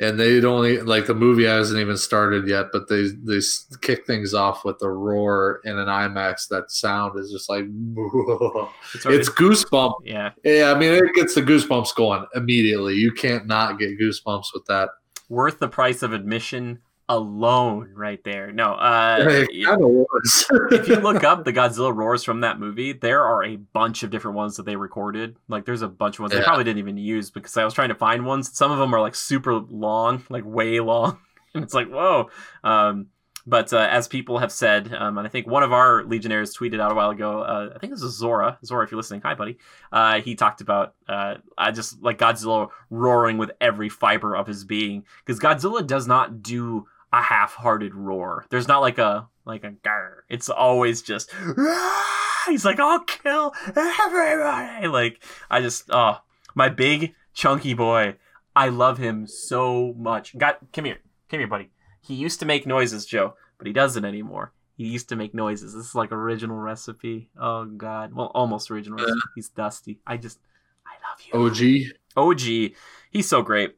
and 0.00 0.18
they'd 0.20 0.44
only 0.44 0.80
like 0.82 1.06
the 1.06 1.14
movie 1.14 1.44
hasn't 1.44 1.80
even 1.80 1.96
started 1.96 2.46
yet, 2.48 2.66
but 2.72 2.88
they 2.88 3.08
they 3.22 3.38
kick 3.80 4.04
things 4.06 4.34
off 4.34 4.64
with 4.64 4.78
the 4.80 4.90
roar 4.90 5.60
in 5.64 5.78
an 5.78 5.86
IMAX. 5.86 6.48
That 6.48 6.70
sound 6.70 7.18
is 7.18 7.30
just 7.30 7.48
like. 7.48 7.64
It's, 8.94 9.06
already- 9.06 9.20
it's 9.20 9.28
goosebump. 9.30 9.94
yeah, 10.04 10.30
Yeah, 10.44 10.72
I 10.74 10.78
mean 10.78 10.92
it 10.92 11.14
gets 11.14 11.34
the 11.34 11.42
goosebumps 11.42 11.94
going 11.96 12.26
immediately. 12.34 12.94
You 12.94 13.12
can't 13.12 13.46
not 13.46 13.78
get 13.78 13.98
goosebumps 13.98 14.46
with 14.52 14.64
that. 14.66 14.90
worth 15.28 15.58
the 15.58 15.68
price 15.68 16.02
of 16.02 16.12
admission 16.12 16.80
alone, 17.08 17.92
right 17.94 18.22
there. 18.24 18.52
No, 18.52 18.74
uh, 18.74 19.18
it 19.28 19.64
kind 19.64 19.82
of 19.82 19.88
was. 19.88 20.46
if 20.70 20.88
you 20.88 20.96
look 20.96 21.24
up 21.24 21.44
the 21.44 21.52
Godzilla 21.52 21.94
roars 21.94 22.24
from 22.24 22.40
that 22.40 22.58
movie, 22.58 22.92
there 22.92 23.22
are 23.22 23.44
a 23.44 23.56
bunch 23.56 24.02
of 24.02 24.10
different 24.10 24.36
ones 24.36 24.56
that 24.56 24.66
they 24.66 24.76
recorded. 24.76 25.36
Like 25.48 25.64
there's 25.64 25.82
a 25.82 25.88
bunch 25.88 26.16
of 26.16 26.20
ones 26.20 26.32
they 26.32 26.42
probably 26.42 26.64
didn't 26.64 26.78
even 26.78 26.96
use 26.96 27.30
because 27.30 27.56
I 27.56 27.64
was 27.64 27.74
trying 27.74 27.90
to 27.90 27.94
find 27.94 28.24
ones. 28.24 28.56
Some 28.56 28.70
of 28.70 28.78
them 28.78 28.94
are 28.94 29.00
like 29.00 29.14
super 29.14 29.54
long, 29.54 30.24
like 30.30 30.44
way 30.44 30.80
long, 30.80 31.18
and 31.54 31.62
it's 31.62 31.74
like 31.74 31.88
whoa. 31.88 32.30
Um, 32.62 33.08
but 33.46 33.74
uh, 33.74 33.86
as 33.90 34.08
people 34.08 34.38
have 34.38 34.50
said, 34.50 34.92
um, 34.94 35.18
and 35.18 35.26
I 35.26 35.30
think 35.30 35.46
one 35.46 35.62
of 35.62 35.72
our 35.72 36.02
Legionnaires 36.04 36.56
tweeted 36.56 36.80
out 36.80 36.90
a 36.90 36.94
while 36.94 37.10
ago. 37.10 37.42
Uh, 37.42 37.72
I 37.74 37.78
think 37.78 37.92
this 37.92 38.00
is 38.00 38.16
Zora. 38.16 38.58
Zora, 38.64 38.84
if 38.84 38.90
you're 38.90 38.96
listening, 38.96 39.20
hi 39.20 39.34
buddy. 39.34 39.58
Uh, 39.92 40.20
he 40.20 40.34
talked 40.34 40.62
about 40.62 40.94
uh, 41.08 41.34
I 41.58 41.70
just 41.70 42.02
like 42.02 42.18
Godzilla 42.18 42.70
roaring 42.88 43.36
with 43.36 43.50
every 43.60 43.90
fiber 43.90 44.34
of 44.34 44.46
his 44.46 44.64
being 44.64 45.04
because 45.24 45.38
Godzilla 45.38 45.86
does 45.86 46.06
not 46.06 46.42
do 46.42 46.86
a 47.18 47.22
half-hearted 47.22 47.94
roar. 47.94 48.44
There's 48.50 48.68
not 48.68 48.80
like 48.80 48.98
a 48.98 49.28
like 49.44 49.64
a 49.64 49.70
gar. 49.70 50.24
It's 50.28 50.48
always 50.48 51.00
just 51.02 51.30
"Ah!" 51.58 52.44
he's 52.48 52.64
like 52.64 52.80
I'll 52.80 53.00
kill 53.04 53.52
everybody. 53.76 54.88
Like 54.88 55.22
I 55.50 55.60
just 55.60 55.84
oh 55.90 56.18
my 56.54 56.68
big 56.68 57.14
chunky 57.32 57.74
boy. 57.74 58.16
I 58.56 58.68
love 58.68 58.98
him 58.98 59.26
so 59.26 59.94
much. 59.96 60.36
Got 60.36 60.72
come 60.72 60.84
here, 60.86 60.98
come 61.28 61.40
here, 61.40 61.48
buddy. 61.48 61.70
He 62.00 62.14
used 62.14 62.40
to 62.40 62.46
make 62.46 62.66
noises, 62.66 63.06
Joe, 63.06 63.34
but 63.58 63.66
he 63.66 63.72
doesn't 63.72 64.04
anymore. 64.04 64.52
He 64.76 64.86
used 64.86 65.08
to 65.10 65.16
make 65.16 65.34
noises. 65.34 65.72
This 65.74 65.86
is 65.86 65.94
like 65.94 66.10
original 66.10 66.56
recipe. 66.56 67.30
Oh 67.40 67.64
God, 67.64 68.12
well, 68.12 68.32
almost 68.34 68.70
original 68.70 68.98
recipe. 68.98 69.20
He's 69.36 69.48
dusty. 69.48 70.00
I 70.06 70.16
just, 70.16 70.40
I 70.84 70.94
love 71.08 71.52
you. 71.56 71.92
OG. 72.16 72.30
OG. 72.32 72.76
He's 73.10 73.28
so 73.28 73.42
great. 73.42 73.76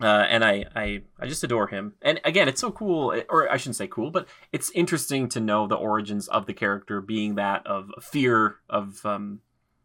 Uh, 0.00 0.26
and 0.28 0.42
I, 0.42 0.64
I, 0.74 1.02
I 1.18 1.26
just 1.26 1.44
adore 1.44 1.66
him. 1.66 1.92
And 2.00 2.20
again, 2.24 2.48
it's 2.48 2.60
so 2.60 2.70
cool, 2.70 3.14
or 3.28 3.50
I 3.50 3.58
shouldn't 3.58 3.76
say 3.76 3.86
cool, 3.86 4.10
but 4.10 4.26
it's 4.50 4.70
interesting 4.70 5.28
to 5.30 5.40
know 5.40 5.66
the 5.66 5.74
origins 5.74 6.26
of 6.28 6.46
the 6.46 6.54
character 6.54 7.02
being 7.02 7.34
that 7.34 7.66
of 7.66 7.90
fear 8.00 8.56
of, 8.70 9.04
um, 9.04 9.40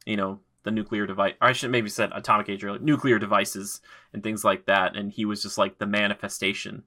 you 0.06 0.16
know, 0.16 0.40
the 0.64 0.72
nuclear 0.72 1.06
device. 1.06 1.34
I 1.42 1.52
should 1.52 1.70
maybe 1.70 1.90
said 1.90 2.12
atomic 2.14 2.50
age 2.50 2.64
or 2.64 2.80
nuclear 2.80 3.20
devices 3.20 3.82
and 4.14 4.24
things 4.24 4.44
like 4.44 4.66
that. 4.66 4.96
And 4.96 5.12
he 5.12 5.26
was 5.26 5.42
just 5.42 5.58
like 5.58 5.80
the 5.80 5.86
manifestation 5.86 6.84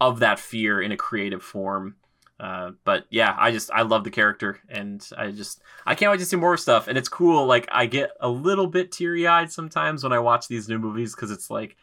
of 0.00 0.18
that 0.20 0.40
fear 0.40 0.80
in 0.80 0.92
a 0.92 0.96
creative 0.96 1.42
form. 1.42 1.96
Uh, 2.40 2.72
but 2.84 3.04
yeah, 3.10 3.36
I 3.38 3.52
just 3.52 3.70
I 3.70 3.82
love 3.82 4.02
the 4.02 4.10
character, 4.10 4.58
and 4.68 5.06
I 5.16 5.30
just 5.30 5.62
I 5.86 5.94
can't 5.94 6.10
wait 6.10 6.18
to 6.18 6.26
see 6.26 6.34
more 6.34 6.56
stuff. 6.56 6.88
And 6.88 6.98
it's 6.98 7.08
cool. 7.08 7.46
Like 7.46 7.68
I 7.70 7.86
get 7.86 8.10
a 8.18 8.28
little 8.28 8.66
bit 8.66 8.90
teary 8.90 9.28
eyed 9.28 9.52
sometimes 9.52 10.02
when 10.02 10.12
I 10.12 10.18
watch 10.18 10.48
these 10.48 10.68
new 10.68 10.80
movies 10.80 11.14
because 11.14 11.30
it's 11.30 11.50
like 11.50 11.76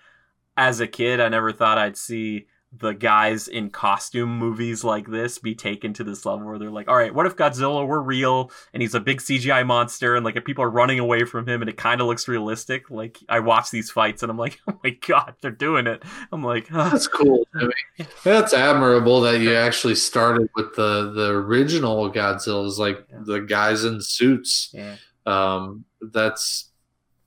as 0.60 0.82
a 0.82 0.88
kid, 0.88 1.22
I 1.22 1.30
never 1.30 1.54
thought 1.54 1.78
I'd 1.78 1.98
see 1.98 2.48
the 2.78 2.92
guys 2.92 3.48
in 3.48 3.70
costume 3.72 4.38
movies 4.38 4.84
like 4.84 5.08
this 5.08 5.40
be 5.40 5.56
taken 5.56 5.92
to 5.92 6.04
this 6.04 6.24
level 6.26 6.46
where 6.46 6.60
they're 6.60 6.70
like, 6.70 6.88
all 6.88 6.98
right, 6.98 7.16
what 7.16 7.26
if 7.26 7.36
Godzilla 7.36 7.88
were 7.88 8.02
real 8.02 8.52
and 8.74 8.84
he's 8.84 8.94
a 8.94 9.00
big 9.00 9.20
CGI 9.20 9.66
monster 9.66 10.16
and 10.16 10.24
like 10.24 10.36
if 10.36 10.46
people 10.46 10.64
are 10.64 10.70
running 10.70 11.00
away 11.00 11.24
from 11.24 11.48
him 11.48 11.62
and 11.62 11.70
it 11.70 11.78
kind 11.78 12.00
of 12.02 12.08
looks 12.08 12.28
realistic? 12.28 12.92
Like 12.92 13.18
I 13.28 13.40
watch 13.40 13.72
these 13.72 13.90
fights 13.90 14.22
and 14.22 14.30
I'm 14.30 14.38
like, 14.38 14.60
oh 14.68 14.78
my 14.84 14.92
god, 15.08 15.34
they're 15.42 15.50
doing 15.50 15.88
it. 15.88 16.04
I'm 16.32 16.44
like, 16.44 16.68
oh. 16.72 16.90
that's 16.90 17.08
cool. 17.08 17.44
I 17.56 17.62
mean, 17.62 18.08
that's 18.24 18.54
admirable 18.54 19.22
that 19.22 19.40
you 19.40 19.56
actually 19.56 19.96
started 19.96 20.50
with 20.56 20.76
the 20.76 21.12
the 21.12 21.30
original 21.30 22.12
Godzillas, 22.12 22.78
like 22.78 23.08
yeah. 23.10 23.20
the 23.24 23.40
guys 23.40 23.86
in 23.86 24.02
suits. 24.02 24.72
Yeah. 24.74 24.98
Um, 25.26 25.86
that's 26.02 26.69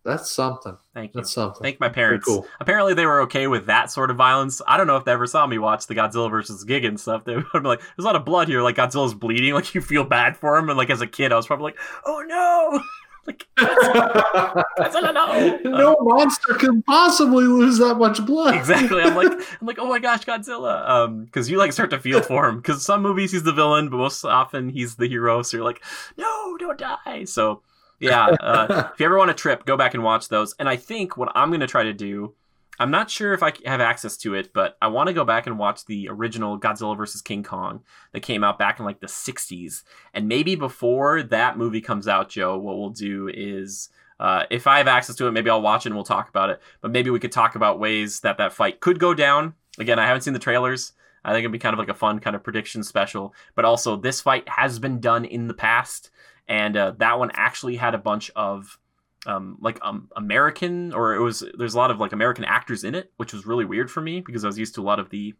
that's 0.04 0.30
something. 0.30 0.76
Thank 0.94 1.14
you. 1.14 1.20
That's 1.20 1.32
something. 1.32 1.62
Thank 1.62 1.78
my 1.78 1.88
parents. 1.88 2.26
Cool. 2.26 2.46
Apparently, 2.60 2.92
they 2.94 3.06
were 3.06 3.20
okay 3.22 3.46
with 3.46 3.66
that 3.66 3.90
sort 3.90 4.10
of 4.10 4.16
violence. 4.16 4.60
I 4.66 4.76
don't 4.76 4.88
know 4.88 4.96
if 4.96 5.04
they 5.04 5.12
ever 5.12 5.26
saw 5.26 5.46
me 5.46 5.58
watch 5.58 5.86
the 5.86 5.94
Godzilla 5.94 6.28
versus 6.30 6.64
Gigan 6.64 6.98
stuff. 6.98 7.24
They 7.32 7.36
would 7.36 7.46
be 7.52 7.60
like, 7.60 7.80
"There's 7.80 8.04
a 8.04 8.06
lot 8.06 8.16
of 8.16 8.24
blood 8.24 8.48
here. 8.48 8.62
Like 8.62 8.76
Godzilla's 8.76 9.14
bleeding. 9.14 9.54
Like 9.62 9.74
you 9.74 9.80
feel 9.80 10.04
bad 10.04 10.36
for 10.36 10.56
him." 10.56 10.68
And 10.68 10.76
like 10.78 10.90
as 10.90 11.00
a 11.00 11.06
kid, 11.06 11.32
I 11.32 11.36
was 11.36 11.46
probably 11.46 11.64
like, 11.64 11.78
"Oh 12.04 12.24
no." 12.26 12.82
like, 13.26 13.46
Godzilla, 13.56 15.14
no. 15.14 15.58
no 15.70 15.96
um, 15.96 16.04
monster 16.04 16.54
can 16.54 16.82
possibly 16.82 17.44
lose 17.44 17.78
that 17.78 17.94
much 17.94 18.24
blood. 18.26 18.56
exactly. 18.56 19.00
I'm 19.00 19.14
like, 19.14 19.30
I'm 19.30 19.66
like, 19.66 19.78
oh 19.78 19.86
my 19.86 20.00
gosh, 20.00 20.24
Godzilla. 20.24 20.88
Um, 20.88 21.26
because 21.26 21.48
you 21.48 21.56
like 21.56 21.72
start 21.72 21.90
to 21.90 22.00
feel 22.00 22.20
for 22.20 22.48
him. 22.48 22.56
Because 22.56 22.84
some 22.84 23.00
movies 23.00 23.30
he's 23.30 23.44
the 23.44 23.52
villain, 23.52 23.90
but 23.90 23.98
most 23.98 24.24
often 24.24 24.70
he's 24.70 24.96
the 24.96 25.06
hero. 25.06 25.42
So 25.42 25.58
you're 25.58 25.64
like, 25.64 25.84
no, 26.16 26.56
don't 26.58 26.78
die. 26.78 27.22
So 27.24 27.62
yeah. 28.02 28.36
Uh, 28.42 28.90
if 28.92 29.00
you 29.00 29.06
ever 29.06 29.16
want 29.16 29.30
a 29.30 29.34
trip, 29.34 29.64
go 29.64 29.76
back 29.76 29.94
and 29.94 30.02
watch 30.02 30.28
those. 30.28 30.54
And 30.58 30.68
I 30.68 30.76
think 30.76 31.16
what 31.16 31.30
I'm 31.34 31.50
going 31.50 31.60
to 31.60 31.66
try 31.66 31.84
to 31.84 31.92
do, 31.92 32.34
I'm 32.78 32.90
not 32.90 33.10
sure 33.10 33.32
if 33.32 33.42
I 33.42 33.52
have 33.64 33.80
access 33.80 34.16
to 34.18 34.34
it, 34.34 34.52
but 34.52 34.76
I 34.82 34.88
want 34.88 35.06
to 35.06 35.12
go 35.12 35.24
back 35.24 35.46
and 35.46 35.58
watch 35.58 35.84
the 35.86 36.08
original 36.08 36.58
Godzilla 36.58 36.96
vs. 36.96 37.22
King 37.22 37.42
Kong 37.42 37.82
that 38.12 38.20
came 38.20 38.42
out 38.42 38.58
back 38.58 38.78
in 38.78 38.84
like 38.84 39.00
the 39.00 39.06
60s. 39.06 39.84
And 40.12 40.28
maybe 40.28 40.54
before 40.54 41.22
that 41.24 41.56
movie 41.56 41.80
comes 41.80 42.08
out, 42.08 42.28
Joe, 42.28 42.58
what 42.58 42.78
we'll 42.78 42.90
do 42.90 43.30
is. 43.32 43.88
Uh, 44.20 44.44
if 44.50 44.68
I 44.68 44.78
have 44.78 44.86
access 44.86 45.16
to 45.16 45.26
it, 45.26 45.32
maybe 45.32 45.50
I'll 45.50 45.62
watch 45.62 45.84
it 45.84 45.88
and 45.88 45.96
we'll 45.96 46.04
talk 46.04 46.28
about 46.28 46.48
it. 46.48 46.60
But 46.80 46.92
maybe 46.92 47.10
we 47.10 47.18
could 47.18 47.32
talk 47.32 47.56
about 47.56 47.80
ways 47.80 48.20
that 48.20 48.38
that 48.38 48.52
fight 48.52 48.78
could 48.78 49.00
go 49.00 49.14
down. 49.14 49.54
Again, 49.80 49.98
I 49.98 50.06
haven't 50.06 50.22
seen 50.22 50.32
the 50.32 50.38
trailers. 50.38 50.92
I 51.24 51.32
think 51.32 51.40
it'd 51.40 51.52
be 51.52 51.58
kind 51.58 51.72
of 51.72 51.78
like 51.78 51.88
a 51.88 51.94
fun 51.94 52.20
kind 52.20 52.36
of 52.36 52.42
prediction 52.42 52.82
special. 52.82 53.34
But 53.54 53.64
also, 53.64 53.96
this 53.96 54.20
fight 54.20 54.48
has 54.48 54.78
been 54.78 55.00
done 55.00 55.24
in 55.24 55.48
the 55.48 55.54
past 55.54 56.10
and 56.48 56.76
uh, 56.76 56.92
that 56.98 57.18
one 57.18 57.30
actually 57.34 57.76
had 57.76 57.94
a 57.94 57.98
bunch 57.98 58.30
of 58.36 58.78
um, 59.26 59.56
like 59.60 59.78
um, 59.82 60.08
American 60.16 60.92
or 60.92 61.14
it 61.14 61.20
was 61.20 61.44
there's 61.56 61.74
a 61.74 61.78
lot 61.78 61.90
of 61.90 62.00
like 62.00 62.12
American 62.12 62.44
actors 62.44 62.84
in 62.84 62.94
it, 62.94 63.12
which 63.16 63.32
was 63.32 63.46
really 63.46 63.64
weird 63.64 63.90
for 63.90 64.00
me 64.00 64.20
because 64.20 64.44
I 64.44 64.48
was 64.48 64.58
used 64.58 64.74
to 64.74 64.80
a 64.80 64.84
lot 64.84 64.98
of 64.98 65.10
the 65.10 65.34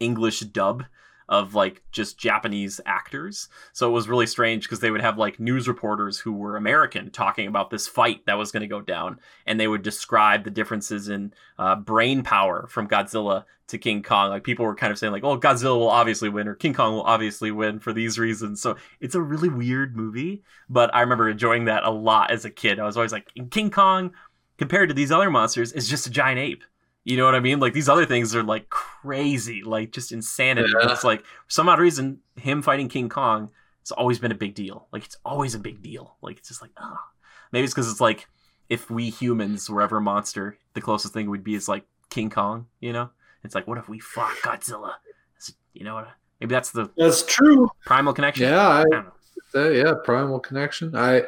English 0.00 0.40
dub 0.40 0.84
of 1.32 1.54
like 1.54 1.82
just 1.90 2.18
Japanese 2.18 2.78
actors. 2.84 3.48
So 3.72 3.88
it 3.88 3.92
was 3.92 4.06
really 4.06 4.26
strange 4.26 4.64
because 4.64 4.80
they 4.80 4.90
would 4.90 5.00
have 5.00 5.16
like 5.16 5.40
news 5.40 5.66
reporters 5.66 6.18
who 6.18 6.34
were 6.34 6.58
American 6.58 7.10
talking 7.10 7.46
about 7.48 7.70
this 7.70 7.88
fight 7.88 8.26
that 8.26 8.36
was 8.36 8.52
going 8.52 8.60
to 8.60 8.66
go 8.66 8.82
down, 8.82 9.18
and 9.46 9.58
they 9.58 9.66
would 9.66 9.82
describe 9.82 10.44
the 10.44 10.50
differences 10.50 11.08
in 11.08 11.32
uh, 11.58 11.74
brain 11.74 12.22
power 12.22 12.66
from 12.68 12.86
Godzilla 12.86 13.44
to 13.68 13.78
King 13.78 14.02
Kong. 14.02 14.28
Like 14.28 14.44
people 14.44 14.66
were 14.66 14.74
kind 14.74 14.92
of 14.92 14.98
saying 14.98 15.14
like, 15.14 15.24
"Oh, 15.24 15.40
Godzilla 15.40 15.78
will 15.78 15.88
obviously 15.88 16.28
win," 16.28 16.48
or 16.48 16.54
"King 16.54 16.74
Kong 16.74 16.92
will 16.92 17.02
obviously 17.02 17.50
win" 17.50 17.80
for 17.80 17.94
these 17.94 18.18
reasons. 18.18 18.60
So 18.60 18.76
it's 19.00 19.14
a 19.14 19.22
really 19.22 19.48
weird 19.48 19.96
movie, 19.96 20.42
but 20.68 20.94
I 20.94 21.00
remember 21.00 21.30
enjoying 21.30 21.64
that 21.64 21.82
a 21.82 21.90
lot 21.90 22.30
as 22.30 22.44
a 22.44 22.50
kid. 22.50 22.78
I 22.78 22.84
was 22.84 22.98
always 22.98 23.12
like, 23.12 23.32
King 23.50 23.70
Kong 23.70 24.12
compared 24.58 24.90
to 24.90 24.94
these 24.94 25.10
other 25.10 25.30
monsters 25.30 25.72
is 25.72 25.88
just 25.88 26.06
a 26.06 26.10
giant 26.10 26.38
ape. 26.38 26.62
You 27.04 27.16
know 27.16 27.24
what 27.24 27.34
I 27.34 27.40
mean? 27.40 27.58
Like 27.58 27.72
these 27.72 27.88
other 27.88 28.06
things 28.06 28.34
are 28.34 28.42
like 28.42 28.68
crazy, 28.70 29.62
like 29.62 29.92
just 29.92 30.12
insanity. 30.12 30.72
Yeah. 30.72 30.92
It's 30.92 31.04
like 31.04 31.20
for 31.22 31.50
some 31.50 31.68
odd 31.68 31.80
reason, 31.80 32.20
him 32.36 32.62
fighting 32.62 32.88
King 32.88 33.08
Kong 33.08 33.50
has 33.80 33.90
always 33.90 34.18
been 34.18 34.30
a 34.30 34.36
big 34.36 34.54
deal. 34.54 34.86
Like 34.92 35.04
it's 35.04 35.16
always 35.24 35.54
a 35.54 35.58
big 35.58 35.82
deal. 35.82 36.16
Like 36.22 36.38
it's 36.38 36.48
just 36.48 36.62
like, 36.62 36.70
ah, 36.76 36.94
oh. 36.94 37.00
maybe 37.50 37.64
it's 37.64 37.74
because 37.74 37.90
it's 37.90 38.00
like 38.00 38.28
if 38.68 38.88
we 38.88 39.10
humans 39.10 39.68
were 39.68 39.82
ever 39.82 39.98
a 39.98 40.00
monster, 40.00 40.58
the 40.74 40.80
closest 40.80 41.12
thing 41.12 41.28
would 41.28 41.42
be 41.42 41.54
is 41.54 41.68
like 41.68 41.84
King 42.08 42.30
Kong. 42.30 42.66
You 42.80 42.92
know? 42.92 43.10
It's 43.44 43.54
like, 43.54 43.66
what 43.66 43.78
if 43.78 43.88
we 43.88 43.98
fought 43.98 44.36
Godzilla? 44.42 44.92
You 45.74 45.84
know 45.84 45.94
what? 45.94 46.08
Maybe 46.40 46.52
that's 46.52 46.70
the 46.70 46.90
that's 46.96 47.22
true 47.22 47.70
primal 47.84 48.12
connection. 48.12 48.48
Yeah, 48.48 48.84
I, 48.92 49.58
I 49.58 49.70
yeah, 49.70 49.94
primal 50.04 50.40
connection. 50.40 50.94
I 50.94 51.22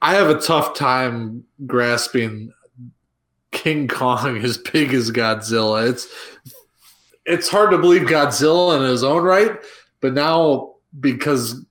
I 0.00 0.14
have 0.14 0.28
a 0.28 0.38
tough 0.38 0.74
time 0.74 1.44
grasping 1.66 2.52
King 3.62 3.86
Kong 3.86 4.38
as 4.38 4.58
big 4.58 4.92
as 4.92 5.12
Godzilla. 5.12 5.88
It's 5.88 6.08
it's 7.24 7.48
hard 7.48 7.70
to 7.70 7.78
believe 7.78 8.02
Godzilla 8.02 8.76
in 8.76 8.82
his 8.82 9.04
own 9.04 9.22
right, 9.22 9.52
but 10.00 10.14
now 10.14 10.74
because 10.98 11.64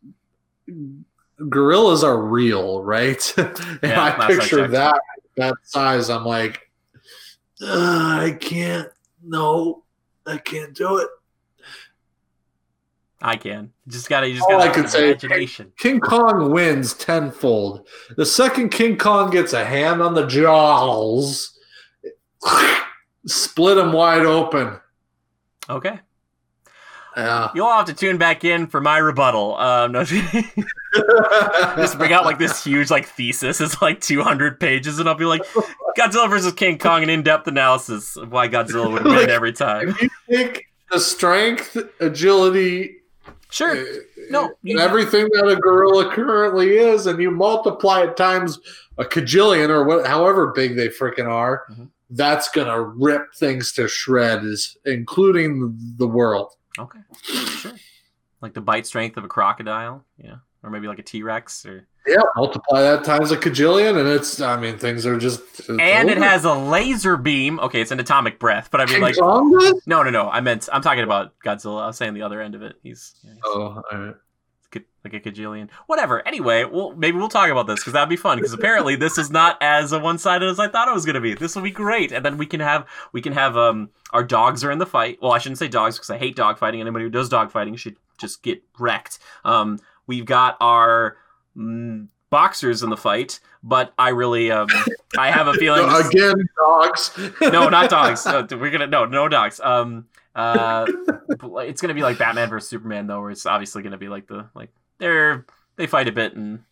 gorillas 1.49 2.01
are 2.01 2.17
real, 2.17 2.81
right? 2.81 3.33
and 3.37 3.79
yeah, 3.83 4.15
I 4.17 4.27
picture 4.27 4.69
that 4.69 5.01
that 5.35 5.55
size, 5.63 6.09
I'm 6.09 6.23
like, 6.23 6.71
I 7.61 8.37
can't. 8.39 8.87
No, 9.21 9.83
I 10.25 10.37
can't 10.37 10.73
do 10.73 10.97
it. 10.97 11.09
I 13.21 13.35
can. 13.35 13.73
Just 13.89 14.07
gotta. 14.07 14.29
You 14.29 14.35
just 14.35 14.49
All 14.49 14.59
gotta 14.59 14.71
I 14.71 14.73
can 14.73 14.87
say, 14.87 15.15
King, 15.15 15.71
King 15.77 15.99
Kong 15.99 16.51
wins 16.53 16.93
tenfold. 16.93 17.85
The 18.15 18.25
second 18.25 18.69
King 18.69 18.97
Kong 18.97 19.29
gets 19.29 19.51
a 19.51 19.65
hand 19.65 20.01
on 20.01 20.13
the 20.13 20.25
jaws 20.25 21.57
split 23.25 23.77
them 23.77 23.93
wide 23.93 24.25
open. 24.25 24.79
Okay. 25.69 25.99
Yeah. 27.15 27.51
You'll 27.53 27.69
have 27.69 27.85
to 27.87 27.93
tune 27.93 28.17
back 28.17 28.45
in 28.45 28.67
for 28.67 28.79
my 28.79 28.97
rebuttal. 28.97 29.55
Um, 29.57 29.91
no, 29.91 30.03
just 31.75 31.97
bring 31.97 32.13
out 32.13 32.23
like 32.23 32.39
this 32.39 32.63
huge 32.63 32.89
like 32.89 33.05
thesis. 33.05 33.59
It's 33.59 33.81
like 33.81 33.99
200 33.99 34.59
pages, 34.59 34.97
and 34.97 35.09
I'll 35.09 35.15
be 35.15 35.25
like, 35.25 35.41
Godzilla 35.97 36.29
versus 36.29 36.53
King 36.53 36.77
Kong, 36.77 37.03
an 37.03 37.09
in-depth 37.09 37.47
analysis 37.47 38.15
of 38.15 38.31
why 38.31 38.47
Godzilla 38.47 38.91
would 38.91 39.03
win 39.03 39.15
like, 39.15 39.27
every 39.27 39.51
time. 39.51 39.89
If 39.89 40.01
you 40.01 40.09
take 40.29 40.67
the 40.89 41.01
strength, 41.01 41.77
agility, 41.99 42.99
sure, 43.49 43.77
uh, 43.77 43.85
no, 44.29 44.53
everything 44.79 45.27
that 45.33 45.47
a 45.49 45.57
gorilla 45.57 46.09
currently 46.13 46.77
is, 46.77 47.07
and 47.07 47.21
you 47.21 47.29
multiply 47.29 48.03
it 48.03 48.15
times 48.15 48.57
a 48.97 49.03
cajillion 49.03 49.67
or 49.67 49.83
what, 49.83 50.07
however 50.07 50.53
big 50.55 50.77
they 50.77 50.87
freaking 50.87 51.27
are. 51.27 51.65
Mm-hmm 51.69 51.85
that's 52.11 52.49
gonna 52.49 52.79
rip 52.81 53.33
things 53.35 53.71
to 53.73 53.87
shreds, 53.87 54.77
including 54.85 55.77
the 55.97 56.07
world. 56.07 56.53
Okay, 56.77 56.99
sure. 57.23 57.73
Like 58.41 58.53
the 58.53 58.61
bite 58.61 58.85
strength 58.85 59.17
of 59.17 59.23
a 59.23 59.27
crocodile, 59.27 60.05
yeah, 60.17 60.35
or 60.63 60.69
maybe 60.69 60.87
like 60.87 60.99
a 60.99 61.03
T 61.03 61.23
Rex, 61.23 61.65
or 61.65 61.87
yeah, 62.07 62.17
multiply 62.35 62.81
that 62.81 63.03
times 63.03 63.31
a 63.31 63.37
cajillion, 63.37 63.99
and 63.99 64.07
it's. 64.07 64.41
I 64.41 64.59
mean, 64.59 64.77
things 64.77 65.05
are 65.05 65.17
just. 65.17 65.69
And 65.69 66.09
over. 66.09 66.11
it 66.11 66.17
has 66.17 66.43
a 66.43 66.53
laser 66.53 67.17
beam. 67.17 67.59
Okay, 67.59 67.81
it's 67.81 67.91
an 67.91 67.99
atomic 67.99 68.39
breath, 68.39 68.69
but 68.71 68.81
I 68.81 68.85
mean, 68.85 69.01
like, 69.01 69.15
no, 69.17 70.03
no, 70.03 70.09
no. 70.09 70.29
I 70.29 70.41
meant 70.41 70.67
I'm 70.73 70.81
talking 70.81 71.03
about 71.03 71.33
Godzilla. 71.45 71.83
I 71.83 71.87
was 71.87 71.97
saying 71.97 72.13
the 72.13 72.23
other 72.23 72.41
end 72.41 72.55
of 72.55 72.61
it. 72.61 72.75
He's. 72.83 73.13
Yeah, 73.23 73.33
he's 73.33 73.41
oh, 73.45 73.83
all 73.91 73.97
right 73.97 74.15
like 75.03 75.13
a 75.13 75.19
cajillion. 75.19 75.69
Whatever. 75.87 76.25
Anyway, 76.27 76.63
well, 76.63 76.93
maybe 76.95 77.17
we'll 77.17 77.29
talk 77.29 77.49
about 77.49 77.67
this 77.67 77.79
because 77.79 77.93
that'd 77.93 78.09
be 78.09 78.15
fun. 78.15 78.37
Because 78.37 78.53
apparently 78.53 78.95
this 78.95 79.17
is 79.17 79.29
not 79.29 79.57
as 79.61 79.91
one 79.91 80.17
sided 80.17 80.47
as 80.49 80.59
I 80.59 80.67
thought 80.67 80.87
it 80.87 80.93
was 80.93 81.05
going 81.05 81.15
to 81.15 81.21
be. 81.21 81.33
This 81.33 81.55
will 81.55 81.63
be 81.63 81.71
great, 81.71 82.11
and 82.11 82.23
then 82.23 82.37
we 82.37 82.45
can 82.45 82.59
have 82.59 82.87
we 83.11 83.21
can 83.21 83.33
have 83.33 83.57
um 83.57 83.89
our 84.11 84.23
dogs 84.23 84.63
are 84.63 84.71
in 84.71 84.79
the 84.79 84.85
fight. 84.85 85.19
Well, 85.21 85.31
I 85.31 85.39
shouldn't 85.39 85.59
say 85.59 85.67
dogs 85.67 85.97
because 85.97 86.09
I 86.09 86.17
hate 86.17 86.35
dog 86.35 86.57
fighting. 86.57 86.81
Anybody 86.81 87.05
who 87.05 87.11
does 87.11 87.29
dog 87.29 87.51
fighting 87.51 87.75
should 87.75 87.95
just 88.19 88.43
get 88.43 88.61
wrecked. 88.77 89.19
Um, 89.43 89.79
we've 90.07 90.25
got 90.25 90.57
our. 90.59 91.17
Mm, 91.57 92.07
boxers 92.31 92.81
in 92.81 92.89
the 92.89 92.97
fight, 92.97 93.39
but 93.61 93.93
I 93.99 94.09
really, 94.09 94.49
um, 94.49 94.67
I 95.17 95.29
have 95.29 95.47
a 95.47 95.53
feeling. 95.53 95.87
this- 95.89 96.07
Again, 96.09 96.49
dogs. 96.57 97.11
no, 97.41 97.69
not 97.69 97.89
dogs. 97.91 98.25
No, 98.25 98.47
we're 98.57 98.71
gonna 98.71 98.87
no, 98.87 99.05
no 99.05 99.27
dogs. 99.27 99.59
Um, 99.59 100.07
uh, 100.33 100.87
it's 101.59 101.81
gonna 101.81 101.93
be 101.93 102.01
like 102.01 102.17
Batman 102.17 102.49
versus 102.49 102.67
Superman 102.69 103.05
though, 103.05 103.21
where 103.21 103.29
it's 103.29 103.45
obviously 103.45 103.83
gonna 103.83 103.97
be 103.99 104.09
like 104.09 104.27
the 104.27 104.49
like 104.55 104.71
they're 104.97 105.45
they 105.75 105.85
fight 105.85 106.07
a 106.07 106.11
bit 106.11 106.33
and 106.35 106.63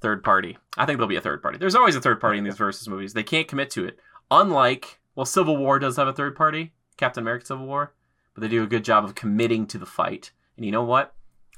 third 0.00 0.22
party. 0.22 0.56
I 0.76 0.86
think 0.86 0.98
there'll 0.98 1.08
be 1.08 1.16
a 1.16 1.20
third 1.20 1.42
party. 1.42 1.58
There's 1.58 1.74
always 1.74 1.96
a 1.96 2.00
third 2.00 2.20
party 2.20 2.38
in 2.38 2.44
these 2.44 2.56
versus 2.56 2.88
movies. 2.88 3.14
They 3.14 3.22
can't 3.24 3.48
commit 3.48 3.70
to 3.70 3.84
it. 3.86 3.98
Unlike 4.30 5.00
well, 5.14 5.26
Civil 5.26 5.56
War 5.56 5.78
does 5.78 5.96
have 5.96 6.08
a 6.08 6.12
third 6.12 6.36
party, 6.36 6.72
Captain 6.96 7.22
America: 7.24 7.46
Civil 7.46 7.66
War, 7.66 7.94
but 8.34 8.42
they 8.42 8.48
do 8.48 8.62
a 8.62 8.66
good 8.68 8.84
job 8.84 9.04
of 9.04 9.14
committing 9.14 9.66
to 9.68 9.78
the 9.78 9.86
fight. 9.86 10.30
And 10.56 10.64
you 10.66 10.72
know 10.72 10.84
what? 10.84 11.14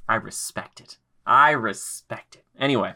I 0.08 0.14
respect 0.14 0.80
it. 0.80 0.98
I 1.26 1.50
respect 1.50 2.36
it. 2.36 2.44
Anyway, 2.58 2.94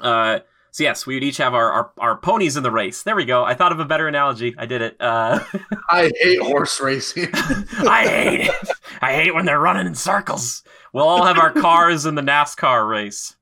uh, 0.00 0.40
so 0.72 0.84
yes, 0.84 1.04
we 1.06 1.14
would 1.14 1.24
each 1.24 1.38
have 1.38 1.52
our, 1.52 1.70
our, 1.72 1.90
our 1.98 2.16
ponies 2.16 2.56
in 2.56 2.62
the 2.62 2.70
race. 2.70 3.02
There 3.02 3.16
we 3.16 3.24
go. 3.24 3.44
I 3.44 3.54
thought 3.54 3.72
of 3.72 3.80
a 3.80 3.84
better 3.84 4.06
analogy. 4.06 4.54
I 4.56 4.66
did 4.66 4.82
it. 4.82 4.96
Uh, 5.00 5.40
I 5.90 6.12
hate 6.20 6.40
horse 6.40 6.80
racing. 6.80 7.28
I 7.34 8.06
hate 8.06 8.40
it. 8.48 8.70
I 9.00 9.12
hate 9.14 9.34
when 9.34 9.46
they're 9.46 9.58
running 9.60 9.86
in 9.86 9.94
circles. 9.94 10.62
We'll 10.92 11.08
all 11.08 11.24
have 11.24 11.38
our 11.38 11.52
cars 11.52 12.06
in 12.06 12.14
the 12.14 12.22
NASCAR 12.22 12.88
race. 12.88 13.36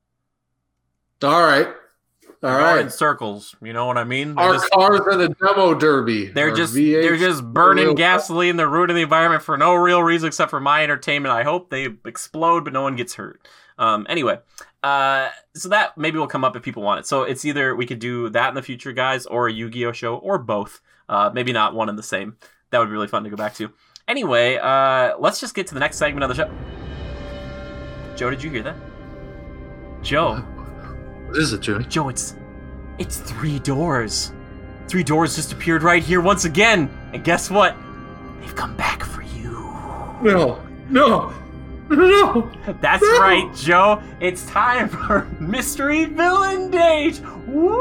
All 1.23 1.43
right. 1.43 1.67
All 1.67 2.51
They're 2.51 2.61
all 2.61 2.79
in 2.79 2.91
circles. 2.91 3.57
You 3.61 3.73
know 3.73 3.87
what 3.87 3.99
I 3.99 4.05
mean? 4.05 4.35
They're 4.37 4.45
Our 4.45 4.53
just, 4.55 4.71
cars 4.71 5.01
in 5.11 5.19
the 5.19 5.29
demo 5.29 5.75
derby. 5.75 6.27
they're 6.27 6.55
just 6.55 6.75
V8 6.75 7.03
they're 7.03 7.17
just 7.17 7.43
burning 7.45 7.95
gasoline. 7.97 8.57
They're 8.57 8.69
ruining 8.69 8.95
the 8.95 9.03
environment 9.03 9.43
for 9.43 9.59
no 9.59 9.75
real 9.75 10.03
reason 10.03 10.29
except 10.29 10.51
for 10.51 10.61
my 10.61 10.85
entertainment. 10.85 11.33
I 11.35 11.43
hope 11.43 11.69
they 11.71 11.89
explode, 12.07 12.63
but 12.65 12.73
no 12.73 12.83
one 12.83 12.95
gets 12.95 13.15
hurt. 13.15 13.47
Um, 13.77 14.07
anyway, 14.09 14.39
uh, 14.83 15.29
so 15.55 15.69
that 15.69 15.97
maybe 15.99 16.19
will 16.19 16.27
come 16.27 16.45
up 16.45 16.55
if 16.57 16.63
people 16.63 16.83
want 16.83 17.01
it. 17.01 17.07
So 17.07 17.23
it's 17.23 17.45
either 17.45 17.75
we 17.75 17.87
could 17.87 17.99
do 17.99 18.29
that 18.31 18.49
in 18.51 18.55
the 18.55 18.63
future, 18.63 18.93
guys, 18.93 19.27
or 19.27 19.49
a 19.49 19.53
Yu-Gi-Oh 19.53 19.93
show, 19.93 20.17
or 20.17 20.39
both. 20.39 20.81
Uh, 21.09 21.31
maybe 21.33 21.53
not 21.53 21.75
one 21.75 21.89
and 21.89 21.99
the 21.99 22.03
same. 22.03 22.37
That 22.71 22.79
would 22.79 22.87
be 22.87 22.93
really 22.93 23.09
fun 23.09 23.25
to 23.25 23.31
go 23.31 23.37
back 23.37 23.55
to. 23.55 23.71
Anyway, 24.07 24.57
uh, 24.57 25.17
let's 25.19 25.41
just 25.41 25.55
get 25.55 25.67
to 25.69 25.75
the 25.75 25.81
next 25.81 25.97
segment 25.97 26.23
of 26.25 26.29
the 26.29 26.35
show. 26.35 26.51
Joe, 28.17 28.31
did 28.31 28.43
you 28.43 28.51
hear 28.51 28.63
that? 28.63 28.77
Joe, 30.03 30.37
What 30.37 31.37
is 31.39 31.53
it, 31.53 31.61
Jimmy? 31.61 31.85
Joe, 31.85 32.09
it's 32.09 32.37
it's 32.99 33.19
three 33.19 33.59
doors. 33.61 34.33
Three 34.89 35.03
doors 35.03 35.37
just 35.37 35.53
appeared 35.53 35.83
right 35.83 36.03
here 36.03 36.21
once 36.21 36.45
again, 36.45 36.91
and 37.13 37.23
guess 37.23 37.51
what? 37.51 37.77
They've 38.41 38.55
come 38.55 38.77
back 38.77 39.05
for 39.05 39.23
you. 39.23 39.51
No, 40.23 40.61
no, 40.89 41.33
no. 41.91 42.51
That's 42.81 43.03
right, 43.03 43.51
Joe. 43.55 44.03
It's 44.21 44.47
time 44.47 44.89
for 44.89 45.25
mystery 45.41 46.05
villain 46.07 46.71
date. 46.71 47.21
Woo! 47.47 47.79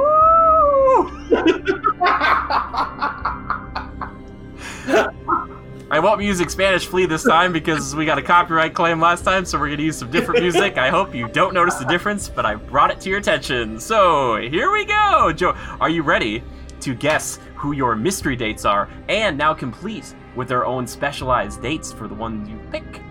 I 5.89 5.99
won't 5.99 6.19
be 6.19 6.25
using 6.25 6.49
Spanish 6.49 6.85
Flea 6.85 7.05
this 7.05 7.23
time 7.23 7.53
because 7.53 7.95
we 7.95 8.05
got 8.05 8.17
a 8.17 8.21
copyright 8.21 8.73
claim 8.73 8.99
last 8.99 9.23
time, 9.23 9.45
so 9.45 9.57
we're 9.57 9.69
gonna 9.69 9.83
use 9.83 9.97
some 9.97 10.11
different 10.11 10.41
music. 10.41 10.77
I 10.77 10.89
hope 10.89 11.15
you 11.15 11.29
don't 11.29 11.53
notice 11.53 11.75
the 11.75 11.85
difference, 11.85 12.27
but 12.27 12.45
I 12.45 12.55
brought 12.55 12.91
it 12.91 12.99
to 13.01 13.09
your 13.09 13.19
attention. 13.19 13.79
So 13.79 14.35
here 14.35 14.71
we 14.71 14.83
go, 14.83 15.31
Joe. 15.33 15.55
Are 15.79 15.89
you 15.89 16.03
ready 16.03 16.43
to 16.81 16.93
guess 16.93 17.39
who 17.55 17.71
your 17.71 17.95
mystery 17.95 18.35
dates 18.35 18.65
are, 18.65 18.89
and 19.07 19.37
now 19.37 19.53
complete 19.53 20.13
with 20.35 20.49
their 20.49 20.65
own 20.65 20.85
specialized 20.85 21.61
dates 21.61 21.93
for 21.93 22.07
the 22.09 22.15
one 22.15 22.45
you 22.47 22.59
pick? 22.69 23.01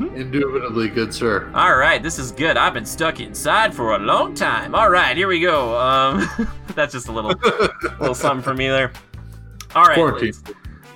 Indubitably, 0.00 0.88
good 0.88 1.12
sir. 1.12 1.50
All 1.54 1.76
right, 1.76 2.02
this 2.02 2.18
is 2.18 2.32
good. 2.32 2.56
I've 2.56 2.74
been 2.74 2.86
stuck 2.86 3.20
inside 3.20 3.74
for 3.74 3.94
a 3.94 3.98
long 3.98 4.34
time. 4.34 4.74
All 4.74 4.90
right, 4.90 5.16
here 5.16 5.28
we 5.28 5.40
go. 5.40 5.78
Um, 5.78 6.28
that's 6.74 6.92
just 6.92 7.08
a 7.08 7.12
little, 7.12 7.34
little 8.00 8.14
something 8.14 8.42
for 8.42 8.54
me 8.54 8.68
there. 8.68 8.92
All 9.74 9.84
right, 9.84 9.98
ladies, 9.98 10.42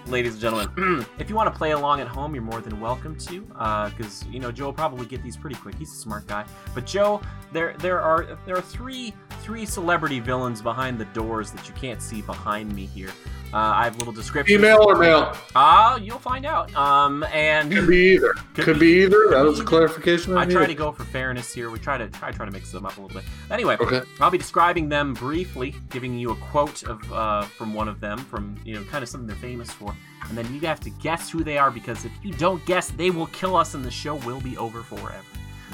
ladies 0.07 0.33
and 0.33 0.41
gentlemen, 0.41 1.07
if 1.19 1.29
you 1.29 1.35
want 1.35 1.53
to 1.53 1.57
play 1.57 1.73
along 1.73 2.01
at 2.01 2.09
home, 2.09 2.35
you're 2.35 2.45
more 2.45 2.61
than 2.61 2.81
welcome 2.81 3.17
to. 3.17 3.41
Because 3.41 4.25
you 4.31 4.41
know 4.41 4.53
Joe 4.53 4.67
will 4.67 4.73
probably 4.73 5.07
get 5.07 5.23
these 5.23 5.37
pretty 5.37 5.57
quick. 5.57 5.75
He's 5.77 5.93
a 5.93 5.97
smart 5.97 6.27
guy. 6.27 6.45
But 6.75 6.87
Joe, 6.87 7.21
there 7.53 7.75
there 7.79 8.01
are 8.01 8.39
there 8.45 8.57
are 8.57 8.63
three 8.63 9.15
three 9.41 9.65
celebrity 9.65 10.21
villains 10.21 10.61
behind 10.61 10.99
the 10.99 11.07
doors 11.07 11.51
that 11.53 11.69
you 11.69 11.75
can't 11.75 12.03
see 12.03 12.23
behind 12.23 12.75
me 12.75 12.87
here. 12.87 13.11
Uh, 13.55 13.59
I 13.59 13.85
have 13.85 13.97
little 13.99 14.13
descriptions. 14.13 14.57
Female 14.61 14.83
or 14.83 14.97
male? 14.97 15.35
Ah, 15.55 15.97
you'll 15.97 16.19
find 16.19 16.45
out. 16.45 16.75
Um, 16.75 17.23
and 17.33 17.71
Could 17.73 17.87
be 17.87 18.15
either. 18.15 18.35
Could 18.55 18.65
Could, 18.65 18.79
be- 18.79 18.95
be, 18.97 19.03
either. 19.05 19.17
could 19.29 19.33
That 19.33 19.43
be 19.43 19.49
was 19.49 19.59
a 19.59 19.63
either. 19.63 19.69
clarification. 19.69 20.37
I, 20.37 20.43
I 20.43 20.47
try 20.47 20.67
to 20.67 20.75
go 20.75 20.93
for 20.93 21.05
fairness 21.05 21.55
here. 21.55 21.71
We 21.71 21.79
try 21.79 21.97
to 21.97 22.09
try 22.09 22.33
try 22.33 22.45
to 22.45 22.51
mix 22.53 22.71
them 22.73 22.85
up 22.85 22.97
a 22.99 23.01
little 23.01 23.19
bit. 23.21 23.29
Anyway, 23.51 23.77
Okay. 23.81 24.03
I'll 24.21 24.31
be 24.31 24.39
describing 24.39 24.89
them 24.89 25.15
briefly, 25.15 25.75
giving 25.91 26.19
you 26.19 26.31
a 26.33 26.37
quote 26.37 26.83
of 26.83 27.13
uh, 27.13 27.43
from 27.43 27.73
one 27.73 27.89
of 27.89 28.01
them, 28.01 28.19
from 28.19 28.57
you 28.65 28.75
know, 28.75 28.83
kind 28.85 29.03
of 29.03 29.09
something 29.09 29.27
they're 29.27 29.37
famous 29.37 29.71
for, 29.71 29.95
and 30.29 30.37
then 30.37 30.53
you 30.53 30.61
have 30.63 30.81
to 30.81 30.91
guess 30.91 31.31
who 31.31 31.45
they 31.45 31.57
are 31.57 31.71
because 31.71 32.05
if 32.05 32.13
you 32.23 32.33
don't 32.35 32.65
guess, 32.67 32.91
they 32.91 33.11
will 33.11 33.27
kill 33.29 33.57
us, 33.57 33.75
and 33.75 33.85
the 33.85 33.91
show 33.91 34.17
will 34.17 34.41
be 34.41 34.57
over 34.59 34.83
forever. 34.83 35.23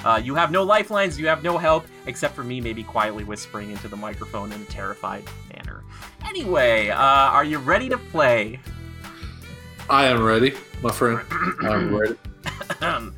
Uh, 0.05 0.21
you 0.23 0.35
have 0.35 0.51
no 0.51 0.63
lifelines, 0.63 1.19
you 1.19 1.27
have 1.29 1.43
no 1.43 1.59
help, 1.59 1.87
except 2.07 2.35
for 2.35 2.45
me 2.45 2.61
maybe 2.61 2.83
quietly 2.83 3.25
whispering 3.25 3.71
into 3.71 3.89
the 3.89 3.97
microphone 3.97 4.53
in 4.53 4.61
a 4.61 4.65
terrified 4.67 5.25
manner. 5.55 5.85
Anyway, 6.27 6.89
uh, 6.89 6.97
are 6.97 7.45
you 7.45 7.59
ready 7.59 7.89
to 7.89 7.99
play? 7.99 8.59
I 9.89 10.07
am 10.07 10.23
ready, 10.23 10.55
my 10.83 10.91
friend. 10.91 11.21
I'm 11.63 11.95
ready. 11.95 12.17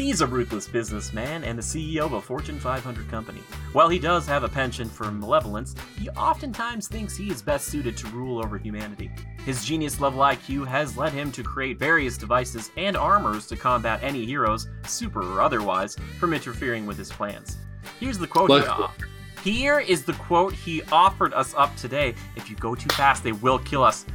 He's 0.00 0.22
a 0.22 0.26
ruthless 0.26 0.66
businessman 0.66 1.44
and 1.44 1.58
the 1.58 1.62
CEO 1.62 2.06
of 2.06 2.14
a 2.14 2.22
Fortune 2.22 2.58
500 2.58 3.10
company. 3.10 3.40
While 3.74 3.90
he 3.90 3.98
does 3.98 4.26
have 4.26 4.44
a 4.44 4.48
penchant 4.48 4.90
for 4.90 5.10
malevolence, 5.10 5.74
he 5.98 6.08
oftentimes 6.10 6.88
thinks 6.88 7.18
he 7.18 7.30
is 7.30 7.42
best 7.42 7.66
suited 7.66 7.98
to 7.98 8.06
rule 8.06 8.42
over 8.42 8.56
humanity. 8.56 9.10
His 9.44 9.62
genius 9.62 10.00
level 10.00 10.20
IQ 10.20 10.66
has 10.66 10.96
led 10.96 11.12
him 11.12 11.30
to 11.32 11.42
create 11.42 11.78
various 11.78 12.16
devices 12.16 12.70
and 12.78 12.96
armors 12.96 13.46
to 13.48 13.56
combat 13.56 14.00
any 14.02 14.24
heroes, 14.24 14.68
super 14.86 15.20
or 15.20 15.42
otherwise, 15.42 15.98
from 16.18 16.32
interfering 16.32 16.86
with 16.86 16.96
his 16.96 17.12
plans. 17.12 17.58
Here's 18.00 18.16
the 18.16 18.26
quote. 18.26 18.48
Here 19.44 19.80
is 19.80 20.06
the 20.06 20.14
quote 20.14 20.54
he 20.54 20.80
offered 20.90 21.34
us 21.34 21.52
up 21.58 21.76
today. 21.76 22.14
If 22.36 22.48
you 22.48 22.56
go 22.56 22.74
too 22.74 22.88
fast, 22.94 23.22
they 23.22 23.32
will 23.32 23.58
kill 23.58 23.84
us. 23.84 24.06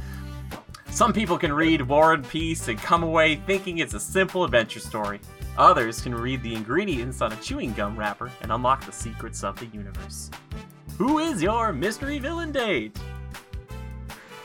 Some 0.90 1.12
people 1.12 1.38
can 1.38 1.52
read 1.52 1.82
War 1.82 2.12
and 2.12 2.28
Peace 2.28 2.66
and 2.66 2.76
come 2.76 3.04
away 3.04 3.36
thinking 3.36 3.78
it's 3.78 3.94
a 3.94 4.00
simple 4.00 4.42
adventure 4.42 4.80
story. 4.80 5.20
Others 5.58 6.00
can 6.02 6.14
read 6.14 6.42
the 6.42 6.54
ingredients 6.54 7.22
on 7.22 7.32
a 7.32 7.36
chewing 7.36 7.72
gum 7.72 7.96
wrapper 7.98 8.30
and 8.42 8.52
unlock 8.52 8.84
the 8.84 8.92
secrets 8.92 9.42
of 9.42 9.58
the 9.58 9.66
universe. 9.66 10.30
Who 10.98 11.18
is 11.18 11.42
your 11.42 11.72
mystery 11.72 12.18
villain 12.18 12.52
date? 12.52 12.98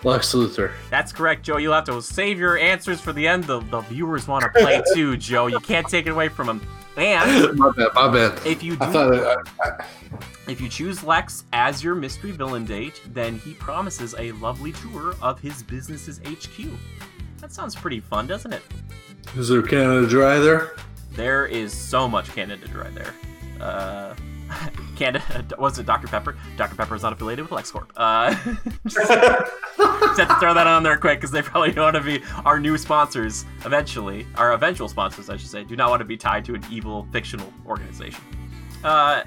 Lex 0.03 0.33
Luthor. 0.33 0.71
That's 0.89 1.11
correct, 1.11 1.43
Joe. 1.43 1.57
You'll 1.57 1.73
have 1.73 1.83
to 1.85 2.01
save 2.01 2.39
your 2.39 2.57
answers 2.57 2.99
for 2.99 3.13
the 3.13 3.27
end. 3.27 3.43
The, 3.43 3.59
the 3.59 3.81
viewers 3.81 4.27
want 4.27 4.43
to 4.43 4.49
play 4.49 4.81
too, 4.95 5.15
Joe. 5.17 5.47
You 5.47 5.59
can't 5.59 5.87
take 5.87 6.07
it 6.07 6.09
away 6.09 6.29
from 6.29 6.47
them. 6.47 6.67
And 6.97 7.57
my 7.57 7.71
bad. 7.71 7.87
My 7.93 8.07
bad. 8.11 8.45
if 8.45 8.63
you 8.63 8.77
I 8.81 8.85
do 8.87 8.91
thought. 8.91 9.13
It, 9.13 9.47
I, 9.61 9.85
If 10.47 10.59
you 10.59 10.67
choose 10.67 11.03
Lex 11.03 11.43
as 11.53 11.83
your 11.83 11.93
mystery 11.95 12.31
villain 12.31 12.65
date, 12.65 12.99
then 13.13 13.37
he 13.39 13.53
promises 13.53 14.15
a 14.17 14.31
lovely 14.33 14.71
tour 14.73 15.15
of 15.21 15.39
his 15.39 15.61
business's 15.63 16.19
HQ. 16.25 16.67
That 17.39 17.53
sounds 17.53 17.75
pretty 17.75 17.99
fun, 17.99 18.27
doesn't 18.27 18.53
it? 18.53 18.63
is 19.37 19.49
there 19.49 19.61
Canada 19.61 20.07
Dry 20.07 20.39
there? 20.39 20.75
There 21.11 21.45
is 21.45 21.73
so 21.73 22.07
much 22.07 22.33
Canada 22.33 22.67
Dry 22.67 22.89
there. 22.89 23.13
Uh, 23.59 24.15
Canada, 24.95 25.45
was 25.59 25.79
it 25.79 25.85
Dr. 25.85 26.07
Pepper? 26.07 26.37
Dr. 26.57 26.75
Pepper 26.75 26.95
is 26.95 27.03
not 27.03 27.13
affiliated 27.13 27.49
with 27.49 27.59
LexCorp. 27.59 27.87
Uh, 27.95 28.31
just, 28.87 30.17
just 30.17 30.29
to 30.29 30.35
throw 30.39 30.53
that 30.53 30.67
on 30.67 30.83
there 30.83 30.97
quick 30.97 31.19
because 31.19 31.31
they 31.31 31.41
probably 31.41 31.71
don't 31.71 31.93
want 31.93 31.95
to 31.95 32.19
be 32.19 32.23
our 32.45 32.59
new 32.59 32.77
sponsors 32.77 33.45
eventually. 33.65 34.25
Our 34.35 34.53
eventual 34.53 34.87
sponsors, 34.87 35.29
I 35.29 35.37
should 35.37 35.49
say, 35.49 35.63
do 35.63 35.75
not 35.75 35.89
want 35.89 35.99
to 36.01 36.05
be 36.05 36.17
tied 36.17 36.45
to 36.45 36.55
an 36.55 36.63
evil 36.69 37.07
fictional 37.11 37.51
organization. 37.65 38.23
Uh, 38.83 39.23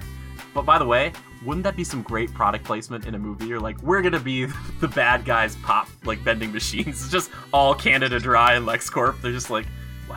but 0.53 0.65
by 0.65 0.77
the 0.77 0.85
way, 0.85 1.11
wouldn't 1.43 1.63
that 1.63 1.75
be 1.75 1.83
some 1.83 2.01
great 2.01 2.33
product 2.33 2.65
placement 2.65 3.05
in 3.05 3.15
a 3.15 3.19
movie? 3.19 3.45
You're 3.45 3.59
like, 3.59 3.81
we're 3.83 4.01
gonna 4.01 4.19
be 4.19 4.47
the 4.79 4.87
bad 4.87 5.25
guys 5.25 5.55
pop 5.57 5.87
like 6.03 6.19
vending 6.19 6.51
machines. 6.51 6.87
It's 6.87 7.11
just 7.11 7.29
all 7.53 7.75
Canada 7.75 8.19
Dry 8.19 8.53
and 8.53 8.65
LexCorp. 8.65 9.21
They're 9.21 9.31
just 9.31 9.49
like, 9.49 9.65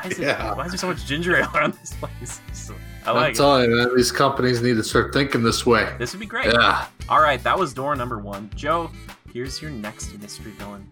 why 0.03 0.11
is 0.11 0.19
it? 0.19 0.23
Yeah. 0.23 0.55
Why 0.55 0.65
is 0.65 0.73
there 0.73 0.79
so 0.79 0.89
much 0.89 1.05
ginger 1.07 1.37
ale 1.37 1.51
around 1.55 1.75
this 1.75 1.95
place? 1.95 2.41
So, 2.53 2.75
I 3.05 3.11
I'm 3.11 3.17
like 3.17 3.35
it. 3.35 3.37
telling 3.37 3.71
you, 3.71 3.77
man, 3.77 3.97
these 3.97 4.13
companies 4.13 4.61
need 4.63 4.77
to 4.77 4.85
start 4.85 5.13
thinking 5.13 5.43
this 5.43 5.65
way. 5.65 5.95
This 5.99 6.13
would 6.13 6.21
be 6.21 6.27
great. 6.27 6.53
Yeah. 6.53 6.87
All 7.09 7.21
right, 7.21 7.43
that 7.45 7.59
was 7.59 7.73
door 7.73 7.97
number 7.97 8.19
one. 8.19 8.51
Joe, 8.55 8.91
here's 9.33 9.61
your 9.63 9.71
next 9.71 10.19
mystery 10.21 10.53
villain. 10.53 10.91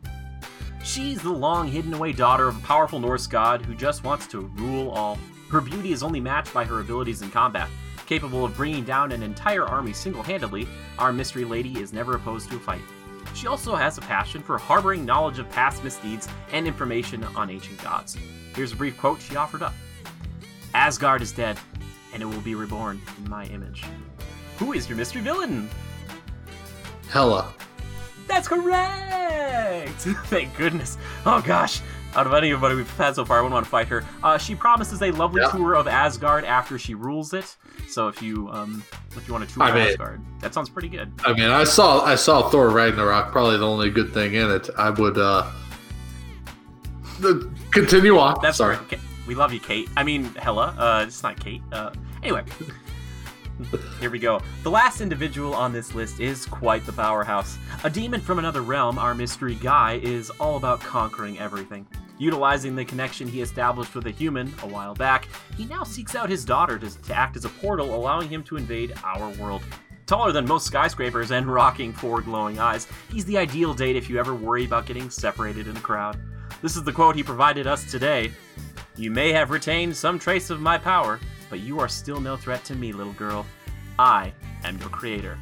She's 0.84 1.20
the 1.20 1.30
long 1.32 1.66
hidden 1.68 1.92
away 1.94 2.12
daughter 2.12 2.48
of 2.48 2.56
a 2.56 2.60
powerful 2.60 3.00
Norse 3.00 3.26
god 3.26 3.60
who 3.62 3.74
just 3.74 4.04
wants 4.04 4.26
to 4.28 4.40
rule 4.56 4.90
all. 4.90 5.18
Her 5.50 5.60
beauty 5.60 5.92
is 5.92 6.02
only 6.02 6.20
matched 6.20 6.54
by 6.54 6.64
her 6.64 6.80
abilities 6.80 7.22
in 7.22 7.30
combat. 7.30 7.68
Capable 8.06 8.44
of 8.44 8.56
bringing 8.56 8.84
down 8.84 9.10
an 9.10 9.22
entire 9.22 9.64
army 9.64 9.92
single 9.92 10.22
handedly, 10.22 10.68
our 10.98 11.12
mystery 11.12 11.44
lady 11.44 11.80
is 11.80 11.92
never 11.92 12.14
opposed 12.14 12.48
to 12.50 12.56
a 12.56 12.60
fight. 12.60 12.82
She 13.34 13.48
also 13.48 13.74
has 13.74 13.98
a 13.98 14.02
passion 14.02 14.42
for 14.42 14.56
harboring 14.58 15.04
knowledge 15.04 15.38
of 15.40 15.50
past 15.50 15.82
misdeeds 15.82 16.28
and 16.52 16.66
information 16.66 17.24
on 17.24 17.50
ancient 17.50 17.82
gods. 17.82 18.16
Here's 18.56 18.72
a 18.72 18.76
brief 18.76 18.96
quote 18.98 19.20
she 19.20 19.36
offered 19.36 19.62
up 19.62 19.74
Asgard 20.74 21.22
is 21.22 21.30
dead, 21.32 21.58
and 22.12 22.22
it 22.22 22.26
will 22.26 22.40
be 22.40 22.54
reborn 22.54 23.00
in 23.18 23.30
my 23.30 23.44
image. 23.46 23.84
Who 24.58 24.72
is 24.72 24.88
your 24.88 24.96
mystery 24.98 25.20
villain? 25.22 25.68
Hela. 27.10 27.52
That's 28.26 28.48
correct! 28.48 29.90
Thank 30.26 30.56
goodness. 30.56 30.98
Oh 31.24 31.40
gosh. 31.46 31.80
Out 32.14 32.26
of 32.26 32.32
anybody 32.32 32.74
we've 32.76 32.90
had 32.96 33.14
so 33.14 33.26
far, 33.26 33.38
I 33.38 33.40
wouldn't 33.42 33.52
want 33.52 33.66
to 33.66 33.70
fight 33.70 33.88
her. 33.88 34.02
Uh, 34.22 34.38
she 34.38 34.54
promises 34.54 35.02
a 35.02 35.10
lovely 35.10 35.42
Yeah. 35.42 35.50
tour 35.50 35.74
of 35.74 35.86
Asgard 35.86 36.44
after 36.46 36.78
she 36.78 36.94
rules 36.94 37.34
it. 37.34 37.56
So 37.88 38.08
if 38.08 38.22
you 38.22 38.48
um 38.50 38.82
if 39.16 39.26
you 39.28 39.34
want 39.34 39.46
to 39.48 39.54
tour 39.54 39.62
I 39.64 39.72
mean- 39.74 39.88
Asgard, 39.88 40.20
that 40.40 40.54
sounds 40.54 40.68
pretty 40.70 40.88
good. 40.88 41.12
I 41.24 41.34
mean, 41.34 41.50
I 41.50 41.64
saw 41.64 42.02
I 42.04 42.14
saw 42.14 42.48
Thor 42.48 42.70
Ragnarok. 42.70 43.32
Probably 43.32 43.58
the 43.58 43.68
only 43.68 43.90
good 43.90 44.12
thing 44.14 44.34
in 44.34 44.50
it. 44.50 44.68
I 44.78 44.90
would 44.90 45.18
uh, 45.18 45.50
continue 47.70 48.18
on. 48.18 48.38
That's 48.42 48.58
sorry. 48.58 48.76
right. 48.76 48.98
We 49.26 49.34
love 49.34 49.52
you, 49.52 49.60
Kate. 49.60 49.88
I 49.96 50.04
mean, 50.04 50.24
Hela. 50.34 50.74
Uh, 50.78 51.04
it's 51.06 51.22
not 51.22 51.38
Kate. 51.38 51.62
Uh, 51.72 51.90
anyway, 52.22 52.44
here 54.00 54.10
we 54.10 54.18
go. 54.18 54.40
The 54.62 54.70
last 54.70 55.00
individual 55.00 55.54
on 55.54 55.72
this 55.72 55.94
list 55.94 56.20
is 56.20 56.46
quite 56.46 56.86
the 56.86 56.92
powerhouse. 56.92 57.58
A 57.84 57.90
demon 57.90 58.20
from 58.20 58.38
another 58.38 58.62
realm, 58.62 58.98
our 58.98 59.14
mystery 59.14 59.56
guy 59.56 60.00
is 60.02 60.30
all 60.30 60.56
about 60.56 60.80
conquering 60.80 61.38
everything. 61.38 61.86
Utilizing 62.18 62.74
the 62.74 62.84
connection 62.84 63.28
he 63.28 63.42
established 63.42 63.94
with 63.94 64.06
a 64.06 64.10
human 64.10 64.52
a 64.62 64.66
while 64.66 64.94
back, 64.94 65.28
he 65.56 65.66
now 65.66 65.82
seeks 65.82 66.14
out 66.14 66.30
his 66.30 66.44
daughter 66.44 66.78
to, 66.78 67.02
to 67.02 67.14
act 67.14 67.36
as 67.36 67.44
a 67.44 67.50
portal, 67.50 67.94
allowing 67.94 68.28
him 68.28 68.42
to 68.44 68.56
invade 68.56 68.94
our 69.04 69.28
world. 69.34 69.62
Taller 70.06 70.30
than 70.32 70.46
most 70.46 70.66
skyscrapers 70.66 71.32
and 71.32 71.46
rocking 71.46 71.92
four 71.92 72.20
glowing 72.20 72.58
eyes, 72.58 72.86
he's 73.10 73.24
the 73.24 73.36
ideal 73.36 73.74
date 73.74 73.96
if 73.96 74.08
you 74.08 74.18
ever 74.18 74.34
worry 74.34 74.64
about 74.64 74.86
getting 74.86 75.10
separated 75.10 75.66
in 75.66 75.76
a 75.76 75.80
crowd. 75.80 76.16
This 76.62 76.76
is 76.76 76.84
the 76.84 76.92
quote 76.92 77.16
he 77.16 77.22
provided 77.22 77.66
us 77.66 77.90
today. 77.90 78.32
You 78.96 79.10
may 79.10 79.32
have 79.32 79.50
retained 79.50 79.94
some 79.94 80.18
trace 80.18 80.48
of 80.48 80.60
my 80.60 80.78
power, 80.78 81.20
but 81.50 81.60
you 81.60 81.78
are 81.80 81.88
still 81.88 82.20
no 82.20 82.36
threat 82.36 82.64
to 82.64 82.74
me, 82.74 82.92
little 82.92 83.12
girl. 83.12 83.44
I 83.98 84.32
am 84.64 84.78
your 84.78 84.88
creator. 84.88 85.38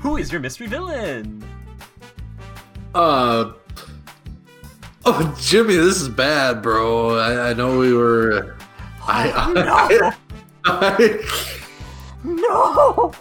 Who 0.00 0.16
is 0.16 0.30
your 0.30 0.40
mystery 0.40 0.66
villain? 0.66 1.44
Uh. 2.94 3.52
Oh, 5.06 5.36
Jimmy, 5.40 5.74
this 5.74 6.00
is 6.00 6.08
bad, 6.08 6.62
bro. 6.62 7.18
I, 7.18 7.50
I 7.50 7.54
know 7.54 7.78
we 7.78 7.92
were. 7.92 8.56
I, 9.02 9.52
no, 9.52 10.12
I, 10.64 11.20
no! 12.24 13.12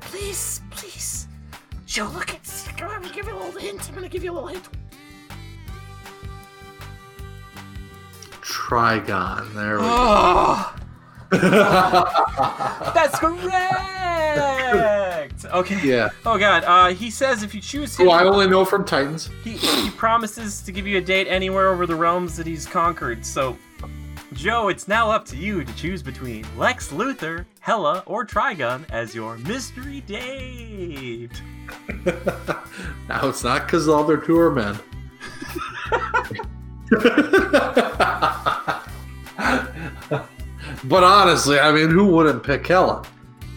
Please, 0.00 0.62
please. 0.70 1.28
Joe, 1.86 2.10
look 2.14 2.34
at. 2.34 2.40
Come 2.76 2.88
on, 2.88 2.96
I'm 2.96 3.02
gonna 3.02 3.14
give 3.14 3.26
you 3.26 3.34
a 3.34 3.38
little 3.38 3.60
hint. 3.60 3.88
I'm 3.88 3.94
gonna 3.94 4.08
give 4.08 4.24
you 4.24 4.32
a 4.32 4.34
little 4.34 4.48
hint. 4.48 4.68
Trigon. 8.42 9.54
There 9.54 9.76
we 9.76 9.82
go. 9.82 9.88
Oh, 9.88 10.76
that's 12.94 13.18
correct. 13.18 13.44
Okay. 15.46 15.80
yeah. 15.82 16.10
Oh 16.26 16.36
God. 16.36 16.64
Uh, 16.64 16.88
he 16.92 17.08
says 17.10 17.42
if 17.42 17.54
you 17.54 17.60
choose 17.60 17.96
him, 17.96 18.06
Who 18.06 18.12
I 18.12 18.24
only 18.24 18.46
know 18.48 18.64
from 18.64 18.84
Titans. 18.84 19.30
He, 19.42 19.52
he 19.52 19.90
promises 19.90 20.60
to 20.62 20.72
give 20.72 20.86
you 20.86 20.98
a 20.98 21.00
date 21.00 21.26
anywhere 21.28 21.70
over 21.70 21.86
the 21.86 21.94
realms 21.94 22.36
that 22.36 22.46
he's 22.46 22.66
conquered, 22.66 23.24
so. 23.24 23.56
Joe, 24.34 24.68
it's 24.68 24.88
now 24.88 25.10
up 25.10 25.26
to 25.26 25.36
you 25.36 25.62
to 25.62 25.74
choose 25.74 26.02
between 26.02 26.46
Lex 26.56 26.90
Luthor, 26.90 27.44
Hela, 27.60 28.02
or 28.06 28.24
Trigon 28.24 28.86
as 28.90 29.14
your 29.14 29.36
mystery 29.36 30.00
date. 30.00 31.42
now 33.08 33.28
it's 33.28 33.44
not 33.44 33.66
because 33.66 33.88
all 33.88 34.04
their 34.04 34.16
two 34.16 34.38
are 34.38 34.50
men. 34.50 34.78
but 40.84 41.04
honestly, 41.04 41.58
I 41.58 41.72
mean, 41.72 41.90
who 41.90 42.06
wouldn't 42.06 42.42
pick 42.42 42.66
Hela? 42.66 43.02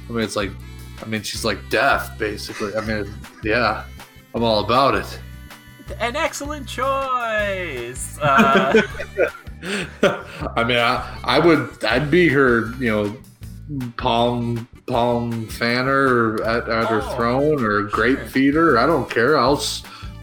I 0.08 0.12
mean, 0.12 0.24
it's 0.24 0.36
like, 0.36 0.52
I 1.02 1.06
mean, 1.06 1.22
she's 1.22 1.44
like 1.44 1.58
deaf, 1.70 2.18
basically. 2.18 2.76
I 2.76 2.82
mean, 2.82 3.14
yeah, 3.44 3.86
I'm 4.34 4.44
all 4.44 4.64
about 4.64 4.96
it. 4.96 5.20
An 6.00 6.16
excellent 6.16 6.68
choice! 6.68 8.18
Uh, 9.64 10.24
I 10.56 10.64
mean, 10.64 10.78
I, 10.78 11.20
I 11.24 11.40
would, 11.40 11.84
I'd 11.86 12.12
be 12.12 12.28
her, 12.28 12.72
you 12.76 12.92
know, 12.92 13.18
palm 13.98 14.68
palm 14.88 15.48
fanner 15.48 16.36
at, 16.44 16.70
at 16.70 16.88
her 16.88 17.02
Oh, 17.02 17.16
throne 17.16 17.64
or 17.64 17.84
grape 17.84 18.20
feeder. 18.28 18.78
I 18.78 18.86
don't 18.86 19.10
care. 19.10 19.38
I'll, 19.38 19.62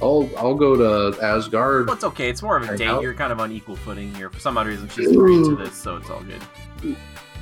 I'll, 0.02 0.28
I'll 0.36 0.54
go 0.54 1.12
to 1.12 1.22
Asgard. 1.22 1.86
well, 1.86 1.94
it's 1.94 2.04
okay, 2.04 2.28
it's 2.28 2.42
more 2.42 2.56
of 2.56 2.68
a 2.68 2.76
date. 2.76 2.88
out. 2.88 3.02
You're 3.02 3.14
kind 3.14 3.32
of 3.32 3.40
on 3.40 3.52
equal 3.52 3.76
footing 3.76 4.14
here. 4.14 4.28
For 4.28 4.40
some 4.40 4.58
odd 4.58 4.66
reason, 4.66 4.88
she's 4.88 5.10
agreed 5.10 5.44
to 5.44 5.56
this, 5.56 5.74
so 5.74 5.96
it's 5.96 6.10
all 6.10 6.22
good. 6.22 6.42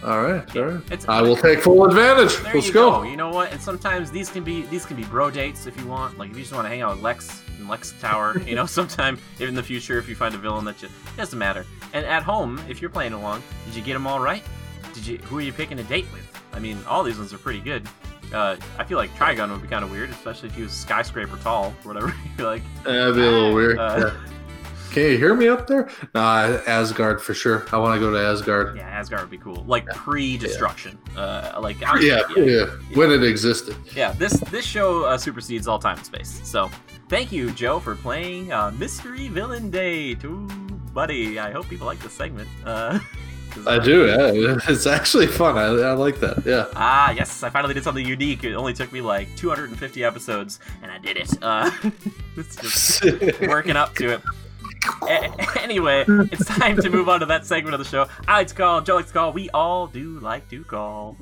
All 0.02 0.22
right, 0.22 0.56
all 0.56 0.64
right. 0.64 0.82
It's, 0.90 1.06
I 1.08 1.20
will 1.20 1.36
take 1.36 1.60
full 1.60 1.84
advantage. 1.84 2.34
There 2.38 2.54
Let's 2.54 2.68
you 2.68 2.72
go. 2.72 2.90
go. 2.90 3.02
You 3.02 3.18
know 3.18 3.28
what? 3.28 3.52
And 3.52 3.60
sometimes 3.60 4.10
these 4.10 4.30
can 4.30 4.42
be 4.42 4.62
these 4.62 4.86
can 4.86 4.96
be 4.96 5.04
bro 5.04 5.30
dates 5.30 5.66
if 5.66 5.78
you 5.78 5.86
want. 5.86 6.16
Like 6.16 6.30
if 6.30 6.36
you 6.36 6.42
just 6.42 6.54
want 6.54 6.64
to 6.64 6.70
hang 6.70 6.80
out 6.80 6.94
with 6.94 7.02
Lex 7.02 7.42
and 7.58 7.68
Lex 7.68 7.92
Tower, 8.00 8.38
you 8.46 8.54
know, 8.54 8.64
sometime 8.64 9.18
in 9.40 9.54
the 9.54 9.62
future 9.62 9.98
if 9.98 10.08
you 10.08 10.16
find 10.16 10.34
a 10.34 10.38
villain 10.38 10.64
that 10.64 10.80
you 10.80 10.88
it 10.88 11.16
doesn't 11.18 11.38
matter. 11.38 11.66
And 11.92 12.06
at 12.06 12.22
home, 12.22 12.58
if 12.66 12.80
you're 12.80 12.90
playing 12.90 13.12
along, 13.12 13.42
did 13.66 13.74
you 13.74 13.82
get 13.82 13.92
them 13.92 14.06
all 14.06 14.20
right? 14.20 14.42
Did 14.94 15.06
you 15.06 15.18
who 15.18 15.36
are 15.38 15.42
you 15.42 15.52
picking 15.52 15.78
a 15.78 15.84
date 15.84 16.06
with? 16.12 16.26
I 16.54 16.60
mean, 16.60 16.78
all 16.88 17.02
these 17.02 17.18
ones 17.18 17.34
are 17.34 17.38
pretty 17.38 17.60
good. 17.60 17.86
Uh, 18.32 18.56
I 18.78 18.84
feel 18.84 18.98
like 18.98 19.10
Trigon 19.16 19.50
would 19.50 19.62
be 19.62 19.68
kind 19.68 19.84
of 19.84 19.90
weird, 19.90 20.10
especially 20.10 20.48
if 20.48 20.54
he 20.54 20.62
was 20.62 20.72
skyscraper 20.72 21.36
tall 21.38 21.74
or 21.84 21.92
whatever. 21.94 22.14
You're 22.38 22.46
like, 22.46 22.62
That'd 22.84 23.14
be 23.16 23.22
a 23.22 23.24
little 23.30 23.54
weird. 23.54 23.78
Uh, 23.78 24.12
yeah. 24.14 24.30
Can 24.92 25.02
you 25.04 25.18
hear 25.18 25.34
me 25.36 25.46
up 25.46 25.68
there? 25.68 25.88
Nah, 26.16 26.58
Asgard 26.66 27.22
for 27.22 27.32
sure. 27.32 27.64
I 27.72 27.76
want 27.78 27.94
to 27.94 28.00
go 28.00 28.10
to 28.12 28.18
Asgard. 28.18 28.76
yeah, 28.76 28.88
Asgard 28.88 29.20
would 29.22 29.30
be 29.30 29.38
cool, 29.38 29.62
like 29.68 29.86
pre-destruction. 29.86 30.98
Uh, 31.16 31.60
like 31.62 31.80
I'm- 31.84 32.02
Yeah, 32.02 32.22
yeah, 32.36 32.66
when 32.94 33.12
it 33.12 33.22
existed. 33.22 33.76
yeah, 33.94 34.10
this 34.12 34.32
this 34.50 34.64
show 34.64 35.04
uh, 35.04 35.16
supersedes 35.16 35.68
all 35.68 35.78
time 35.78 35.96
and 35.96 36.04
space. 36.04 36.40
So, 36.42 36.68
thank 37.08 37.30
you, 37.30 37.52
Joe, 37.52 37.78
for 37.78 37.94
playing 37.94 38.52
uh, 38.52 38.72
Mystery 38.72 39.28
Villain 39.28 39.70
Day, 39.70 40.16
Ooh, 40.24 40.48
buddy, 40.92 41.38
I 41.38 41.52
hope 41.52 41.68
people 41.68 41.86
like 41.86 42.00
this 42.00 42.12
segment. 42.12 42.48
Uh, 42.64 42.98
I 43.66 43.78
do. 43.78 44.06
Yeah, 44.06 44.58
it's 44.68 44.86
actually 44.86 45.26
fun. 45.26 45.56
I, 45.56 45.66
I 45.66 45.92
like 45.92 46.20
that. 46.20 46.44
Yeah. 46.44 46.66
Ah, 46.74 47.10
yes, 47.10 47.42
I 47.42 47.50
finally 47.50 47.74
did 47.74 47.84
something 47.84 48.04
unique. 48.04 48.44
It 48.44 48.54
only 48.54 48.72
took 48.72 48.92
me 48.92 49.00
like 49.00 49.34
250 49.36 50.04
episodes, 50.04 50.60
and 50.82 50.90
I 50.90 50.98
did 50.98 51.16
it. 51.16 51.30
Uh, 51.42 51.70
it's 52.36 52.56
just 52.56 53.40
working 53.42 53.76
up 53.76 53.94
to 53.96 54.14
it. 54.14 54.22
A- 55.02 55.60
anyway, 55.60 56.04
it's 56.08 56.46
time 56.46 56.76
to 56.80 56.88
move 56.90 57.08
on 57.08 57.20
to 57.20 57.26
that 57.26 57.44
segment 57.44 57.74
of 57.74 57.78
the 57.78 57.84
show. 57.84 58.08
I 58.26 58.38
like 58.38 58.48
to 58.48 58.54
call, 58.54 58.80
Joe 58.80 58.96
likes 58.96 59.08
to 59.08 59.14
call, 59.14 59.32
we 59.32 59.50
all 59.50 59.86
do 59.86 60.18
like 60.20 60.48
to 60.50 60.64
call. 60.64 61.16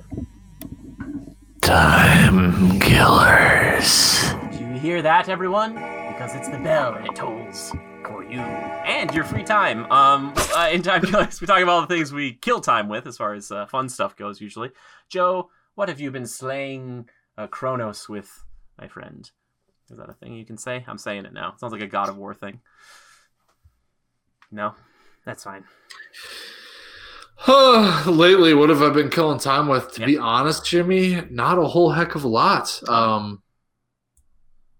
Time 1.60 2.78
killers. 2.80 4.32
Do 4.52 4.64
you 4.64 4.78
hear 4.78 5.02
that, 5.02 5.28
everyone? 5.28 5.74
Because 5.74 6.34
it's 6.34 6.48
the 6.48 6.58
bell 6.58 6.94
and 6.94 7.06
it 7.06 7.16
tolls 7.16 7.72
for 8.08 8.24
you 8.24 8.40
and 8.40 9.12
your 9.14 9.24
free 9.24 9.44
time. 9.44 9.90
Um, 9.92 10.32
uh, 10.56 10.70
in 10.72 10.82
time 10.82 11.02
killers, 11.02 11.40
we 11.40 11.46
talk 11.46 11.60
about 11.62 11.72
all 11.72 11.80
the 11.82 11.86
things 11.86 12.12
we 12.12 12.32
kill 12.32 12.60
time 12.60 12.88
with, 12.88 13.06
as 13.06 13.16
far 13.16 13.34
as 13.34 13.50
uh, 13.52 13.66
fun 13.66 13.88
stuff 13.88 14.16
goes. 14.16 14.40
Usually, 14.40 14.70
Joe, 15.08 15.50
what 15.74 15.88
have 15.88 16.00
you 16.00 16.10
been 16.10 16.26
slaying 16.26 17.08
uh, 17.36 17.46
Kronos 17.46 18.08
with, 18.08 18.44
my 18.78 18.88
friend? 18.88 19.30
Is 19.90 19.98
that 19.98 20.10
a 20.10 20.14
thing 20.14 20.34
you 20.34 20.44
can 20.44 20.58
say? 20.58 20.84
I'm 20.86 20.98
saying 20.98 21.24
it 21.26 21.32
now. 21.32 21.54
Sounds 21.58 21.72
like 21.72 21.82
a 21.82 21.86
God 21.86 22.08
of 22.08 22.16
War 22.16 22.34
thing. 22.34 22.60
No, 24.50 24.74
that's 25.24 25.44
fine. 25.44 25.64
Lately, 28.06 28.52
what 28.54 28.68
have 28.68 28.82
I 28.82 28.90
been 28.90 29.10
killing 29.10 29.38
time 29.38 29.68
with? 29.68 29.92
To 29.92 30.00
Yeah. 30.00 30.06
be 30.06 30.18
honest, 30.18 30.66
Jimmy, 30.66 31.22
not 31.30 31.58
a 31.58 31.64
whole 31.64 31.92
heck 31.92 32.14
of 32.14 32.24
a 32.24 32.28
lot. 32.28 32.80
Um, 32.88 33.42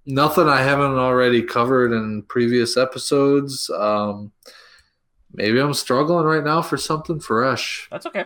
nothing 0.08 0.48
I 0.48 0.62
haven't 0.62 0.96
already 0.98 1.42
covered 1.42 1.92
in 1.92 2.22
previous 2.22 2.76
episodes. 2.76 3.70
Um, 3.70 4.32
maybe 5.32 5.60
I'm 5.60 5.74
struggling 5.74 6.24
right 6.24 6.42
now 6.42 6.62
for 6.62 6.76
something 6.76 7.20
fresh. 7.20 7.86
That's 7.90 8.06
okay. 8.06 8.24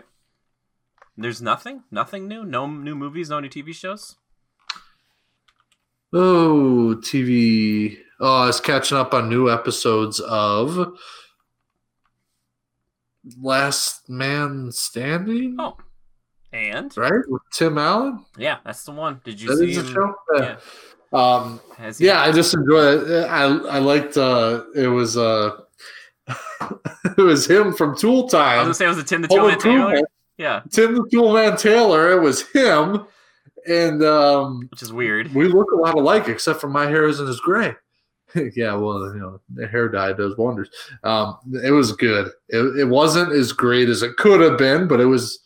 There's 1.18 1.42
nothing, 1.42 1.82
nothing 1.90 2.26
new. 2.28 2.44
No 2.44 2.66
new 2.66 2.94
movies, 2.94 3.28
no 3.28 3.40
new 3.40 3.48
TV 3.50 3.74
shows. 3.74 4.16
Oh, 6.12 6.96
TV. 7.00 7.98
Oh, 8.20 8.42
I 8.42 8.46
was 8.46 8.60
catching 8.60 8.96
up 8.98 9.12
on 9.14 9.28
new 9.28 9.50
episodes 9.50 10.20
of 10.20 10.96
Last 13.40 14.08
Man 14.08 14.70
Standing. 14.72 15.56
Oh, 15.58 15.76
and 16.52 16.94
Right 16.96 17.22
with 17.28 17.42
Tim 17.52 17.78
Allen. 17.78 18.24
yeah, 18.36 18.58
that's 18.64 18.84
the 18.84 18.92
one. 18.92 19.20
Did 19.24 19.40
you 19.40 19.48
That 19.48 19.56
see 19.58 19.70
is 19.70 19.78
a 19.78 19.82
him? 19.82 19.92
show. 19.94 20.14
Yeah. 20.36 20.56
Um, 21.12 21.60
yeah, 21.98 22.22
I 22.22 22.32
just 22.32 22.54
enjoy 22.54 22.96
it. 22.96 23.26
I 23.28 23.44
I 23.44 23.78
liked. 23.78 24.16
Uh, 24.16 24.64
it 24.74 24.88
was 24.88 25.16
uh, 25.16 25.58
it 27.18 27.22
was 27.22 27.46
him 27.48 27.74
from 27.74 27.96
Tool 27.96 28.28
Time. 28.28 28.58
I 28.58 28.58
was 28.58 28.64
gonna 28.64 28.74
say, 28.74 28.84
it 28.86 28.96
was 28.96 29.04
Tim 29.04 29.22
the 29.22 29.28
Tool 29.28 29.48
Man 29.48 29.58
Taylor? 29.58 30.00
Yeah, 30.38 30.62
Tim 30.70 30.94
the 30.94 31.08
Toolman 31.12 31.58
Taylor. 31.58 32.12
It 32.12 32.20
was 32.20 32.48
him, 32.48 33.06
and 33.68 34.02
um, 34.02 34.68
which 34.70 34.82
is 34.82 34.92
weird. 34.92 35.34
we 35.34 35.48
look 35.48 35.70
a 35.72 35.76
lot 35.76 35.94
alike, 35.94 36.28
except 36.28 36.60
for 36.60 36.68
my 36.68 36.86
hair 36.86 37.06
isn't 37.06 37.28
as 37.28 37.40
gray. 37.40 37.74
yeah, 38.56 38.74
well, 38.74 39.12
you 39.14 39.20
know, 39.20 39.40
the 39.54 39.66
hair 39.66 39.88
dye 39.88 40.12
does 40.12 40.36
wonders. 40.36 40.70
Um, 41.04 41.36
it 41.62 41.70
was 41.70 41.92
good. 41.92 42.30
It, 42.48 42.80
it 42.80 42.88
wasn't 42.88 43.32
as 43.32 43.52
great 43.52 43.88
as 43.88 44.02
it 44.02 44.16
could 44.16 44.40
have 44.40 44.56
been, 44.56 44.88
but 44.88 45.00
it 45.00 45.06
was 45.06 45.40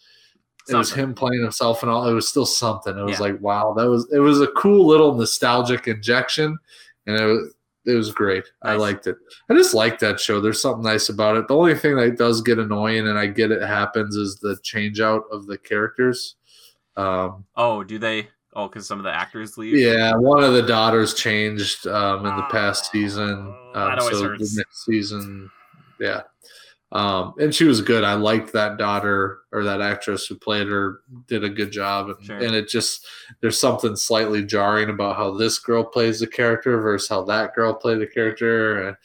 it 0.69 0.75
was 0.75 0.93
him 0.93 1.15
playing 1.15 1.43
himself 1.43 1.83
and 1.83 1.91
all. 1.91 2.09
It 2.09 2.13
was 2.13 2.29
still 2.29 2.47
something. 2.47 2.97
It 2.97 3.03
was 3.03 3.19
yeah. 3.19 3.27
like 3.27 3.41
wow, 3.41 3.73
that 3.75 3.89
was 3.89 4.11
it 4.13 4.19
was 4.19 4.41
a 4.41 4.49
cool 4.49 4.87
little 4.87 5.15
nostalgic 5.15 5.87
injection, 5.87 6.59
and 7.07 7.17
it 7.17 7.25
was 7.25 7.55
it 7.87 7.95
was 7.95 8.13
great. 8.13 8.45
Nice. 8.65 8.73
I 8.73 8.75
liked 8.75 9.07
it. 9.07 9.17
I 9.49 9.55
just 9.55 9.75
like 9.75 10.01
that 10.01 10.19
show. 10.19 10.41
There's 10.41 10.61
something 10.61 10.83
nice 10.83 11.09
about 11.09 11.37
it. 11.37 11.47
The 11.47 11.57
only 11.57 11.75
thing 11.75 11.97
that 11.97 12.19
does 12.19 12.43
get 12.43 12.59
annoying, 12.59 13.07
and 13.07 13.19
I 13.19 13.27
get 13.29 13.53
it 13.53 13.63
happens, 13.63 14.17
is 14.17 14.37
the 14.37 14.59
change 14.63 15.01
out 15.01 15.23
of 15.31 15.47
the 15.47 15.57
characters. 15.57 16.35
Um, 16.97 17.45
oh, 17.55 17.85
do 17.85 17.99
they? 17.99 18.29
Oh, 18.55 18.69
because 18.69 18.89
some 18.89 18.99
of 18.99 19.05
the 19.05 19.15
actors 19.15 19.57
leave. 19.57 19.77
Yeah, 19.77 20.17
one 20.17 20.43
of 20.43 20.55
the 20.55 20.63
daughters 20.63 21.15
changed 21.15 21.87
um, 21.87 22.27
in 22.27 22.37
the 22.37 22.47
past 22.51 22.91
season. 22.91 23.55
Um, 23.75 24.01
so 24.01 24.23
the 24.37 24.53
next 24.57 24.85
season, 24.85 25.51
yeah. 26.01 26.23
Um, 26.93 27.35
and 27.41 27.53
she 27.55 27.65
was 27.65 27.81
good. 27.81 28.05
I 28.05 28.15
liked 28.15 28.53
that 28.53 28.79
daughter 28.79 29.41
or 29.53 29.65
that 29.65 29.81
actress 29.81 30.27
who 30.27 30.37
played 30.37 30.69
her 30.69 31.01
did 31.27 31.43
a 31.43 31.49
good 31.49 31.73
job. 31.73 32.11
And, 32.11 32.25
sure. 32.25 32.39
and 32.39 32.55
it 32.55 32.69
just 32.69 33.07
there's 33.41 33.61
something 33.61 33.97
slightly 33.97 34.45
jarring 34.45 34.91
about 34.91 35.17
how 35.17 35.37
this 35.37 35.59
girl 35.59 35.83
plays 35.83 36.21
the 36.21 36.29
character 36.29 36.81
versus 36.81 37.09
how 37.09 37.25
that 37.25 37.55
girl 37.55 37.75
played 37.75 38.01
the 38.01 38.07
character. 38.07 38.89
And, 38.89 38.97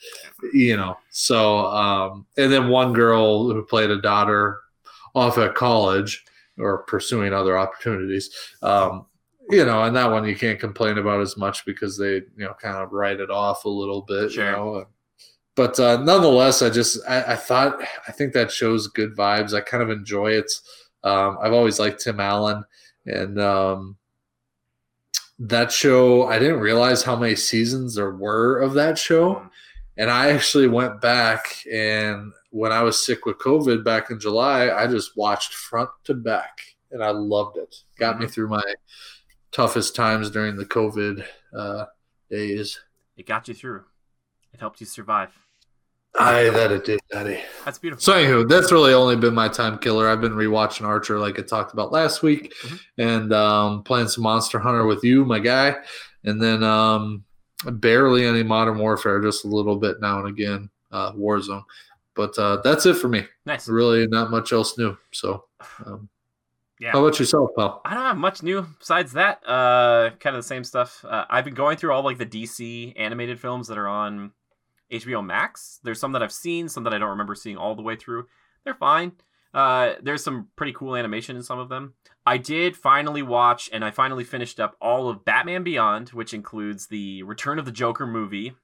you 0.52 0.76
know, 0.76 0.96
so 1.10 1.66
um, 1.66 2.26
and 2.36 2.52
then 2.52 2.68
one 2.68 2.92
girl 2.92 3.52
who 3.52 3.64
played 3.64 3.90
a 3.90 4.00
daughter 4.00 4.60
off 5.14 5.36
at 5.38 5.54
college 5.54 6.24
or 6.58 6.84
pursuing 6.84 7.32
other 7.32 7.58
opportunities. 7.58 8.30
Um, 8.62 9.06
you 9.50 9.66
know, 9.66 9.82
and 9.82 9.96
that 9.96 10.10
one 10.10 10.24
you 10.24 10.36
can't 10.36 10.60
complain 10.60 10.98
about 10.98 11.20
as 11.20 11.36
much 11.36 11.64
because 11.66 11.98
they, 11.98 12.14
you 12.14 12.44
know, 12.44 12.54
kind 12.54 12.76
of 12.76 12.92
write 12.92 13.20
it 13.20 13.30
off 13.30 13.64
a 13.64 13.68
little 13.68 14.02
bit, 14.02 14.32
sure. 14.32 14.46
you 14.46 14.52
know. 14.52 14.86
But 15.54 15.78
uh, 15.78 16.02
nonetheless, 16.02 16.62
I 16.62 16.70
just 16.70 16.98
I, 17.08 17.32
I, 17.32 17.36
thought 17.36 17.76
I 18.08 18.12
think 18.12 18.32
that 18.32 18.50
shows 18.50 18.86
good 18.86 19.14
vibes. 19.14 19.52
I 19.52 19.60
kind 19.60 19.82
of 19.82 19.90
enjoy 19.90 20.32
it. 20.32 20.50
Um, 21.04 21.38
I've 21.42 21.52
always 21.52 21.78
liked 21.78 22.00
Tim 22.00 22.20
Allen, 22.20 22.64
and 23.04 23.38
um, 23.38 23.96
that 25.38 25.70
show 25.70 26.26
I 26.26 26.38
didn't 26.38 26.60
realize 26.60 27.02
how 27.02 27.16
many 27.16 27.36
seasons 27.36 27.96
there 27.96 28.14
were 28.14 28.60
of 28.60 28.72
that 28.74 28.96
show, 28.96 29.34
mm. 29.34 29.50
and 29.98 30.10
I 30.10 30.30
actually 30.30 30.68
went 30.68 31.02
back 31.02 31.66
and 31.70 32.32
when 32.52 32.70
I 32.70 32.82
was 32.82 33.04
sick 33.04 33.24
with 33.24 33.38
COVID 33.38 33.82
back 33.82 34.10
in 34.10 34.20
July, 34.20 34.70
I 34.70 34.86
just 34.86 35.16
watched 35.16 35.54
front 35.54 35.88
to 36.04 36.14
back, 36.14 36.60
and 36.90 37.02
I 37.02 37.10
loved 37.10 37.56
it. 37.56 37.74
Got 37.98 38.14
mm-hmm. 38.14 38.24
me 38.24 38.28
through 38.28 38.48
my 38.48 38.62
toughest 39.52 39.96
times 39.96 40.30
during 40.30 40.56
the 40.56 40.66
COVID 40.66 41.24
uh, 41.56 41.86
days. 42.30 42.78
It 43.16 43.26
got 43.26 43.48
you 43.48 43.54
through. 43.54 43.84
It 44.52 44.60
helped 44.60 44.80
you 44.80 44.86
survive. 44.86 45.30
I 46.18 46.50
that 46.50 46.70
it 46.70 46.84
did, 46.84 47.00
Daddy. 47.10 47.40
That's 47.64 47.78
beautiful. 47.78 48.02
So 48.02 48.12
anywho, 48.12 48.48
that's 48.48 48.70
really 48.70 48.92
only 48.92 49.16
been 49.16 49.34
my 49.34 49.48
time 49.48 49.78
killer. 49.78 50.08
I've 50.08 50.20
been 50.20 50.32
rewatching 50.32 50.86
Archer, 50.86 51.18
like 51.18 51.38
I 51.38 51.42
talked 51.42 51.72
about 51.72 51.90
last 51.90 52.22
week, 52.22 52.52
mm-hmm. 52.62 52.76
and 53.00 53.32
um, 53.32 53.82
playing 53.82 54.08
some 54.08 54.24
Monster 54.24 54.58
Hunter 54.58 54.84
with 54.84 55.02
you, 55.04 55.24
my 55.24 55.38
guy, 55.38 55.76
and 56.24 56.40
then 56.40 56.62
um, 56.62 57.24
barely 57.64 58.26
any 58.26 58.42
Modern 58.42 58.78
Warfare, 58.78 59.22
just 59.22 59.44
a 59.44 59.48
little 59.48 59.76
bit 59.76 60.00
now 60.00 60.18
and 60.18 60.28
again, 60.28 60.68
uh, 60.90 61.12
Warzone. 61.12 61.64
But 62.14 62.36
uh, 62.38 62.60
that's 62.62 62.84
it 62.84 62.94
for 62.94 63.08
me. 63.08 63.24
Nice. 63.46 63.66
Really, 63.66 64.06
not 64.06 64.30
much 64.30 64.52
else 64.52 64.76
new. 64.76 64.96
So, 65.12 65.44
um, 65.86 66.10
yeah. 66.78 66.92
How 66.92 67.04
about 67.04 67.18
yourself, 67.18 67.50
pal? 67.56 67.80
I 67.84 67.94
don't 67.94 68.02
have 68.02 68.18
much 68.18 68.42
new 68.42 68.66
besides 68.78 69.12
that. 69.12 69.46
Uh, 69.46 70.10
kind 70.20 70.36
of 70.36 70.42
the 70.42 70.46
same 70.48 70.64
stuff. 70.64 71.02
Uh, 71.04 71.24
I've 71.30 71.44
been 71.44 71.54
going 71.54 71.78
through 71.78 71.92
all 71.92 72.02
like 72.02 72.18
the 72.18 72.26
DC 72.26 72.92
animated 72.96 73.40
films 73.40 73.68
that 73.68 73.78
are 73.78 73.88
on 73.88 74.32
HBO 74.92 75.24
Max. 75.24 75.80
There's 75.82 76.00
some 76.00 76.12
that 76.12 76.22
I've 76.22 76.32
seen, 76.32 76.68
some 76.68 76.84
that 76.84 76.94
I 76.94 76.98
don't 76.98 77.10
remember 77.10 77.34
seeing 77.34 77.56
all 77.56 77.74
the 77.74 77.82
way 77.82 77.96
through. 77.96 78.26
They're 78.64 78.74
fine. 78.74 79.12
Uh, 79.54 79.94
there's 80.02 80.24
some 80.24 80.48
pretty 80.56 80.72
cool 80.72 80.96
animation 80.96 81.36
in 81.36 81.42
some 81.42 81.58
of 81.58 81.68
them. 81.68 81.94
I 82.24 82.38
did 82.38 82.76
finally 82.76 83.22
watch, 83.22 83.68
and 83.72 83.84
I 83.84 83.90
finally 83.90 84.24
finished 84.24 84.60
up 84.60 84.76
all 84.80 85.08
of 85.08 85.24
Batman 85.24 85.62
Beyond, 85.62 86.10
which 86.10 86.32
includes 86.32 86.86
the 86.86 87.22
Return 87.24 87.58
of 87.58 87.64
the 87.64 87.72
Joker 87.72 88.06
movie, 88.06 88.54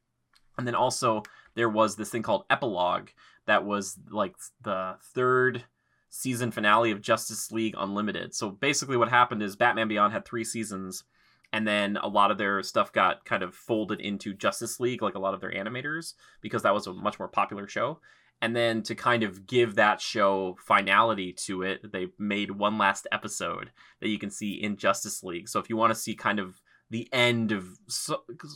and 0.57 0.67
then 0.67 0.75
also 0.75 1.23
there 1.55 1.69
was 1.69 1.97
this 1.97 2.11
thing 2.11 2.23
called 2.23 2.45
Epilogue 2.49 3.09
that 3.47 3.65
was 3.65 3.99
like 4.11 4.37
the 4.63 4.97
third 5.15 5.65
season 6.09 6.51
finale 6.51 6.91
of 6.91 7.03
Justice 7.03 7.53
League 7.53 7.75
Unlimited. 7.77 8.35
So 8.35 8.51
basically, 8.51 8.97
what 8.97 9.09
happened 9.09 9.43
is 9.43 9.57
Batman 9.57 9.89
Beyond 9.89 10.13
had 10.13 10.25
three 10.25 10.45
seasons, 10.45 11.05
and 11.53 11.67
then 11.67 11.97
a 11.97 12.09
lot 12.09 12.31
of 12.31 12.39
their 12.39 12.63
stuff 12.63 12.93
got 12.93 13.25
kind 13.25 13.43
of 13.43 13.55
folded 13.55 14.01
into 14.01 14.35
Justice 14.35 14.79
League, 14.79 15.03
like 15.03 15.15
a 15.15 15.21
lot 15.21 15.35
of 15.35 15.41
their 15.41 15.53
animators, 15.53 16.15
because 16.41 16.63
that 16.63 16.75
was 16.75 16.87
a 16.87 16.93
much 16.93 17.19
more 17.19 17.29
popular 17.29 17.67
show. 17.67 18.01
And 18.41 18.55
then 18.55 18.83
to 18.85 18.95
kind 18.95 19.23
of 19.23 19.47
give 19.47 19.75
that 19.75 20.01
show 20.01 20.57
finality 20.65 21.33
to 21.47 21.63
it, 21.63 21.93
they 21.93 22.09
made 22.19 22.53
one 22.53 22.79
last 22.79 23.07
episode 23.11 23.71
that 24.01 24.09
you 24.09 24.19
can 24.19 24.31
see 24.31 24.53
in 24.53 24.77
Justice 24.77 25.25
League. 25.25 25.49
So 25.49 25.59
if 25.59 25.69
you 25.69 25.77
want 25.77 25.93
to 25.93 25.99
see 25.99 26.15
kind 26.15 26.39
of 26.39 26.61
the 26.91 27.09
end 27.13 27.51
of 27.51 27.69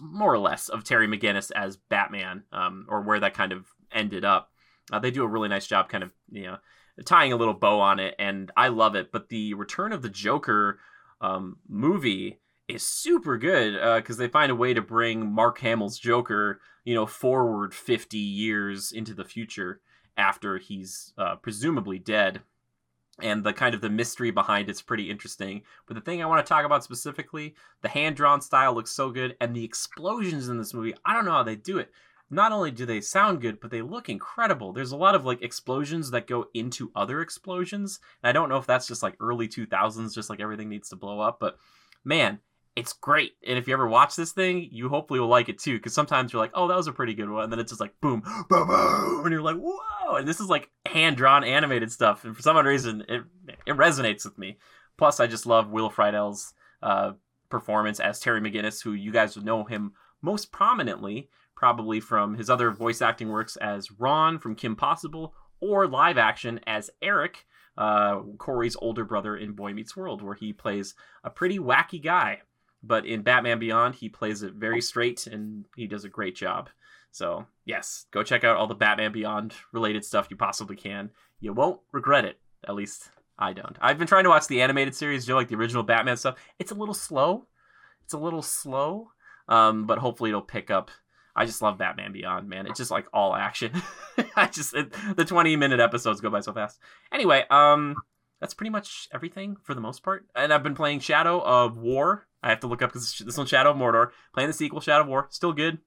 more 0.02 0.32
or 0.32 0.38
less 0.38 0.68
of 0.68 0.84
Terry 0.84 1.08
McGinnis 1.08 1.50
as 1.56 1.76
Batman, 1.76 2.44
um, 2.52 2.86
or 2.88 3.02
where 3.02 3.20
that 3.20 3.34
kind 3.34 3.52
of 3.52 3.66
ended 3.90 4.24
up, 4.24 4.50
uh, 4.92 4.98
they 4.98 5.10
do 5.10 5.24
a 5.24 5.28
really 5.28 5.48
nice 5.48 5.66
job, 5.66 5.88
kind 5.88 6.04
of 6.04 6.12
you 6.30 6.44
know 6.44 6.58
tying 7.04 7.32
a 7.32 7.36
little 7.36 7.54
bow 7.54 7.80
on 7.80 7.98
it, 7.98 8.14
and 8.18 8.52
I 8.56 8.68
love 8.68 8.94
it. 8.94 9.10
But 9.12 9.30
the 9.30 9.54
Return 9.54 9.92
of 9.92 10.02
the 10.02 10.08
Joker 10.08 10.78
um, 11.20 11.56
movie 11.68 12.38
is 12.68 12.86
super 12.86 13.38
good 13.38 13.74
because 13.98 14.16
uh, 14.16 14.22
they 14.22 14.28
find 14.28 14.50
a 14.50 14.56
way 14.56 14.74
to 14.74 14.82
bring 14.82 15.30
Mark 15.30 15.58
Hamill's 15.58 15.98
Joker, 15.98 16.60
you 16.84 16.94
know, 16.94 17.06
forward 17.06 17.74
50 17.74 18.16
years 18.18 18.92
into 18.92 19.14
the 19.14 19.24
future 19.24 19.80
after 20.16 20.58
he's 20.58 21.12
uh, 21.18 21.36
presumably 21.36 21.98
dead. 21.98 22.42
And 23.20 23.44
the 23.44 23.52
kind 23.52 23.74
of 23.74 23.82
the 23.82 23.90
mystery 23.90 24.30
behind 24.30 24.70
it's 24.70 24.80
pretty 24.82 25.10
interesting. 25.10 25.62
But 25.86 25.94
the 25.94 26.00
thing 26.00 26.22
I 26.22 26.26
want 26.26 26.44
to 26.44 26.48
talk 26.48 26.64
about 26.64 26.82
specifically, 26.82 27.54
the 27.82 27.88
hand 27.88 28.16
drawn 28.16 28.40
style 28.40 28.74
looks 28.74 28.90
so 28.90 29.10
good, 29.10 29.36
and 29.40 29.54
the 29.54 29.64
explosions 29.64 30.48
in 30.48 30.56
this 30.56 30.72
movie, 30.72 30.94
I 31.04 31.12
don't 31.12 31.26
know 31.26 31.32
how 31.32 31.42
they 31.42 31.56
do 31.56 31.78
it 31.78 31.90
not 32.32 32.50
only 32.50 32.70
do 32.70 32.86
they 32.86 33.02
sound 33.02 33.42
good, 33.42 33.60
but 33.60 33.70
they 33.70 33.82
look 33.82 34.08
incredible. 34.08 34.72
There's 34.72 34.90
a 34.90 34.96
lot 34.96 35.14
of 35.14 35.26
like 35.26 35.42
explosions 35.42 36.10
that 36.10 36.26
go 36.26 36.46
into 36.54 36.90
other 36.96 37.20
explosions. 37.20 38.00
And 38.22 38.30
I 38.30 38.32
don't 38.32 38.48
know 38.48 38.56
if 38.56 38.66
that's 38.66 38.88
just 38.88 39.02
like 39.02 39.16
early 39.20 39.46
2000s, 39.46 40.14
just 40.14 40.30
like 40.30 40.40
everything 40.40 40.70
needs 40.70 40.88
to 40.88 40.96
blow 40.96 41.20
up, 41.20 41.38
but 41.38 41.58
man, 42.04 42.40
it's 42.74 42.92
great. 42.92 43.32
And 43.46 43.58
if 43.58 43.68
you 43.68 43.74
ever 43.74 43.86
watch 43.86 44.16
this 44.16 44.32
thing, 44.32 44.68
you 44.70 44.88
hopefully 44.88 45.20
will 45.20 45.28
like 45.28 45.48
it 45.48 45.58
too. 45.58 45.76
Because 45.76 45.94
sometimes 45.94 46.32
you're 46.32 46.42
like, 46.42 46.52
oh, 46.54 46.68
that 46.68 46.76
was 46.76 46.86
a 46.86 46.92
pretty 46.92 47.14
good 47.14 47.30
one. 47.30 47.44
And 47.44 47.52
then 47.52 47.58
it's 47.58 47.70
just 47.70 47.80
like 47.80 47.94
boom, 48.00 48.22
boom, 48.48 48.68
boom. 48.68 49.20
And 49.24 49.32
you're 49.32 49.42
like, 49.42 49.58
whoa. 49.58 50.16
And 50.16 50.26
this 50.26 50.40
is 50.40 50.48
like 50.48 50.70
hand 50.86 51.16
drawn 51.16 51.44
animated 51.44 51.92
stuff. 51.92 52.24
And 52.24 52.36
for 52.36 52.42
some 52.42 52.56
reason, 52.56 53.04
it, 53.08 53.22
it 53.66 53.76
resonates 53.76 54.24
with 54.24 54.38
me. 54.38 54.58
Plus, 54.96 55.20
I 55.20 55.26
just 55.26 55.46
love 55.46 55.70
Will 55.70 55.90
Friedle's 55.90 56.54
uh, 56.82 57.12
performance 57.48 58.00
as 58.00 58.20
Terry 58.20 58.40
McGinnis, 58.40 58.82
who 58.82 58.92
you 58.92 59.12
guys 59.12 59.36
would 59.36 59.44
know 59.44 59.64
him 59.64 59.92
most 60.22 60.52
prominently 60.52 61.28
probably 61.62 62.00
from 62.00 62.34
his 62.34 62.50
other 62.50 62.72
voice 62.72 63.00
acting 63.00 63.28
works 63.28 63.54
as 63.54 63.92
Ron 63.92 64.40
from 64.40 64.56
Kim 64.56 64.74
Possible 64.74 65.32
or 65.60 65.86
live 65.86 66.18
action 66.18 66.58
as 66.66 66.90
Eric, 67.00 67.46
uh, 67.78 68.18
Corey's 68.36 68.76
older 68.82 69.04
brother 69.04 69.36
in 69.36 69.52
Boy 69.52 69.72
Meets 69.72 69.96
World, 69.96 70.22
where 70.22 70.34
he 70.34 70.52
plays 70.52 70.96
a 71.22 71.30
pretty 71.30 71.60
wacky 71.60 72.02
guy. 72.02 72.40
But 72.82 73.06
in 73.06 73.22
Batman 73.22 73.58
Beyond, 73.58 73.94
he 73.94 74.08
plays 74.08 74.42
it 74.42 74.54
very 74.54 74.80
straight 74.80 75.26
and 75.26 75.66
he 75.76 75.86
does 75.86 76.04
a 76.04 76.08
great 76.08 76.34
job. 76.34 76.68
So, 77.12 77.46
yes, 77.64 78.06
go 78.10 78.22
check 78.22 78.42
out 78.42 78.56
all 78.56 78.66
the 78.66 78.74
Batman 78.74 79.12
Beyond 79.12 79.54
related 79.72 80.04
stuff 80.04 80.28
you 80.30 80.36
possibly 80.36 80.76
can. 80.76 81.10
You 81.40 81.52
won't 81.52 81.80
regret 81.92 82.24
it. 82.24 82.38
At 82.66 82.74
least 82.74 83.10
I 83.38 83.52
don't. 83.52 83.76
I've 83.80 83.98
been 83.98 84.06
trying 84.06 84.24
to 84.24 84.30
watch 84.30 84.46
the 84.46 84.62
animated 84.62 84.94
series, 84.94 85.28
know, 85.28 85.36
like 85.36 85.48
the 85.48 85.56
original 85.56 85.82
Batman 85.82 86.16
stuff. 86.16 86.36
It's 86.58 86.72
a 86.72 86.76
little 86.76 86.94
slow. 86.94 87.46
It's 88.04 88.14
a 88.14 88.18
little 88.18 88.42
slow, 88.42 89.10
um, 89.48 89.86
but 89.86 89.98
hopefully 89.98 90.30
it'll 90.30 90.42
pick 90.42 90.70
up 90.70 90.90
I 91.34 91.46
just 91.46 91.62
love 91.62 91.78
Batman 91.78 92.12
Beyond, 92.12 92.48
man. 92.48 92.66
It's 92.66 92.78
just 92.78 92.90
like 92.90 93.06
all 93.12 93.34
action. 93.34 93.72
I 94.36 94.46
just 94.46 94.74
it, 94.74 94.94
the 95.16 95.24
20 95.24 95.56
minute 95.56 95.80
episodes 95.80 96.20
go 96.20 96.30
by 96.30 96.40
so 96.40 96.52
fast. 96.52 96.78
Anyway, 97.10 97.44
um 97.50 97.96
that's 98.42 98.54
pretty 98.54 98.70
much 98.70 99.08
everything 99.12 99.56
for 99.62 99.72
the 99.72 99.80
most 99.80 100.02
part. 100.02 100.26
And 100.34 100.52
I've 100.52 100.64
been 100.64 100.74
playing 100.74 100.98
Shadow 100.98 101.40
of 101.42 101.78
War. 101.78 102.26
I 102.42 102.48
have 102.50 102.58
to 102.60 102.66
look 102.66 102.82
up 102.82 102.90
because 102.90 103.22
this 103.24 103.36
one's 103.36 103.48
Shadow 103.48 103.70
of 103.70 103.76
Mordor. 103.76 104.08
Playing 104.34 104.48
the 104.48 104.52
sequel, 104.52 104.80
Shadow 104.80 105.02
of 105.02 105.08
War, 105.08 105.28
still 105.30 105.52
good. 105.52 105.78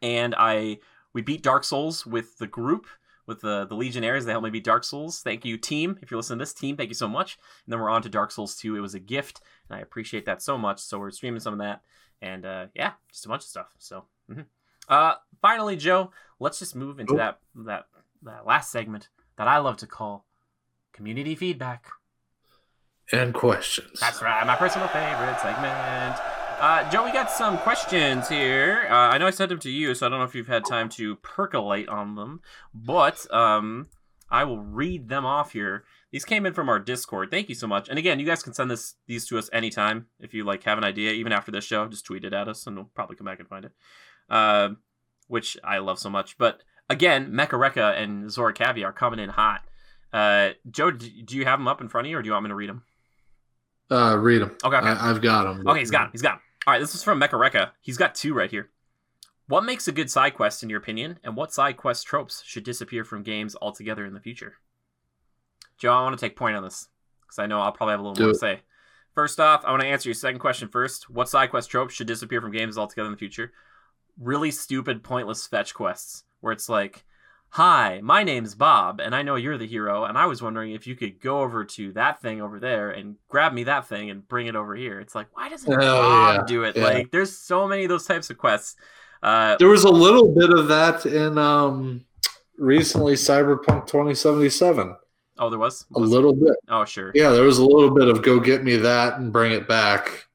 And 0.00 0.34
I 0.38 0.78
we 1.12 1.20
beat 1.20 1.42
Dark 1.42 1.62
Souls 1.62 2.06
with 2.06 2.38
the 2.38 2.46
group 2.46 2.86
with 3.26 3.42
the 3.42 3.66
the 3.66 3.74
Legionnaires. 3.74 4.24
They 4.24 4.32
helped 4.32 4.44
me 4.44 4.50
beat 4.50 4.64
Dark 4.64 4.82
Souls. 4.82 5.20
Thank 5.20 5.44
you, 5.44 5.58
team. 5.58 5.98
If 6.00 6.10
you're 6.10 6.16
listening 6.16 6.38
to 6.38 6.44
this 6.44 6.54
team, 6.54 6.74
thank 6.78 6.88
you 6.88 6.94
so 6.94 7.06
much. 7.06 7.36
And 7.66 7.72
then 7.72 7.78
we're 7.78 7.90
on 7.90 8.00
to 8.00 8.08
Dark 8.08 8.30
Souls 8.30 8.56
2. 8.56 8.76
It 8.76 8.80
was 8.80 8.94
a 8.94 9.00
gift, 9.00 9.42
and 9.68 9.76
I 9.76 9.82
appreciate 9.82 10.24
that 10.24 10.40
so 10.40 10.56
much. 10.56 10.78
So 10.78 10.98
we're 10.98 11.10
streaming 11.10 11.40
some 11.40 11.52
of 11.52 11.58
that, 11.58 11.82
and 12.22 12.46
uh, 12.46 12.66
yeah, 12.74 12.92
just 13.12 13.26
a 13.26 13.28
bunch 13.28 13.42
of 13.42 13.48
stuff. 13.48 13.68
So. 13.78 14.06
Mm-hmm. 14.30 14.40
Uh, 14.88 15.14
finally, 15.42 15.76
Joe, 15.76 16.12
let's 16.40 16.58
just 16.58 16.74
move 16.74 16.98
into 16.98 17.16
that 17.16 17.40
that 17.54 17.88
that 18.22 18.46
last 18.46 18.72
segment 18.72 19.10
that 19.36 19.48
I 19.48 19.58
love 19.58 19.76
to 19.78 19.86
call 19.86 20.24
community 20.94 21.34
feedback 21.34 21.86
and 23.12 23.34
questions. 23.34 24.00
That's 24.00 24.22
right, 24.22 24.46
my 24.46 24.56
personal 24.56 24.88
favorite 24.88 25.38
segment. 25.40 26.18
Uh, 26.60 26.88
Joe, 26.90 27.04
we 27.04 27.12
got 27.12 27.30
some 27.30 27.58
questions 27.58 28.28
here. 28.28 28.86
Uh, 28.88 28.94
I 28.94 29.18
know 29.18 29.26
I 29.26 29.30
sent 29.30 29.50
them 29.50 29.58
to 29.58 29.70
you, 29.70 29.94
so 29.94 30.06
I 30.06 30.08
don't 30.08 30.20
know 30.20 30.24
if 30.24 30.34
you've 30.34 30.46
had 30.46 30.64
time 30.64 30.88
to 30.90 31.16
percolate 31.16 31.88
on 31.88 32.14
them. 32.14 32.40
But 32.72 33.26
um, 33.34 33.88
I 34.30 34.44
will 34.44 34.60
read 34.60 35.08
them 35.08 35.26
off 35.26 35.52
here. 35.52 35.84
These 36.10 36.24
came 36.24 36.46
in 36.46 36.54
from 36.54 36.68
our 36.68 36.78
Discord. 36.78 37.30
Thank 37.30 37.48
you 37.48 37.54
so 37.54 37.66
much. 37.66 37.88
And 37.88 37.98
again, 37.98 38.18
you 38.18 38.24
guys 38.24 38.42
can 38.42 38.54
send 38.54 38.70
this 38.70 38.94
these 39.06 39.26
to 39.26 39.38
us 39.38 39.50
anytime 39.52 40.06
if 40.20 40.32
you 40.32 40.44
like 40.44 40.62
have 40.62 40.78
an 40.78 40.84
idea, 40.84 41.12
even 41.12 41.32
after 41.32 41.50
this 41.50 41.64
show. 41.64 41.86
Just 41.88 42.06
tweet 42.06 42.24
it 42.24 42.32
at 42.32 42.48
us, 42.48 42.66
and 42.66 42.76
we'll 42.76 42.90
probably 42.94 43.16
come 43.16 43.26
back 43.26 43.40
and 43.40 43.48
find 43.48 43.64
it. 43.64 43.72
Uh, 44.30 44.70
which 45.26 45.58
I 45.64 45.78
love 45.78 45.98
so 45.98 46.08
much. 46.08 46.38
But 46.38 46.62
again, 46.88 47.32
Mecha 47.32 48.00
and 48.00 48.30
Zora 48.30 48.54
Caviar 48.54 48.92
coming 48.92 49.18
in 49.18 49.30
hot. 49.30 49.64
Uh, 50.14 50.50
Joe, 50.70 50.92
do 50.92 51.36
you 51.36 51.44
have 51.44 51.58
them 51.58 51.66
up 51.66 51.80
in 51.80 51.88
front 51.88 52.06
of 52.06 52.10
you, 52.12 52.16
or 52.16 52.22
do 52.22 52.28
you 52.28 52.32
want 52.32 52.44
me 52.44 52.48
to 52.50 52.54
read 52.54 52.68
them? 52.70 52.84
Uh, 53.90 54.16
read 54.16 54.42
them. 54.42 54.56
Okay, 54.64 54.76
okay. 54.76 54.86
I, 54.86 55.08
have 55.08 55.20
got 55.20 55.42
them. 55.42 55.66
Okay, 55.66 55.80
he's 55.80 55.90
got 55.90 56.04
them. 56.04 56.10
He's 56.12 56.22
got 56.22 56.34
them. 56.34 56.40
All 56.66 56.72
right, 56.72 56.78
this 56.78 56.94
is 56.94 57.02
from 57.02 57.20
Mecha 57.20 57.70
He's 57.80 57.96
got 57.96 58.14
two 58.14 58.32
right 58.32 58.50
here. 58.50 58.70
What 59.48 59.64
makes 59.64 59.88
a 59.88 59.92
good 59.92 60.08
side 60.08 60.34
quest, 60.34 60.62
in 60.62 60.70
your 60.70 60.78
opinion, 60.78 61.18
and 61.24 61.36
what 61.36 61.52
side 61.52 61.76
quest 61.76 62.06
tropes 62.06 62.44
should 62.46 62.62
disappear 62.62 63.04
from 63.04 63.24
games 63.24 63.56
altogether 63.60 64.06
in 64.06 64.14
the 64.14 64.20
future? 64.20 64.54
Joe, 65.78 65.92
I 65.92 66.02
want 66.02 66.16
to 66.16 66.24
take 66.24 66.36
point 66.36 66.56
on 66.56 66.62
this 66.62 66.88
because 67.22 67.40
I 67.40 67.46
know 67.46 67.60
I'll 67.60 67.72
probably 67.72 67.94
have 67.94 68.00
a 68.00 68.02
little 68.04 68.14
Do 68.14 68.22
more 68.22 68.30
it. 68.30 68.34
to 68.34 68.38
say. 68.38 68.60
First 69.14 69.40
off, 69.40 69.64
I 69.64 69.70
want 69.72 69.82
to 69.82 69.88
answer 69.88 70.08
your 70.08 70.14
second 70.14 70.38
question 70.38 70.68
first. 70.68 71.10
What 71.10 71.28
side 71.28 71.50
quest 71.50 71.70
tropes 71.70 71.92
should 71.92 72.06
disappear 72.06 72.40
from 72.40 72.52
games 72.52 72.78
altogether 72.78 73.06
in 73.06 73.12
the 73.12 73.18
future? 73.18 73.52
Really 74.18 74.52
stupid, 74.52 75.02
pointless 75.02 75.46
fetch 75.46 75.74
quests 75.74 76.22
where 76.40 76.52
it's 76.52 76.68
like, 76.68 77.04
Hi, 77.54 78.00
my 78.02 78.24
name's 78.24 78.56
Bob, 78.56 78.98
and 78.98 79.14
I 79.14 79.22
know 79.22 79.36
you're 79.36 79.56
the 79.56 79.64
hero, 79.64 80.06
and 80.06 80.18
I 80.18 80.26
was 80.26 80.42
wondering 80.42 80.72
if 80.72 80.88
you 80.88 80.96
could 80.96 81.20
go 81.20 81.40
over 81.40 81.64
to 81.64 81.92
that 81.92 82.20
thing 82.20 82.42
over 82.42 82.58
there 82.58 82.90
and 82.90 83.14
grab 83.28 83.52
me 83.52 83.62
that 83.62 83.86
thing 83.86 84.10
and 84.10 84.26
bring 84.26 84.48
it 84.48 84.56
over 84.56 84.74
here. 84.74 84.98
It's 84.98 85.14
like, 85.14 85.28
why 85.34 85.48
doesn't 85.48 85.72
oh, 85.72 85.76
Bob 85.76 86.34
yeah. 86.34 86.44
do 86.48 86.64
it? 86.64 86.76
Yeah. 86.76 86.82
Like, 86.82 87.12
there's 87.12 87.38
so 87.38 87.68
many 87.68 87.84
of 87.84 87.90
those 87.90 88.06
types 88.06 88.28
of 88.28 88.38
quests. 88.38 88.74
Uh, 89.22 89.54
there 89.58 89.68
was 89.68 89.84
a 89.84 89.88
little 89.88 90.34
bit 90.34 90.50
of 90.50 90.66
that 90.66 91.06
in 91.06 91.38
um, 91.38 92.04
recently 92.58 93.12
Cyberpunk 93.12 93.86
2077. 93.86 94.96
Oh, 95.38 95.48
there 95.48 95.56
was? 95.56 95.86
was 95.90 96.10
a 96.10 96.12
little 96.12 96.34
bit. 96.34 96.56
Oh, 96.68 96.84
sure. 96.84 97.12
Yeah, 97.14 97.30
there 97.30 97.44
was 97.44 97.58
a 97.58 97.64
little 97.64 97.94
bit 97.94 98.08
of 98.08 98.22
go 98.22 98.40
get 98.40 98.64
me 98.64 98.74
that 98.78 99.20
and 99.20 99.32
bring 99.32 99.52
it 99.52 99.68
back. 99.68 100.26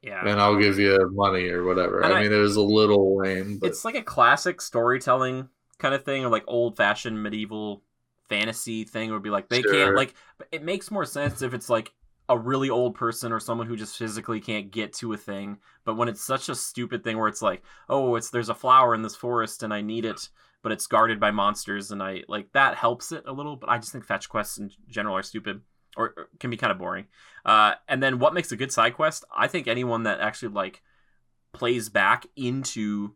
Yeah. 0.00 0.24
And 0.24 0.40
I'll 0.40 0.56
give 0.56 0.78
you 0.78 1.10
money 1.12 1.48
or 1.48 1.64
whatever. 1.64 2.04
I, 2.04 2.12
I, 2.12 2.22
mean, 2.22 2.32
it 2.32 2.36
was 2.36 2.54
a 2.54 2.62
little 2.62 3.18
lame. 3.18 3.58
But... 3.58 3.70
It's 3.70 3.84
like 3.84 3.96
a 3.96 4.02
classic 4.02 4.60
storytelling 4.60 5.48
kind 5.78 5.94
of 5.94 6.04
thing, 6.04 6.24
or 6.24 6.28
like 6.28 6.44
old 6.46 6.76
fashioned 6.76 7.22
medieval 7.22 7.82
fantasy 8.28 8.84
thing. 8.84 9.10
Would 9.10 9.22
be 9.22 9.30
like 9.30 9.48
they 9.48 9.62
sure. 9.62 9.72
can't 9.72 9.96
like. 9.96 10.14
It 10.52 10.62
makes 10.62 10.90
more 10.90 11.04
sense 11.04 11.42
if 11.42 11.54
it's 11.54 11.70
like 11.70 11.92
a 12.28 12.38
really 12.38 12.68
old 12.68 12.94
person 12.94 13.32
or 13.32 13.40
someone 13.40 13.66
who 13.66 13.76
just 13.76 13.96
physically 13.96 14.40
can't 14.40 14.70
get 14.70 14.92
to 14.92 15.12
a 15.12 15.16
thing. 15.16 15.58
But 15.84 15.96
when 15.96 16.08
it's 16.08 16.22
such 16.22 16.48
a 16.48 16.54
stupid 16.54 17.02
thing 17.02 17.16
where 17.16 17.28
it's 17.28 17.42
like, 17.42 17.62
oh, 17.88 18.16
it's 18.16 18.30
there's 18.30 18.50
a 18.50 18.54
flower 18.54 18.94
in 18.94 19.02
this 19.02 19.16
forest 19.16 19.62
and 19.62 19.72
I 19.72 19.80
need 19.80 20.04
it, 20.04 20.28
but 20.62 20.72
it's 20.72 20.86
guarded 20.86 21.18
by 21.18 21.30
monsters 21.30 21.90
and 21.90 22.02
I 22.02 22.24
like 22.28 22.52
that 22.52 22.74
helps 22.74 23.12
it 23.12 23.24
a 23.26 23.32
little. 23.32 23.56
But 23.56 23.70
I 23.70 23.78
just 23.78 23.92
think 23.92 24.04
fetch 24.04 24.28
quests 24.28 24.58
in 24.58 24.70
general 24.88 25.16
are 25.16 25.22
stupid 25.22 25.62
or, 25.96 26.14
or 26.16 26.28
can 26.38 26.50
be 26.50 26.56
kind 26.58 26.70
of 26.70 26.78
boring. 26.78 27.06
Uh, 27.44 27.74
and 27.88 28.02
then 28.02 28.18
what 28.18 28.34
makes 28.34 28.52
a 28.52 28.56
good 28.56 28.72
side 28.72 28.94
quest? 28.94 29.24
I 29.34 29.48
think 29.48 29.66
anyone 29.66 30.02
that 30.02 30.20
actually 30.20 30.52
like 30.52 30.82
plays 31.52 31.88
back 31.88 32.26
into 32.36 33.14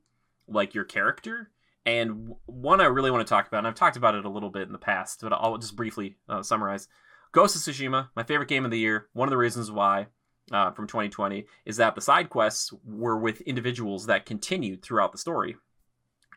like 0.48 0.74
your 0.74 0.84
character 0.84 1.50
and 1.84 2.34
one 2.46 2.80
I 2.80 2.84
really 2.84 3.10
want 3.10 3.26
to 3.26 3.30
talk 3.30 3.48
about, 3.48 3.58
and 3.58 3.66
I've 3.66 3.74
talked 3.74 3.96
about 3.96 4.14
it 4.14 4.24
a 4.24 4.30
little 4.30 4.50
bit 4.50 4.66
in 4.66 4.72
the 4.72 4.78
past, 4.78 5.20
but 5.20 5.32
I'll 5.32 5.58
just 5.58 5.76
briefly 5.76 6.16
uh, 6.28 6.42
summarize. 6.42 6.88
Ghost 7.32 7.56
of 7.56 7.62
Tsushima, 7.62 8.10
my 8.14 8.22
favorite 8.22 8.48
game 8.48 8.64
of 8.64 8.70
the 8.70 8.78
year. 8.78 9.08
One 9.14 9.26
of 9.26 9.30
the 9.30 9.38
reasons 9.38 9.70
why 9.70 10.06
uh, 10.52 10.70
from 10.72 10.86
2020 10.86 11.46
is 11.64 11.78
that 11.78 11.94
the 11.94 12.00
side 12.00 12.28
quests 12.30 12.72
were 12.84 13.18
with 13.18 13.40
individuals 13.42 14.06
that 14.06 14.26
continued 14.26 14.82
throughout 14.82 15.12
the 15.12 15.18
story. 15.18 15.56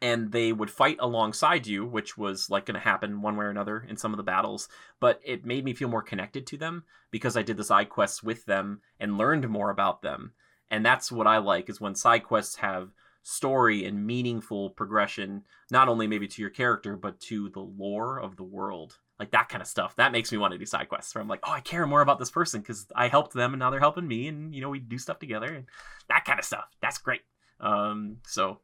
And 0.01 0.31
they 0.31 0.51
would 0.51 0.71
fight 0.71 0.97
alongside 0.99 1.67
you, 1.67 1.85
which 1.85 2.17
was 2.17 2.49
like 2.49 2.65
going 2.65 2.75
to 2.75 2.79
happen 2.79 3.21
one 3.21 3.37
way 3.37 3.45
or 3.45 3.49
another 3.49 3.85
in 3.87 3.97
some 3.97 4.13
of 4.13 4.17
the 4.17 4.23
battles. 4.23 4.67
But 4.99 5.19
it 5.23 5.45
made 5.45 5.63
me 5.63 5.73
feel 5.73 5.87
more 5.87 6.01
connected 6.01 6.45
to 6.47 6.57
them 6.57 6.83
because 7.11 7.37
I 7.37 7.43
did 7.43 7.57
the 7.57 7.63
side 7.63 7.89
quests 7.89 8.21
with 8.21 8.45
them 8.45 8.81
and 8.99 9.17
learned 9.17 9.47
more 9.49 9.69
about 9.69 10.01
them. 10.01 10.33
And 10.69 10.85
that's 10.85 11.11
what 11.11 11.27
I 11.27 11.37
like 11.37 11.69
is 11.69 11.79
when 11.79 11.95
side 11.95 12.23
quests 12.23 12.57
have 12.57 12.89
story 13.27 13.85
and 13.85 14.05
meaningful 14.05 14.69
progression, 14.69 15.43
not 15.71 15.89
only 15.89 16.05
maybe 16.05 16.27
to 16.27 16.41
your 16.41 16.51
character, 16.51 16.95
but 16.95 17.19
to 17.19 17.49
the 17.49 17.59
lore 17.59 18.19
of 18.19 18.35
the 18.37 18.43
world. 18.43 18.99
Like 19.19 19.31
that 19.31 19.49
kind 19.49 19.63
of 19.63 19.67
stuff. 19.67 19.95
That 19.95 20.11
makes 20.11 20.31
me 20.31 20.37
want 20.37 20.51
to 20.51 20.59
do 20.59 20.65
side 20.65 20.89
quests 20.89 21.15
where 21.15 21.23
I'm 21.23 21.27
like, 21.27 21.39
oh, 21.43 21.51
I 21.51 21.59
care 21.59 21.87
more 21.87 22.01
about 22.01 22.19
this 22.19 22.29
person 22.29 22.61
because 22.61 22.85
I 22.95 23.07
helped 23.07 23.33
them 23.33 23.53
and 23.53 23.59
now 23.59 23.71
they're 23.71 23.79
helping 23.79 24.07
me 24.07 24.27
and 24.27 24.53
you 24.53 24.61
know, 24.61 24.69
we 24.69 24.77
do 24.77 24.99
stuff 24.99 25.17
together 25.17 25.47
and 25.47 25.65
that 26.07 26.25
kind 26.25 26.37
of 26.37 26.45
stuff. 26.45 26.65
That's 26.81 26.99
great. 26.99 27.21
Um, 27.59 28.17
so 28.27 28.59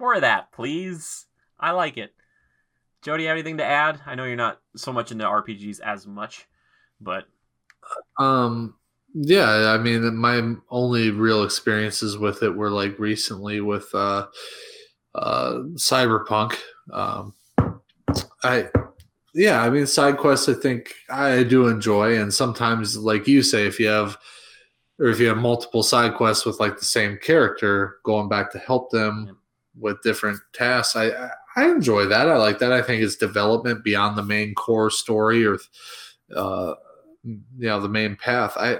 more 0.00 0.14
of 0.14 0.22
that, 0.22 0.52
please. 0.52 1.26
I 1.60 1.72
like 1.72 1.98
it. 1.98 2.14
Jody, 3.02 3.26
have 3.26 3.32
anything 3.32 3.58
to 3.58 3.64
add? 3.64 4.00
I 4.06 4.14
know 4.14 4.24
you're 4.24 4.36
not 4.36 4.60
so 4.74 4.90
much 4.90 5.12
into 5.12 5.24
RPGs 5.24 5.80
as 5.80 6.06
much, 6.06 6.48
but 6.98 7.24
um 8.18 8.74
yeah, 9.14 9.72
I 9.74 9.78
mean, 9.78 10.14
my 10.16 10.54
only 10.70 11.10
real 11.10 11.42
experiences 11.42 12.18
with 12.18 12.42
it 12.42 12.50
were 12.50 12.70
like 12.70 12.98
recently 12.98 13.60
with 13.60 13.88
uh, 13.94 14.26
uh, 15.14 15.52
Cyberpunk. 15.74 16.56
Um, 16.92 17.34
I, 18.44 18.68
yeah, 19.34 19.62
I 19.62 19.70
mean, 19.70 19.86
side 19.86 20.18
quests. 20.18 20.48
I 20.48 20.54
think 20.54 20.94
I 21.10 21.42
do 21.42 21.68
enjoy, 21.68 22.20
and 22.20 22.32
sometimes, 22.32 22.96
like 22.96 23.26
you 23.26 23.42
say, 23.42 23.66
if 23.66 23.80
you 23.80 23.88
have, 23.88 24.18
or 24.98 25.06
if 25.06 25.20
you 25.20 25.28
have 25.28 25.38
multiple 25.38 25.82
side 25.82 26.14
quests 26.14 26.44
with 26.44 26.60
like 26.60 26.78
the 26.78 26.84
same 26.84 27.18
character, 27.18 27.96
going 28.04 28.28
back 28.28 28.50
to 28.52 28.58
help 28.58 28.90
them 28.90 29.38
with 29.78 30.02
different 30.02 30.38
tasks, 30.52 30.96
I 30.96 31.30
I 31.56 31.70
enjoy 31.70 32.06
that. 32.06 32.28
I 32.28 32.36
like 32.36 32.58
that. 32.60 32.72
I 32.72 32.82
think 32.82 33.02
it's 33.02 33.16
development 33.16 33.82
beyond 33.82 34.16
the 34.16 34.22
main 34.22 34.54
core 34.54 34.90
story 34.90 35.44
or, 35.44 35.58
uh, 36.36 36.74
you 37.24 37.40
know, 37.56 37.80
the 37.80 37.88
main 37.88 38.14
path. 38.14 38.52
I 38.56 38.78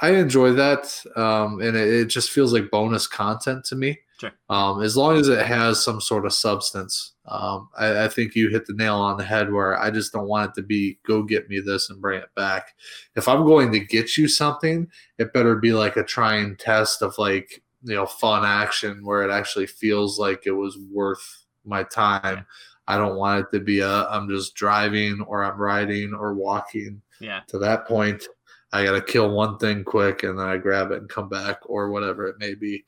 I 0.00 0.10
enjoy 0.12 0.52
that, 0.52 1.02
um, 1.16 1.60
and 1.60 1.76
it, 1.76 1.88
it, 1.88 2.04
just 2.06 2.30
feels 2.30 2.52
like 2.52 2.70
bonus 2.70 3.06
content 3.06 3.64
to 3.66 3.76
me. 3.76 3.98
Sure. 4.20 4.32
Um, 4.48 4.82
as 4.82 4.96
long 4.96 5.16
as 5.16 5.28
it 5.28 5.44
has 5.46 5.82
some 5.82 6.00
sort 6.00 6.26
of 6.26 6.32
substance, 6.32 7.14
um, 7.26 7.68
I, 7.78 8.04
I, 8.04 8.08
think 8.08 8.34
you 8.34 8.48
hit 8.48 8.66
the 8.66 8.74
nail 8.74 8.96
on 8.96 9.16
the 9.16 9.24
head. 9.24 9.52
Where 9.52 9.78
I 9.80 9.90
just 9.90 10.12
don't 10.12 10.28
want 10.28 10.50
it 10.50 10.60
to 10.60 10.66
be 10.66 10.98
go 11.06 11.22
get 11.22 11.48
me 11.48 11.60
this 11.60 11.88
and 11.88 12.00
bring 12.00 12.20
it 12.20 12.34
back. 12.34 12.74
If 13.14 13.28
I'm 13.28 13.44
going 13.44 13.70
to 13.72 13.78
get 13.78 14.16
you 14.16 14.26
something, 14.26 14.88
it 15.18 15.32
better 15.32 15.56
be 15.56 15.72
like 15.72 15.96
a 15.96 16.02
trying 16.02 16.56
test 16.56 17.02
of 17.02 17.16
like 17.18 17.62
you 17.84 17.94
know 17.94 18.06
fun 18.06 18.44
action 18.44 19.04
where 19.04 19.22
it 19.22 19.30
actually 19.30 19.66
feels 19.66 20.18
like 20.18 20.42
it 20.46 20.52
was 20.52 20.76
worth 20.92 21.44
my 21.64 21.84
time. 21.84 22.44
I 22.88 22.96
don't 22.96 23.16
want 23.16 23.40
it 23.40 23.56
to 23.56 23.62
be 23.62 23.80
a 23.80 24.08
I'm 24.08 24.28
just 24.28 24.54
driving 24.54 25.20
or 25.28 25.44
I'm 25.44 25.58
riding 25.58 26.12
or 26.12 26.34
walking. 26.34 27.02
Yeah. 27.20 27.40
To 27.48 27.58
that 27.58 27.86
point, 27.86 28.24
I 28.72 28.84
got 28.84 28.92
to 28.92 29.00
kill 29.00 29.30
one 29.30 29.58
thing 29.58 29.84
quick 29.84 30.22
and 30.22 30.38
then 30.38 30.46
I 30.46 30.56
grab 30.58 30.90
it 30.90 31.00
and 31.00 31.08
come 31.08 31.28
back 31.28 31.58
or 31.66 31.90
whatever 31.90 32.26
it 32.26 32.36
may 32.38 32.54
be. 32.54 32.84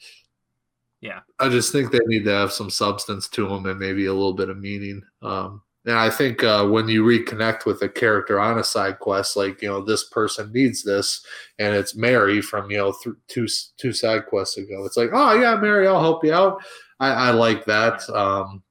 Yeah. 1.01 1.21
I 1.39 1.49
just 1.49 1.73
think 1.73 1.91
they 1.91 2.01
need 2.07 2.25
to 2.25 2.33
have 2.33 2.53
some 2.53 2.71
substance 2.71 3.29
to 3.29 3.49
them 3.49 3.67
and 3.67 3.79
maybe 3.79 4.07
a 4.07 4.13
little 4.13 4.35
bit 4.35 4.51
of 4.51 4.59
meaning. 4.59 5.03
Um, 5.23 5.63
and 5.87 5.97
I 5.97 6.11
think 6.11 6.45
uh, 6.45 6.67
when 6.67 6.89
you 6.89 7.03
reconnect 7.05 7.65
with 7.65 7.81
a 7.81 7.89
character 7.89 8.39
on 8.39 8.59
a 8.59 8.65
side 8.65 8.99
quest, 8.99 9.35
like 9.37 9.63
you 9.63 9.69
know 9.69 9.81
this 9.83 10.09
person 10.11 10.53
needs 10.53 10.83
this, 10.83 11.25
and 11.59 11.75
it's 11.75 11.97
Mary 11.97 12.43
from 12.43 12.71
you 12.71 12.77
know 12.77 12.95
th- 13.03 13.17
two 13.29 13.47
two 13.79 13.93
side 13.93 14.27
quests 14.27 14.59
ago. 14.59 14.85
It's 14.85 14.99
like, 14.99 15.11
oh 15.15 15.41
yeah, 15.41 15.57
Mary, 15.57 15.87
I'll 15.87 16.01
help 16.01 16.23
you 16.23 16.35
out. 16.35 16.63
I, 17.01 17.13
I 17.13 17.31
like 17.31 17.65
that. 17.65 18.09
Um, 18.11 18.63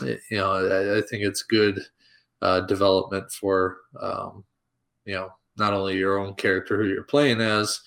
you 0.00 0.18
know, 0.30 0.52
I, 0.52 0.98
I, 0.98 1.02
think 1.02 1.24
it's 1.24 1.42
good 1.42 1.80
uh, 2.42 2.60
development 2.60 3.32
for 3.32 3.78
um, 4.00 4.44
you 5.04 5.14
know 5.14 5.30
not 5.56 5.72
only 5.72 5.96
your 5.96 6.18
own 6.18 6.34
character 6.34 6.76
who 6.76 6.88
you're 6.88 7.02
playing 7.02 7.40
as, 7.40 7.80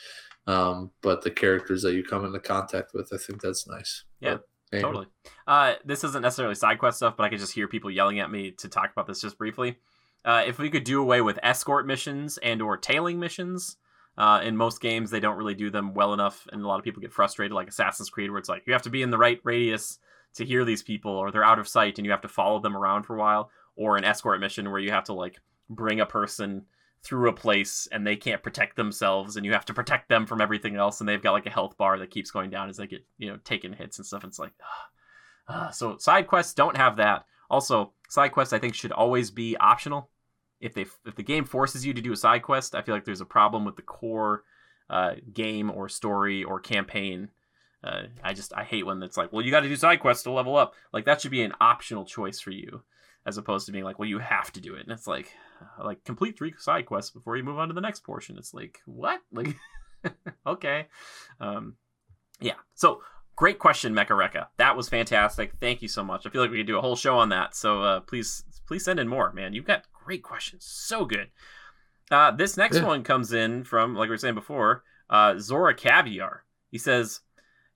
um, 0.48 0.92
but 1.02 1.22
the 1.22 1.32
characters 1.32 1.84
that 1.84 1.94
you 1.94 2.04
come 2.04 2.26
into 2.26 2.40
contact 2.40 2.94
with. 2.94 3.14
I 3.14 3.18
think 3.18 3.42
that's 3.42 3.68
nice. 3.68 4.04
Yeah. 4.20 4.38
But, 4.72 4.82
Totally. 4.82 5.08
Uh, 5.48 5.74
this 5.84 6.04
isn't 6.04 6.22
necessarily 6.22 6.56
side 6.56 6.80
quest 6.80 6.98
stuff, 6.98 7.16
but 7.18 7.24
I 7.24 7.30
could 7.30 7.40
just 7.40 7.54
hear 7.54 7.68
people 7.68 7.90
yelling 7.90 8.20
at 8.20 8.32
me 8.32 8.52
to 8.52 8.68
talk 8.68 8.92
about 8.92 9.08
this 9.08 9.22
just 9.22 9.38
briefly. 9.38 9.78
Uh, 10.24 10.44
if 10.46 10.60
we 10.60 10.70
could 10.70 10.84
do 10.84 11.02
away 11.02 11.22
with 11.22 11.40
escort 11.42 11.88
missions 11.88 12.38
and 12.40 12.62
or 12.62 12.78
tailing 12.78 13.20
missions, 13.20 13.78
uh, 14.18 14.42
in 14.44 14.58
most 14.58 14.82
games 14.82 15.10
they 15.10 15.20
don't 15.20 15.38
really 15.38 15.56
do 15.56 15.70
them 15.70 15.94
well 15.94 16.14
enough, 16.14 16.48
and 16.52 16.62
a 16.62 16.68
lot 16.68 16.78
of 16.78 16.84
people 16.84 17.02
get 17.02 17.14
frustrated, 17.14 17.54
like 17.54 17.70
Assassin's 17.70 18.10
Creed, 18.10 18.30
where 18.30 18.38
it's 18.38 18.50
like 18.50 18.64
you 18.68 18.74
have 18.74 18.82
to 18.84 18.90
be 18.90 19.02
in 19.02 19.12
the 19.12 19.18
right 19.18 19.40
radius 19.44 19.98
to 20.36 20.46
hear 20.46 20.66
these 20.66 20.84
people, 20.84 21.12
or 21.12 21.32
they're 21.32 21.44
out 21.44 21.58
of 21.58 21.68
sight, 21.68 21.98
and 21.98 22.06
you 22.06 22.12
have 22.12 22.22
to 22.22 22.28
follow 22.28 22.60
them 22.60 22.76
around 22.76 23.04
for 23.04 23.16
a 23.16 23.20
while, 23.20 23.50
or 23.76 23.98
an 23.98 24.04
escort 24.04 24.40
mission 24.40 24.70
where 24.70 24.80
you 24.80 24.92
have 24.92 25.06
to 25.06 25.14
like 25.14 25.40
bring 25.70 26.02
a 26.02 26.06
person 26.06 26.66
through 27.04 27.30
a 27.30 27.34
place 27.34 27.88
and 27.92 28.06
they 28.06 28.16
can't 28.16 28.44
protect 28.44 28.76
themselves 28.76 29.38
and 29.38 29.46
you 29.46 29.54
have 29.54 29.66
to 29.66 29.74
protect 29.74 30.10
them 30.10 30.26
from 30.26 30.42
everything 30.42 30.76
else 30.76 31.00
and 31.00 31.08
they've 31.08 31.22
got 31.22 31.32
like 31.32 31.46
a 31.46 31.52
health 31.52 31.78
bar 31.78 31.98
that 31.98 32.12
keeps 32.12 32.32
going 32.32 32.50
down 32.50 32.70
as 32.70 32.78
they 32.78 32.88
get 32.88 33.06
you 33.18 33.30
know 33.30 33.38
taking 33.44 33.74
hits 33.74 33.98
and 33.98 34.06
stuff. 34.06 34.24
And 34.24 34.32
it's 34.32 34.40
like 34.40 34.52
uh, 35.48 35.52
uh, 35.52 35.72
so 35.72 35.98
side 35.98 36.28
quests 36.28 36.54
don't 36.54 36.78
have 36.78 36.98
that. 36.98 37.26
Also 37.50 37.94
side 38.10 38.32
quests 38.32 38.54
i 38.54 38.60
think 38.60 38.76
should 38.76 38.92
always 38.92 39.32
be 39.32 39.56
optional. 39.58 40.10
If 40.60 40.74
they 40.74 40.86
if 41.06 41.16
the 41.16 41.24
game 41.24 41.46
forces 41.46 41.86
you 41.86 41.94
to 41.94 42.02
do 42.02 42.12
a 42.12 42.18
side 42.18 42.44
quest 42.44 42.76
i 42.76 42.82
feel 42.82 42.96
like 42.96 43.06
there's 43.06 43.22
a 43.22 43.26
problem 43.26 43.66
with 43.66 43.76
the 43.76 43.82
core 43.82 44.44
uh, 44.90 45.14
game 45.34 45.72
or 45.72 45.88
story 45.88 46.44
or 46.44 46.60
campaign. 46.60 47.30
Uh, 47.82 48.04
i 48.26 48.34
just 48.34 48.54
i 48.58 48.64
hate 48.66 48.86
when 48.86 49.02
it's 49.02 49.16
like 49.16 49.32
well 49.32 49.42
you 49.42 49.52
got 49.52 49.62
to 49.62 49.70
do 49.70 49.76
side 49.78 50.02
quests 50.02 50.24
to 50.24 50.32
level 50.32 50.58
up. 50.58 50.74
Like 50.92 51.06
that 51.06 51.22
should 51.22 51.32
be 51.32 51.44
an 51.44 51.54
optional 51.62 52.04
choice 52.04 52.42
for 52.42 52.52
you 52.52 52.84
as 53.26 53.38
opposed 53.38 53.66
to 53.66 53.72
being 53.72 53.84
like, 53.84 54.00
well, 54.00 54.10
you 54.10 54.20
have 54.20 54.52
to 54.54 54.62
do 54.62 54.76
it. 54.76 54.84
And 54.84 54.92
it's 54.92 55.08
like, 55.08 55.34
like 55.84 56.04
complete 56.04 56.38
three 56.38 56.54
side 56.58 56.86
quests 56.86 57.12
before 57.12 57.38
you 57.38 57.44
move 57.44 57.58
on 57.58 57.68
to 57.68 57.74
the 57.74 57.82
next 57.82 58.04
portion. 58.04 58.38
It's 58.38 58.54
like, 58.54 58.80
what? 58.86 59.22
Like, 59.32 59.56
okay. 60.48 60.88
Um, 61.42 61.76
yeah. 62.40 62.54
So 62.74 63.02
great 63.36 63.60
question, 63.60 63.94
Mecha 63.94 64.12
Rekka. 64.12 64.48
That 64.58 64.78
was 64.78 64.88
fantastic. 64.88 65.54
Thank 65.60 65.82
you 65.82 65.90
so 65.90 66.06
much. 66.06 66.26
I 66.26 66.30
feel 66.30 66.42
like 66.42 66.52
we 66.52 66.58
could 66.58 66.68
do 66.68 66.78
a 66.78 66.82
whole 66.82 66.96
show 66.96 67.18
on 67.18 67.30
that. 67.30 67.54
So 67.54 67.84
uh, 67.84 68.00
please, 68.00 68.46
please 68.66 68.86
send 68.86 69.00
in 69.00 69.10
more, 69.10 69.34
man. 69.34 69.54
You've 69.54 69.66
got 69.66 69.84
great 69.92 70.24
questions. 70.24 70.66
So 70.66 71.04
good. 71.04 71.32
Uh, 72.10 72.32
this 72.32 72.58
next 72.58 72.78
yeah. 72.78 72.86
one 72.86 73.04
comes 73.04 73.34
in 73.34 73.66
from, 73.66 73.94
like 73.94 74.08
we 74.08 74.14
were 74.14 74.18
saying 74.18 74.36
before, 74.36 74.84
uh, 75.10 75.38
Zora 75.38 75.76
Caviar. 75.76 76.46
He 76.72 76.78
says, 76.78 77.22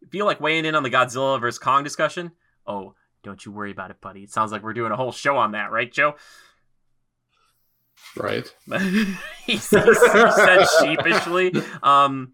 feel 0.10 0.26
like 0.26 0.42
weighing 0.42 0.66
in 0.66 0.76
on 0.76 0.84
the 0.84 0.90
Godzilla 0.90 1.40
versus 1.40 1.60
Kong 1.60 1.84
discussion? 1.84 2.32
Oh, 2.66 2.96
don't 3.24 3.46
you 3.46 3.52
worry 3.52 3.72
about 3.72 3.92
it, 3.92 4.02
buddy. 4.02 4.24
It 4.24 4.32
sounds 4.32 4.52
like 4.52 4.64
we're 4.64 4.74
doing 4.74 4.92
a 4.92 4.98
whole 4.98 5.12
show 5.12 5.38
on 5.38 5.52
that, 5.52 5.72
right, 5.72 5.92
Joe? 5.92 6.16
Right. 8.16 8.54
he, 9.46 9.58
said 9.58 9.86
sheepishly. 10.82 11.54
Um, 11.82 12.34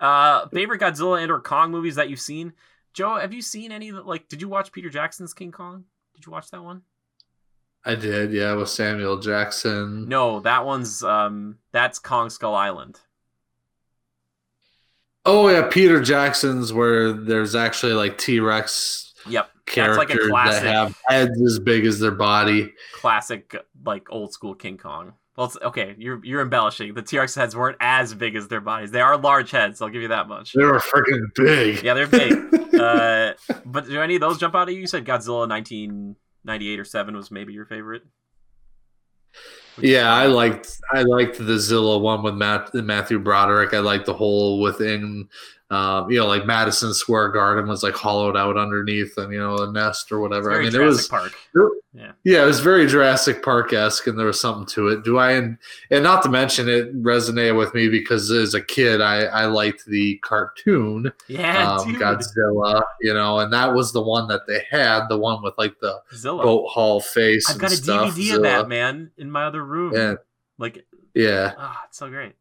uh, 0.00 0.48
favorite 0.48 0.80
Godzilla 0.80 1.22
and 1.22 1.30
or 1.30 1.40
Kong 1.40 1.70
movies 1.70 1.96
that 1.96 2.10
you've 2.10 2.20
seen? 2.20 2.52
Joe, 2.92 3.16
have 3.16 3.32
you 3.32 3.42
seen 3.42 3.70
any? 3.70 3.92
Like, 3.92 4.28
did 4.28 4.40
you 4.40 4.48
watch 4.48 4.72
Peter 4.72 4.90
Jackson's 4.90 5.34
King 5.34 5.52
Kong? 5.52 5.84
Did 6.14 6.26
you 6.26 6.32
watch 6.32 6.50
that 6.50 6.64
one? 6.64 6.82
I 7.84 7.94
did, 7.94 8.32
yeah, 8.32 8.54
with 8.54 8.68
Samuel 8.68 9.18
Jackson. 9.20 10.08
No, 10.08 10.40
that 10.40 10.66
one's 10.66 11.02
um, 11.02 11.58
that's 11.72 11.98
Kong 11.98 12.28
Skull 12.28 12.54
Island. 12.54 13.00
Oh 15.24 15.48
yeah, 15.48 15.68
Peter 15.70 16.00
Jackson's 16.00 16.72
where 16.72 17.12
there's 17.12 17.54
actually 17.54 17.92
like 17.92 18.18
T 18.18 18.40
Rex. 18.40 19.09
Yep, 19.28 19.50
characters 19.66 20.30
like 20.30 20.50
a 20.50 20.50
that 20.50 20.62
have 20.62 20.98
heads 21.06 21.40
as 21.42 21.58
big 21.58 21.84
as 21.86 21.98
their 21.98 22.10
body. 22.10 22.72
Classic, 22.94 23.54
like 23.84 24.10
old 24.10 24.32
school 24.32 24.54
King 24.54 24.78
Kong. 24.78 25.14
Well, 25.36 25.52
okay, 25.62 25.94
you're 25.96 26.22
you're 26.24 26.42
embellishing. 26.42 26.92
The 26.94 27.02
T 27.02 27.18
Rex 27.18 27.34
heads 27.34 27.56
weren't 27.56 27.78
as 27.80 28.12
big 28.14 28.34
as 28.36 28.48
their 28.48 28.60
bodies. 28.60 28.90
They 28.90 29.00
are 29.00 29.16
large 29.16 29.50
heads. 29.50 29.80
I'll 29.80 29.88
give 29.88 30.02
you 30.02 30.08
that 30.08 30.28
much. 30.28 30.52
They 30.52 30.64
were 30.64 30.78
freaking 30.78 31.22
big. 31.34 31.82
Yeah, 31.82 31.94
they're 31.94 32.06
big. 32.06 32.32
uh, 32.80 33.34
but 33.64 33.86
do 33.86 34.00
any 34.00 34.16
of 34.16 34.20
those 34.20 34.38
jump 34.38 34.54
out 34.54 34.68
at 34.68 34.74
you? 34.74 34.80
You 34.80 34.86
said 34.86 35.04
Godzilla 35.04 35.48
1998 35.48 36.80
or 36.80 36.84
seven 36.84 37.16
was 37.16 37.30
maybe 37.30 37.52
your 37.52 37.64
favorite. 37.64 38.02
Yeah, 39.78 40.12
I 40.12 40.26
liked 40.26 40.78
I 40.92 41.02
liked 41.02 41.38
the 41.38 41.58
Zilla 41.58 41.98
one 41.98 42.22
with 42.22 42.34
Matt, 42.34 42.74
Matthew 42.74 43.18
Broderick. 43.18 43.72
I 43.72 43.78
liked 43.78 44.06
the 44.06 44.14
whole 44.14 44.60
within 44.60 45.28
um, 45.70 46.10
you 46.10 46.18
know, 46.18 46.26
like 46.26 46.46
Madison 46.46 46.92
Square 46.92 47.28
Garden 47.28 47.68
was 47.68 47.84
like 47.84 47.94
hollowed 47.94 48.36
out 48.36 48.56
underneath 48.56 49.16
and 49.16 49.32
you 49.32 49.38
know 49.38 49.56
a 49.58 49.70
nest 49.70 50.10
or 50.10 50.18
whatever. 50.18 50.50
I 50.52 50.62
mean, 50.62 50.72
Jurassic 50.72 50.82
it 50.82 50.86
was 50.86 51.08
Park. 51.08 51.32
yeah, 51.94 52.12
yeah, 52.24 52.42
it 52.42 52.46
was 52.46 52.58
very 52.58 52.88
Jurassic 52.88 53.40
Park 53.40 53.72
esque, 53.72 54.08
and 54.08 54.18
there 54.18 54.26
was 54.26 54.40
something 54.40 54.66
to 54.74 54.88
it. 54.88 55.04
Do 55.04 55.18
I 55.18 55.32
and 55.32 55.58
and 55.92 56.02
not 56.02 56.24
to 56.24 56.28
mention 56.28 56.68
it 56.68 57.00
resonated 57.00 57.56
with 57.56 57.72
me 57.72 57.88
because 57.88 58.32
as 58.32 58.54
a 58.54 58.60
kid, 58.60 59.00
I 59.00 59.26
I 59.26 59.44
liked 59.44 59.86
the 59.86 60.16
cartoon, 60.24 61.12
yeah, 61.28 61.74
um, 61.74 61.94
Godzilla, 61.94 62.82
you 63.00 63.14
know, 63.14 63.38
and 63.38 63.52
that 63.52 63.72
was 63.72 63.92
the 63.92 64.02
one 64.02 64.26
that 64.26 64.48
they 64.48 64.66
had, 64.68 65.06
the 65.08 65.18
one 65.18 65.40
with 65.40 65.54
like 65.56 65.78
the 65.78 66.00
Zilla. 66.12 66.42
boat 66.42 66.66
hall 66.66 67.00
face. 67.00 67.48
I've 67.48 67.58
got 67.58 67.70
a 67.70 67.76
stuff, 67.76 68.14
DVD 68.14 68.22
Zilla. 68.24 68.36
of 68.38 68.42
that 68.42 68.68
man 68.68 69.12
in 69.18 69.30
my 69.30 69.44
other 69.44 69.64
room. 69.64 69.92
Yeah, 69.94 70.14
like 70.58 70.84
yeah, 71.14 71.54
ah, 71.56 71.78
oh, 71.78 71.84
it's 71.86 71.98
so 71.98 72.10
great. 72.10 72.34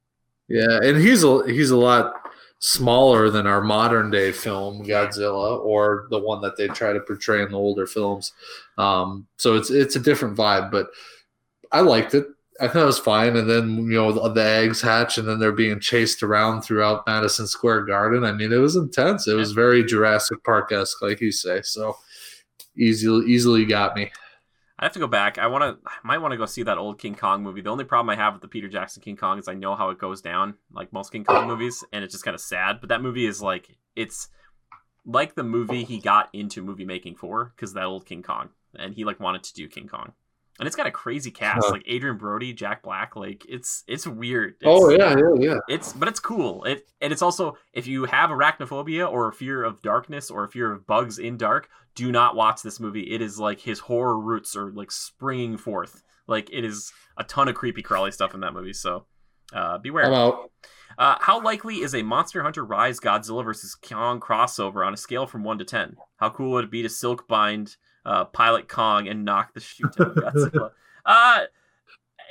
Yeah, 0.47 0.79
and 0.81 0.97
he's 0.97 1.23
a 1.23 1.43
he's 1.45 1.69
a 1.69 1.77
lot 1.77 2.28
smaller 2.59 3.29
than 3.29 3.47
our 3.47 3.61
modern 3.61 4.11
day 4.11 4.31
film 4.31 4.85
Godzilla 4.85 5.59
or 5.59 6.07
the 6.09 6.19
one 6.19 6.41
that 6.41 6.57
they 6.57 6.67
try 6.67 6.91
to 6.93 6.99
portray 6.99 7.41
in 7.41 7.51
the 7.51 7.57
older 7.57 7.87
films. 7.87 8.33
Um, 8.77 9.27
so 9.37 9.55
it's 9.55 9.69
it's 9.71 9.95
a 9.95 9.99
different 9.99 10.37
vibe, 10.37 10.69
but 10.69 10.89
I 11.71 11.81
liked 11.81 12.13
it. 12.13 12.27
I 12.61 12.67
thought 12.67 12.83
it 12.83 12.85
was 12.85 12.99
fine. 12.99 13.37
And 13.37 13.49
then 13.49 13.77
you 13.77 13.93
know 13.93 14.11
the, 14.11 14.29
the 14.29 14.43
eggs 14.43 14.81
hatch, 14.81 15.17
and 15.17 15.27
then 15.27 15.39
they're 15.39 15.53
being 15.53 15.79
chased 15.79 16.21
around 16.21 16.61
throughout 16.61 17.07
Madison 17.07 17.47
Square 17.47 17.85
Garden. 17.85 18.25
I 18.25 18.33
mean, 18.33 18.51
it 18.51 18.57
was 18.57 18.75
intense. 18.75 19.27
It 19.27 19.35
was 19.35 19.53
very 19.53 19.83
Jurassic 19.83 20.43
Park 20.43 20.71
esque, 20.73 21.01
like 21.01 21.21
you 21.21 21.31
say. 21.31 21.61
So 21.61 21.97
easily 22.77 23.25
easily 23.27 23.65
got 23.65 23.95
me. 23.95 24.11
I 24.79 24.85
have 24.85 24.93
to 24.93 24.99
go 24.99 25.07
back. 25.07 25.37
I 25.37 25.47
want 25.47 25.63
to. 25.63 25.89
I 25.89 26.07
might 26.07 26.19
want 26.19 26.31
to 26.31 26.37
go 26.37 26.45
see 26.45 26.63
that 26.63 26.77
old 26.77 26.99
King 26.99 27.15
Kong 27.15 27.43
movie. 27.43 27.61
The 27.61 27.69
only 27.69 27.83
problem 27.83 28.09
I 28.09 28.15
have 28.15 28.33
with 28.33 28.41
the 28.41 28.47
Peter 28.47 28.69
Jackson 28.69 29.01
King 29.01 29.17
Kong 29.17 29.37
is 29.37 29.49
I 29.49 29.53
know 29.53 29.75
how 29.75 29.89
it 29.89 29.99
goes 29.99 30.21
down, 30.21 30.55
like 30.71 30.93
most 30.93 31.11
King 31.11 31.25
Kong 31.25 31.47
movies, 31.47 31.83
and 31.91 32.03
it's 32.03 32.13
just 32.13 32.23
kind 32.23 32.35
of 32.35 32.41
sad. 32.41 32.79
But 32.79 32.87
that 32.89 33.01
movie 33.01 33.25
is 33.25 33.41
like 33.41 33.77
it's 33.95 34.29
like 35.05 35.35
the 35.35 35.43
movie 35.43 35.83
he 35.83 35.99
got 35.99 36.29
into 36.31 36.63
movie 36.63 36.85
making 36.85 37.15
for 37.15 37.51
because 37.55 37.73
that 37.73 37.83
old 37.83 38.05
King 38.05 38.23
Kong, 38.23 38.49
and 38.73 38.93
he 38.93 39.03
like 39.03 39.19
wanted 39.19 39.43
to 39.43 39.53
do 39.53 39.67
King 39.67 39.87
Kong 39.87 40.13
and 40.59 40.67
it's 40.67 40.75
got 40.75 40.87
a 40.87 40.91
crazy 40.91 41.31
cast 41.31 41.65
huh. 41.65 41.71
like 41.71 41.87
Adrien 41.89 42.17
Brody, 42.17 42.53
Jack 42.53 42.83
Black. 42.83 43.15
Like 43.15 43.45
it's 43.47 43.83
it's 43.87 44.05
weird. 44.05 44.55
It's, 44.59 44.65
oh 44.65 44.89
yeah, 44.89 45.15
yeah, 45.17 45.33
yeah. 45.39 45.57
It's 45.69 45.93
but 45.93 46.07
it's 46.07 46.19
cool. 46.19 46.65
It 46.65 46.87
and 47.01 47.13
it's 47.13 47.21
also 47.21 47.57
if 47.73 47.87
you 47.87 48.05
have 48.05 48.29
arachnophobia 48.29 49.09
or 49.09 49.29
a 49.29 49.33
fear 49.33 49.63
of 49.63 49.81
darkness 49.81 50.29
or 50.29 50.43
a 50.43 50.49
fear 50.49 50.71
of 50.71 50.85
bugs 50.85 51.17
in 51.17 51.37
dark, 51.37 51.69
do 51.95 52.11
not 52.11 52.35
watch 52.35 52.61
this 52.61 52.79
movie. 52.79 53.13
It 53.13 53.21
is 53.21 53.39
like 53.39 53.61
his 53.61 53.79
horror 53.79 54.19
roots 54.19 54.55
are 54.55 54.71
like 54.71 54.91
springing 54.91 55.57
forth. 55.57 56.03
Like 56.27 56.49
it 56.51 56.65
is 56.65 56.91
a 57.17 57.23
ton 57.23 57.47
of 57.47 57.55
creepy 57.55 57.81
crawly 57.81 58.11
stuff 58.11 58.33
in 58.33 58.41
that 58.41 58.53
movie. 58.53 58.73
So 58.73 59.05
uh, 59.53 59.77
beware. 59.77 60.05
Hello. 60.05 60.51
Uh, 60.97 61.15
how 61.21 61.41
likely 61.41 61.75
is 61.75 61.95
a 61.95 62.03
Monster 62.03 62.43
Hunter 62.43 62.65
Rise 62.65 62.99
Godzilla 62.99 63.43
versus 63.45 63.73
Kong 63.75 64.19
crossover 64.19 64.85
on 64.85 64.93
a 64.93 64.97
scale 64.97 65.25
from 65.25 65.45
one 65.45 65.57
to 65.57 65.63
ten? 65.63 65.95
How 66.17 66.29
cool 66.29 66.51
would 66.51 66.65
it 66.65 66.71
be 66.71 66.81
to 66.81 66.89
silk 66.89 67.27
bind? 67.27 67.77
Uh, 68.05 68.25
Pilot 68.25 68.67
Kong 68.67 69.07
and 69.07 69.25
knock 69.25 69.53
the 69.53 69.59
shoot 69.59 69.99
out 69.99 70.07
of 70.07 70.15
Godzilla. 70.15 70.71
uh, 71.05 71.41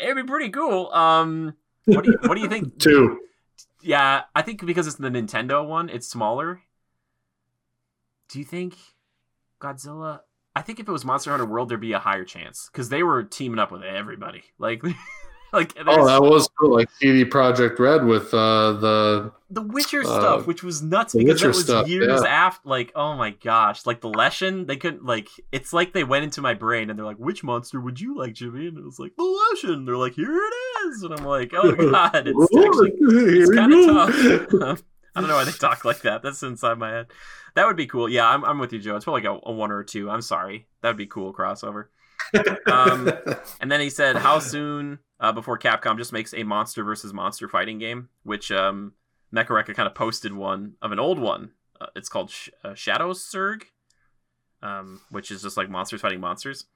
it'd 0.01 0.17
be 0.17 0.23
pretty 0.23 0.51
cool. 0.51 0.91
Um, 0.93 1.55
what 1.85 2.05
do 2.05 2.13
you 2.13 2.19
what 2.23 2.35
do 2.35 2.41
you 2.41 2.49
think? 2.49 2.79
Two. 2.81 3.21
Yeah, 3.83 4.23
I 4.35 4.43
think 4.43 4.65
because 4.65 4.87
it's 4.87 4.97
the 4.97 5.09
Nintendo 5.09 5.67
one, 5.67 5.89
it's 5.89 6.07
smaller. 6.07 6.63
Do 8.29 8.39
you 8.39 8.45
think 8.45 8.77
Godzilla? 9.61 10.21
I 10.55 10.63
think 10.63 10.81
if 10.81 10.89
it 10.89 10.93
was 10.93 11.05
Monster 11.05 11.31
Hunter 11.31 11.47
World, 11.47 11.69
there'd 11.69 11.81
be 11.81 11.93
a 11.93 11.99
higher 11.99 12.25
chance 12.25 12.69
because 12.73 12.89
they 12.89 13.03
were 13.03 13.23
teaming 13.23 13.59
up 13.59 13.71
with 13.71 13.83
everybody. 13.83 14.43
Like 14.59 14.83
like 15.53 15.73
oh, 15.87 16.07
that 16.07 16.21
was 16.21 16.49
cool. 16.59 16.75
Like 16.75 16.91
CD 16.91 17.25
Projekt 17.25 17.79
Red 17.79 18.05
with 18.05 18.35
uh, 18.35 18.73
the 18.73 19.33
the 19.49 19.63
Witcher 19.63 20.01
uh, 20.01 20.05
stuff, 20.05 20.47
which 20.47 20.63
was 20.63 20.83
nuts 20.83 21.15
because 21.15 21.41
that 21.41 21.49
was 21.49 21.65
stuff, 21.65 21.89
years 21.89 22.21
yeah. 22.23 22.29
after. 22.29 22.69
Like, 22.69 22.93
oh 22.95 23.17
my 23.17 23.31
gosh, 23.31 23.87
like 23.87 24.03
the 24.03 24.11
Leshen, 24.11 24.67
they 24.67 24.77
couldn't 24.77 25.07
like. 25.07 25.29
It's 25.51 25.73
like 25.73 25.95
they 25.95 26.05
went 26.05 26.25
into 26.25 26.43
my 26.43 26.53
brain 26.53 26.91
and 26.91 26.99
they're 26.99 27.07
like, 27.07 27.17
"Which 27.17 27.43
monster 27.43 27.81
would 27.81 27.99
you 27.99 28.15
like, 28.15 28.35
Jimmy?" 28.35 28.67
And 28.69 28.77
it 28.77 28.85
was 28.85 28.99
like 28.99 29.17
the 29.17 29.23
Leshen. 29.23 29.87
They're 29.87 29.97
like, 29.97 30.15
"Here 30.15 30.37
it 30.37 30.89
is," 30.89 31.03
and 31.03 31.15
I'm 31.15 31.25
like, 31.25 31.53
"Oh 31.55 31.73
god, 31.91 32.27
it's 32.27 32.57
actually 32.57 32.93
it's 33.01 33.51
kind 33.51 33.73
of 33.73 34.51
tough." 34.61 34.83
I 35.17 35.21
don't 35.21 35.31
know 35.31 35.37
why 35.37 35.45
they 35.45 35.53
talk 35.53 35.85
like 35.85 36.03
that. 36.03 36.23
That's 36.23 36.43
inside 36.43 36.79
my 36.79 36.91
head. 36.91 37.07
That 37.55 37.67
would 37.67 37.77
be 37.77 37.87
cool. 37.87 38.09
Yeah, 38.09 38.29
I'm, 38.29 38.45
I'm 38.45 38.59
with 38.59 38.73
you, 38.75 38.79
Joe. 38.79 38.97
It's 38.97 39.05
probably 39.05 39.23
like 39.23 39.43
a, 39.43 39.49
a 39.49 39.53
one 39.53 39.73
or 39.73 39.81
a 39.81 39.87
two. 39.87 40.11
I'm 40.11 40.21
sorry. 40.21 40.69
That'd 40.83 40.99
be 40.99 41.07
cool 41.07 41.33
crossover. 41.33 41.87
um, 42.71 43.11
and 43.61 43.73
then 43.73 43.81
he 43.81 43.89
said, 43.89 44.17
"How 44.17 44.39
soon 44.39 44.99
uh, 45.21 45.33
before 45.33 45.59
Capcom 45.59 45.97
just 45.97 46.13
makes 46.13 46.33
a 46.35 46.43
monster 46.43 46.85
versus 46.85 47.13
monster 47.13 47.49
fighting 47.49 47.79
game?" 47.79 48.09
Which 48.23 48.51
um, 48.51 48.95
Mechareka 49.33 49.75
kind 49.75 49.87
of 49.87 49.95
posted 49.95 50.33
one 50.33 50.75
of 50.83 50.93
an 50.93 50.99
old 50.99 51.19
one. 51.19 51.53
Uh, 51.81 51.87
it's 51.95 52.09
called 52.09 52.31
Sh- 52.31 52.51
uh, 52.65 52.75
Shadow 52.75 53.13
Surg, 53.13 53.67
um, 54.63 55.01
which 55.11 55.31
is 55.31 55.43
just 55.43 55.57
like 55.57 55.71
monsters 55.71 56.01
fighting 56.01 56.21
monsters. 56.21 56.67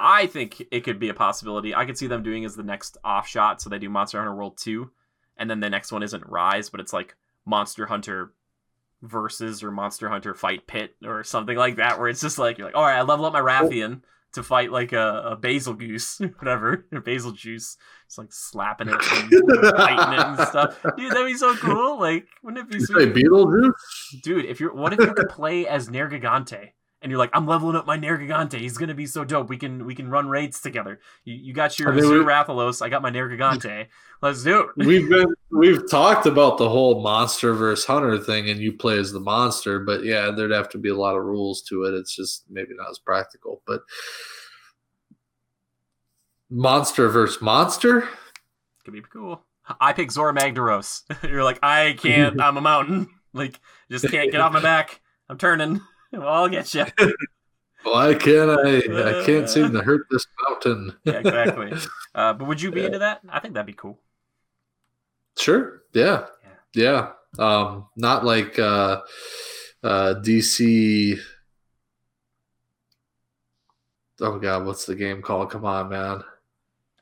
I 0.00 0.26
think 0.26 0.66
it 0.70 0.84
could 0.84 0.98
be 0.98 1.10
a 1.10 1.14
possibility. 1.14 1.74
I 1.74 1.84
could 1.84 1.98
see 1.98 2.06
them 2.06 2.22
doing 2.22 2.44
as 2.44 2.56
the 2.56 2.62
next 2.62 2.96
offshot, 3.04 3.60
so 3.60 3.68
they 3.68 3.78
do 3.78 3.90
Monster 3.90 4.18
Hunter 4.18 4.34
World 4.34 4.56
Two, 4.56 4.90
and 5.36 5.50
then 5.50 5.60
the 5.60 5.70
next 5.70 5.92
one 5.92 6.02
isn't 6.02 6.26
Rise, 6.26 6.70
but 6.70 6.80
it's 6.80 6.92
like 6.92 7.16
Monster 7.44 7.86
Hunter 7.86 8.32
versus 9.02 9.62
or 9.62 9.70
Monster 9.70 10.08
Hunter 10.08 10.34
Fight 10.34 10.66
Pit 10.66 10.94
or 11.04 11.24
something 11.24 11.56
like 11.56 11.76
that, 11.76 11.98
where 11.98 12.08
it's 12.08 12.20
just 12.20 12.38
like 12.38 12.58
you're 12.58 12.68
like, 12.68 12.76
all 12.76 12.84
right, 12.84 12.98
I 12.98 13.02
level 13.02 13.26
up 13.26 13.32
my 13.32 13.40
Rathian 13.40 14.00
to 14.32 14.42
fight 14.42 14.72
like 14.72 14.92
a, 14.92 15.22
a 15.32 15.36
basil 15.36 15.74
goose, 15.74 16.20
whatever, 16.38 16.86
or 16.92 17.00
basil 17.00 17.32
juice. 17.32 17.76
It's 18.06 18.18
like 18.18 18.32
slapping 18.32 18.88
it 18.88 18.94
and 18.94 19.02
fighting 19.76 20.18
it 20.18 20.26
and 20.26 20.38
stuff. 20.48 20.78
Dude, 20.96 21.12
that'd 21.12 21.26
be 21.26 21.34
so 21.34 21.54
cool. 21.56 21.98
Like, 21.98 22.26
wouldn't 22.42 22.66
it 22.66 22.72
be 22.72 22.84
sweet? 22.84 23.14
Beetlejuice? 23.14 23.72
Dude, 24.22 24.44
if 24.44 24.60
you're 24.60 24.74
what 24.74 24.92
if 24.92 25.00
you 25.00 25.14
could 25.14 25.28
play 25.28 25.66
as 25.66 25.88
Nergigante? 25.88 26.70
And 27.02 27.10
you're 27.10 27.18
like, 27.18 27.30
I'm 27.32 27.46
leveling 27.46 27.76
up 27.76 27.84
my 27.84 27.98
Nergigante. 27.98 28.58
He's 28.58 28.78
gonna 28.78 28.94
be 28.94 29.06
so 29.06 29.24
dope. 29.24 29.48
We 29.48 29.56
can 29.56 29.84
we 29.84 29.94
can 29.94 30.08
run 30.08 30.28
raids 30.28 30.60
together. 30.60 31.00
You, 31.24 31.34
you 31.34 31.52
got 31.52 31.78
your 31.78 31.92
I 31.92 31.96
mean, 31.96 32.04
Rathalos. 32.04 32.80
I 32.80 32.88
got 32.88 33.02
my 33.02 33.10
Nergigante. 33.10 33.88
Let's 34.22 34.44
do 34.44 34.60
it. 34.60 34.68
We've 34.86 35.08
been 35.08 35.34
we've 35.50 35.90
talked 35.90 36.26
about 36.26 36.58
the 36.58 36.68
whole 36.68 37.02
monster 37.02 37.54
versus 37.54 37.84
hunter 37.84 38.18
thing, 38.18 38.48
and 38.50 38.60
you 38.60 38.72
play 38.72 38.98
as 38.98 39.12
the 39.12 39.20
monster. 39.20 39.80
But 39.80 40.04
yeah, 40.04 40.30
there'd 40.30 40.52
have 40.52 40.68
to 40.70 40.78
be 40.78 40.90
a 40.90 40.96
lot 40.96 41.16
of 41.16 41.24
rules 41.24 41.62
to 41.62 41.84
it. 41.84 41.94
It's 41.94 42.14
just 42.14 42.44
maybe 42.48 42.74
not 42.76 42.90
as 42.90 43.00
practical. 43.00 43.62
But 43.66 43.82
monster 46.48 47.08
versus 47.08 47.42
monster 47.42 48.08
could 48.84 48.94
be 48.94 49.02
cool. 49.12 49.44
I 49.80 49.92
pick 49.92 50.10
Zorah 50.10 50.34
Magdaros. 50.34 51.02
You're 51.28 51.44
like, 51.44 51.58
I 51.62 51.94
can't. 51.98 52.40
I'm 52.42 52.56
a 52.56 52.60
mountain. 52.60 53.08
Like, 53.32 53.60
just 53.90 54.08
can't 54.10 54.30
get 54.30 54.40
off 54.40 54.52
my 54.52 54.60
back. 54.60 55.00
I'm 55.28 55.38
turning. 55.38 55.80
Well, 56.12 56.28
I'll 56.28 56.48
get 56.48 56.72
you. 56.74 56.84
Why 57.84 58.14
can't 58.14 58.50
I? 58.50 58.76
I 58.78 59.24
can't 59.24 59.48
seem 59.48 59.72
to 59.72 59.80
hurt 59.80 60.06
this 60.10 60.26
mountain. 60.48 60.94
yeah, 61.04 61.14
exactly. 61.14 61.72
Uh, 62.14 62.34
but 62.34 62.46
would 62.46 62.60
you 62.60 62.70
be 62.70 62.84
into 62.84 62.98
that? 62.98 63.22
I 63.26 63.40
think 63.40 63.54
that'd 63.54 63.64
be 63.64 63.72
cool. 63.72 63.98
Sure. 65.38 65.80
Yeah. 65.94 66.26
Yeah. 66.74 67.12
Um, 67.38 67.86
not 67.96 68.22
like 68.22 68.58
uh, 68.58 69.00
uh, 69.82 70.14
DC. 70.22 71.18
Oh 74.20 74.38
God, 74.38 74.66
what's 74.66 74.84
the 74.84 74.94
game 74.94 75.22
called? 75.22 75.50
Come 75.50 75.64
on, 75.64 75.88
man. 75.88 76.22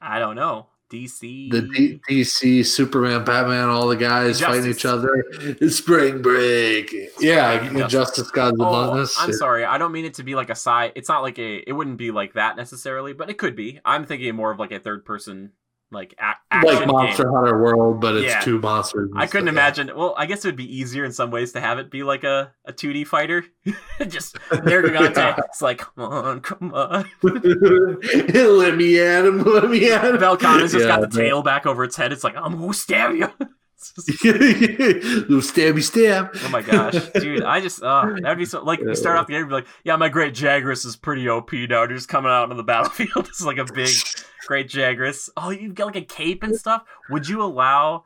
I 0.00 0.20
don't 0.20 0.36
know. 0.36 0.68
DC. 0.90 1.50
The 1.50 1.62
D- 1.62 2.00
DC, 2.08 2.66
Superman, 2.66 3.24
Batman, 3.24 3.68
all 3.68 3.86
the 3.86 3.96
guys 3.96 4.40
fighting 4.40 4.70
each 4.70 4.84
other. 4.84 5.24
It's 5.40 5.76
spring 5.76 6.20
break. 6.20 6.92
Yeah, 7.20 7.52
Injustice. 7.62 7.80
Injustice 7.82 8.30
Gods 8.32 8.56
Oh, 8.60 8.98
Us. 8.98 9.16
I'm 9.18 9.32
sorry. 9.32 9.64
I 9.64 9.78
don't 9.78 9.92
mean 9.92 10.04
it 10.04 10.14
to 10.14 10.22
be 10.24 10.34
like 10.34 10.50
a 10.50 10.54
side. 10.56 10.92
It's 10.96 11.08
not 11.08 11.22
like 11.22 11.38
a. 11.38 11.58
It 11.68 11.72
wouldn't 11.72 11.96
be 11.96 12.10
like 12.10 12.34
that 12.34 12.56
necessarily, 12.56 13.12
but 13.12 13.30
it 13.30 13.38
could 13.38 13.54
be. 13.54 13.80
I'm 13.84 14.04
thinking 14.04 14.34
more 14.34 14.50
of 14.50 14.58
like 14.58 14.72
a 14.72 14.80
third 14.80 15.04
person, 15.04 15.52
like 15.92 16.14
a- 16.18 16.64
Like 16.64 16.86
Monster 16.86 17.24
game. 17.24 17.32
Hunter 17.32 17.58
World, 17.62 18.00
but 18.00 18.16
it's 18.16 18.26
Yeah. 18.26 18.40
two 18.40 18.58
monsters. 18.60 19.10
I 19.16 19.26
couldn't 19.26 19.48
imagine. 19.48 19.90
Well, 19.94 20.14
I 20.16 20.26
guess 20.26 20.44
it 20.44 20.48
would 20.48 20.56
be 20.56 20.76
easier 20.78 21.04
in 21.04 21.12
some 21.12 21.30
ways 21.30 21.52
to 21.52 21.60
have 21.60 21.78
it 21.78 21.90
be 21.90 22.02
like 22.02 22.22
a, 22.24 22.52
a 22.64 22.72
2D 22.72 23.06
fighter. 23.06 23.44
Just 24.08 24.36
Nergigante. 24.50 25.36
It's 25.46 25.62
like, 25.62 25.78
come 25.78 26.04
on, 26.04 26.40
come 26.40 26.72
on. 26.74 27.06
let 27.22 28.76
me 28.76 29.00
at 29.00 29.24
him. 29.24 29.42
Let 29.42 29.68
me 29.70 29.90
at 29.90 30.04
him. 30.04 30.16
Velkhana's 30.18 30.72
just 30.72 30.86
got 30.86 31.00
the 31.00 31.08
Yeah, 31.16 31.28
tail 31.28 31.42
back 31.42 31.66
over 31.66 31.84
its 31.84 31.96
head. 31.96 32.12
It's 32.12 32.24
like, 32.24 32.36
I'm 32.36 32.58
gonna 32.58 32.72
stab 32.74 33.14
you. 33.14 33.30
Little 34.24 35.40
stabby 35.40 35.82
stab. 35.82 36.30
oh 36.44 36.48
my 36.50 36.62
gosh, 36.62 36.94
dude! 37.14 37.42
I 37.42 37.60
just 37.60 37.82
uh, 37.82 38.06
that'd 38.22 38.38
be 38.38 38.44
so 38.44 38.62
like 38.62 38.80
you 38.80 38.94
start 38.94 39.16
off 39.16 39.26
the 39.26 39.32
game, 39.34 39.46
be 39.48 39.54
like, 39.54 39.66
yeah, 39.84 39.96
my 39.96 40.08
great 40.08 40.34
Jagras 40.34 40.84
is 40.84 40.96
pretty 40.96 41.28
OP 41.28 41.52
now. 41.52 41.86
Just 41.86 42.08
coming 42.08 42.30
out 42.30 42.50
on 42.50 42.56
the 42.56 42.62
battlefield. 42.62 43.28
It's 43.28 43.42
like 43.42 43.58
a 43.58 43.64
big, 43.64 43.94
great 44.46 44.68
Jagras. 44.68 45.28
Oh, 45.36 45.50
you 45.50 45.72
got 45.72 45.86
like 45.86 45.96
a 45.96 46.02
cape 46.02 46.42
and 46.42 46.54
stuff. 46.56 46.82
Would 47.10 47.28
you 47.28 47.42
allow 47.42 48.04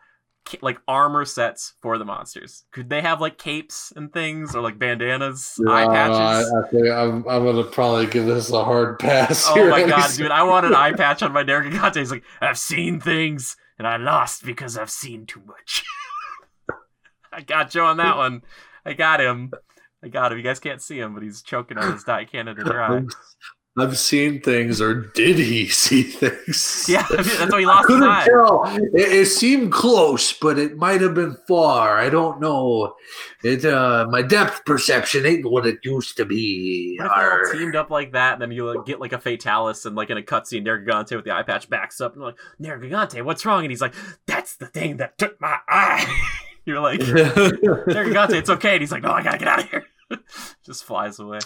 like 0.61 0.79
armor 0.87 1.25
sets 1.25 1.73
for 1.81 1.97
the 1.97 2.05
monsters? 2.05 2.65
Could 2.71 2.91
they 2.91 3.01
have 3.01 3.21
like 3.21 3.39
capes 3.39 3.93
and 3.97 4.13
things 4.13 4.55
or 4.55 4.61
like 4.61 4.79
bandanas, 4.79 5.59
eye 5.67 5.85
Uh, 5.85 5.91
patches? 5.91 6.53
I, 6.53 6.59
I 6.61 6.69
think 6.71 6.89
I'm, 6.89 7.27
I'm 7.29 7.45
gonna 7.45 7.65
probably 7.65 8.07
give 8.07 8.27
this 8.27 8.51
a 8.51 8.63
hard 8.63 8.99
pass. 8.99 9.47
Oh 9.49 9.71
my 9.71 9.83
god, 9.85 10.11
dude! 10.15 10.31
I 10.31 10.43
want 10.43 10.67
an 10.67 10.75
eye 10.75 10.93
patch 10.93 11.23
on 11.23 11.33
my 11.33 11.43
Nergigante. 11.43 11.97
He's 11.97 12.11
like, 12.11 12.25
I've 12.41 12.59
seen 12.59 13.01
things, 13.01 13.57
and 13.79 13.87
I 13.87 13.97
lost 13.97 14.45
because 14.45 14.77
I've 14.79 14.91
seen 14.91 15.27
too 15.27 15.43
much. 15.47 15.85
I 17.33 17.43
got 17.43 17.71
Joe 17.71 17.87
on 17.87 17.97
that 17.97 18.17
one. 18.17 18.43
I 18.85 18.93
got 18.93 19.21
him. 19.21 19.53
I 20.03 20.09
got 20.09 20.33
him. 20.33 20.39
You 20.39 20.45
guys 20.45 20.61
can't 20.61 20.83
see 20.83 20.99
him, 20.99 21.15
but 21.15 21.23
he's 21.23 21.43
choking 21.43 21.79
on 21.79 21.93
his 21.93 22.05
diet 22.05 22.31
Canada 22.31 22.63
dry. 22.63 23.03
I've 23.77 23.99
seen 23.99 24.41
things, 24.41 24.81
or 24.81 24.95
did 24.95 25.37
he 25.37 25.67
see 25.69 26.05
things? 26.05 26.87
Yeah, 26.89 27.05
that's 27.11 27.53
why 27.53 27.61
he 27.61 27.67
lost 27.67 27.89
his 27.89 27.99
couldn't 27.99 28.25
tell. 28.25 28.65
It, 28.67 29.13
it 29.13 29.27
seemed 29.27 29.73
close, 29.73 30.33
but 30.33 30.59
it 30.59 30.77
might 30.77 31.01
have 31.01 31.15
been 31.15 31.37
far. 31.49 31.99
I 31.99 32.09
don't 32.09 32.41
know. 32.41 32.95
It 33.43 33.65
uh, 33.65 34.07
my 34.09 34.23
depth 34.23 34.65
perception 34.65 35.27
ain't 35.27 35.51
what 35.51 35.67
it 35.67 35.81
used 35.83 36.17
to 36.19 36.25
be. 36.25 36.97
What 37.01 37.07
if 37.07 37.13
all 37.13 37.59
teamed 37.59 37.75
up 37.75 37.91
like 37.91 38.13
that, 38.13 38.35
and 38.35 38.43
then 38.43 38.53
you 38.53 38.83
get 38.87 39.01
like 39.01 39.13
a 39.13 39.19
Fatalis, 39.19 39.87
and 39.87 39.97
like 39.97 40.11
in 40.11 40.19
a 40.19 40.23
cutscene, 40.23 40.65
Nergigante 40.65 41.17
with 41.17 41.25
the 41.25 41.33
eye 41.33 41.43
patch 41.43 41.69
backs 41.69 42.01
up, 42.01 42.15
and 42.15 42.23
like, 42.23 42.39
Nergigante, 42.61 43.25
what's 43.25 43.45
wrong? 43.45 43.65
And 43.65 43.73
he's 43.73 43.81
like, 43.81 43.95
That's 44.27 44.57
the 44.57 44.67
thing 44.67 44.99
that 44.99 45.19
took 45.19 45.41
my 45.41 45.59
eye. 45.69 46.07
You're 46.65 46.81
like, 46.81 47.01
Nergigante, 47.01 48.35
it's 48.35 48.51
okay. 48.51 48.75
And 48.75 48.81
he's 48.81 48.93
like, 48.93 49.03
no, 49.03 49.11
I 49.11 49.23
gotta 49.23 49.39
get 49.39 49.49
out 49.49 49.59
of 49.59 49.71
here. 49.71 49.85
just 50.65 50.85
flies 50.85 51.19
away. 51.19 51.41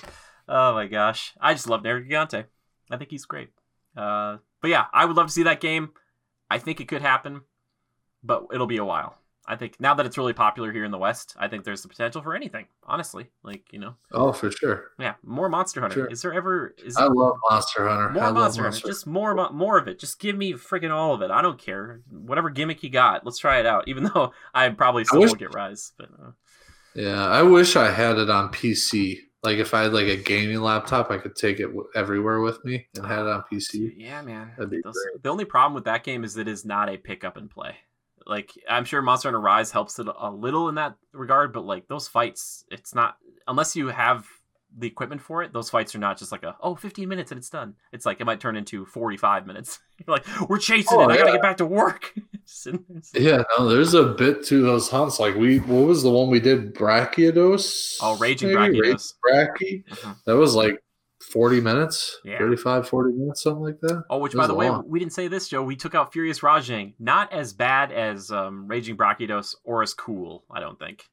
Oh 0.49 0.75
my 0.75 0.87
gosh. 0.87 1.35
I 1.41 1.55
just 1.55 1.69
love 1.69 1.83
Nergigante. 1.83 2.45
I 2.91 2.97
think 2.97 3.11
he's 3.11 3.27
great. 3.27 3.51
Uh, 3.97 4.39
but 4.63 4.69
yeah, 4.71 4.87
I 4.93 5.05
would 5.05 5.17
love 5.17 5.27
to 5.27 5.33
see 5.33 5.43
that 5.45 5.61
game. 5.61 5.91
I 6.51 6.59
think 6.59 6.81
it 6.81 6.89
could 6.89 7.03
happen, 7.03 7.43
but 8.23 8.47
it'll 8.53 8.67
be 8.67 8.79
a 8.79 8.85
while. 8.85 9.17
I 9.47 9.57
think 9.57 9.81
now 9.81 9.95
that 9.95 10.05
it's 10.05 10.19
really 10.19 10.35
popular 10.35 10.73
here 10.73 10.85
in 10.85 10.91
the 10.91 10.99
West, 10.99 11.35
I 11.39 11.49
think 11.49 11.65
there's 11.65 11.81
the 11.81 11.89
potential 11.89 12.21
for 12.21 12.35
anything. 12.35 12.67
Honestly, 12.87 13.29
like 13.43 13.65
you 13.73 13.79
know, 13.79 13.95
oh, 14.13 14.31
for 14.33 14.51
sure. 14.51 14.89
yeah, 14.99 15.15
more 15.25 15.49
Monster 15.49 15.81
Hunter. 15.81 15.95
Sure. 15.95 16.07
Is 16.07 16.21
there 16.21 16.35
ever 16.35 16.75
is 16.85 16.99
I 16.99 17.05
love 17.05 17.37
Monster 17.51 17.89
Hunter. 17.89 18.11
more 18.11 18.23
I 18.23 18.27
love 18.27 18.35
Monster 18.35 18.63
Hunter? 18.65 18.87
Just 18.87 19.07
more, 19.07 19.51
more 19.51 19.79
of 19.79 19.89
it. 19.89 19.99
Just 19.99 20.21
give 20.21 20.37
me 20.37 20.53
freaking 20.53 20.91
all 20.91 21.15
of 21.15 21.23
it. 21.23 21.31
I 21.31 21.41
don't 21.41 21.59
care. 21.59 22.03
Whatever 22.11 22.51
gimmick 22.51 22.83
you 22.83 22.91
got, 22.91 23.25
let's 23.25 23.39
try 23.39 23.59
it 23.59 23.65
out. 23.67 23.89
Even 23.89 24.05
though 24.15 24.33
I 24.55 24.69
probably 24.69 25.05
still 25.05 25.21
wish- 25.21 25.31
won't 25.31 25.41
get 25.41 25.55
Rise, 25.55 25.93
but. 25.99 26.11
Uh, 26.23 26.31
Yeah, 26.95 27.27
I 27.27 27.43
wish 27.43 27.75
I 27.75 27.91
had 27.91 28.19
it 28.19 28.29
on 28.29 28.51
PC. 28.53 29.19
Like 29.43 29.59
if 29.59 29.73
I 29.73 29.83
had 29.85 29.93
like 29.93 30.09
a 30.09 30.17
gaming 30.17 30.61
laptop, 30.61 31.11
I 31.11 31.19
could 31.19 31.37
take 31.37 31.61
it 31.61 31.69
everywhere 31.95 32.41
with 32.41 32.65
me 32.65 32.89
and 32.97 33.07
had 33.07 33.21
it 33.21 33.29
on 33.29 33.43
oh, 33.45 33.55
PC. 33.55 33.95
Yeah, 33.97 34.21
man. 34.23 34.51
That'd 34.57 34.71
be 34.71 34.81
Those- 34.83 34.97
the 35.23 35.31
only 35.31 35.45
problem 35.45 35.75
with 35.75 35.85
that 35.85 36.03
game 36.05 36.25
is 36.25 36.35
that 36.35 36.43
it 36.49 36.51
is 36.53 36.65
not 36.65 36.89
a 36.89 36.97
pick 36.97 37.23
up 37.25 37.37
and 37.37 37.49
play. 37.51 37.77
Like 38.27 38.53
I'm 38.69 38.85
sure 38.85 39.01
Monster 39.01 39.29
Hunter 39.29 39.41
Rise 39.41 39.71
helps 39.71 39.99
it 39.99 40.07
a 40.07 40.31
little 40.31 40.69
in 40.69 40.75
that 40.75 40.97
regard, 41.13 41.53
but 41.53 41.65
like 41.65 41.89
those 41.89 42.09
fights, 42.09 42.65
it's 42.71 42.95
not 42.95 43.17
unless 43.47 43.75
you 43.77 43.89
have 43.89 44.27
the 44.77 44.87
equipment 44.87 45.23
for 45.23 45.43
it. 45.43 45.53
Those 45.55 45.71
fights 45.71 45.95
are 45.95 45.99
not 45.99 46.19
just 46.19 46.31
like 46.31 46.43
a 46.43 46.55
oh 46.61 46.75
15 46.75 47.09
minutes 47.09 47.31
and 47.31 47.39
it's 47.39 47.49
done. 47.49 47.75
It's 47.93 48.05
like 48.05 48.21
it 48.21 48.25
might 48.27 48.41
turn 48.41 48.57
into 48.57 48.85
45 48.85 49.47
minutes. 49.47 49.79
You're 50.07 50.15
like 50.17 50.27
we're 50.49 50.59
chasing 50.59 50.99
Oh, 50.99 51.09
it. 51.09 51.13
I 51.13 51.17
gotta 51.17 51.33
get 51.33 51.41
back 51.43 51.57
to 51.59 51.67
work. 51.67 52.13
Yeah, 53.15 53.43
no, 53.59 53.69
there's 53.69 53.95
a 53.95 54.05
bit 54.05 54.45
to 54.47 54.63
those 54.63 54.89
hunts. 54.91 55.19
Like 55.21 55.35
we, 55.37 55.59
what 55.59 55.87
was 55.87 56.03
the 56.03 56.11
one 56.11 56.29
we 56.31 56.41
did? 56.41 56.75
Brachydios. 56.75 57.99
oh, 58.03 58.17
raging 58.19 58.55
maybe? 58.55 58.81
Brachydios. 58.81 59.15
Brachy. 59.25 59.85
Mhm. 59.89 60.17
That 60.27 60.37
was 60.37 60.55
like 60.55 60.83
40 61.21 61.61
minutes, 61.61 62.19
Yeah. 62.25 62.39
35, 62.39 62.89
40 62.89 63.13
minutes, 63.13 63.43
something 63.43 63.63
like 63.63 63.81
that. 63.81 64.05
Oh, 64.09 64.19
which 64.19 64.35
by 64.35 64.47
the 64.47 64.55
way, 64.55 64.71
we 64.87 64.99
didn't 64.99 65.13
say 65.13 65.29
this, 65.29 65.49
Joe. 65.49 65.63
We 65.63 65.77
took 65.77 65.95
out 65.95 66.13
Furious 66.13 66.41
Rajang. 66.41 66.95
Not 66.99 67.33
as 67.33 67.53
bad 67.53 67.93
as 67.93 68.31
um, 68.31 68.67
Raging 68.67 68.97
Brachydios 68.97 69.55
or 69.65 69.83
as 69.83 69.95
cool. 69.95 70.45
I 70.51 70.61
don't 70.61 70.79
think 70.79 71.05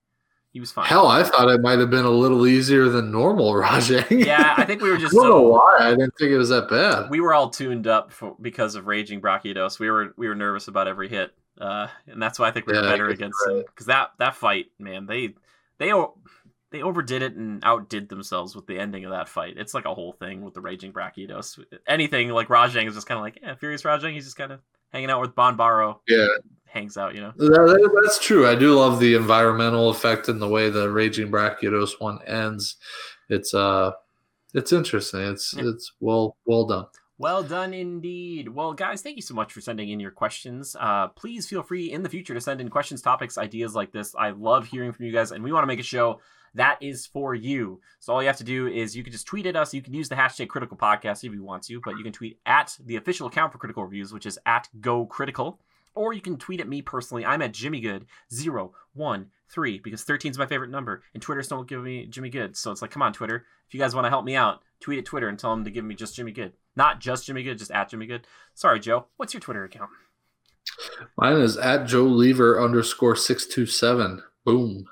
he 0.55 0.61
was 0.61 0.71
fine. 0.71 0.85
Hell, 0.85 1.07
I 1.07 1.21
thought 1.21 1.49
it 1.49 1.59
might 1.59 1.79
have 1.79 1.89
been 1.89 2.05
a 2.05 2.09
little 2.09 2.47
easier 2.47 2.87
than 2.87 3.11
normal 3.11 3.51
Rajang. 3.61 4.25
Yeah, 4.25 4.53
I 4.55 4.63
think 4.63 4.81
we 4.81 4.89
were 4.89 4.95
I 4.95 4.99
just 4.99 5.13
don't 5.13 5.27
know 5.27 5.41
why. 5.41 5.79
I 5.81 5.89
didn't 5.89 6.13
think 6.17 6.31
it 6.31 6.37
was 6.37 6.47
that 6.47 6.69
bad. 6.69 7.09
we 7.09 7.19
were 7.19 7.33
all 7.33 7.49
tuned 7.49 7.87
up 7.87 8.13
for, 8.13 8.37
because 8.39 8.75
of 8.75 8.87
raging 8.87 9.19
brachydios. 9.19 9.79
We 9.79 9.89
were 9.91 10.13
we 10.15 10.29
were 10.29 10.35
nervous 10.35 10.69
about 10.69 10.87
every 10.87 11.09
hit, 11.09 11.31
uh, 11.59 11.87
and 12.07 12.21
that's 12.21 12.39
why 12.39 12.47
I 12.47 12.51
think 12.51 12.67
we 12.67 12.73
were 12.73 12.83
Yeah, 12.83 12.89
better 12.89 13.09
against 13.09 13.37
you're 13.45 13.55
them. 13.55 13.65
Because 13.65 13.87
that 13.87 14.11
that 14.19 14.35
fight, 14.35 14.67
man, 14.79 15.07
they 15.07 15.33
they 15.77 15.91
they 16.71 16.81
overdid 16.81 17.21
it 17.21 17.35
and 17.35 17.61
outdid 17.65 18.07
themselves 18.07 18.55
with 18.55 18.65
the 18.65 18.79
ending 18.79 19.03
of 19.03 19.11
that 19.11 19.27
fight. 19.27 19.55
It's 19.57 19.73
like 19.73 19.83
a 19.83 19.93
whole 19.93 20.13
thing 20.13 20.41
with 20.41 20.53
the 20.53 20.61
raging 20.61 20.93
brachydios. 20.93 21.61
Anything 21.85 22.29
like 22.29 22.47
Rajang 22.47 22.87
is 22.87 22.95
just 22.95 23.07
kind 23.07 23.17
of 23.17 23.23
like, 23.23 23.39
yeah, 23.41 23.55
Furious 23.55 23.83
Rajang. 23.83 24.13
He's 24.13 24.23
just 24.23 24.37
kind 24.37 24.53
of 24.53 24.61
hanging 24.95 25.11
out 25.11 25.19
with 25.19 25.35
Bon 25.35 25.57
Baro. 25.57 25.99
Yeah. 26.07 26.25
hangs 26.65 26.97
out. 26.97 27.13
You 27.15 27.21
know. 27.21 27.33
That- 27.37 27.99
that's 28.03 28.19
true. 28.19 28.47
I 28.47 28.55
do 28.55 28.73
love 28.73 28.99
the 28.99 29.15
environmental 29.15 29.89
effect 29.89 30.27
and 30.29 30.41
the 30.41 30.47
way 30.47 30.69
the 30.69 30.89
Raging 30.89 31.29
Brachydios 31.31 31.99
one 31.99 32.19
ends. 32.25 32.77
It's 33.29 33.53
uh, 33.53 33.91
it's 34.53 34.71
interesting. 34.71 35.21
It's 35.21 35.53
Yeah. 35.55 35.63
it's 35.67 35.91
well 35.99 36.37
well 36.45 36.65
done. 36.65 36.85
Well 37.17 37.43
done 37.43 37.73
indeed. 37.73 38.49
Well, 38.49 38.73
guys, 38.73 39.01
thank 39.01 39.15
you 39.15 39.21
so 39.21 39.33
much 39.33 39.53
for 39.53 39.61
sending 39.61 39.89
in 39.89 40.01
your 40.01 40.11
questions. 40.11 40.75
Uh, 40.77 41.07
please 41.09 41.47
feel 41.47 41.63
free 41.63 41.89
in 41.91 42.03
the 42.03 42.09
future 42.09 42.33
to 42.33 42.41
send 42.41 42.59
in 42.59 42.69
questions, 42.69 43.01
topics, 43.01 43.37
ideas 43.37 43.73
like 43.73 43.93
this. 43.93 44.13
I 44.15 44.31
love 44.31 44.67
hearing 44.67 44.91
from 44.91 45.05
you 45.05 45.13
guys, 45.13 45.31
and 45.31 45.41
we 45.41 45.53
want 45.53 45.63
to 45.63 45.67
make 45.67 45.79
a 45.79 45.83
show 45.83 46.19
that 46.55 46.77
is 46.81 47.05
for 47.05 47.35
you. 47.35 47.81
So 47.99 48.13
all 48.13 48.21
you 48.21 48.27
have 48.27 48.37
to 48.37 48.43
do 48.43 48.67
is 48.67 48.95
you 48.95 49.03
can 49.03 49.11
just 49.11 49.27
tweet 49.27 49.45
at 49.45 49.55
us. 49.55 49.73
You 49.73 49.81
can 49.81 49.93
use 49.93 50.09
the 50.09 50.15
hashtag 50.15 50.49
Critical 50.49 50.77
Podcast 50.77 51.23
if 51.23 51.33
you 51.33 51.43
want 51.43 51.63
to, 51.63 51.79
but 51.83 51.97
you 51.97 52.03
can 52.03 52.13
tweet 52.13 52.39
at 52.45 52.77
the 52.83 52.95
official 52.95 53.27
account 53.27 53.51
for 53.51 53.57
Critical 53.57 53.83
Reviews, 53.83 54.13
which 54.13 54.25
is 54.25 54.39
at 54.45 54.67
Go 54.81 55.05
Critical. 55.05 55.59
Or 55.93 56.11
you 56.11 56.21
can 56.21 56.37
tweet 56.37 56.59
at 56.59 56.67
me 56.67 56.81
personally. 56.81 57.25
I'm 57.25 57.41
at 57.41 57.53
Jimmy 57.53 57.79
Good 57.79 58.05
013 58.29 59.81
because 59.83 60.03
13 60.03 60.31
is 60.31 60.37
my 60.37 60.45
favorite 60.45 60.69
number, 60.69 61.03
and 61.13 61.23
Twitter 61.23 61.41
still 61.41 61.57
won't 61.57 61.69
give 61.69 61.83
me 61.83 62.05
Jimmy 62.07 62.29
Good. 62.29 62.57
So 62.57 62.71
it's 62.71 62.81
like, 62.81 62.91
come 62.91 63.01
on, 63.01 63.13
Twitter. 63.13 63.45
If 63.67 63.73
you 63.73 63.79
guys 63.79 63.95
want 63.95 64.05
to 64.05 64.09
help 64.09 64.25
me 64.25 64.35
out, 64.35 64.61
tweet 64.79 64.99
at 64.99 65.05
Twitter 65.05 65.29
and 65.29 65.39
tell 65.39 65.51
them 65.51 65.63
to 65.63 65.71
give 65.71 65.85
me 65.85 65.95
just 65.95 66.15
Jimmy 66.15 66.31
Good. 66.31 66.53
Not 66.75 66.99
just 66.99 67.25
Jimmy 67.25 67.43
Good, 67.43 67.59
just 67.59 67.71
at 67.71 67.89
Jimmy 67.89 68.07
Good. 68.07 68.27
Sorry, 68.53 68.79
Joe. 68.79 69.07
What's 69.17 69.33
your 69.33 69.41
Twitter 69.41 69.63
account? 69.63 69.89
Mine 71.17 71.37
is 71.37 71.57
at 71.57 71.87
Joe 71.87 72.03
Lever 72.03 72.61
underscore 72.61 73.15
six 73.15 73.45
two 73.45 73.65
seven. 73.65 74.23
Boom. 74.43 74.87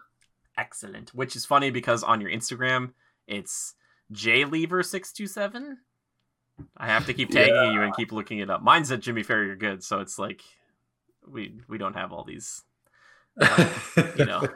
Excellent. 0.57 1.13
Which 1.13 1.35
is 1.35 1.45
funny 1.45 1.71
because 1.71 2.03
on 2.03 2.21
your 2.21 2.29
Instagram, 2.29 2.91
it's 3.27 3.75
jlever627. 4.11 5.77
I 6.77 6.87
have 6.87 7.05
to 7.07 7.13
keep 7.13 7.31
tagging 7.31 7.73
you 7.73 7.81
and 7.81 7.95
keep 7.95 8.11
looking 8.11 8.39
it 8.39 8.49
up. 8.49 8.61
Mine's 8.61 8.91
at 8.91 8.99
Jimmy 8.99 9.23
Ferrier 9.23 9.55
Good, 9.55 9.83
so 9.83 9.99
it's 9.99 10.19
like 10.19 10.41
we 11.27 11.55
we 11.67 11.77
don't 11.77 11.95
have 11.95 12.13
all 12.13 12.23
these 12.23 12.63
you 14.17 14.25
know, 14.25 14.47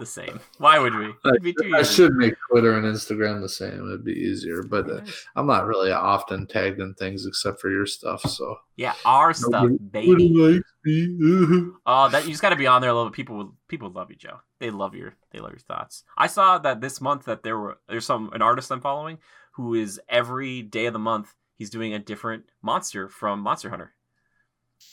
the 0.00 0.06
same. 0.06 0.40
Why 0.58 0.78
would 0.78 0.94
we? 0.94 1.14
Be 1.40 1.54
I 1.72 1.82
should 1.84 2.14
make 2.14 2.34
Twitter 2.50 2.76
and 2.76 2.84
Instagram 2.84 3.40
the 3.40 3.48
same. 3.48 3.86
It'd 3.86 4.04
be 4.04 4.12
easier, 4.12 4.62
but 4.62 4.90
uh, 4.90 5.00
I'm 5.36 5.46
not 5.46 5.66
really 5.66 5.92
often 5.92 6.46
tagged 6.48 6.80
in 6.80 6.94
things 6.94 7.26
except 7.26 7.60
for 7.60 7.70
your 7.70 7.86
stuff. 7.86 8.22
So 8.22 8.56
Yeah, 8.76 8.94
our 9.04 9.32
stuff, 9.32 9.70
baby. 9.90 10.62
Oh, 11.86 12.10
that 12.10 12.24
you 12.24 12.30
just 12.30 12.42
got 12.42 12.50
to 12.50 12.56
be 12.56 12.66
on 12.66 12.82
there 12.82 12.90
a 12.90 12.94
little. 12.94 13.08
bit. 13.08 13.16
People, 13.16 13.54
people 13.68 13.90
love 13.90 14.10
you, 14.10 14.16
Joe. 14.16 14.40
They 14.60 14.70
love 14.70 14.94
your, 14.94 15.14
they 15.32 15.38
love 15.38 15.52
your 15.52 15.60
thoughts. 15.60 16.04
I 16.18 16.26
saw 16.26 16.58
that 16.58 16.82
this 16.82 17.00
month 17.00 17.24
that 17.24 17.42
there 17.42 17.56
were 17.58 17.78
there's 17.88 18.04
some 18.04 18.30
an 18.34 18.42
artist 18.42 18.70
I'm 18.70 18.82
following 18.82 19.18
who 19.52 19.74
is 19.74 20.00
every 20.08 20.60
day 20.60 20.86
of 20.86 20.92
the 20.92 20.98
month 20.98 21.34
he's 21.56 21.70
doing 21.70 21.94
a 21.94 21.98
different 21.98 22.44
monster 22.62 23.08
from 23.08 23.40
Monster 23.40 23.70
Hunter. 23.70 23.94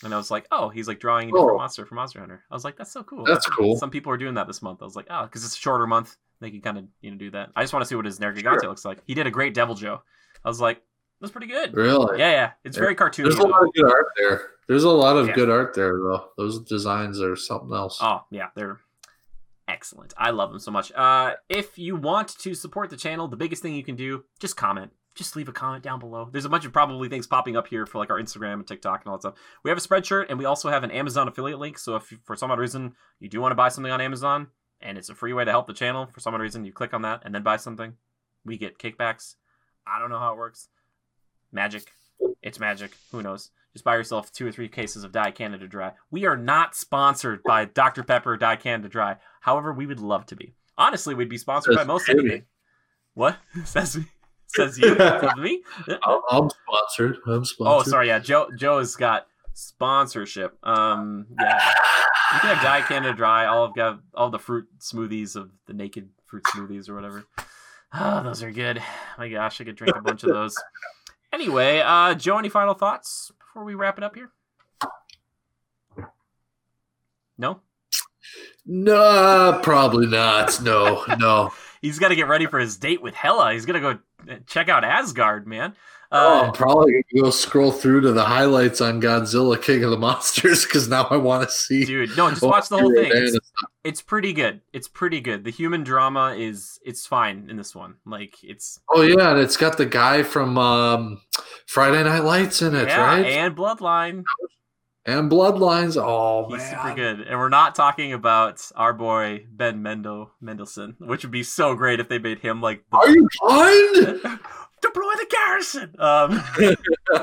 And 0.03 0.13
I 0.13 0.17
was 0.17 0.31
like, 0.31 0.47
oh, 0.51 0.69
he's 0.69 0.87
like 0.87 0.99
drawing 0.99 1.29
a 1.29 1.31
different 1.31 1.51
Oh. 1.51 1.57
monster 1.57 1.85
from 1.85 1.97
Monster 1.97 2.19
Hunter. 2.19 2.43
I 2.49 2.53
was 2.55 2.63
like, 2.63 2.77
that's 2.77 2.91
so 2.91 3.03
cool. 3.03 3.23
That's 3.25 3.45
cool. 3.47 3.75
Some 3.77 3.89
people 3.89 4.11
are 4.11 4.17
doing 4.17 4.33
that 4.35 4.47
this 4.47 4.61
month. 4.61 4.81
I 4.81 4.85
was 4.85 4.95
like, 4.95 5.07
oh, 5.09 5.23
because 5.23 5.43
it's 5.43 5.53
a 5.55 5.59
shorter 5.59 5.85
month, 5.85 6.15
they 6.39 6.49
can 6.51 6.61
kind 6.61 6.77
of 6.77 6.85
you 7.01 7.11
know 7.11 7.17
do 7.17 7.29
that. 7.31 7.49
I 7.55 7.61
just 7.63 7.73
want 7.73 7.83
to 7.83 7.87
see 7.87 7.95
what 7.95 8.05
his 8.05 8.19
Nergigante 8.19 8.61
Sure. 8.61 8.69
looks 8.69 8.85
like. 8.85 8.99
He 9.05 9.13
did 9.13 9.27
a 9.27 9.31
great 9.31 9.53
Deviljho. 9.53 9.99
I 10.43 10.49
was 10.49 10.59
like, 10.61 10.81
that's 11.19 11.31
pretty 11.31 11.47
good. 11.47 11.75
Really? 11.75 12.17
Yeah, 12.19 12.31
yeah, 12.31 12.51
it's 12.63 12.77
very 12.77 12.95
cartoony. 12.95 13.23
There's 13.23 13.35
a 13.37 13.45
lot 13.47 13.63
of 13.63 13.73
good 13.73 13.85
art 13.91 14.07
there. 14.17 14.41
There's 14.67 14.83
a 14.85 14.89
lot 14.89 15.17
of 15.17 15.27
Yeah. 15.27 15.33
good 15.35 15.49
art 15.51 15.75
there, 15.75 15.93
though. 15.93 16.29
Those 16.37 16.59
designs 16.61 17.21
are 17.21 17.35
something 17.35 17.71
else. 17.73 17.99
Oh 18.01 18.23
yeah, 18.31 18.47
they're 18.55 18.79
excellent. 19.67 20.13
I 20.17 20.31
love 20.31 20.49
them 20.49 20.59
so 20.59 20.71
much. 20.71 20.91
Uh, 20.93 21.33
if 21.49 21.77
you 21.77 21.95
want 21.95 22.29
to 22.39 22.53
support 22.55 22.89
the 22.89 22.97
channel, 22.97 23.27
the 23.27 23.37
biggest 23.37 23.61
thing 23.61 23.75
you 23.75 23.83
can 23.83 23.95
do, 23.95 24.23
just 24.39 24.57
comment. 24.57 24.91
Just 25.13 25.35
leave 25.35 25.49
a 25.49 25.51
comment 25.51 25.83
down 25.83 25.99
below. 25.99 26.29
There's 26.31 26.45
a 26.45 26.49
bunch 26.49 26.65
of 26.65 26.71
probably 26.71 27.09
things 27.09 27.27
popping 27.27 27.57
up 27.57 27.67
here 27.67 27.85
for 27.85 27.97
like 27.97 28.09
our 28.09 28.19
Instagram 28.19 28.53
and 28.53 28.67
TikTok 28.67 29.01
and 29.03 29.11
all 29.11 29.17
that 29.17 29.21
stuff. 29.21 29.35
We 29.63 29.69
have 29.69 29.77
a 29.77 29.81
Spreadshirt 29.81 30.27
and 30.29 30.39
we 30.39 30.45
also 30.45 30.69
have 30.69 30.83
an 30.83 30.91
Amazon 30.91 31.27
affiliate 31.27 31.59
link. 31.59 31.77
So 31.77 31.95
if 31.97 32.11
you, 32.11 32.19
for 32.23 32.35
some 32.35 32.49
odd 32.49 32.59
reason 32.59 32.95
you 33.19 33.27
do 33.27 33.41
want 33.41 33.51
to 33.51 33.55
buy 33.55 33.69
something 33.69 33.91
on 33.91 33.99
Amazon 33.99 34.47
and 34.79 34.97
it's 34.97 35.09
a 35.09 35.15
free 35.15 35.33
way 35.33 35.43
to 35.43 35.51
help 35.51 35.67
the 35.67 35.73
channel, 35.73 36.07
for 36.13 36.21
some 36.21 36.33
odd 36.33 36.41
reason 36.41 36.63
you 36.63 36.71
click 36.71 36.93
on 36.93 37.01
that 37.01 37.23
and 37.25 37.35
then 37.35 37.43
buy 37.43 37.57
something, 37.57 37.93
we 38.45 38.57
get 38.57 38.79
kickbacks. 38.79 39.35
I 39.85 39.99
don't 39.99 40.09
know 40.09 40.19
how 40.19 40.31
it 40.33 40.38
works. 40.38 40.69
Magic. 41.51 41.91
It's 42.41 42.59
magic. 42.59 42.91
Who 43.11 43.21
knows? 43.21 43.51
Just 43.73 43.85
buy 43.85 43.95
yourself 43.95 44.31
two 44.31 44.47
or 44.47 44.51
three 44.51 44.67
cases 44.67 45.03
of 45.03 45.11
Diet 45.11 45.35
Canada 45.35 45.67
Dry. 45.67 45.93
We 46.09 46.25
are 46.25 46.38
not 46.38 46.75
sponsored 46.75 47.41
by 47.43 47.65
Dr. 47.65 48.03
Pepper 48.03 48.38
Diet 48.38 48.61
Canada 48.61 48.89
Dry. 48.89 49.17
However, 49.41 49.73
we 49.73 49.85
would 49.85 49.99
love 49.99 50.25
to 50.27 50.35
be. 50.35 50.53
Honestly, 50.77 51.15
we'd 51.15 51.29
be 51.29 51.38
sponsored 51.38 51.75
by 51.75 51.83
most 51.83 52.09
anything. 52.09 52.43
What? 53.13 53.38
Says 53.65 53.97
me. 53.97 54.05
Says 54.55 54.77
you. 54.77 54.95
Says 54.97 55.35
me. 55.37 55.61
I'm 55.87 56.19
I'm 56.29 56.49
sponsored. 56.49 57.17
I'm 57.27 57.45
sponsored. 57.45 57.87
Oh, 57.87 57.89
sorry. 57.89 58.07
Yeah, 58.07 58.19
Joe. 58.19 58.47
Joe 58.57 58.79
has 58.79 58.95
got 58.95 59.27
sponsorship. 59.53 60.57
Um, 60.63 61.27
yeah. 61.39 61.71
You 62.33 62.39
can 62.39 62.55
have 62.55 62.63
Diet 62.63 62.85
Canada 62.85 63.15
Dry. 63.15 63.45
All 63.45 63.65
of 63.65 63.75
got 63.75 63.99
all 64.13 64.29
the 64.29 64.39
fruit 64.39 64.67
smoothies 64.79 65.35
of 65.35 65.51
the 65.67 65.73
naked 65.73 66.09
fruit 66.25 66.43
smoothies 66.55 66.89
or 66.89 66.95
whatever. 66.95 67.25
Oh, 67.93 68.23
those 68.23 68.41
are 68.41 68.51
good. 68.51 68.81
My 69.17 69.27
gosh, 69.27 69.59
I 69.59 69.65
could 69.65 69.75
drink 69.75 69.95
a 69.95 70.01
bunch 70.01 70.23
of 70.23 70.29
those. 70.29 70.55
Anyway, 71.33 71.79
uh, 71.79 72.13
Joe, 72.13 72.37
any 72.37 72.49
final 72.49 72.73
thoughts 72.73 73.31
before 73.39 73.63
we 73.63 73.75
wrap 73.75 73.97
it 73.97 74.03
up 74.03 74.15
here? 74.15 74.31
No. 77.37 77.59
No, 78.65 79.59
probably 79.63 80.07
not. 80.07 80.61
No, 80.61 81.03
no. 81.17 81.51
He's 81.81 81.97
got 81.97 82.09
to 82.09 82.15
get 82.15 82.27
ready 82.27 82.45
for 82.45 82.59
his 82.59 82.77
date 82.77 83.01
with 83.01 83.15
Hela. 83.15 83.53
He's 83.53 83.65
gonna 83.65 83.79
go 83.79 83.97
check 84.48 84.69
out 84.69 84.84
Asgard, 84.84 85.48
man. 85.48 85.76
oh, 86.11 86.39
Uh, 86.39 86.48
I'm 86.48 86.53
probably 86.53 86.91
gonna 86.91 87.23
go 87.23 87.30
scroll 87.30 87.72
through 87.72 88.02
to 88.02 88.11
the 88.11 88.23
highlights 88.26 88.81
on 88.81 89.02
Godzilla 89.02 89.61
King 89.61 89.84
of 89.84 89.91
the 89.91 89.98
Monsters 89.98 90.65
because 90.65 90.88
now 90.88 91.03
I 91.10 91.18
want 91.18 91.48
to 91.48 91.53
see. 91.53 91.85
dude, 91.85 92.15
no, 92.18 92.30
just 92.30 92.41
watch 92.41 92.69
the 92.69 92.77
whole 92.77 92.93
thing. 92.93 93.11
It's, 93.14 93.39
it's 93.84 94.02
pretty 94.02 94.34
good. 94.34 94.61
It's 94.73 94.88
pretty 94.88 95.22
good. 95.22 95.43
The 95.43 95.52
human 95.52 95.84
drama 95.84 96.35
is 96.38 96.80
it's 96.84 97.06
fine 97.07 97.48
in 97.49 97.57
this 97.57 97.73
one. 97.76 97.95
Like 98.06 98.35
it's 98.43 98.80
Oh 98.89 99.02
yeah, 99.02 99.31
and 99.31 99.39
it's 99.39 99.57
got 99.57 99.77
the 99.77 99.85
guy 99.85 100.23
from 100.23 100.57
um, 100.57 101.22
Friday 101.65 102.03
Night 102.03 102.23
Lights 102.23 102.61
in 102.61 102.76
it, 102.76 102.88
yeah, 102.88 103.06
right? 103.06 103.26
and 103.26 103.56
Bloodline. 103.56 104.23
And 105.05 105.31
Bloodlines. 105.31 105.97
Oh 106.01 106.47
He's 106.49 106.59
man, 106.59 106.69
super 106.75 106.93
good. 106.95 107.21
And 107.21 107.39
we're 107.39 107.49
not 107.49 107.73
talking 107.75 108.13
about 108.13 108.61
our 108.75 108.93
boy 108.93 109.45
Ben 109.51 109.81
Mendel 109.81 110.31
Mendelsohn, 110.39 110.95
which 110.99 111.23
would 111.23 111.31
be 111.31 111.43
so 111.43 111.73
great 111.75 111.99
if 111.99 112.07
they 112.07 112.19
made 112.19 112.39
him 112.39 112.61
like 112.61 112.83
the- 112.91 112.97
Are 112.97 113.09
you 113.09 113.27
blind? 113.41 114.21
deploy 114.81 115.13
the 115.15 115.27
garrison. 115.29 115.95
Um, 115.99 116.43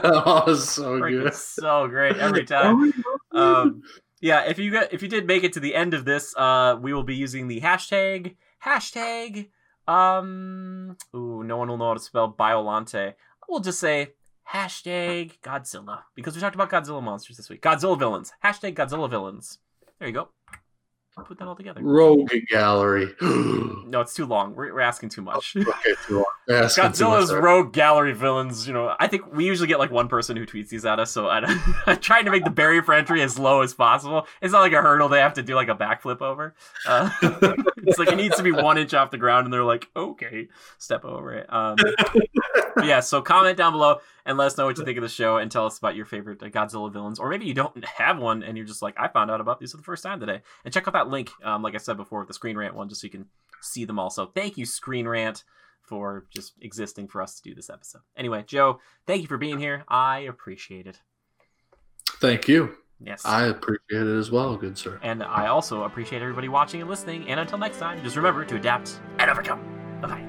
oh, 0.05 0.44
it's 0.48 0.70
so 0.70 0.98
good. 1.00 1.34
so 1.34 1.86
great 1.88 2.16
every 2.16 2.44
time. 2.46 2.92
um, 3.32 3.82
yeah, 4.20 4.42
if 4.48 4.59
you 4.59 4.70
got 4.72 4.92
if 4.92 5.02
you 5.02 5.09
did 5.09 5.26
make 5.26 5.44
it 5.44 5.52
to 5.55 5.60
the 5.60 5.74
end 5.74 5.94
of 5.94 6.05
this, 6.05 6.34
uh, 6.36 6.76
we 6.80 6.92
will 6.92 7.05
be 7.05 7.14
using 7.16 7.46
the 7.48 7.60
hashtag 7.60 8.34
hashtag. 8.64 9.48
Um, 9.86 10.96
ooh, 11.14 11.42
no 11.44 11.56
one 11.56 11.68
will 11.68 11.78
know 11.78 11.88
how 11.88 11.94
to 11.94 12.00
spell 12.00 12.32
Biolante. 12.36 13.14
We'll 13.48 13.60
just 13.60 13.78
say 13.80 14.10
hashtag 14.53 15.39
Godzilla 15.43 16.03
because 16.15 16.35
we 16.35 16.41
talked 16.41 16.55
about 16.55 16.70
Godzilla 16.70 17.03
monsters 17.03 17.37
this 17.37 17.49
week. 17.49 17.62
Godzilla 17.62 17.99
villains. 17.99 18.33
Hashtag 18.45 18.75
Godzilla 18.75 19.09
villains. 19.11 19.59
There 19.99 20.09
you 20.09 20.15
go. 20.15 20.29
Put 21.27 21.39
that 21.39 21.49
all 21.49 21.57
together. 21.57 21.81
Rogue 21.83 22.31
Gallery. 22.49 23.15
No, 23.89 24.03
it's 24.03 24.12
too 24.12 24.27
long. 24.27 24.55
We're, 24.55 24.75
we're 24.75 24.81
asking 24.81 25.09
too 25.09 25.23
much. 25.23 25.57
okay, 25.57 25.95
too 26.07 26.16
long. 26.16 26.25
Godzilla's 26.49 27.33
rogue 27.33 27.73
gallery 27.73 28.15
villains. 28.15 28.66
You 28.66 28.73
know, 28.73 28.95
I 28.99 29.07
think 29.07 29.33
we 29.33 29.45
usually 29.45 29.69
get 29.69 29.79
like 29.79 29.91
one 29.91 30.09
person 30.09 30.37
who 30.37 30.47
tweets 30.47 30.69
these 30.69 30.85
at 30.85 30.99
us, 30.99 31.11
so 31.11 31.29
I, 31.29 31.43
I'm 31.87 31.99
trying 31.99 32.25
to 32.25 32.31
make 32.31 32.45
the 32.45 32.51
barrier 32.51 32.83
for 32.83 32.95
entry 32.95 33.23
as 33.23 33.39
low 33.39 33.61
as 33.61 33.75
possible. 33.75 34.27
It's 34.41 34.53
not 34.53 34.61
like 34.61 34.73
a 34.73 34.81
hurdle 34.81 35.09
they 35.09 35.20
have 35.20 35.35
to 35.35 35.43
do 35.43 35.55
like 35.55 35.69
a 35.69 35.75
backflip 35.75 36.23
over. 36.23 36.55
Uh, 36.87 37.11
it's 37.79 37.99
like 37.99 38.11
it 38.11 38.16
needs 38.16 38.37
to 38.37 38.43
be 38.43 38.53
one 38.53 38.79
inch 38.79 38.95
off 38.95 39.11
the 39.11 39.19
ground, 39.19 39.45
and 39.45 39.53
they're 39.53 39.65
like, 39.65 39.89
okay, 39.95 40.49
step 40.79 41.05
over 41.05 41.35
it. 41.35 41.53
Um, 41.53 41.77
yeah, 42.83 43.01
so 43.01 43.20
comment 43.20 43.57
down 43.57 43.73
below 43.73 44.01
and 44.25 44.39
let 44.39 44.47
us 44.47 44.57
know 44.57 44.66
what 44.66 44.79
you 44.79 44.85
think 44.85 44.99
of 44.99 45.03
the 45.03 45.09
show, 45.09 45.37
and 45.37 45.51
tell 45.51 45.66
us 45.66 45.79
about 45.79 45.97
your 45.97 46.07
favorite 46.07 46.43
uh, 46.43 46.47
Godzilla 46.47 46.91
villains, 46.91 47.19
or 47.19 47.29
maybe 47.29 47.47
you 47.47 47.55
don't 47.55 47.85
have 47.85 48.19
one 48.19 48.43
and 48.43 48.57
you're 48.57 48.66
just 48.66 48.83
like, 48.83 48.95
I 48.99 49.09
found 49.09 49.31
out 49.31 49.41
about 49.41 49.61
these 49.61 49.73
for 49.73 49.77
the 49.77 49.83
first 49.83 50.03
time 50.03 50.20
today. 50.20 50.41
And 50.65 50.73
check 50.73 50.89
out 50.89 50.95
that 50.95 51.09
link, 51.09 51.31
um, 51.45 51.62
like 51.62 51.75
I 51.75 51.79
said 51.79 51.97
before, 51.97 52.20
with 52.20 52.29
the 52.29 52.35
Screen 52.35 52.57
Rant 52.57 52.75
one, 52.75 52.89
just 52.89 53.01
so 53.03 53.07
you 53.07 53.11
can 53.11 53.27
see 53.61 53.85
them 53.85 53.99
all. 53.99 54.11
So 54.11 54.27
thank 54.27 54.57
you, 54.57 54.65
Screen 54.65 55.07
Rant 55.07 55.45
for 55.89 56.27
just 56.35 56.52
existing 56.60 57.09
for 57.09 57.23
us 57.23 57.36
to 57.36 57.43
do 57.43 57.55
this 57.55 57.70
episode. 57.70 58.02
Anyway, 58.16 58.44
Joe, 58.47 58.81
thank 59.06 59.23
you 59.23 59.28
for 59.28 59.39
being 59.39 59.59
here. 59.59 59.85
I 59.89 60.20
appreciate 60.20 60.86
it. 60.86 61.01
Thank 62.20 62.48
you. 62.48 62.77
Yes. 63.01 63.24
I 63.24 63.47
appreciate 63.47 64.06
it 64.06 64.19
as 64.19 64.31
well, 64.31 64.56
good 64.56 64.77
sir. 64.77 64.98
and 65.02 65.23
I 65.23 65.47
also 65.47 65.85
appreciate 65.85 66.20
everybody 66.20 66.48
watching 66.48 66.81
and 66.81 66.90
listening. 66.90 67.28
And 67.28 67.39
until 67.39 67.59
next 67.59 67.78
time, 67.78 68.02
just 68.02 68.16
remember 68.16 68.44
to 68.44 68.56
adapt 68.56 69.01
and 69.19 69.31
overcome. 69.31 69.60
Bye 70.01 70.09
bye. 70.09 70.27